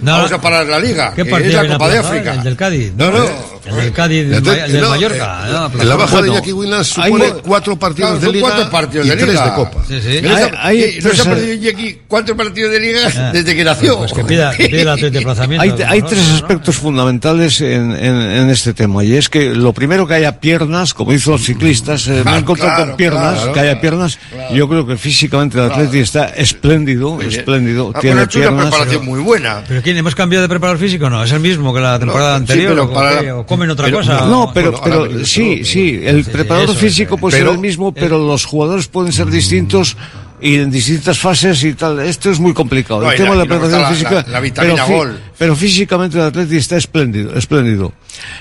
No, 0.01 0.13
vamos 0.13 0.31
a 0.31 0.41
parar 0.41 0.65
la 0.65 0.79
liga, 0.79 1.13
¿Qué 1.15 1.23
que 1.23 1.29
partido 1.29 1.61
es 1.61 1.67
la 1.67 1.73
Copa 1.77 1.89
de? 1.89 1.97
África. 1.99 2.33
El 2.33 2.43
del 2.43 2.55
Cádiz. 2.55 2.91
No, 2.97 3.11
no. 3.11 3.25
El 3.63 3.75
del 3.75 3.91
Cádiz, 3.93 4.19
el, 4.33 4.43
del 4.43 4.81
no, 4.81 4.89
Mallorca. 4.89 5.43
eh, 5.47 5.51
¿no? 5.75 5.81
en 5.81 5.89
la 5.89 5.95
baja 5.95 6.15
de 6.15 6.21
Bueno, 6.21 6.33
Iñaki 6.33 6.51
Williams 6.53 6.97
hay 6.97 7.11
supone 7.11 7.27
mo- 7.33 7.41
cuatro 7.43 7.77
partidos 7.77 8.11
Claro, 8.11 8.25
de 8.25 8.31
liga 8.33 8.47
cuatro 8.49 8.71
partidos 8.71 9.05
y 9.05 9.09
de 9.11 9.15
tres 9.17 9.29
liga. 9.29 9.45
de 9.45 9.53
copa. 9.53 9.83
Sí, 9.87 10.01
sí. 10.01 10.19
¿No 10.23 10.35
se 10.37 10.43
ha- 10.43 10.47
Hay- 10.65 10.83
hay 10.83 10.95
y 10.97 11.01
no 11.01 11.01
se 11.01 11.07
ha 11.07 11.11
tres- 11.11 11.27
perdido 11.27 11.53
Iñaki 11.53 11.97
cuatro 12.07 12.35
partidos 12.37 12.71
de 12.71 12.79
liga 12.79 12.99
Ah. 13.15 13.29
desde 13.31 13.55
que 13.55 13.63
nació. 13.63 13.97
Pues 13.99 14.13
que 14.13 14.23
pida, 14.23 14.51
que 14.57 14.67
pida 14.69 14.93
el. 14.95 15.15
Hay, 15.59 15.73
hay 15.87 16.01
tres 16.01 16.27
¿no? 16.27 16.35
aspectos 16.35 16.75
fundamentales 16.77 17.61
en, 17.61 17.91
en- 17.91 18.21
en 18.31 18.49
este 18.49 18.73
tema 18.73 19.03
y 19.03 19.15
es 19.15 19.29
que 19.29 19.53
lo 19.53 19.73
primero 19.73 20.07
que 20.07 20.15
haya 20.15 20.39
piernas, 20.39 20.95
como 20.95 21.11
dicen 21.11 21.33
los 21.33 21.43
ciclistas, 21.43 22.07
eh, 22.07 22.23
me 22.25 22.31
Ah, 22.31 22.37
encontrado 22.39 22.70
claro, 22.75 22.87
con 22.91 22.97
piernas, 22.97 23.33
claro, 23.35 23.53
que 23.53 23.59
haya 23.59 23.69
claro, 23.69 23.81
piernas. 23.81 24.19
Yo 24.53 24.67
creo 24.69 24.85
que 24.87 24.97
físicamente 24.97 25.57
el 25.57 25.71
Atleti 25.71 25.99
está 25.99 26.25
espléndido, 26.29 27.19
espléndido, 27.21 27.91
Ah, 27.95 27.99
tiene 27.99 28.23
hecho 28.23 28.39
una 28.39 28.47
piernas. 28.49 28.69
preparación 28.69 29.05
muy 29.05 29.19
buena. 29.21 29.63
¿Pero 29.67 29.81
quién? 29.81 29.97
¿Hemos 29.97 30.15
cambiado 30.15 30.43
de 30.43 30.49
preparador 30.49 30.79
físico? 30.79 31.09
No, 31.09 31.23
es 31.23 31.31
el 31.31 31.39
mismo 31.39 31.73
que 31.73 31.79
la 31.81 31.99
temporada 31.99 32.35
sí, 32.37 32.41
anterior. 32.41 32.69
pero 32.73 32.83
o, 32.85 32.93
para 32.93 33.35
¿O 33.37 33.45
comen 33.45 33.69
otra 33.69 33.85
Pero- 33.85 33.97
cosa. 33.97 34.25
no, 34.25 34.51
pero, 34.53 34.71
Bueno, 34.71 35.03
pero 35.07 35.25
sí, 35.25 35.57
¿no? 35.59 35.65
sí, 35.65 36.01
el 36.03 36.25
Sí, 36.25 36.31
preparador 36.31 36.69
eso, 36.71 36.79
físico 36.79 37.17
puede 37.17 37.37
pero- 37.37 37.47
ser 37.51 37.55
el 37.55 37.61
mismo, 37.61 37.93
pero 37.93 38.17
los 38.19 38.45
jugadores 38.45 38.87
pueden 38.87 39.11
ser 39.11 39.27
distintos 39.27 39.97
y 40.43 40.55
en 40.55 40.71
distintas 40.71 41.19
fases 41.19 41.63
y 41.63 41.73
tal. 41.73 41.99
Esto 41.99 42.31
es 42.31 42.39
muy 42.39 42.53
complicado. 42.53 43.01
No, 43.03 43.11
el 43.11 43.17
tema 43.17 43.35
la- 43.35 43.35
de 43.35 43.37
la 43.39 43.45
preparación 43.45 43.81
la- 43.81 43.89
física. 43.89 44.11
la- 44.11 44.33
la 44.33 44.39
vitamina 44.39 44.85
pero, 44.87 44.97
gol. 44.97 45.19
Pero 45.41 45.55
físicamente 45.55 46.19
el 46.19 46.25
Atleti 46.25 46.55
está 46.57 46.77
espléndido, 46.77 47.33
espléndido. 47.35 47.93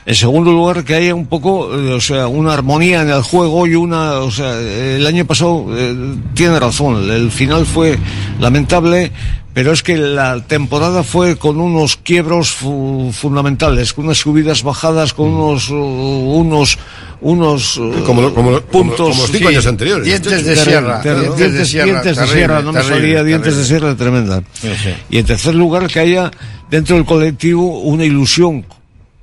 En 0.05 0.15
segundo 0.15 0.53
lugar, 0.53 0.85
que 0.85 0.95
haya 0.95 1.15
un 1.15 1.25
poco, 1.29 1.75
eh, 1.75 1.95
o 1.95 2.01
sea, 2.03 2.27
una 2.27 2.53
armonía 2.53 3.01
en 3.01 3.09
el 3.09 3.23
juego 3.23 3.67
y 3.67 3.75
una, 3.75 4.17
o 4.19 4.31
sea, 4.31 4.61
el 4.61 5.07
año 5.07 5.25
pasado 5.25 5.65
eh, 5.71 5.95
tiene 6.35 6.61
razón, 6.61 7.11
el 7.11 7.31
final 7.31 7.65
fue 7.65 7.99
lamentable, 8.39 9.13
pero 9.55 9.73
es 9.73 9.83
que 9.83 9.97
la 9.97 10.43
temporada 10.47 11.03
fue 11.03 11.37
con 11.37 11.59
unos 11.59 11.97
quiebros 11.97 12.51
fu- 12.51 13.11
fundamentales, 13.19 13.95
con 13.95 14.05
unas 14.05 14.19
subidas, 14.19 14.63
bajadas, 14.63 15.15
con 15.15 15.29
unos, 15.29 15.71
uh, 15.71 15.75
unos, 15.75 16.77
unos 17.23 17.79
uh, 17.79 18.05
Como, 18.05 18.21
lo- 18.21 18.35
como, 18.35 18.51
lo- 18.51 18.67
como- 18.67 18.71
puntos. 18.85 19.09
como 19.09 19.23
los 19.23 19.31
cinco 19.31 19.49
sí, 19.49 19.55
años 19.55 19.67
anteriores. 19.67 20.05
Dientes 20.05 20.45
de 20.45 20.55
sierra. 20.55 21.01
dientes 21.03 21.37
dientes, 21.37 21.53
de 21.55 21.65
sierra. 21.65 21.85
dientes 21.87 22.05
de 22.05 22.15
terrible, 22.15 22.35
sierra, 22.37 22.61
no 22.63 22.73
me 22.75 22.81
terrible, 22.81 23.01
salía 23.01 23.25
dientes 23.25 23.57
de 23.57 23.63
terrible. 23.63 23.79
sierra 23.81 23.97
tremenda. 23.97 24.43
Sí, 24.53 24.69
sí. 24.83 24.91
Y 25.09 25.17
en 25.19 25.25
tercer 25.25 25.55
lugar, 25.55 25.87
que 25.89 25.99
haya 26.01 26.31
dentro 26.71 26.97
del 26.97 27.05
colectivo 27.05 27.81
una 27.81 28.05
ilusión 28.05 28.65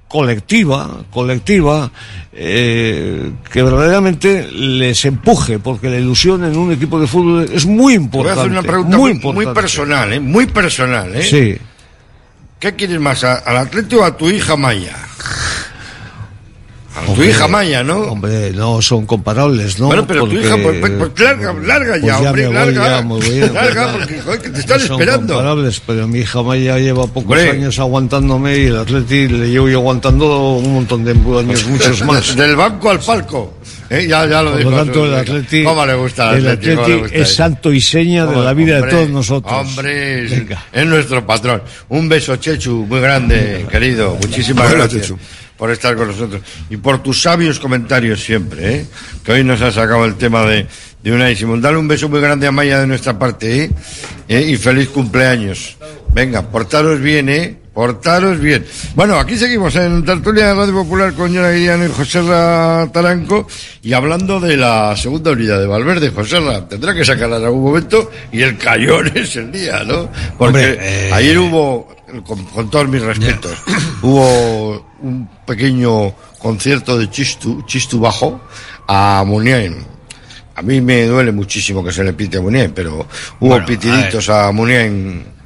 colectiva, 0.07 1.03
colectiva, 1.11 1.91
eh, 2.31 3.31
que 3.51 3.61
verdaderamente 3.61 4.49
les 4.51 5.03
empuje, 5.05 5.59
porque 5.59 5.89
la 5.89 5.97
ilusión 5.97 6.45
en 6.45 6.55
un 6.57 6.71
equipo 6.71 6.99
de 6.99 7.07
fútbol 7.07 7.49
es 7.51 7.65
muy 7.65 7.75
Te 7.75 7.77
voy 7.77 7.91
a 7.91 7.95
importante. 8.05 8.39
hacer 8.39 8.51
una 8.51 8.61
pregunta 8.63 8.97
muy, 8.97 9.13
muy, 9.15 9.21
muy 9.21 9.29
importante. 9.45 9.61
personal, 9.61 10.13
¿eh? 10.13 10.19
Muy 10.19 10.45
personal, 10.45 11.15
¿eh? 11.15 11.23
Sí. 11.23 11.57
¿Qué 12.59 12.73
quieres 12.75 12.99
más, 12.99 13.23
al 13.23 13.57
Atleti 13.57 13.95
o 13.95 14.03
a 14.03 14.15
tu 14.15 14.29
hija 14.29 14.55
Maya? 14.55 14.95
A 16.97 17.05
tu 17.05 17.11
Hombre, 17.11 17.29
hija 17.29 17.47
Maya, 17.47 17.83
¿no? 17.83 17.97
Hombre, 17.99 18.51
no 18.53 18.81
son 18.81 19.05
comparables, 19.05 19.79
¿no? 19.79 19.87
bueno, 19.87 20.05
pero 20.07 20.25
tu 20.25 20.33
hija, 20.35 20.57
pues, 20.61 20.79
pues, 20.79 20.91
pues 20.97 21.19
larga, 21.19 21.53
larga 21.53 21.91
Pues 21.91 22.01
ya, 22.01 22.07
ya 22.21 22.29
hombre, 22.29 22.41
me 22.41 22.47
voy, 22.47 22.55
larga. 22.73 22.89
ya 22.89 23.01
me 23.03 23.07
voy, 23.13 23.39
larga, 23.53 23.91
porque 23.93 24.21
joder, 24.21 24.41
que 24.41 24.49
te 24.49 24.59
están 24.59 24.79
No 24.81 24.87
son 24.87 24.99
esperando. 25.01 25.33
comparables, 25.35 25.81
pero 25.85 26.07
mi 26.07 26.19
hija 26.19 26.41
Maya 26.41 26.77
lleva 26.79 27.03
pocos 27.07 27.23
Hombre. 27.37 27.51
años 27.51 27.77
aguantándome 27.79 28.57
y 28.57 28.65
el 28.65 28.77
Atleti 28.77 29.27
le 29.27 29.49
llevo 29.49 29.69
yo 29.69 29.77
aguantando 29.79 30.53
un 30.53 30.73
montón 30.73 31.03
de 31.05 31.11
años, 31.11 31.65
muchos 31.69 32.03
más. 32.03 32.35
Del 32.35 32.55
banco 32.55 32.89
al 32.89 32.99
palco. 32.99 33.53
¿eh? 33.89 34.05
Ya, 34.09 34.25
ya 34.25 34.41
lo 34.41 34.51
Por 34.53 34.63
lo 34.65 34.71
tanto, 34.77 35.05
el. 35.05 35.13
Atleti, 35.15 35.63
¿Cómo 35.63 35.85
le 35.85 35.93
gusta 35.93 36.35
el 36.35 36.47
Atleti? 36.47 36.75
¿Cómo 36.75 36.87
le 36.87 36.93
Atleti 36.93 37.01
gusta 37.03 37.17
es 37.17 37.35
santo 37.35 37.71
y 37.73 37.79
seña 37.81 38.25
de 38.25 38.35
la 38.37 38.53
vida 38.53 38.75
Hombre, 38.77 38.91
de 38.91 38.97
todos 38.97 39.09
nosotros. 39.09 39.53
Hombre, 39.53 40.25
es, 40.25 40.31
Venga. 40.31 40.65
es 40.73 40.85
nuestro 40.85 41.25
patrón. 41.25 41.61
Un 41.89 42.09
beso, 42.09 42.35
Chechu, 42.37 42.85
muy 42.89 42.99
grande, 42.99 43.65
querido. 43.71 44.17
Muchísimas 44.21 44.71
gracias 44.71 45.03
Chechu. 45.03 45.17
Por 45.57 45.71
estar 45.71 45.95
con 45.95 46.07
nosotros. 46.07 46.41
Y 46.69 46.77
por 46.77 47.01
tus 47.01 47.21
sabios 47.21 47.59
comentarios 47.59 48.23
siempre, 48.23 48.75
¿eh? 48.75 48.85
Que 49.23 49.33
hoy 49.33 49.43
nos 49.43 49.61
ha 49.61 49.71
sacado 49.71 50.05
el 50.05 50.15
tema 50.15 50.45
de, 50.45 50.67
de 51.03 51.11
Unai 51.11 51.35
Simón. 51.35 51.61
Dale 51.61 51.77
un 51.77 51.87
beso 51.87 52.09
muy 52.09 52.21
grande 52.21 52.47
a 52.47 52.51
Maya 52.51 52.79
de 52.79 52.87
nuestra 52.87 53.17
parte, 53.17 53.63
¿eh? 53.63 53.71
¿Eh? 54.27 54.41
Y 54.49 54.57
feliz 54.57 54.89
cumpleaños. 54.89 55.77
Venga, 56.13 56.41
portaros 56.43 56.99
bien, 56.99 57.29
¿eh? 57.29 57.57
Portaros 57.73 58.39
bien. 58.39 58.65
Bueno, 58.95 59.19
aquí 59.19 59.37
seguimos 59.37 59.75
en 59.75 60.03
Tertulia 60.03 60.47
de 60.47 60.53
Radio 60.55 60.73
Popular 60.73 61.13
con 61.13 61.31
Yona 61.31 61.51
Guiriano 61.51 61.85
y 61.85 61.89
José 61.89 62.23
Ra 62.23 62.89
Taranco 62.91 63.47
y 63.83 63.93
hablando 63.93 64.39
de 64.39 64.57
la 64.57 64.95
segunda 64.97 65.29
unidad 65.31 65.59
de 65.59 65.67
Valverde. 65.67 66.09
José 66.09 66.39
Ra 66.39 66.67
tendrá 66.67 66.95
que 66.95 67.05
sacarla 67.05 67.37
en 67.37 67.45
algún 67.45 67.61
momento 67.61 68.09
y 68.31 68.41
el 68.41 68.57
cayón 68.57 69.11
es 69.15 69.35
el 69.35 69.51
día, 69.51 69.83
¿no? 69.83 70.09
Porque 70.39 70.57
Hombre, 70.57 70.77
eh, 70.81 71.11
ayer 71.13 71.37
hubo, 71.37 71.87
con, 72.25 72.43
con 72.45 72.69
todos 72.71 72.87
mis 72.87 73.03
respetos, 73.03 73.55
hubo 74.01 74.87
un 75.03 75.29
pequeño 75.47 76.13
concierto 76.37 76.95
de 76.99 77.09
Chistu, 77.09 77.63
Chistu 77.65 77.99
Bajo 77.99 78.39
a 78.87 79.23
Muniain. 79.25 79.75
A 80.55 80.61
mí 80.61 80.81
me 80.81 81.05
duele 81.05 81.31
muchísimo 81.31 81.83
que 81.83 81.91
se 81.91 82.03
le 82.03 82.13
pite 82.13 82.37
a 82.37 82.41
Muniain, 82.41 82.71
pero 82.71 83.07
hubo 83.39 83.49
Bueno, 83.49 83.65
pitiditos 83.65 84.29
a. 84.29 84.51
Pe- 84.51 84.57
pe- 84.57 85.36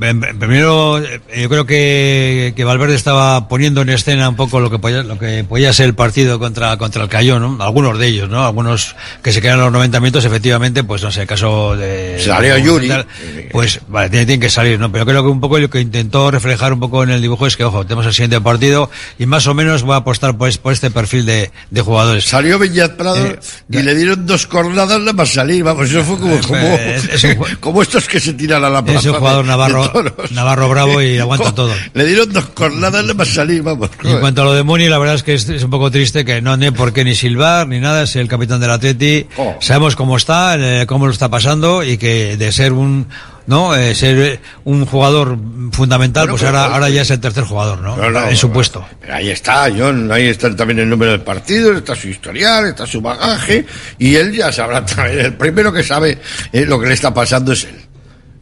Primero, 0.00 0.98
eh, 0.98 1.20
yo 1.42 1.48
creo 1.50 1.66
que, 1.66 2.54
que 2.56 2.64
Valverde 2.64 2.94
estaba 2.94 3.48
poniendo 3.48 3.82
en 3.82 3.90
escena 3.90 4.30
un 4.30 4.34
poco 4.36 4.58
lo 4.58 4.70
que 4.70 4.78
podía, 4.78 5.02
lo 5.02 5.18
que 5.18 5.44
podía 5.44 5.72
ser 5.74 5.86
el 5.86 5.94
partido 5.94 6.38
contra, 6.38 6.76
contra 6.78 7.02
el 7.02 7.08
Cayón, 7.10 7.58
¿no? 7.58 7.62
Algunos 7.62 7.98
de 7.98 8.06
ellos, 8.06 8.28
¿no? 8.30 8.44
Algunos 8.46 8.96
que 9.22 9.30
se 9.30 9.42
quedan 9.42 9.60
los 9.60 9.70
90 9.70 10.00
minutos, 10.00 10.24
efectivamente, 10.24 10.84
pues 10.84 11.02
no 11.02 11.12
sé, 11.12 11.22
el 11.22 11.26
caso 11.26 11.76
de... 11.76 12.18
Salió 12.24 12.56
Yuri. 12.56 12.88
tal, 12.88 13.06
Pues, 13.52 13.80
vale, 13.88 14.08
tienen, 14.08 14.26
tienen 14.26 14.40
que 14.40 14.48
salir, 14.50 14.78
¿no? 14.80 14.90
Pero 14.90 15.04
creo 15.04 15.22
que 15.22 15.28
un 15.28 15.40
poco 15.40 15.58
lo 15.58 15.68
que 15.68 15.80
intentó 15.80 16.30
reflejar 16.30 16.72
un 16.72 16.80
poco 16.80 17.02
en 17.02 17.10
el 17.10 17.20
dibujo 17.20 17.46
es 17.46 17.56
que, 17.58 17.64
ojo, 17.64 17.84
tenemos 17.84 18.06
el 18.06 18.14
siguiente 18.14 18.40
partido 18.40 18.90
y 19.18 19.26
más 19.26 19.46
o 19.46 19.54
menos 19.54 19.82
voy 19.82 19.92
a 19.94 19.96
apostar 19.98 20.36
por, 20.38 20.48
es- 20.48 20.56
por 20.58 20.72
este 20.72 20.90
perfil 20.90 21.26
de, 21.26 21.50
de 21.70 21.80
jugadores. 21.82 22.24
Salió 22.24 22.58
Villat 22.58 22.92
Prado 22.96 23.26
Eh, 23.26 23.38
y 23.70 23.82
le 23.82 23.94
dieron 23.94 24.24
dos 24.26 24.46
cornadas 24.46 24.98
nada 24.98 25.12
más 25.12 25.28
salir, 25.30 25.62
vamos, 25.62 25.90
eso 25.90 26.02
fue 26.04 26.18
como, 26.18 26.40
como, 26.40 26.56
Eh, 26.58 26.96
es- 26.96 27.22
es 27.22 27.24
un 27.24 27.30
ju- 27.44 27.56
como 27.60 27.82
estos 27.82 28.08
que 28.08 28.18
se 28.18 28.32
tiran 28.32 28.64
a 28.64 28.70
la 28.70 28.82
plaza. 28.82 29.00
Es 29.00 29.06
un 29.06 29.14
jugador 29.14 29.44
navarro, 29.44 29.89
toros. 29.92 30.30
navarro 30.32 30.68
bravo 30.68 31.02
y 31.02 31.18
aguanta 31.20 31.54
todo. 31.54 31.72
Le 31.94 32.04
dieron 32.04 32.32
dos 32.32 32.46
cornadas 32.46 33.02
nada 33.02 33.14
más 33.14 33.28
salir, 33.28 33.62
vamos. 33.62 33.90
Y 34.02 34.10
en 34.10 34.20
cuanto 34.20 34.42
a 34.42 34.44
lo 34.44 34.54
de 34.54 34.62
Muni, 34.62 34.88
la 34.88 34.98
verdad 34.98 35.16
es 35.16 35.22
que 35.22 35.34
es, 35.34 35.48
es 35.48 35.64
un 35.64 35.70
poco 35.70 35.90
triste 35.90 36.24
que 36.24 36.40
no 36.42 36.58
tiene 36.58 36.72
por 36.76 36.92
qué 36.92 37.04
ni 37.04 37.14
silbar 37.14 37.66
ni 37.66 37.80
nada, 37.80 38.02
es 38.02 38.16
el 38.16 38.28
capitán 38.28 38.60
del 38.60 38.70
Atleti. 38.70 39.26
Oh. 39.36 39.56
Sabemos 39.60 39.96
cómo 39.96 40.16
está, 40.16 40.56
eh, 40.58 40.86
cómo 40.86 41.06
lo 41.06 41.12
está 41.12 41.28
pasando 41.28 41.82
y 41.82 41.98
que 41.98 42.36
de 42.36 42.52
ser 42.52 42.72
un 42.72 43.06
no 43.50 43.74
eh, 43.74 43.94
ser 43.94 44.18
eh, 44.18 44.40
un 44.64 44.86
jugador 44.86 45.36
fundamental, 45.72 46.26
Bueno, 46.26 46.38
pues 46.38 46.44
ahora, 46.44 46.72
ahora 46.72 46.88
ya 46.88 47.02
es 47.02 47.10
el 47.10 47.20
tercer 47.20 47.44
jugador, 47.44 47.80
¿no? 47.80 47.96
No, 47.96 48.10
no, 48.10 48.28
en 48.28 48.36
su 48.36 48.50
puesto. 48.50 48.86
Pero 49.00 49.14
ahí 49.14 49.30
está, 49.30 49.68
John, 49.76 50.10
ahí 50.12 50.28
está 50.28 50.54
también 50.54 50.78
el 50.78 50.88
número 50.88 51.10
del 51.10 51.22
partido, 51.22 51.72
está 51.72 51.96
su 51.96 52.08
historial, 52.08 52.66
está 52.68 52.86
su 52.86 53.00
bagaje, 53.00 53.66
y 53.98 54.14
él 54.14 54.32
ya 54.32 54.52
sabrá 54.52 54.86
también, 54.86 55.26
el 55.26 55.34
primero 55.34 55.72
que 55.72 55.82
sabe 55.82 56.18
eh, 56.52 56.64
lo 56.64 56.78
que 56.78 56.86
le 56.86 56.94
está 56.94 57.12
pasando 57.12 57.52
es 57.52 57.64
él. 57.64 57.79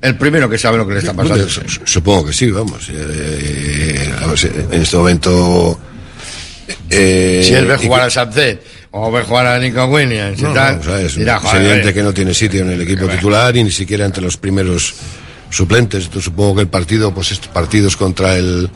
El 0.00 0.16
primero 0.16 0.48
que 0.48 0.56
sabe 0.58 0.78
lo 0.78 0.86
que 0.86 0.94
le 0.94 1.00
está 1.00 1.12
pasando 1.12 1.46
supongo 1.84 2.26
que 2.26 2.32
sí, 2.32 2.50
vamos. 2.50 2.88
Eh, 2.92 4.12
vamos, 4.20 4.44
eh, 4.44 4.66
en 4.70 4.82
este 4.82 4.96
momento. 4.96 5.80
eh, 6.90 7.42
si 7.44 7.54
él 7.54 7.66
ve 7.66 7.76
jugar 7.78 8.02
a 8.02 8.10
Sánchez 8.10 8.60
o 8.92 9.10
ve 9.10 9.22
jugar 9.22 9.46
a 9.46 9.58
Nico 9.58 9.84
Williams 9.86 10.40
No, 10.40 10.52
tal, 10.52 10.76
no, 10.76 10.80
o 10.80 10.84
sea, 10.84 11.00
es, 11.00 11.16
dirá, 11.16 11.36
es 11.36 11.42
"Joder, 11.42 11.62
evidente 11.62 11.88
eh". 11.90 11.94
que 11.94 12.02
no 12.02 12.14
tiene 12.14 12.32
sitio 12.32 12.60
en 12.62 12.70
el 12.70 12.80
equipo 12.82 13.06
titular 13.08 13.56
y 13.56 13.64
ni 13.64 13.70
siquiera 13.72 14.04
entre 14.04 14.22
los 14.22 14.36
primeros 14.36 14.94
suplentes. 15.50 16.04
Entonces, 16.04 16.24
supongo 16.24 16.56
que 16.56 16.60
el 16.62 16.68
partido, 16.68 17.12
pues 17.12 17.32
estos 17.32 17.48
partidos 17.48 17.96
contra 17.96 18.36
el, 18.36 18.70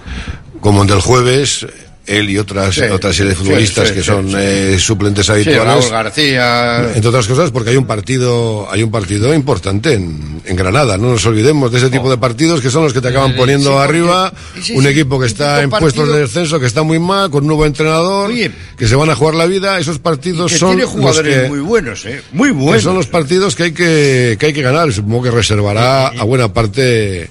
como 0.60 0.82
el 0.82 0.88
del 0.88 1.00
jueves, 1.00 1.66
él 2.06 2.30
y 2.30 2.38
otras, 2.38 2.74
Sí, 2.74 2.82
otra 2.82 3.12
serie 3.12 3.30
de 3.30 3.36
futbolistas 3.36 3.88
sí, 3.88 3.94
que 3.94 4.02
son 4.02 4.32
eh, 4.36 4.76
suplentes 4.78 5.28
habituales. 5.30 5.88
Raúl 5.88 5.90
García. 5.90 6.90
Entre 6.94 7.08
otras 7.08 7.26
cosas, 7.26 7.50
porque 7.50 7.70
hay 7.70 7.76
un 7.76 7.86
partido, 7.86 8.68
hay 8.70 8.82
un 8.82 8.90
partido 8.90 9.32
importante 9.34 9.94
en, 9.94 10.42
en 10.44 10.56
Granada. 10.56 10.96
No 10.96 11.10
nos 11.10 11.24
olvidemos 11.26 11.70
de 11.70 11.78
ese 11.78 11.90
tipo 11.90 12.10
de 12.10 12.18
partidos 12.18 12.60
que 12.60 12.70
son 12.70 12.84
los 12.84 12.92
que 12.92 13.00
te 13.00 13.08
acaban 13.08 13.34
poniendo 13.36 13.78
arriba. 13.78 14.32
un 14.74 14.86
equipo 14.86 15.20
que 15.20 15.26
está 15.26 15.62
en 15.62 15.70
puestos 15.70 16.08
de 16.08 16.20
descenso, 16.20 16.58
que 16.58 16.66
está 16.66 16.82
muy 16.82 16.98
mal, 16.98 17.30
con 17.30 17.44
un 17.44 17.48
nuevo 17.48 17.66
entrenador, 17.66 18.30
que 18.76 18.88
se 18.88 18.96
van 18.96 19.10
a 19.10 19.14
jugar 19.14 19.34
la 19.34 19.46
vida. 19.46 19.78
Esos 19.78 19.98
partidos 19.98 20.52
que 20.52 20.58
son 20.58 20.70
tiene 20.70 20.82
los 20.82 20.90
jugadores 20.90 21.42
que, 21.42 21.48
muy 21.48 21.60
buenos, 21.60 22.04
¿eh? 22.06 22.22
Muy 22.32 22.48
que 22.48 22.54
buenos. 22.54 22.82
son 22.82 22.96
los 22.96 23.06
partidos 23.06 23.54
que 23.54 23.64
hay 23.64 23.72
que, 23.72 24.36
que 24.38 24.46
hay 24.46 24.52
que 24.52 24.62
ganar. 24.62 24.92
Supongo 24.92 25.24
que 25.24 25.30
reservará 25.30 26.08
a 26.08 26.24
buena 26.24 26.52
parte 26.52 27.28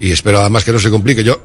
y 0.00 0.12
espero 0.12 0.40
además 0.40 0.64
que 0.64 0.72
no 0.72 0.78
se 0.78 0.90
complique. 0.90 1.24
Yo 1.24 1.40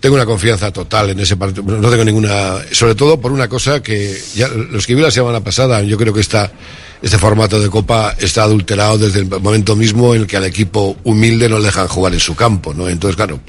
tengo 0.00 0.14
una 0.14 0.26
confianza 0.26 0.70
total 0.72 1.10
en 1.10 1.20
ese 1.20 1.36
partido. 1.36 1.62
No 1.64 1.90
tengo 1.90 2.04
ninguna, 2.04 2.56
sobre 2.72 2.94
todo 2.94 3.20
por 3.20 3.32
una 3.32 3.48
cosa 3.48 3.82
que 3.82 4.16
ya 4.34 4.48
lo 4.48 4.78
escribí 4.78 5.00
la 5.00 5.10
semana 5.10 5.40
pasada. 5.40 5.82
Yo 5.82 5.96
creo 5.96 6.12
que 6.12 6.20
esta, 6.20 6.52
este 7.00 7.18
formato 7.18 7.58
de 7.58 7.70
Copa 7.70 8.14
está 8.18 8.42
adulterado 8.42 8.98
desde 8.98 9.20
el 9.20 9.26
momento 9.26 9.74
mismo 9.74 10.14
en 10.14 10.22
el 10.22 10.26
que 10.26 10.36
al 10.36 10.44
equipo 10.44 10.96
humilde 11.04 11.48
no 11.48 11.58
le 11.58 11.66
dejan 11.66 11.88
jugar 11.88 12.12
en 12.12 12.20
su 12.20 12.34
campo, 12.34 12.74
¿no? 12.74 12.88
Entonces, 12.88 13.16
claro, 13.16 13.40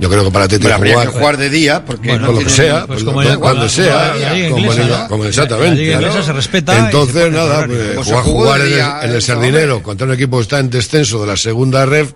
yo 0.00 0.08
creo 0.08 0.24
que 0.24 0.30
para 0.30 0.44
habría 0.74 0.94
jugar, 0.94 1.08
que 1.08 1.18
jugar 1.18 1.36
de 1.36 1.50
día, 1.50 1.84
porque 1.84 2.08
Bueno, 2.08 2.20
no 2.20 2.26
con 2.28 2.36
lo 2.36 2.44
que 2.44 2.50
sea, 2.50 2.86
pues 2.86 3.02
pues, 3.02 3.14
como 3.28 3.40
cuando, 3.40 3.68
sea, 3.68 4.14
la 4.14 4.48
como, 4.48 4.58
inglesa, 4.58 5.08
¿no? 5.10 5.24
exactamente. 5.26 5.86
claro. 5.86 6.22
se 6.22 6.32
respeta 6.32 6.78
Entonces, 6.86 7.22
se 7.22 7.30
nada, 7.30 7.66
pues, 7.66 8.06
jugar, 8.06 8.24
jugar 8.24 8.60
en, 8.62 8.72
el, 8.72 8.80
en 8.80 9.10
el 9.10 9.22
Sardinero 9.22 9.82
contra 9.82 10.06
un 10.06 10.14
equipo 10.14 10.38
que 10.38 10.42
está 10.42 10.58
en 10.58 10.70
descenso 10.70 11.20
de 11.20 11.26
la 11.26 11.36
segunda 11.36 11.84
red, 11.84 12.06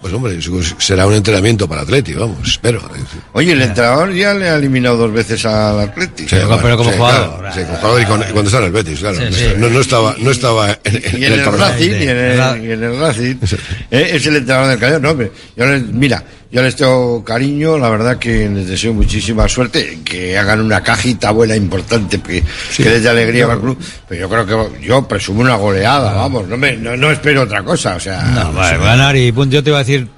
pues 0.00 0.12
hombre, 0.12 0.38
será 0.78 1.06
un 1.06 1.14
entrenamiento 1.14 1.66
para 1.68 1.80
Atleti, 1.82 2.12
vamos, 2.12 2.46
espero. 2.48 2.80
Oye, 3.32 3.52
el 3.52 3.62
entrenador 3.62 4.12
ya 4.12 4.34
le 4.34 4.48
ha 4.48 4.56
eliminado 4.56 4.96
dos 4.96 5.12
veces 5.12 5.44
al 5.46 5.80
Atlético. 5.80 6.28
Sí, 6.28 6.36
bueno, 6.36 6.84
sí, 6.84 6.96
claro, 6.96 7.42
sí, 7.54 7.60
como 7.60 7.76
jugador 7.78 8.02
y, 8.02 8.04
con- 8.04 8.20
y 8.20 8.32
cuando 8.32 8.42
está 8.44 8.58
en 8.58 8.64
el 8.64 8.72
Betis, 8.72 8.98
claro. 9.00 9.16
Sí, 9.18 9.24
sí. 9.32 9.44
No, 9.56 9.68
no 9.70 9.80
estaba, 9.80 10.14
no 10.18 10.30
estaba 10.30 10.70
en, 10.70 10.78
en- 10.84 11.02
y 11.20 11.24
en 11.24 11.32
en 11.32 11.32
el 11.38 11.44
torneo. 11.44 11.66
Racing, 11.68 11.90
y 11.90 11.94
en 12.08 12.16
el, 12.18 12.64
y 12.64 12.72
en 12.72 12.84
el 12.84 12.98
Racing, 13.00 13.36
eh, 13.90 14.10
es 14.12 14.26
el 14.26 14.36
entrenador 14.36 14.68
del 14.70 14.78
Cañón. 14.78 15.02
No, 15.02 15.10
hombre, 15.10 15.32
yo 15.56 15.64
mira, 15.92 16.22
yo 16.56 16.62
les 16.62 16.74
tengo 16.74 17.22
cariño, 17.22 17.76
la 17.76 17.90
verdad 17.90 18.16
que 18.16 18.48
les 18.48 18.66
deseo 18.66 18.94
muchísima 18.94 19.46
suerte, 19.46 19.98
que 20.02 20.38
hagan 20.38 20.62
una 20.62 20.82
cajita 20.82 21.30
buena 21.30 21.54
importante, 21.54 22.18
que, 22.22 22.42
que 22.74 22.84
les 22.84 23.02
dé 23.02 23.10
alegría 23.10 23.44
al 23.44 23.60
club. 23.60 23.76
Pero 24.08 24.22
yo 24.22 24.46
creo 24.46 24.70
que 24.72 24.80
yo 24.80 25.06
presumo 25.06 25.42
una 25.42 25.56
goleada, 25.56 26.14
vamos, 26.14 26.48
no, 26.48 26.56
me, 26.56 26.74
no, 26.78 26.96
no 26.96 27.10
espero 27.10 27.42
otra 27.42 27.62
cosa, 27.62 27.96
o 27.96 28.00
sea. 28.00 28.22
No, 28.22 28.54
vale, 28.54 28.78
ganar 28.78 29.14
y 29.18 29.30
punto. 29.32 29.52
Yo 29.52 29.62
te 29.62 29.68
iba 29.68 29.80
a 29.80 29.84
decir, 29.84 30.08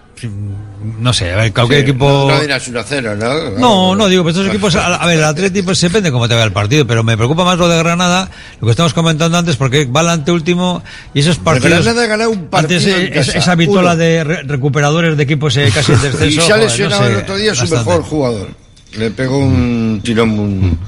no 1.01 1.13
sé, 1.13 1.33
a 1.33 1.37
ver, 1.37 1.53
cualquier 1.53 1.81
Sí, 1.85 1.91
equipo. 1.91 2.27
No, 2.29 2.35
no 2.37 2.41
dirás 2.41 2.71
1-0, 2.71 3.17
¿no? 3.17 3.59
No, 3.59 3.95
no, 3.97 4.09
digo, 4.09 4.23
pues 4.23 4.37
estos 4.37 4.49
equipos, 4.49 4.75
a, 4.77 4.95
a 4.97 5.07
ver, 5.07 5.19
el 5.19 5.25
Atleti 5.25 5.63
pues 5.63 5.81
depende 5.81 6.11
cómo 6.13 6.29
te 6.29 6.35
vea 6.35 6.45
el 6.45 6.53
partido, 6.53 6.87
pero 6.87 7.03
me 7.03 7.17
preocupa 7.17 7.45
más 7.45 7.59
lo 7.59 7.69
de 7.69 7.79
Granada, 7.79 8.31
lo 8.61 8.67
que 8.67 8.71
estamos 8.71 8.95
comentando 8.95 9.37
antes, 9.39 9.57
porque 9.57 9.85
va 9.87 10.01
al 10.01 10.11
anteúltimo 10.11 10.83
y 11.15 11.21
esos 11.21 11.39
partidos... 11.39 11.85
Granada 11.85 12.05
ha 12.05 12.07
ganado 12.07 12.31
un 12.31 12.47
partido 12.47 12.79
Antes, 12.81 12.95
en 12.95 13.13
es- 13.19 13.27
casa, 13.27 13.39
esa 13.39 13.55
vitola 13.55 13.91
uno. 13.93 13.97
de 13.97 14.25
re- 14.25 14.43
recuperadores 14.45 15.17
de 15.17 15.23
equipos 15.23 15.57
eh, 15.57 15.71
casi 15.75 15.93
en 15.93 16.03
descenso... 16.03 16.27
Y 16.27 16.33
se 16.33 16.53
ha 16.53 16.57
no 16.57 16.63
lesionado 16.65 17.05
sé, 17.05 17.11
el 17.13 17.17
otro 17.19 17.37
día 17.37 17.55
su 17.55 17.61
bastante. 17.63 17.85
mejor 17.91 18.03
jugador. 18.05 18.49
Le 18.97 19.11
pegó 19.11 19.39
un 19.39 20.01
tirón 20.03 20.31
un, 20.39 20.79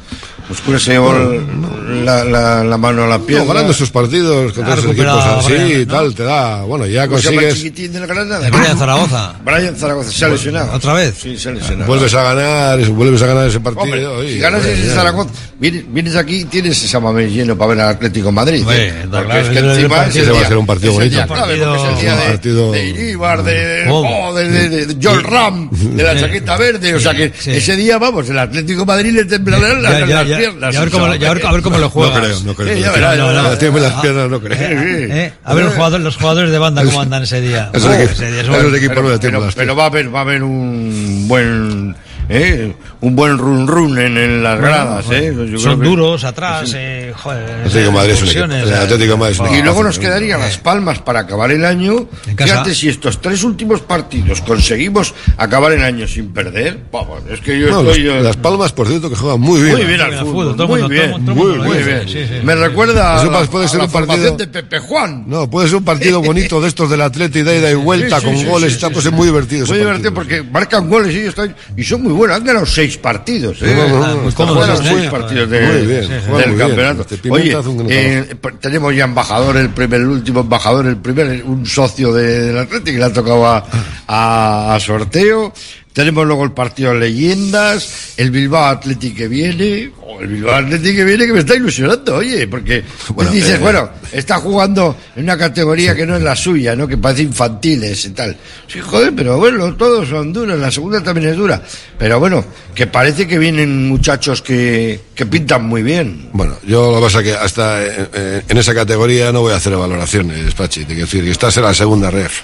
muscular, 0.51 0.81
se 0.81 0.91
llevó 0.93 1.17
el- 1.17 2.05
la, 2.05 2.25
la, 2.25 2.63
la 2.65 2.77
mano 2.79 3.05
a 3.05 3.07
la 3.09 3.19
pierna. 3.19 3.45
No, 3.47 3.53
ganando 3.53 3.73
sus 3.73 3.91
partidos 3.91 4.53
contra 4.53 4.75
Ha 4.75 4.79
esos 4.79 4.93
equipos 4.93 5.25
así 5.25 5.53
y 5.55 5.87
tal, 5.87 6.15
te 6.15 6.23
da, 6.23 6.63
bueno, 6.63 6.87
ya 6.87 7.07
¿Cómo 7.09 7.19
se 7.19 7.25
llama 7.31 7.43
el 7.43 7.49
consigues, 7.49 7.73
chiquitín 7.75 7.93
de 7.93 8.01
la 8.01 8.07
Granada? 8.07 8.51
Brian 8.51 8.79
Zaragoza. 8.79 9.35
Brian 9.45 9.77
Zaragoza, 9.77 10.11
se 10.13 10.25
ha 10.25 10.29
lesionado. 10.29 10.73
¿Otra 10.73 10.93
vez? 10.95 11.15
Sí, 11.21 11.37
se 11.39 11.49
ha 11.49 11.53
lesionado. 11.53 11.87
vuelves 11.87 12.15
a 12.15 12.23
ganar, 12.23 12.79
vuelves 12.91 13.23
a 13.23 13.27
ganar 13.27 13.49
ese 13.49 13.61
partido. 13.61 13.83
Hombre, 13.83 14.29
y, 14.29 14.33
si 14.35 14.39
ganas 14.39 14.61
hombre, 14.61 14.73
ese 14.75 14.87
ya. 14.89 14.95
Zaragoza, 14.95 15.31
vienes, 15.59 15.85
vienes 15.93 16.17
aquí 16.17 16.37
y 16.37 16.45
tienes 16.45 16.83
ese 16.85 17.01
mamés 17.01 17.33
lleno 17.33 17.57
para 17.59 17.69
ver 17.75 17.81
al 17.81 17.89
Atlético 17.91 18.27
de 18.27 18.33
Madrid. 18.33 18.61
Hombre, 18.63 18.89
¿eh? 18.89 18.95
Porque 19.11 19.25
claro, 19.27 19.41
es 19.41 19.49
que 19.49 19.59
encima 19.59 20.07
Ese 20.07 20.31
va 20.31 20.41
a 20.41 20.49
ser 20.49 20.57
un 20.57 20.67
partido 20.67 20.93
bonito. 20.93 21.25
porque 21.27 21.43
es 21.45 21.51
el 21.51 21.57
día 22.01 22.15
Un 22.15 22.21
de, 22.21 22.27
partido- 22.27 22.73
de 22.73 22.87
Iríbar, 22.89 23.43
de, 23.43 23.85
oh, 23.91 24.35
de, 24.35 24.49
de- 24.49 24.87
de 24.87 24.97
John 25.03 25.23
Ram, 25.25 25.71
de 25.71 26.03
la 26.03 26.19
chaqueta 26.19 26.57
verde. 26.57 26.95
O 26.95 27.01
sea 27.01 27.15
que 27.15 27.33
ese 27.47 27.77
día, 27.77 27.99
vamos, 27.99 28.29
el 28.31 28.39
Atlético 28.39 28.81
de 28.81 28.87
Madrid 28.87 29.13
le 29.13 29.25
temblarán 29.25 29.83
las, 29.83 30.01
Piernas. 30.41 30.75
Y 30.75 30.77
a 30.77 30.81
ver 30.81 30.91
cómo, 30.91 31.05
o 31.05 31.07
sea, 31.09 31.17
y 31.17 31.25
a 31.25 31.33
ver, 31.35 31.47
a 31.47 31.53
ver 31.53 31.62
cómo 31.62 31.77
lo 31.79 31.85
No 31.85 31.91
juegas. 31.91 32.19
creo, 32.21 32.41
no 32.45 32.55
creo. 32.55 32.77
Ya 32.79 32.91
verás, 32.93 33.19
No. 33.19 33.59
Tiene 33.59 33.81
las 33.81 33.93
piernas, 34.01 34.31
no 34.31 34.41
creo. 34.41 34.59
Eh, 34.61 35.33
A 35.45 35.55
ver 35.55 35.65
los 35.65 35.75
jugadores, 35.75 36.05
los 36.05 36.17
jugadores 36.17 36.51
de 36.51 36.59
banda 36.59 36.85
cómo 36.85 37.01
andan 37.01 37.23
ese 37.23 37.41
día. 37.41 37.71
Esos 37.73 37.95
equipos- 37.95 38.97
no 39.31 39.51
pero, 39.55 39.77
va 39.77 39.85
a 39.85 39.87
haber 39.87 40.15
va 40.15 40.19
a 40.19 40.23
haber 40.23 40.43
un 40.43 41.25
buen 41.29 41.95
eh, 42.31 42.73
un 43.01 43.16
buen 43.16 43.36
run 43.39 43.66
run 43.66 43.98
en, 43.98 44.16
en 44.16 44.43
las 44.43 44.59
Bueno, 44.61 44.74
gradas 44.74 45.07
eh. 45.11 45.32
Yo 45.36 45.44
creo 45.47 45.59
son 45.59 45.81
que- 45.81 45.86
duros 45.89 46.24
atrás, 46.24 46.73
eh, 46.77 47.12
joder, 47.16 47.44
Atlético 47.66 47.78
de 47.86 47.90
Madrid 47.90 48.12
es 48.12 48.23
un 48.23 48.28
equipo- 48.28 48.44
expulsiones, 48.44 48.62
el 48.62 48.73
eh, 48.73 48.77
Atlético 48.77 49.11
de 49.12 49.16
Madrid 49.19 49.35
es 49.35 49.40
un 49.40 49.55
y 49.57 49.62
luego 49.62 49.82
nos 49.82 49.94
fácil, 49.97 50.02
quedaría 50.09 50.39
Las 50.39 50.59
Palmas 50.59 50.98
para 51.01 51.20
acabar 51.20 51.51
el 51.51 51.65
año. 51.65 52.07
Fíjate 52.36 52.74
si 52.74 52.89
estos 52.89 53.20
tres 53.20 53.43
últimos 53.44 53.81
partidos 53.81 54.40
conseguimos 54.43 55.12
acabar 55.36 55.73
el 55.73 55.82
año 55.82 56.07
sin 56.07 56.32
perder. 56.32 56.78
Vamos, 56.93 57.23
es 57.31 57.40
que 57.40 57.59
yo 57.59 57.69
No, 57.69 57.82
los- 57.82 57.97
estoy 57.97 58.05
yo- 58.05 58.20
las 58.20 58.36
Palmas, 58.36 58.73
por 58.73 58.86
cierto, 58.86 59.11
que 59.11 59.16
juegan 59.16 59.40
muy 59.40 59.61
bien. 59.61 59.77
muy 59.77 59.85
bien 59.86 60.01
al 60.01 60.19
fútbol, 60.20 60.57
muy 60.69 60.82
bien, 60.89 61.23
muy 61.24 61.82
bien. 61.82 62.07
Me 62.44 62.55
recuerda 62.55 63.16
a 63.16 63.23
Eso 63.23 63.31
la, 63.31 63.40
puede 63.47 63.65
a 63.65 63.69
ser 63.69 63.78
la 63.78 63.85
un 63.86 63.90
partido- 63.93 64.36
de 64.36 64.47
Pepe 64.47 64.78
Juan. 64.78 65.24
No, 65.27 65.51
puede 65.51 65.66
ser 65.69 65.77
un 65.78 65.85
partido 65.85 66.20
bonito 66.23 66.61
de 66.61 66.69
estos 66.69 66.89
del 66.89 67.01
Atleti, 67.01 67.43
de 67.43 67.59
ida 67.59 67.70
y 67.70 67.74
vuelta, 67.74 68.20
Sí, 68.20 68.27
sí, 68.27 68.27
con 68.32 68.39
sí, 68.39 68.47
goles, 68.47 68.69
sí, 68.70 68.74
está 68.77 68.86
sí, 68.89 68.93
pues 68.94 69.02
sí. 69.05 69.09
es 69.11 69.15
muy 69.16 69.27
divertido. 69.27 69.66
Muy 69.66 69.78
divertido 69.78 70.15
porque 70.15 70.43
marcan 70.43 70.89
goles 70.89 71.12
y, 71.15 71.19
ellos 71.19 71.28
están- 71.31 71.55
y 71.77 71.82
son 71.82 72.02
muy 72.02 72.12
buenos. 72.12 72.20
Han 72.31 72.45
ganado 72.45 72.67
seis 72.67 72.99
partidos. 72.99 73.63
¿eh? 73.63 73.67
Jugado 73.91 74.17
cómodos, 74.35 74.79
seis 74.99 75.11
partidos 75.11 75.51
de- 75.51 75.61
muy 75.61 75.87
bien, 75.87 76.05
juegan 76.27 76.41
del 76.41 76.51
muy 76.51 76.59
campeonato. 76.59 77.01
Este 77.03 77.17
Oye, 77.31 77.51
eh, 77.91 78.35
p- 78.41 78.53
tenemos 78.61 78.95
ya 78.95 79.05
embajador, 79.05 79.57
el 79.57 79.71
primer, 79.71 80.01
el 80.01 80.09
último 80.09 80.41
embajador, 80.41 80.87
el 80.87 80.97
primer, 80.97 81.43
un 81.45 81.65
socio 81.67 82.13
de- 82.13 82.47
del 82.47 82.59
Atlético 82.59 82.85
que 82.93 82.99
le 82.99 83.05
ha 83.05 83.13
tocado 83.13 83.47
a, 83.47 83.65
a- 84.07 84.75
a 84.75 84.81
sorteo. 84.81 85.53
Tenemos 85.93 86.25
luego 86.25 86.45
el 86.45 86.53
partido 86.53 86.93
de 86.93 87.01
leyendas, 87.01 88.15
el 88.17 88.31
Bilbao 88.31 88.65
Atlético 88.67 89.17
que 89.17 89.29
viene, 89.29 89.91
o 90.07 90.21
el 90.21 90.29
Bilbao 90.29 90.55
Atlético 90.55 90.99
que 90.99 91.05
viene 91.05 91.27
que 91.27 91.33
me 91.33 91.41
está 91.41 91.57
ilusionando, 91.57 92.15
oye, 92.15 92.47
porque 92.47 92.85
Bueno, 93.09 93.33
dices, 93.33 93.57
eh, 93.57 93.59
bueno, 93.59 93.91
está 94.12 94.37
jugando 94.37 94.97
en 95.17 95.25
una 95.25 95.37
categoría 95.37 95.97
que 95.97 96.07
no 96.07 96.17
es 96.17 96.23
la 96.23 96.37
suya, 96.37 96.77
¿no? 96.77 96.87
Que 96.87 96.97
parece 96.97 97.23
infantiles 97.23 98.05
y 98.05 98.11
tal. 98.11 98.37
Sí, 98.69 98.79
joder, 98.81 99.12
pero 99.17 99.37
bueno, 99.39 99.75
todos 99.75 100.09
son 100.09 100.33
duros, 100.33 100.57
la 100.61 100.71
segunda 100.71 101.03
también 101.03 101.31
es 101.31 101.37
dura. 101.37 101.61
Pero 101.99 102.21
bueno, 102.21 102.45
que 102.73 102.87
parece 102.87 103.27
que 103.27 103.39
vienen 103.39 103.89
muchachos 103.89 104.43
que, 104.43 105.01
que 105.12 105.27
pintan 105.27 105.65
muy 105.65 105.83
bien. 105.83 106.29
Bueno, 106.33 106.57
yo 106.65 106.93
lo 106.93 106.99
que 106.99 107.03
pasa 107.03 107.19
es 107.19 107.25
que 107.25 107.35
hasta 107.35 107.83
eh, 107.83 108.43
en 108.49 108.59
esa 108.59 108.75
categoría 108.75 109.33
no 109.33 109.41
voy 109.41 109.53
a 109.53 109.57
hacer 109.57 109.75
valoraciones, 109.75 110.55
Pachi. 110.55 110.83
Te 110.83 110.87
quiero 110.87 111.07
decir 111.07 111.25
que 111.25 111.33
estás 111.33 111.57
en 111.57 111.65
la 111.65 111.75
segunda 111.75 112.12
ref. 112.12 112.43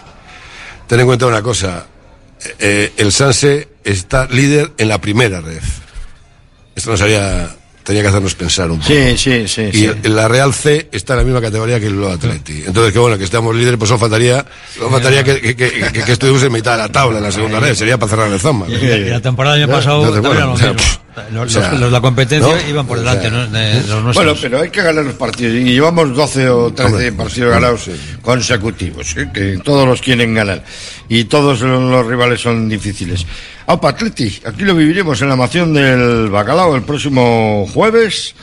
Ten 0.88 0.98
en 0.98 1.06
cuenta 1.06 1.26
una 1.26 1.42
cosa. 1.42 1.86
Eh, 2.58 2.92
el 2.96 3.12
Sanse 3.12 3.68
está 3.84 4.26
líder 4.26 4.72
en 4.78 4.88
la 4.88 5.00
primera 5.00 5.40
ref. 5.40 5.64
Esto 6.74 6.90
nos 6.90 7.00
haría, 7.00 7.48
tenía 7.84 8.02
que 8.02 8.08
hacernos 8.08 8.34
pensar 8.34 8.70
un 8.70 8.78
poco. 8.80 8.88
Sí, 8.92 9.16
sí, 9.16 9.46
sí. 9.48 9.70
Y 9.72 10.08
la 10.08 10.28
Real 10.28 10.52
C 10.52 10.88
está 10.92 11.14
en 11.14 11.18
la 11.20 11.24
misma 11.24 11.40
categoría 11.40 11.80
que 11.80 11.86
el 11.86 11.94
Bilbao 11.94 12.12
Atleti. 12.12 12.64
Entonces, 12.66 12.92
que 12.92 12.98
bueno, 12.98 13.16
que 13.16 13.24
estamos 13.24 13.54
líderes, 13.54 13.78
pues 13.78 13.88
solo 13.88 13.98
faltaría, 14.00 14.44
solo 14.74 14.90
faltaría 14.90 15.24
que, 15.24 15.40
que, 15.40 15.56
que, 15.56 15.70
que- 15.70 16.02
que 16.04 16.12
estuviéramos 16.12 16.42
en 16.46 16.52
mitad 16.52 16.72
de 16.72 16.78
la 16.78 16.88
tabla 16.90 17.18
en 17.18 17.24
la 17.24 17.32
segunda 17.32 17.60
red. 17.60 17.74
Sería 17.74 17.96
para 17.98 18.10
cerrar 18.10 18.30
el 18.32 18.40
zamba. 18.40 18.66
Y, 18.68 18.74
y 18.74 19.04
la 19.08 19.20
temporada 19.20 19.54
del 19.56 19.64
año 19.64 19.72
Ya, 19.72 19.78
pasado 19.78 20.22
bueno, 20.22 20.56
Los, 21.32 21.56
o 21.56 21.60
sea, 21.60 21.70
los- 21.72 21.80
los 21.80 21.88
de 21.88 21.90
la 21.90 22.00
competencia 22.00 22.54
¿no? 22.54 22.68
iban 22.68 22.86
por 22.86 22.98
O 22.98 23.00
delante, 23.00 23.30
sea, 23.30 23.46
¿no? 23.88 24.00
Los. 24.02 24.14
Bueno, 24.14 24.34
pero 24.40 24.60
hay 24.60 24.70
que 24.70 24.82
ganar 24.82 25.04
los 25.04 25.14
partidos. 25.14 25.54
Y 25.54 25.64
llevamos 25.64 26.14
12 26.14 26.48
o 26.48 26.72
13 26.72 26.92
Hombre, 26.92 27.12
partidos 27.12 27.50
ganados 27.50 27.90
consecutivos, 28.22 29.16
¿eh? 29.16 29.28
que 29.32 29.58
todos 29.64 29.86
los 29.86 30.02
quieren 30.02 30.34
ganar. 30.34 30.62
Y 31.08 31.24
todos 31.24 31.60
los, 31.62 32.06
rivales 32.06 32.40
son 32.40 32.68
difíciles. 32.68 33.26
Aupa 33.66 33.90
Atleti, 33.90 34.40
aquí 34.44 34.62
lo 34.62 34.74
viviremos 34.74 35.20
en 35.22 35.28
la 35.28 35.36
mación 35.36 35.72
del 35.72 36.28
Bacalao 36.28 36.76
el 36.76 36.82
próximo 36.82 37.66
jueves. 37.72 38.34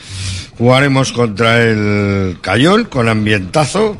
Jugaremos 0.58 1.12
contra 1.12 1.62
el 1.62 2.38
Cayol 2.40 2.88
con 2.88 3.08
ambientazo. 3.08 3.96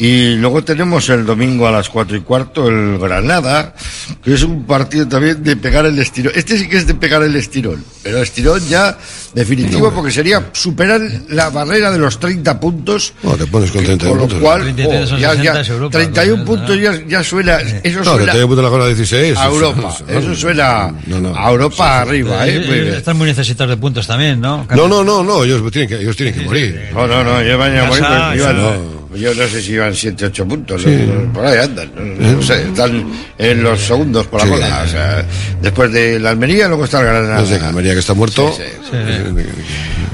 Y 0.00 0.34
luego 0.36 0.62
tenemos 0.62 1.08
el 1.08 1.26
domingo 1.26 1.66
a 1.66 1.72
las 1.72 1.88
cuatro 1.88 2.16
y 2.16 2.20
cuarto 2.20 2.68
el 2.68 2.98
Granada, 2.98 3.74
que 4.22 4.34
es 4.34 4.42
un 4.44 4.64
partido 4.64 5.08
también 5.08 5.42
de 5.42 5.56
pegar 5.56 5.86
el 5.86 5.98
estirón. 5.98 6.32
Este 6.36 6.56
sí 6.56 6.68
que 6.68 6.76
es 6.76 6.86
de 6.86 6.94
pegar 6.94 7.20
el 7.24 7.34
estirón, 7.34 7.84
pero 8.04 8.22
estirón 8.22 8.60
ya 8.68 8.96
definitivo 9.34 9.90
porque 9.92 10.12
sería 10.12 10.50
superar 10.52 11.00
la 11.30 11.50
barrera 11.50 11.90
de 11.90 11.98
los 11.98 12.20
30 12.20 12.60
puntos. 12.60 13.12
No, 13.24 13.36
te 13.36 13.46
pones 13.46 13.72
con 13.72 13.84
30 13.84 14.06
Con 14.08 14.16
lo 14.18 14.22
puntos. 14.22 14.40
cual, 14.40 14.62
33 14.62 15.12
oh, 15.12 15.16
ya, 15.18 15.30
60 15.30 15.42
ya, 15.54 15.60
es 15.60 15.68
Europa, 15.68 15.98
31 15.98 16.36
¿no? 16.36 16.44
puntos 16.44 16.80
ya, 16.80 16.92
ya 17.08 17.24
suena, 17.24 17.58
eso 17.58 17.98
No, 17.98 18.04
suena 18.04 18.32
31 18.32 18.46
puntos 18.46 18.64
la 18.64 18.70
jornada 18.70 18.88
16. 18.90 19.36
a 19.36 19.46
Europa, 19.46 19.96
eso 20.08 20.34
suena 20.36 20.94
No, 21.06 21.20
no. 21.20 21.36
a 21.36 21.50
Europa 21.50 22.00
arriba, 22.02 22.46
Eh. 22.46 22.62
Muy 22.64 22.80
bien. 22.82 22.94
Están 22.94 23.16
muy 23.16 23.26
necesitados 23.26 23.70
de 23.70 23.76
puntos 23.76 24.06
también, 24.06 24.40
¿no? 24.40 24.64
No, 24.76 24.86
no, 24.86 25.02
no, 25.02 25.24
no, 25.24 25.42
ellos 25.42 25.60
tienen 25.72 25.88
que, 25.88 25.96
ellos 25.96 26.16
tienen 26.16 26.34
que 26.36 26.42
morir. 26.42 26.90
No, 26.94 27.06
no, 27.08 27.24
no, 27.24 27.42
llevan 27.42 27.74
Casa, 27.74 27.88
morir, 27.88 28.97
pues, 29.08 29.20
ya. 29.20 29.32
Yo 29.32 29.42
no 29.42 29.48
sé 29.48 29.62
si 29.62 29.72
iban 29.72 29.94
7, 29.94 30.26
8 30.26 30.46
puntos, 30.48 30.82
Sí. 30.82 30.90
¿no? 31.06 31.32
por 31.32 31.44
ahí 31.46 31.58
andan, 31.58 31.90
no, 31.94 32.32
no 32.32 32.42
sé, 32.42 32.62
están 32.62 33.04
en 33.38 33.62
los 33.62 33.80
segundos 33.80 34.26
por 34.26 34.40
la 34.40 34.46
Sí. 34.46 34.50
cola, 34.52 34.82
o 34.84 34.88
sea, 34.88 35.24
después 35.62 35.92
de 35.92 36.18
la 36.20 36.30
Almería, 36.30 36.68
luego 36.68 36.84
está 36.84 37.00
el 37.00 37.06
Granada. 37.06 37.46
Sé, 37.46 37.56
Almería 37.56 37.92
que 37.94 38.00
está 38.00 38.14
muerto. 38.14 38.52
Sí, 38.56 38.62
sí. 38.90 38.96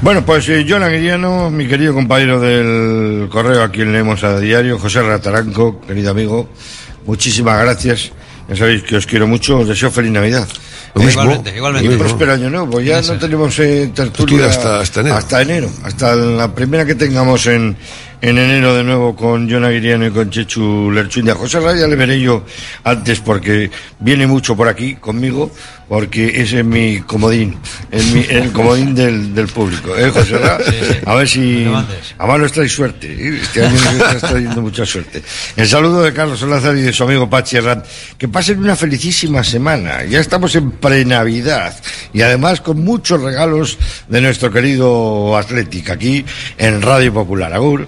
Bueno, 0.01 0.25
pues 0.25 0.47
eh, 0.49 0.65
John 0.67 0.83
Aguiriano, 0.83 1.49
mi 1.49 1.67
querido 1.67 1.93
compañero 1.93 2.39
del 2.39 3.27
correo 3.29 3.63
a 3.63 3.71
quien 3.71 3.91
leemos 3.91 4.23
a 4.23 4.39
diario, 4.39 4.77
José 4.77 5.01
Rataranco, 5.01 5.81
querido 5.81 6.11
amigo, 6.11 6.49
muchísimas 7.05 7.61
gracias. 7.61 8.11
Ya 8.47 8.55
sabéis 8.55 8.83
que 8.83 8.95
os 8.97 9.07
quiero 9.07 9.25
mucho, 9.27 9.57
os 9.59 9.67
deseo 9.67 9.89
feliz 9.89 10.11
Navidad. 10.11 10.47
Lo 10.93 11.01
mismo. 11.01 11.23
Igualmente, 11.23 11.55
igualmente. 11.57 11.89
Y 11.89 11.91
un 11.93 11.97
próspero 11.99 12.33
año 12.33 12.49
nuevo. 12.51 12.79
Ya 12.79 12.99
Eso. 12.99 13.13
no 13.15 13.19
tenemos 13.19 13.57
eh, 13.59 13.89
tertulia 13.93 14.11
Tertulia 14.11 14.45
hasta- 14.45 14.79
hasta 14.81 14.99
enero. 15.01 15.15
Hasta 15.15 15.41
enero. 15.41 15.69
Hasta 15.83 16.15
la 16.15 16.53
primera 16.53 16.85
que 16.85 16.93
tengamos 16.95 17.47
en, 17.47 17.75
en 18.21 18.37
enero 18.37 18.75
de 18.75 18.83
nuevo 18.83 19.15
con 19.15 19.49
John 19.49 19.63
Aguiriano 19.65 20.05
y 20.07 20.11
con 20.11 20.29
Chechu 20.29 20.91
Lerchundi. 20.91 21.31
A 21.31 21.35
José 21.35 21.59
Raya 21.59 21.87
le 21.87 21.95
veré 21.95 22.19
yo 22.19 22.43
antes 22.83 23.19
porque 23.19 23.69
viene 23.99 24.25
mucho 24.27 24.55
por 24.55 24.67
aquí 24.67 24.95
conmigo, 24.95 25.51
porque 25.87 26.41
ese 26.41 26.59
es 26.59 26.65
mi 26.65 26.99
comodín, 27.01 27.55
es 27.91 28.05
mi- 28.13 28.25
el 28.29 28.51
comodín 28.51 28.95
del, 28.95 29.35
del 29.35 29.47
público. 29.47 29.95
¿Eh, 29.95 30.09
José 30.09 30.37
Ra? 30.37 30.57
A 31.05 31.15
ver 31.15 31.27
si... 31.27 31.65
Además 32.17 32.39
nos 32.39 32.51
trae 32.51 32.69
suerte. 32.69 33.07
¿eh? 33.11 33.39
Este 33.41 33.63
año 33.65 33.75
nos 33.79 34.15
está 34.15 34.27
trayendo 34.29 34.61
mucha 34.61 34.85
suerte. 34.85 35.21
El 35.55 35.67
saludo 35.67 36.01
de 36.01 36.13
Carlos 36.13 36.39
Solázar 36.39 36.75
y 36.77 36.81
de 36.81 36.91
su 36.93 37.03
amigo 37.03 37.29
Pachi 37.29 37.57
Herrán. 37.57 37.83
Que 38.17 38.27
pasen 38.27 38.59
una 38.59 38.75
felicísima 38.75 39.43
semana. 39.43 40.03
Ya 40.05 40.19
estamos 40.19 40.55
en 40.55 40.71
pre-Navidad. 40.71 41.75
Y 42.13 42.21
además 42.21 42.61
con 42.61 42.83
muchos 42.83 43.21
regalos 43.21 43.77
de 44.07 44.21
nuestro 44.21 44.51
querido 44.51 45.37
Athletic 45.37 45.89
aquí 45.91 46.25
en 46.57 46.81
Radio 46.81 47.13
Popular. 47.13 47.53
Agur. 47.53 47.87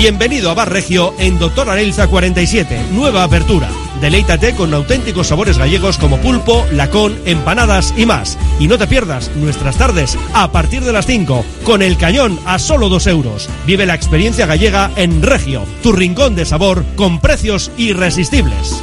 Bienvenido 0.00 0.50
a 0.50 0.54
Bar 0.54 0.72
Regio 0.72 1.12
en 1.18 1.38
Doctor 1.38 1.68
Arelza 1.68 2.08
47, 2.08 2.86
nueva 2.92 3.22
apertura. 3.22 3.68
Deleítate 4.00 4.54
con 4.54 4.72
auténticos 4.72 5.26
sabores 5.26 5.58
gallegos 5.58 5.98
como 5.98 6.16
pulpo, 6.16 6.64
lacón, 6.72 7.20
empanadas 7.26 7.92
y 7.98 8.06
más. 8.06 8.38
Y 8.58 8.66
no 8.66 8.78
te 8.78 8.86
pierdas 8.86 9.30
nuestras 9.36 9.76
tardes 9.76 10.16
a 10.32 10.50
partir 10.52 10.84
de 10.84 10.94
las 10.94 11.04
5, 11.04 11.44
con 11.64 11.82
el 11.82 11.98
cañón 11.98 12.40
a 12.46 12.58
solo 12.58 12.88
2 12.88 13.08
euros. 13.08 13.50
Vive 13.66 13.84
la 13.84 13.94
experiencia 13.94 14.46
gallega 14.46 14.90
en 14.96 15.20
Regio, 15.20 15.66
tu 15.82 15.92
rincón 15.92 16.34
de 16.34 16.46
sabor 16.46 16.82
con 16.96 17.20
precios 17.20 17.70
irresistibles. 17.76 18.82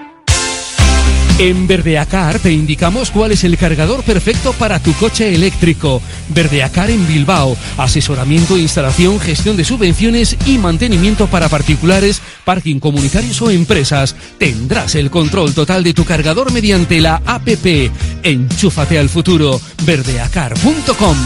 En 1.41 1.65
Verdeacar 1.65 2.37
te 2.37 2.51
indicamos 2.51 3.09
cuál 3.09 3.31
es 3.31 3.43
el 3.43 3.57
cargador 3.57 4.03
perfecto 4.03 4.53
para 4.53 4.77
tu 4.77 4.93
coche 4.93 5.33
eléctrico. 5.33 5.99
Verdeacar 6.29 6.91
en 6.91 7.07
Bilbao. 7.07 7.57
Asesoramiento, 7.79 8.59
instalación, 8.59 9.19
gestión 9.19 9.57
de 9.57 9.63
subvenciones 9.63 10.37
y 10.45 10.59
mantenimiento 10.59 11.25
para 11.25 11.49
particulares, 11.49 12.21
parking 12.45 12.79
comunitarios 12.79 13.41
o 13.41 13.49
empresas. 13.49 14.15
Tendrás 14.37 14.93
el 14.93 15.09
control 15.09 15.55
total 15.55 15.83
de 15.83 15.95
tu 15.95 16.05
cargador 16.05 16.51
mediante 16.51 17.01
la 17.01 17.23
APP. 17.25 17.89
Enchúfate 18.21 18.99
al 18.99 19.09
futuro. 19.09 19.59
Verdeacar.com. 19.83 21.17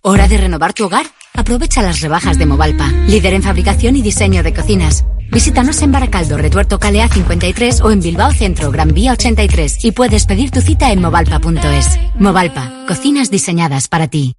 ¿Hora 0.00 0.28
de 0.28 0.38
renovar 0.38 0.72
tu 0.72 0.86
hogar? 0.86 1.04
Aprovecha 1.34 1.82
las 1.82 2.00
rebajas 2.00 2.38
de 2.38 2.46
Movalpa, 2.46 2.90
líder 3.06 3.34
en 3.34 3.42
fabricación 3.42 3.96
y 3.96 4.00
diseño 4.00 4.42
de 4.42 4.54
cocinas. 4.54 5.04
Visítanos 5.30 5.82
en 5.82 5.92
Baracaldo, 5.92 6.36
Retuerto 6.36 6.78
Calea 6.78 7.08
53 7.08 7.80
o 7.82 7.90
en 7.90 8.00
Bilbao 8.00 8.32
Centro, 8.32 8.70
Gran 8.70 8.92
Vía 8.92 9.12
83 9.12 9.84
y 9.84 9.92
puedes 9.92 10.26
pedir 10.26 10.50
tu 10.50 10.60
cita 10.60 10.90
en 10.90 11.00
movalpa.es. 11.00 11.98
Movalpa, 12.18 12.84
cocinas 12.86 13.30
diseñadas 13.30 13.88
para 13.88 14.08
ti. 14.08 14.34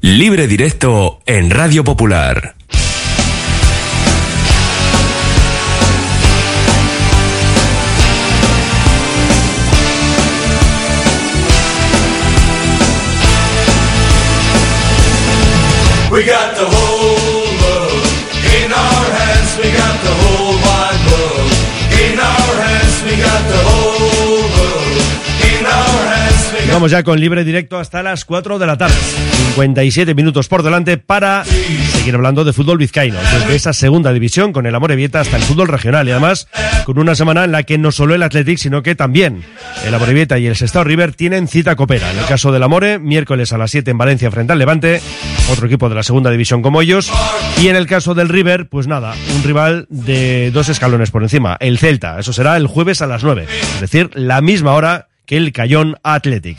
Libre 0.00 0.46
directo 0.46 1.20
en 1.26 1.50
Radio 1.50 1.82
Popular. 1.82 2.54
Vamos 26.78 26.92
ya 26.92 27.02
con 27.02 27.18
libre 27.18 27.42
directo 27.42 27.76
hasta 27.76 28.04
las 28.04 28.24
4 28.24 28.56
de 28.56 28.64
la 28.64 28.78
tarde. 28.78 28.94
57 29.54 30.14
minutos 30.14 30.46
por 30.46 30.62
delante 30.62 30.96
para 30.96 31.44
seguir 31.44 32.14
hablando 32.14 32.44
de 32.44 32.52
fútbol 32.52 32.78
vizcaíno. 32.78 33.18
Desde 33.32 33.56
esa 33.56 33.72
segunda 33.72 34.12
división 34.12 34.52
con 34.52 34.64
el 34.64 34.72
Amorebieta 34.76 35.18
hasta 35.18 35.38
el 35.38 35.42
fútbol 35.42 35.66
regional 35.66 36.06
y 36.06 36.12
además 36.12 36.46
con 36.84 37.00
una 37.00 37.16
semana 37.16 37.42
en 37.42 37.50
la 37.50 37.64
que 37.64 37.78
no 37.78 37.90
solo 37.90 38.14
el 38.14 38.22
Athletic 38.22 38.58
sino 38.58 38.84
que 38.84 38.94
también 38.94 39.42
el 39.84 39.92
Amorebieta 39.92 40.38
y 40.38 40.46
el 40.46 40.54
Sestao 40.54 40.84
River 40.84 41.14
tienen 41.14 41.48
cita 41.48 41.74
copera. 41.74 42.12
En 42.12 42.18
el 42.20 42.26
caso 42.26 42.52
del 42.52 42.62
Amore, 42.62 43.00
miércoles 43.00 43.52
a 43.52 43.58
las 43.58 43.72
7 43.72 43.90
en 43.90 43.98
Valencia 43.98 44.30
frente 44.30 44.52
al 44.52 44.60
Levante, 44.60 45.00
otro 45.50 45.66
equipo 45.66 45.88
de 45.88 45.96
la 45.96 46.04
segunda 46.04 46.30
división 46.30 46.62
como 46.62 46.80
ellos. 46.80 47.10
Y 47.60 47.66
en 47.66 47.74
el 47.74 47.88
caso 47.88 48.14
del 48.14 48.28
River, 48.28 48.68
pues 48.68 48.86
nada, 48.86 49.16
un 49.34 49.42
rival 49.42 49.88
de 49.90 50.52
dos 50.52 50.68
escalones 50.68 51.10
por 51.10 51.24
encima, 51.24 51.56
el 51.58 51.78
Celta. 51.78 52.20
Eso 52.20 52.32
será 52.32 52.56
el 52.56 52.68
jueves 52.68 53.02
a 53.02 53.08
las 53.08 53.24
9, 53.24 53.48
es 53.74 53.80
decir, 53.80 54.10
la 54.14 54.40
misma 54.40 54.74
hora 54.74 55.08
que 55.28 55.36
el 55.36 55.52
Cayón 55.52 55.96
Athletic. 56.02 56.56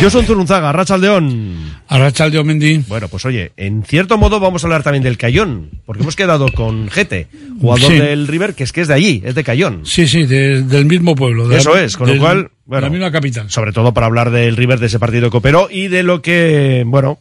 Yo 0.00 0.08
soy 0.08 0.24
Zurunzaga, 0.24 0.70
Rachaldeón. 0.70 1.56
Arrachaldeón, 1.88 2.46
Mendy. 2.46 2.84
Bueno, 2.86 3.08
pues 3.08 3.24
oye, 3.24 3.50
en 3.56 3.82
cierto 3.82 4.16
modo 4.18 4.38
vamos 4.38 4.62
a 4.62 4.68
hablar 4.68 4.84
también 4.84 5.02
del 5.02 5.18
Cayón, 5.18 5.70
porque 5.84 6.02
hemos 6.02 6.14
quedado 6.14 6.46
con 6.52 6.88
Gete, 6.90 7.26
jugador 7.60 7.90
Sí. 7.90 7.98
del 7.98 8.28
River, 8.28 8.54
que 8.54 8.62
es 8.62 8.72
que 8.72 8.82
es 8.82 8.88
de 8.88 8.94
allí, 8.94 9.20
es 9.24 9.34
de 9.34 9.42
Cayón. 9.42 9.80
Sí, 9.84 10.06
sí, 10.06 10.26
de- 10.26 10.62
del 10.62 10.84
mismo 10.86 11.16
pueblo. 11.16 11.48
de 11.48 11.56
Eso 11.58 11.74
la- 11.74 11.82
es, 11.82 11.96
con 11.96 12.06
lo 12.08 12.16
cual, 12.20 12.50
bueno, 12.66 12.86
la 12.86 12.90
misma 12.90 13.10
capital. 13.10 13.50
sobre 13.50 13.72
todo 13.72 13.92
para 13.92 14.06
hablar 14.06 14.30
del 14.30 14.56
River 14.56 14.78
de 14.78 14.86
ese 14.86 15.00
partido 15.00 15.28
copero 15.30 15.66
y 15.68 15.88
de 15.88 16.04
lo 16.04 16.22
que, 16.22 16.84
bueno, 16.86 17.18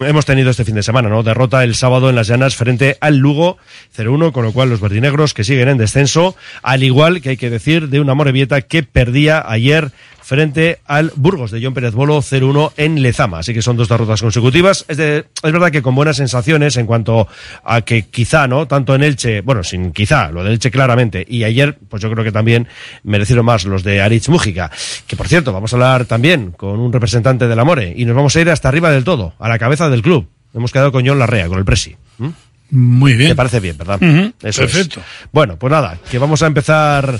hemos 0.00 0.24
tenido 0.24 0.50
este 0.50 0.64
fin 0.64 0.74
de 0.74 0.82
semana, 0.82 1.08
¿no? 1.08 1.22
Derrota 1.22 1.62
el 1.62 1.74
sábado 1.74 2.08
en 2.08 2.16
las 2.16 2.26
llanas 2.26 2.56
frente 2.56 2.96
al 3.00 3.18
Lugo 3.18 3.58
0-1, 3.96 4.32
con 4.32 4.44
lo 4.44 4.52
cual 4.52 4.70
los 4.70 4.80
verdinegros 4.80 5.34
que 5.34 5.44
siguen 5.44 5.68
en 5.68 5.78
descenso, 5.78 6.34
al 6.62 6.82
igual 6.82 7.20
que 7.20 7.30
hay 7.30 7.36
que 7.36 7.50
decir 7.50 7.88
de 7.88 8.00
una 8.00 8.14
Morevieta 8.14 8.62
que 8.62 8.82
perdía 8.82 9.42
ayer 9.46 9.92
frente 10.30 10.78
al 10.86 11.10
Burgos 11.16 11.50
de 11.50 11.60
John 11.60 11.74
Pérez 11.74 11.92
Bolo 11.92 12.18
0-1 12.18 12.70
en 12.76 13.02
Lezama. 13.02 13.40
Así 13.40 13.52
que 13.52 13.62
son 13.62 13.76
dos 13.76 13.88
derrotas 13.88 14.20
consecutivas. 14.22 14.84
Es, 14.86 14.96
de- 14.96 15.24
es 15.42 15.52
verdad 15.52 15.72
que 15.72 15.82
con 15.82 15.96
buenas 15.96 16.18
sensaciones 16.18 16.76
en 16.76 16.86
cuanto 16.86 17.26
a 17.64 17.80
que 17.80 18.02
quizá, 18.04 18.46
¿no? 18.46 18.68
Tanto 18.68 18.94
en 18.94 19.02
Elche, 19.02 19.40
bueno, 19.40 19.64
sin 19.64 19.90
quizá, 19.90 20.30
lo 20.30 20.44
de 20.44 20.52
Elche 20.52 20.70
claramente, 20.70 21.26
y 21.28 21.42
ayer, 21.42 21.76
pues 21.88 22.00
yo 22.00 22.08
creo 22.12 22.22
que 22.22 22.30
también 22.30 22.68
merecieron 23.02 23.44
más 23.44 23.64
los 23.64 23.82
de 23.82 24.00
Aritz 24.00 24.28
Mújica. 24.28 24.70
Que 25.08 25.16
por 25.16 25.26
cierto, 25.26 25.52
vamos 25.52 25.72
a 25.72 25.76
hablar 25.76 26.04
también 26.04 26.52
con 26.52 26.78
un 26.78 26.92
representante 26.92 27.48
del 27.48 27.58
Amore 27.58 27.92
y 27.96 28.04
nos 28.04 28.14
vamos 28.14 28.36
a 28.36 28.40
ir 28.40 28.50
hasta 28.50 28.68
arriba 28.68 28.92
del 28.92 29.02
todo, 29.02 29.34
a 29.40 29.48
la 29.48 29.58
cabeza 29.58 29.90
del 29.90 30.00
club. 30.02 30.28
Hemos 30.54 30.70
quedado 30.70 30.92
con 30.92 31.04
John 31.04 31.18
Larrea, 31.18 31.48
con 31.48 31.58
el 31.58 31.64
Presi. 31.64 31.96
¿Mm? 32.18 32.28
Muy 32.70 33.14
bien. 33.14 33.30
¿Te 33.30 33.34
parece 33.34 33.58
bien, 33.58 33.76
verdad? 33.76 33.96
Ujú, 34.00 34.32
Eso 34.44 34.62
es. 34.62 34.70
perfecto. 34.72 35.00
Bueno, 35.32 35.56
pues 35.56 35.72
nada, 35.72 35.98
que 36.08 36.18
vamos 36.18 36.40
a 36.44 36.46
empezar 36.46 37.18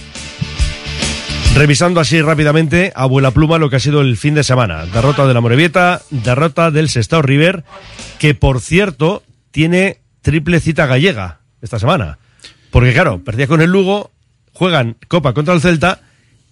revisando 1.55 2.01
así 2.01 2.22
rápidamente 2.22 2.93
a 2.94 3.06
vuela 3.06 3.32
pluma 3.32 3.59
lo 3.59 3.70
que 3.70 3.77
ha 3.77 3.81
sido 3.81 4.01
el 4.01 4.16
fin 4.16 4.35
de 4.35 4.44
semana. 4.44 4.86
Derrota 4.86 5.27
de 5.27 5.35
la 5.35 5.40
Morevieta, 5.40 6.02
derrota 6.10 6.70
del 6.70 6.89
Sestao 6.89 7.22
River, 7.22 7.64
que 8.18 8.35
por 8.35 8.60
cierto 8.60 9.22
tiene 9.51 9.98
triple 10.22 10.60
cita 10.60 10.86
gallega 10.86 11.40
esta 11.60 11.78
semana. 11.78 12.18
Porque 12.70 12.93
claro, 12.93 13.22
perdía 13.24 13.47
con 13.47 13.60
el 13.60 13.70
Lugo, 13.70 14.10
juegan 14.52 14.97
Copa 15.09 15.35
contra 15.35 15.55
el 15.55 15.60
Celta 15.60 16.01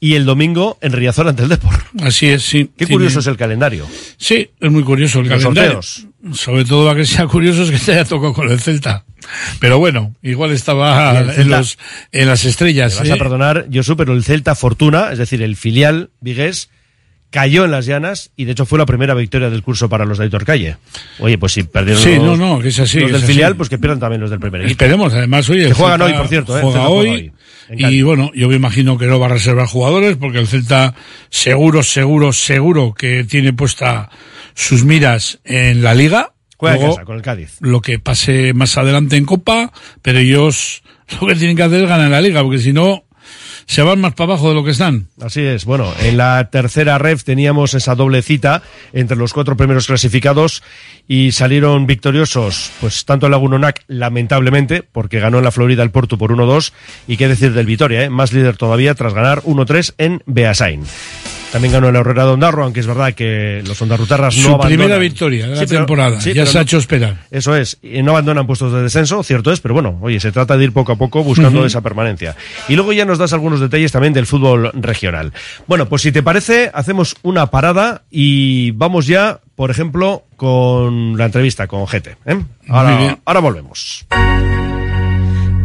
y 0.00 0.14
el 0.14 0.24
domingo 0.24 0.78
en 0.80 0.92
Riazor 0.92 1.28
ante 1.28 1.42
el 1.42 1.48
Depor. 1.48 1.74
Así 2.02 2.26
es, 2.28 2.42
sí. 2.44 2.70
Qué 2.76 2.86
Tiene- 2.86 2.92
curioso 2.94 3.18
es 3.20 3.26
el 3.26 3.36
calendario. 3.36 3.86
Sí, 4.16 4.50
es 4.60 4.70
muy 4.70 4.82
curioso 4.84 5.20
el 5.20 5.28
Los 5.28 5.40
calendario. 5.42 5.82
sorteos. 5.82 6.06
Sobre 6.38 6.64
todo 6.64 6.90
a 6.90 6.94
que 6.96 7.04
sea 7.04 7.26
curioso 7.26 7.62
es 7.62 7.70
que 7.70 7.78
te 7.78 7.92
haya 7.92 8.04
tocado 8.04 8.32
con 8.32 8.50
el 8.50 8.60
Celta. 8.60 9.04
Pero 9.60 9.78
bueno, 9.78 10.14
igual 10.22 10.52
estaba 10.52 11.20
en, 11.36 11.48
los, 11.50 11.78
en 12.12 12.26
las 12.28 12.44
estrellas. 12.44 12.96
Vas 12.98 13.08
¿eh? 13.08 13.12
a 13.12 13.16
perdonar, 13.16 13.66
Josu, 13.72 13.96
pero 13.96 14.12
el 14.12 14.22
Celta 14.24 14.54
Fortuna, 14.54 15.10
es 15.12 15.18
decir, 15.18 15.42
el 15.42 15.56
filial 15.56 16.10
vigués, 16.20 16.70
cayó 17.30 17.64
en 17.66 17.70
las 17.72 17.84
llanas 17.84 18.30
y 18.36 18.44
de 18.46 18.52
hecho 18.52 18.64
fue 18.64 18.78
la 18.78 18.86
primera 18.86 19.12
victoria 19.14 19.50
del 19.50 19.62
curso 19.62 19.88
para 19.88 20.04
los 20.06 20.16
de 20.18 20.24
Aitor 20.24 20.44
Calle. 20.44 20.76
Oye, 21.18 21.36
pues 21.36 21.52
si 21.52 21.62
perdieron 21.64 22.02
Sí, 22.02 22.14
los, 22.16 22.24
no, 22.24 22.36
no, 22.36 22.58
que 22.60 22.68
es 22.68 22.78
así, 22.78 23.00
los 23.00 23.06
es 23.08 23.12
del 23.12 23.22
así. 23.24 23.32
filial, 23.32 23.56
pues 23.56 23.68
que 23.68 23.76
pierdan 23.78 24.00
también 24.00 24.20
los 24.22 24.30
del 24.30 24.40
primer 24.40 24.62
equipo. 24.62 24.72
Esperemos, 24.72 25.12
además, 25.12 25.48
hoy 25.50 25.58
Que 25.66 25.74
juegan 25.74 25.98
Celta 26.00 26.04
hoy, 26.14 26.18
por 26.18 26.28
cierto, 26.28 26.58
¿eh? 26.58 26.62
Juega 26.62 26.78
juega 26.86 26.88
hoy. 26.88 27.08
hoy, 27.10 27.32
y 27.70 28.02
bueno, 28.02 28.30
yo 28.34 28.48
me 28.48 28.56
imagino 28.56 28.98
que 28.98 29.06
no 29.06 29.18
va 29.18 29.26
a 29.26 29.30
reservar 29.30 29.66
jugadores 29.66 30.16
porque 30.16 30.38
el 30.38 30.46
Celta 30.46 30.94
seguro, 31.28 31.82
seguro, 31.82 32.32
seguro 32.32 32.94
que 32.94 33.24
tiene 33.24 33.52
puesta 33.52 34.10
sus 34.54 34.84
miras 34.84 35.40
en 35.44 35.82
la 35.82 35.94
liga. 35.94 36.32
Juega 36.56 36.76
Luego, 36.76 36.94
casa 36.94 37.04
con 37.04 37.16
el 37.16 37.22
Cádiz. 37.22 37.56
lo 37.60 37.80
que 37.80 37.98
pase 37.98 38.52
más 38.52 38.76
adelante 38.76 39.16
en 39.16 39.24
Copa, 39.24 39.72
pero 40.02 40.18
ellos 40.18 40.82
lo 41.20 41.26
que 41.26 41.34
tienen 41.36 41.56
que 41.56 41.62
hacer 41.62 41.82
es 41.82 41.88
ganar 41.88 42.10
la 42.10 42.20
liga, 42.20 42.42
porque 42.42 42.58
si 42.58 42.72
no, 42.72 43.04
se 43.68 43.82
van 43.82 44.00
más 44.00 44.14
para 44.14 44.32
abajo 44.32 44.48
de 44.48 44.54
lo 44.54 44.64
que 44.64 44.70
están. 44.70 45.08
Así 45.20 45.42
es. 45.42 45.66
Bueno, 45.66 45.92
en 46.00 46.16
la 46.16 46.48
tercera 46.50 46.96
ref 46.96 47.22
teníamos 47.22 47.74
esa 47.74 47.94
doble 47.94 48.22
cita 48.22 48.62
entre 48.94 49.18
los 49.18 49.34
cuatro 49.34 49.58
primeros 49.58 49.86
clasificados 49.86 50.62
y 51.06 51.32
salieron 51.32 51.86
victoriosos, 51.86 52.72
pues 52.80 53.04
tanto 53.04 53.26
el 53.26 53.32
Lagunonac, 53.32 53.84
lamentablemente, 53.86 54.82
porque 54.82 55.20
ganó 55.20 55.38
en 55.38 55.44
la 55.44 55.52
Florida 55.52 55.82
el 55.82 55.90
Porto 55.90 56.16
por 56.16 56.32
1-2, 56.32 56.72
y 57.06 57.18
qué 57.18 57.28
decir 57.28 57.52
del 57.52 57.66
Vitoria, 57.66 58.04
¿eh? 58.04 58.10
más 58.10 58.32
líder 58.32 58.56
todavía 58.56 58.94
tras 58.94 59.12
ganar 59.12 59.42
1-3 59.42 59.94
en 59.98 60.22
Beasain. 60.24 60.84
También 61.52 61.72
ganó 61.72 61.88
el 61.88 61.96
Herrera 61.96 62.24
de 62.26 62.30
Ondarro, 62.32 62.64
aunque 62.64 62.80
es 62.80 62.86
verdad 62.86 63.14
que 63.14 63.62
los 63.66 63.80
ondarrutarras 63.80 64.36
no 64.36 64.42
Su 64.42 64.48
abandonan. 64.48 64.68
primera 64.68 64.98
victoria 64.98 65.46
de 65.46 65.54
la 65.54 65.60
Sí, 65.60 65.64
pero- 65.66 65.80
temporada. 65.80 66.20
sí, 66.20 66.34
ya 66.34 66.44
se 66.44 66.58
ha 66.58 66.62
hecho 66.62 66.76
esperar. 66.76 67.16
Eso 67.30 67.56
es, 67.56 67.78
y 67.82 68.02
no 68.02 68.10
abandonan 68.12 68.46
puestos 68.46 68.72
de 68.72 68.82
descenso, 68.82 69.22
cierto 69.22 69.50
es, 69.50 69.60
pero 69.60 69.72
bueno, 69.74 69.98
oye, 70.02 70.20
se 70.20 70.30
trata 70.30 70.56
de 70.58 70.64
ir 70.64 70.72
poco 70.72 70.92
a 70.92 70.96
poco 70.96 71.24
buscando 71.24 71.64
esa 71.64 71.80
permanencia. 71.80 72.36
Y 72.68 72.74
luego 72.76 72.92
ya 72.92 73.06
nos 73.06 73.16
das 73.18 73.32
algunos 73.32 73.60
detalles 73.60 73.92
también 73.92 74.12
del 74.12 74.26
fútbol 74.26 74.70
regional. 74.74 75.32
Bueno, 75.66 75.88
pues 75.88 76.02
si 76.02 76.12
te 76.12 76.22
parece, 76.22 76.70
hacemos 76.74 77.16
una 77.22 77.46
parada 77.46 78.02
y 78.10 78.72
vamos 78.72 79.06
ya, 79.06 79.40
por 79.56 79.70
ejemplo, 79.70 80.24
con 80.36 81.16
la 81.16 81.24
entrevista 81.26 81.66
con 81.66 81.86
Gete. 81.88 82.16
¿eh? 82.26 82.38
Ahora, 82.68 83.18
ahora 83.24 83.40
volvemos. 83.40 84.06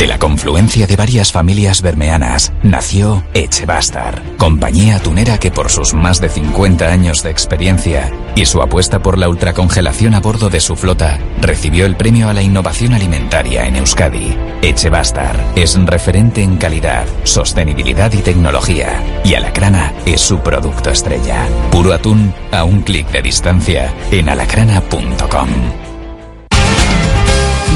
De 0.00 0.06
la 0.06 0.18
confluencia 0.18 0.86
de 0.86 0.96
varias 0.96 1.30
familias 1.30 1.82
bermeanas 1.82 2.54
nació 2.62 3.22
Echebastar, 3.34 4.22
compañía 4.38 4.98
tunera 4.98 5.36
que 5.36 5.50
por 5.50 5.68
sus 5.68 5.92
más 5.92 6.22
de 6.22 6.30
50 6.30 6.90
años 6.90 7.22
de 7.22 7.28
experiencia 7.28 8.10
y 8.34 8.46
su 8.46 8.62
apuesta 8.62 9.02
por 9.02 9.18
la 9.18 9.28
ultracongelación 9.28 10.14
a 10.14 10.20
bordo 10.20 10.48
de 10.48 10.60
su 10.60 10.74
flota 10.74 11.18
recibió 11.42 11.84
el 11.84 11.96
premio 11.96 12.30
a 12.30 12.32
la 12.32 12.40
innovación 12.40 12.94
alimentaria 12.94 13.66
en 13.66 13.76
Euskadi. 13.76 14.38
Echebastar 14.62 15.38
es 15.54 15.78
referente 15.84 16.42
en 16.42 16.56
calidad, 16.56 17.04
sostenibilidad 17.24 18.10
y 18.14 18.22
tecnología 18.22 19.04
y 19.22 19.34
Alacrana 19.34 19.92
es 20.06 20.22
su 20.22 20.38
producto 20.38 20.88
estrella. 20.88 21.46
Puro 21.70 21.92
atún 21.92 22.32
a 22.52 22.64
un 22.64 22.80
clic 22.80 23.06
de 23.10 23.20
distancia 23.20 23.92
en 24.10 24.30
alacrana.com. 24.30 25.89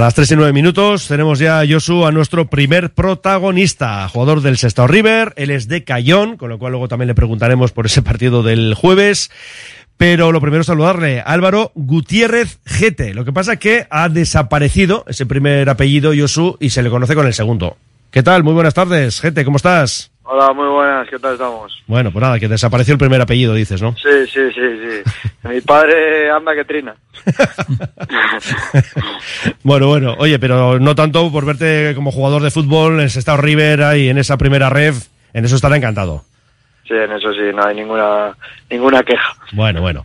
A 0.00 0.04
las 0.04 0.14
3 0.14 0.30
y 0.30 0.36
9 0.36 0.54
minutos 0.54 1.08
tenemos 1.08 1.38
ya 1.38 1.60
a 1.60 1.66
Josu 1.68 2.06
a 2.06 2.10
nuestro 2.10 2.48
primer 2.48 2.94
protagonista, 2.94 4.08
jugador 4.08 4.40
del 4.40 4.56
Sestao 4.56 4.86
River, 4.86 5.34
él 5.36 5.50
es 5.50 5.68
de 5.68 5.84
Cayón, 5.84 6.38
con 6.38 6.48
lo 6.48 6.58
cual 6.58 6.72
luego 6.72 6.88
también 6.88 7.08
le 7.08 7.14
preguntaremos 7.14 7.72
por 7.72 7.84
ese 7.84 8.00
partido 8.00 8.42
del 8.42 8.72
jueves. 8.72 9.30
Pero 9.98 10.32
lo 10.32 10.40
primero 10.40 10.62
es 10.62 10.68
saludarle, 10.68 11.20
Álvaro 11.20 11.70
Gutiérrez 11.74 12.60
Gete. 12.64 13.12
Lo 13.12 13.26
que 13.26 13.34
pasa 13.34 13.52
es 13.52 13.58
que 13.58 13.86
ha 13.90 14.08
desaparecido 14.08 15.04
ese 15.06 15.26
primer 15.26 15.68
apellido, 15.68 16.12
Josu, 16.16 16.56
y 16.60 16.70
se 16.70 16.82
le 16.82 16.88
conoce 16.88 17.14
con 17.14 17.26
el 17.26 17.34
segundo. 17.34 17.76
¿Qué 18.10 18.22
tal? 18.22 18.42
Muy 18.42 18.54
buenas 18.54 18.72
tardes, 18.72 19.20
Gete, 19.20 19.44
¿cómo 19.44 19.58
estás? 19.58 20.09
Hola, 20.32 20.52
muy 20.52 20.68
buenas, 20.68 21.08
¿qué 21.08 21.18
tal 21.18 21.32
estamos? 21.32 21.82
Bueno, 21.88 22.12
pues 22.12 22.22
nada, 22.22 22.38
que 22.38 22.46
desapareció 22.46 22.92
el 22.92 23.00
primer 23.00 23.20
apellido, 23.20 23.52
dices, 23.52 23.82
¿no? 23.82 23.96
Sí, 23.96 24.28
sí, 24.32 24.40
sí, 24.54 24.60
sí. 24.80 25.48
Mi 25.48 25.60
padre 25.60 26.30
anda 26.30 26.54
que 26.54 26.64
trina. 26.64 26.94
Bueno, 29.64 29.88
bueno, 29.88 30.14
oye, 30.18 30.38
pero 30.38 30.78
no 30.78 30.94
tanto 30.94 31.30
por 31.32 31.44
verte 31.44 31.92
como 31.94 32.12
jugador 32.12 32.42
de 32.42 32.50
fútbol 32.50 32.94
en 32.94 33.00
el 33.00 33.10
Sestao 33.10 33.36
River 33.36 33.96
y 33.96 34.08
en 34.08 34.18
esa 34.18 34.36
primera 34.36 34.70
ref, 34.70 35.08
en 35.32 35.44
eso 35.44 35.56
estará 35.56 35.76
encantado. 35.76 36.24
Sí, 36.86 36.94
en 36.94 37.12
eso 37.12 37.32
sí, 37.32 37.54
no 37.54 37.64
hay 37.64 37.74
ninguna 37.74 38.36
ninguna 38.70 39.02
queja. 39.02 39.34
Bueno, 39.52 39.80
bueno. 39.80 40.04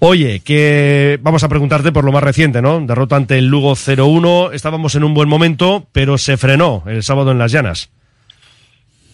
Oye, 0.00 0.40
que 0.44 1.18
vamos 1.22 1.44
a 1.44 1.48
preguntarte 1.48 1.92
por 1.92 2.04
lo 2.04 2.12
más 2.12 2.22
reciente, 2.22 2.62
¿no? 2.62 2.80
Derrota 2.80 3.16
ante 3.16 3.38
el 3.38 3.46
Lugo 3.46 3.72
0-1, 3.72 4.52
estábamos 4.52 4.94
en 4.96 5.04
un 5.04 5.14
buen 5.14 5.28
momento, 5.28 5.86
pero 5.92 6.18
se 6.18 6.36
frenó 6.36 6.82
el 6.86 7.02
sábado 7.02 7.30
en 7.30 7.38
las 7.38 7.52
llanas. 7.52 7.90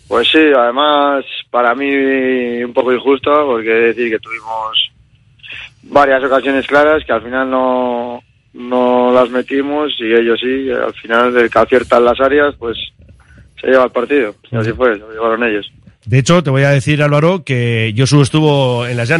Pues 0.08 0.26
sí, 0.28 0.38
además 0.56 1.24
para 1.50 1.74
mí 1.74 2.64
un 2.64 2.72
poco 2.72 2.92
injusto 2.92 3.30
porque 3.46 3.68
decir 3.68 4.10
que 4.10 4.18
tuvimos 4.18 4.90
varias 5.82 6.24
ocasiones 6.24 6.66
claras 6.66 7.04
que 7.04 7.12
al 7.12 7.22
final 7.22 7.50
no, 7.50 8.22
no 8.54 9.12
las 9.12 9.28
metimos 9.30 9.92
y 9.98 10.12
ellos 10.12 10.40
sí, 10.40 10.70
al 10.70 10.94
final 10.94 11.32
del 11.34 11.50
que 11.50 11.58
aciertan 11.58 12.04
las 12.04 12.18
áreas 12.20 12.54
pues 12.58 12.78
se 13.60 13.66
lleva 13.66 13.84
el 13.84 13.90
partido 13.90 14.34
así 14.52 14.72
fue, 14.72 14.96
lo 14.96 15.12
llevaron 15.12 15.44
ellos. 15.44 15.70
De 16.06 16.18
hecho, 16.20 16.42
te 16.42 16.48
voy 16.48 16.62
a 16.62 16.70
decir, 16.70 17.02
Álvaro, 17.02 17.44
que 17.44 17.92
Josu 17.94 18.22
estuvo 18.22 18.86
en 18.86 18.96
las 18.96 19.10
llanas 19.10 19.16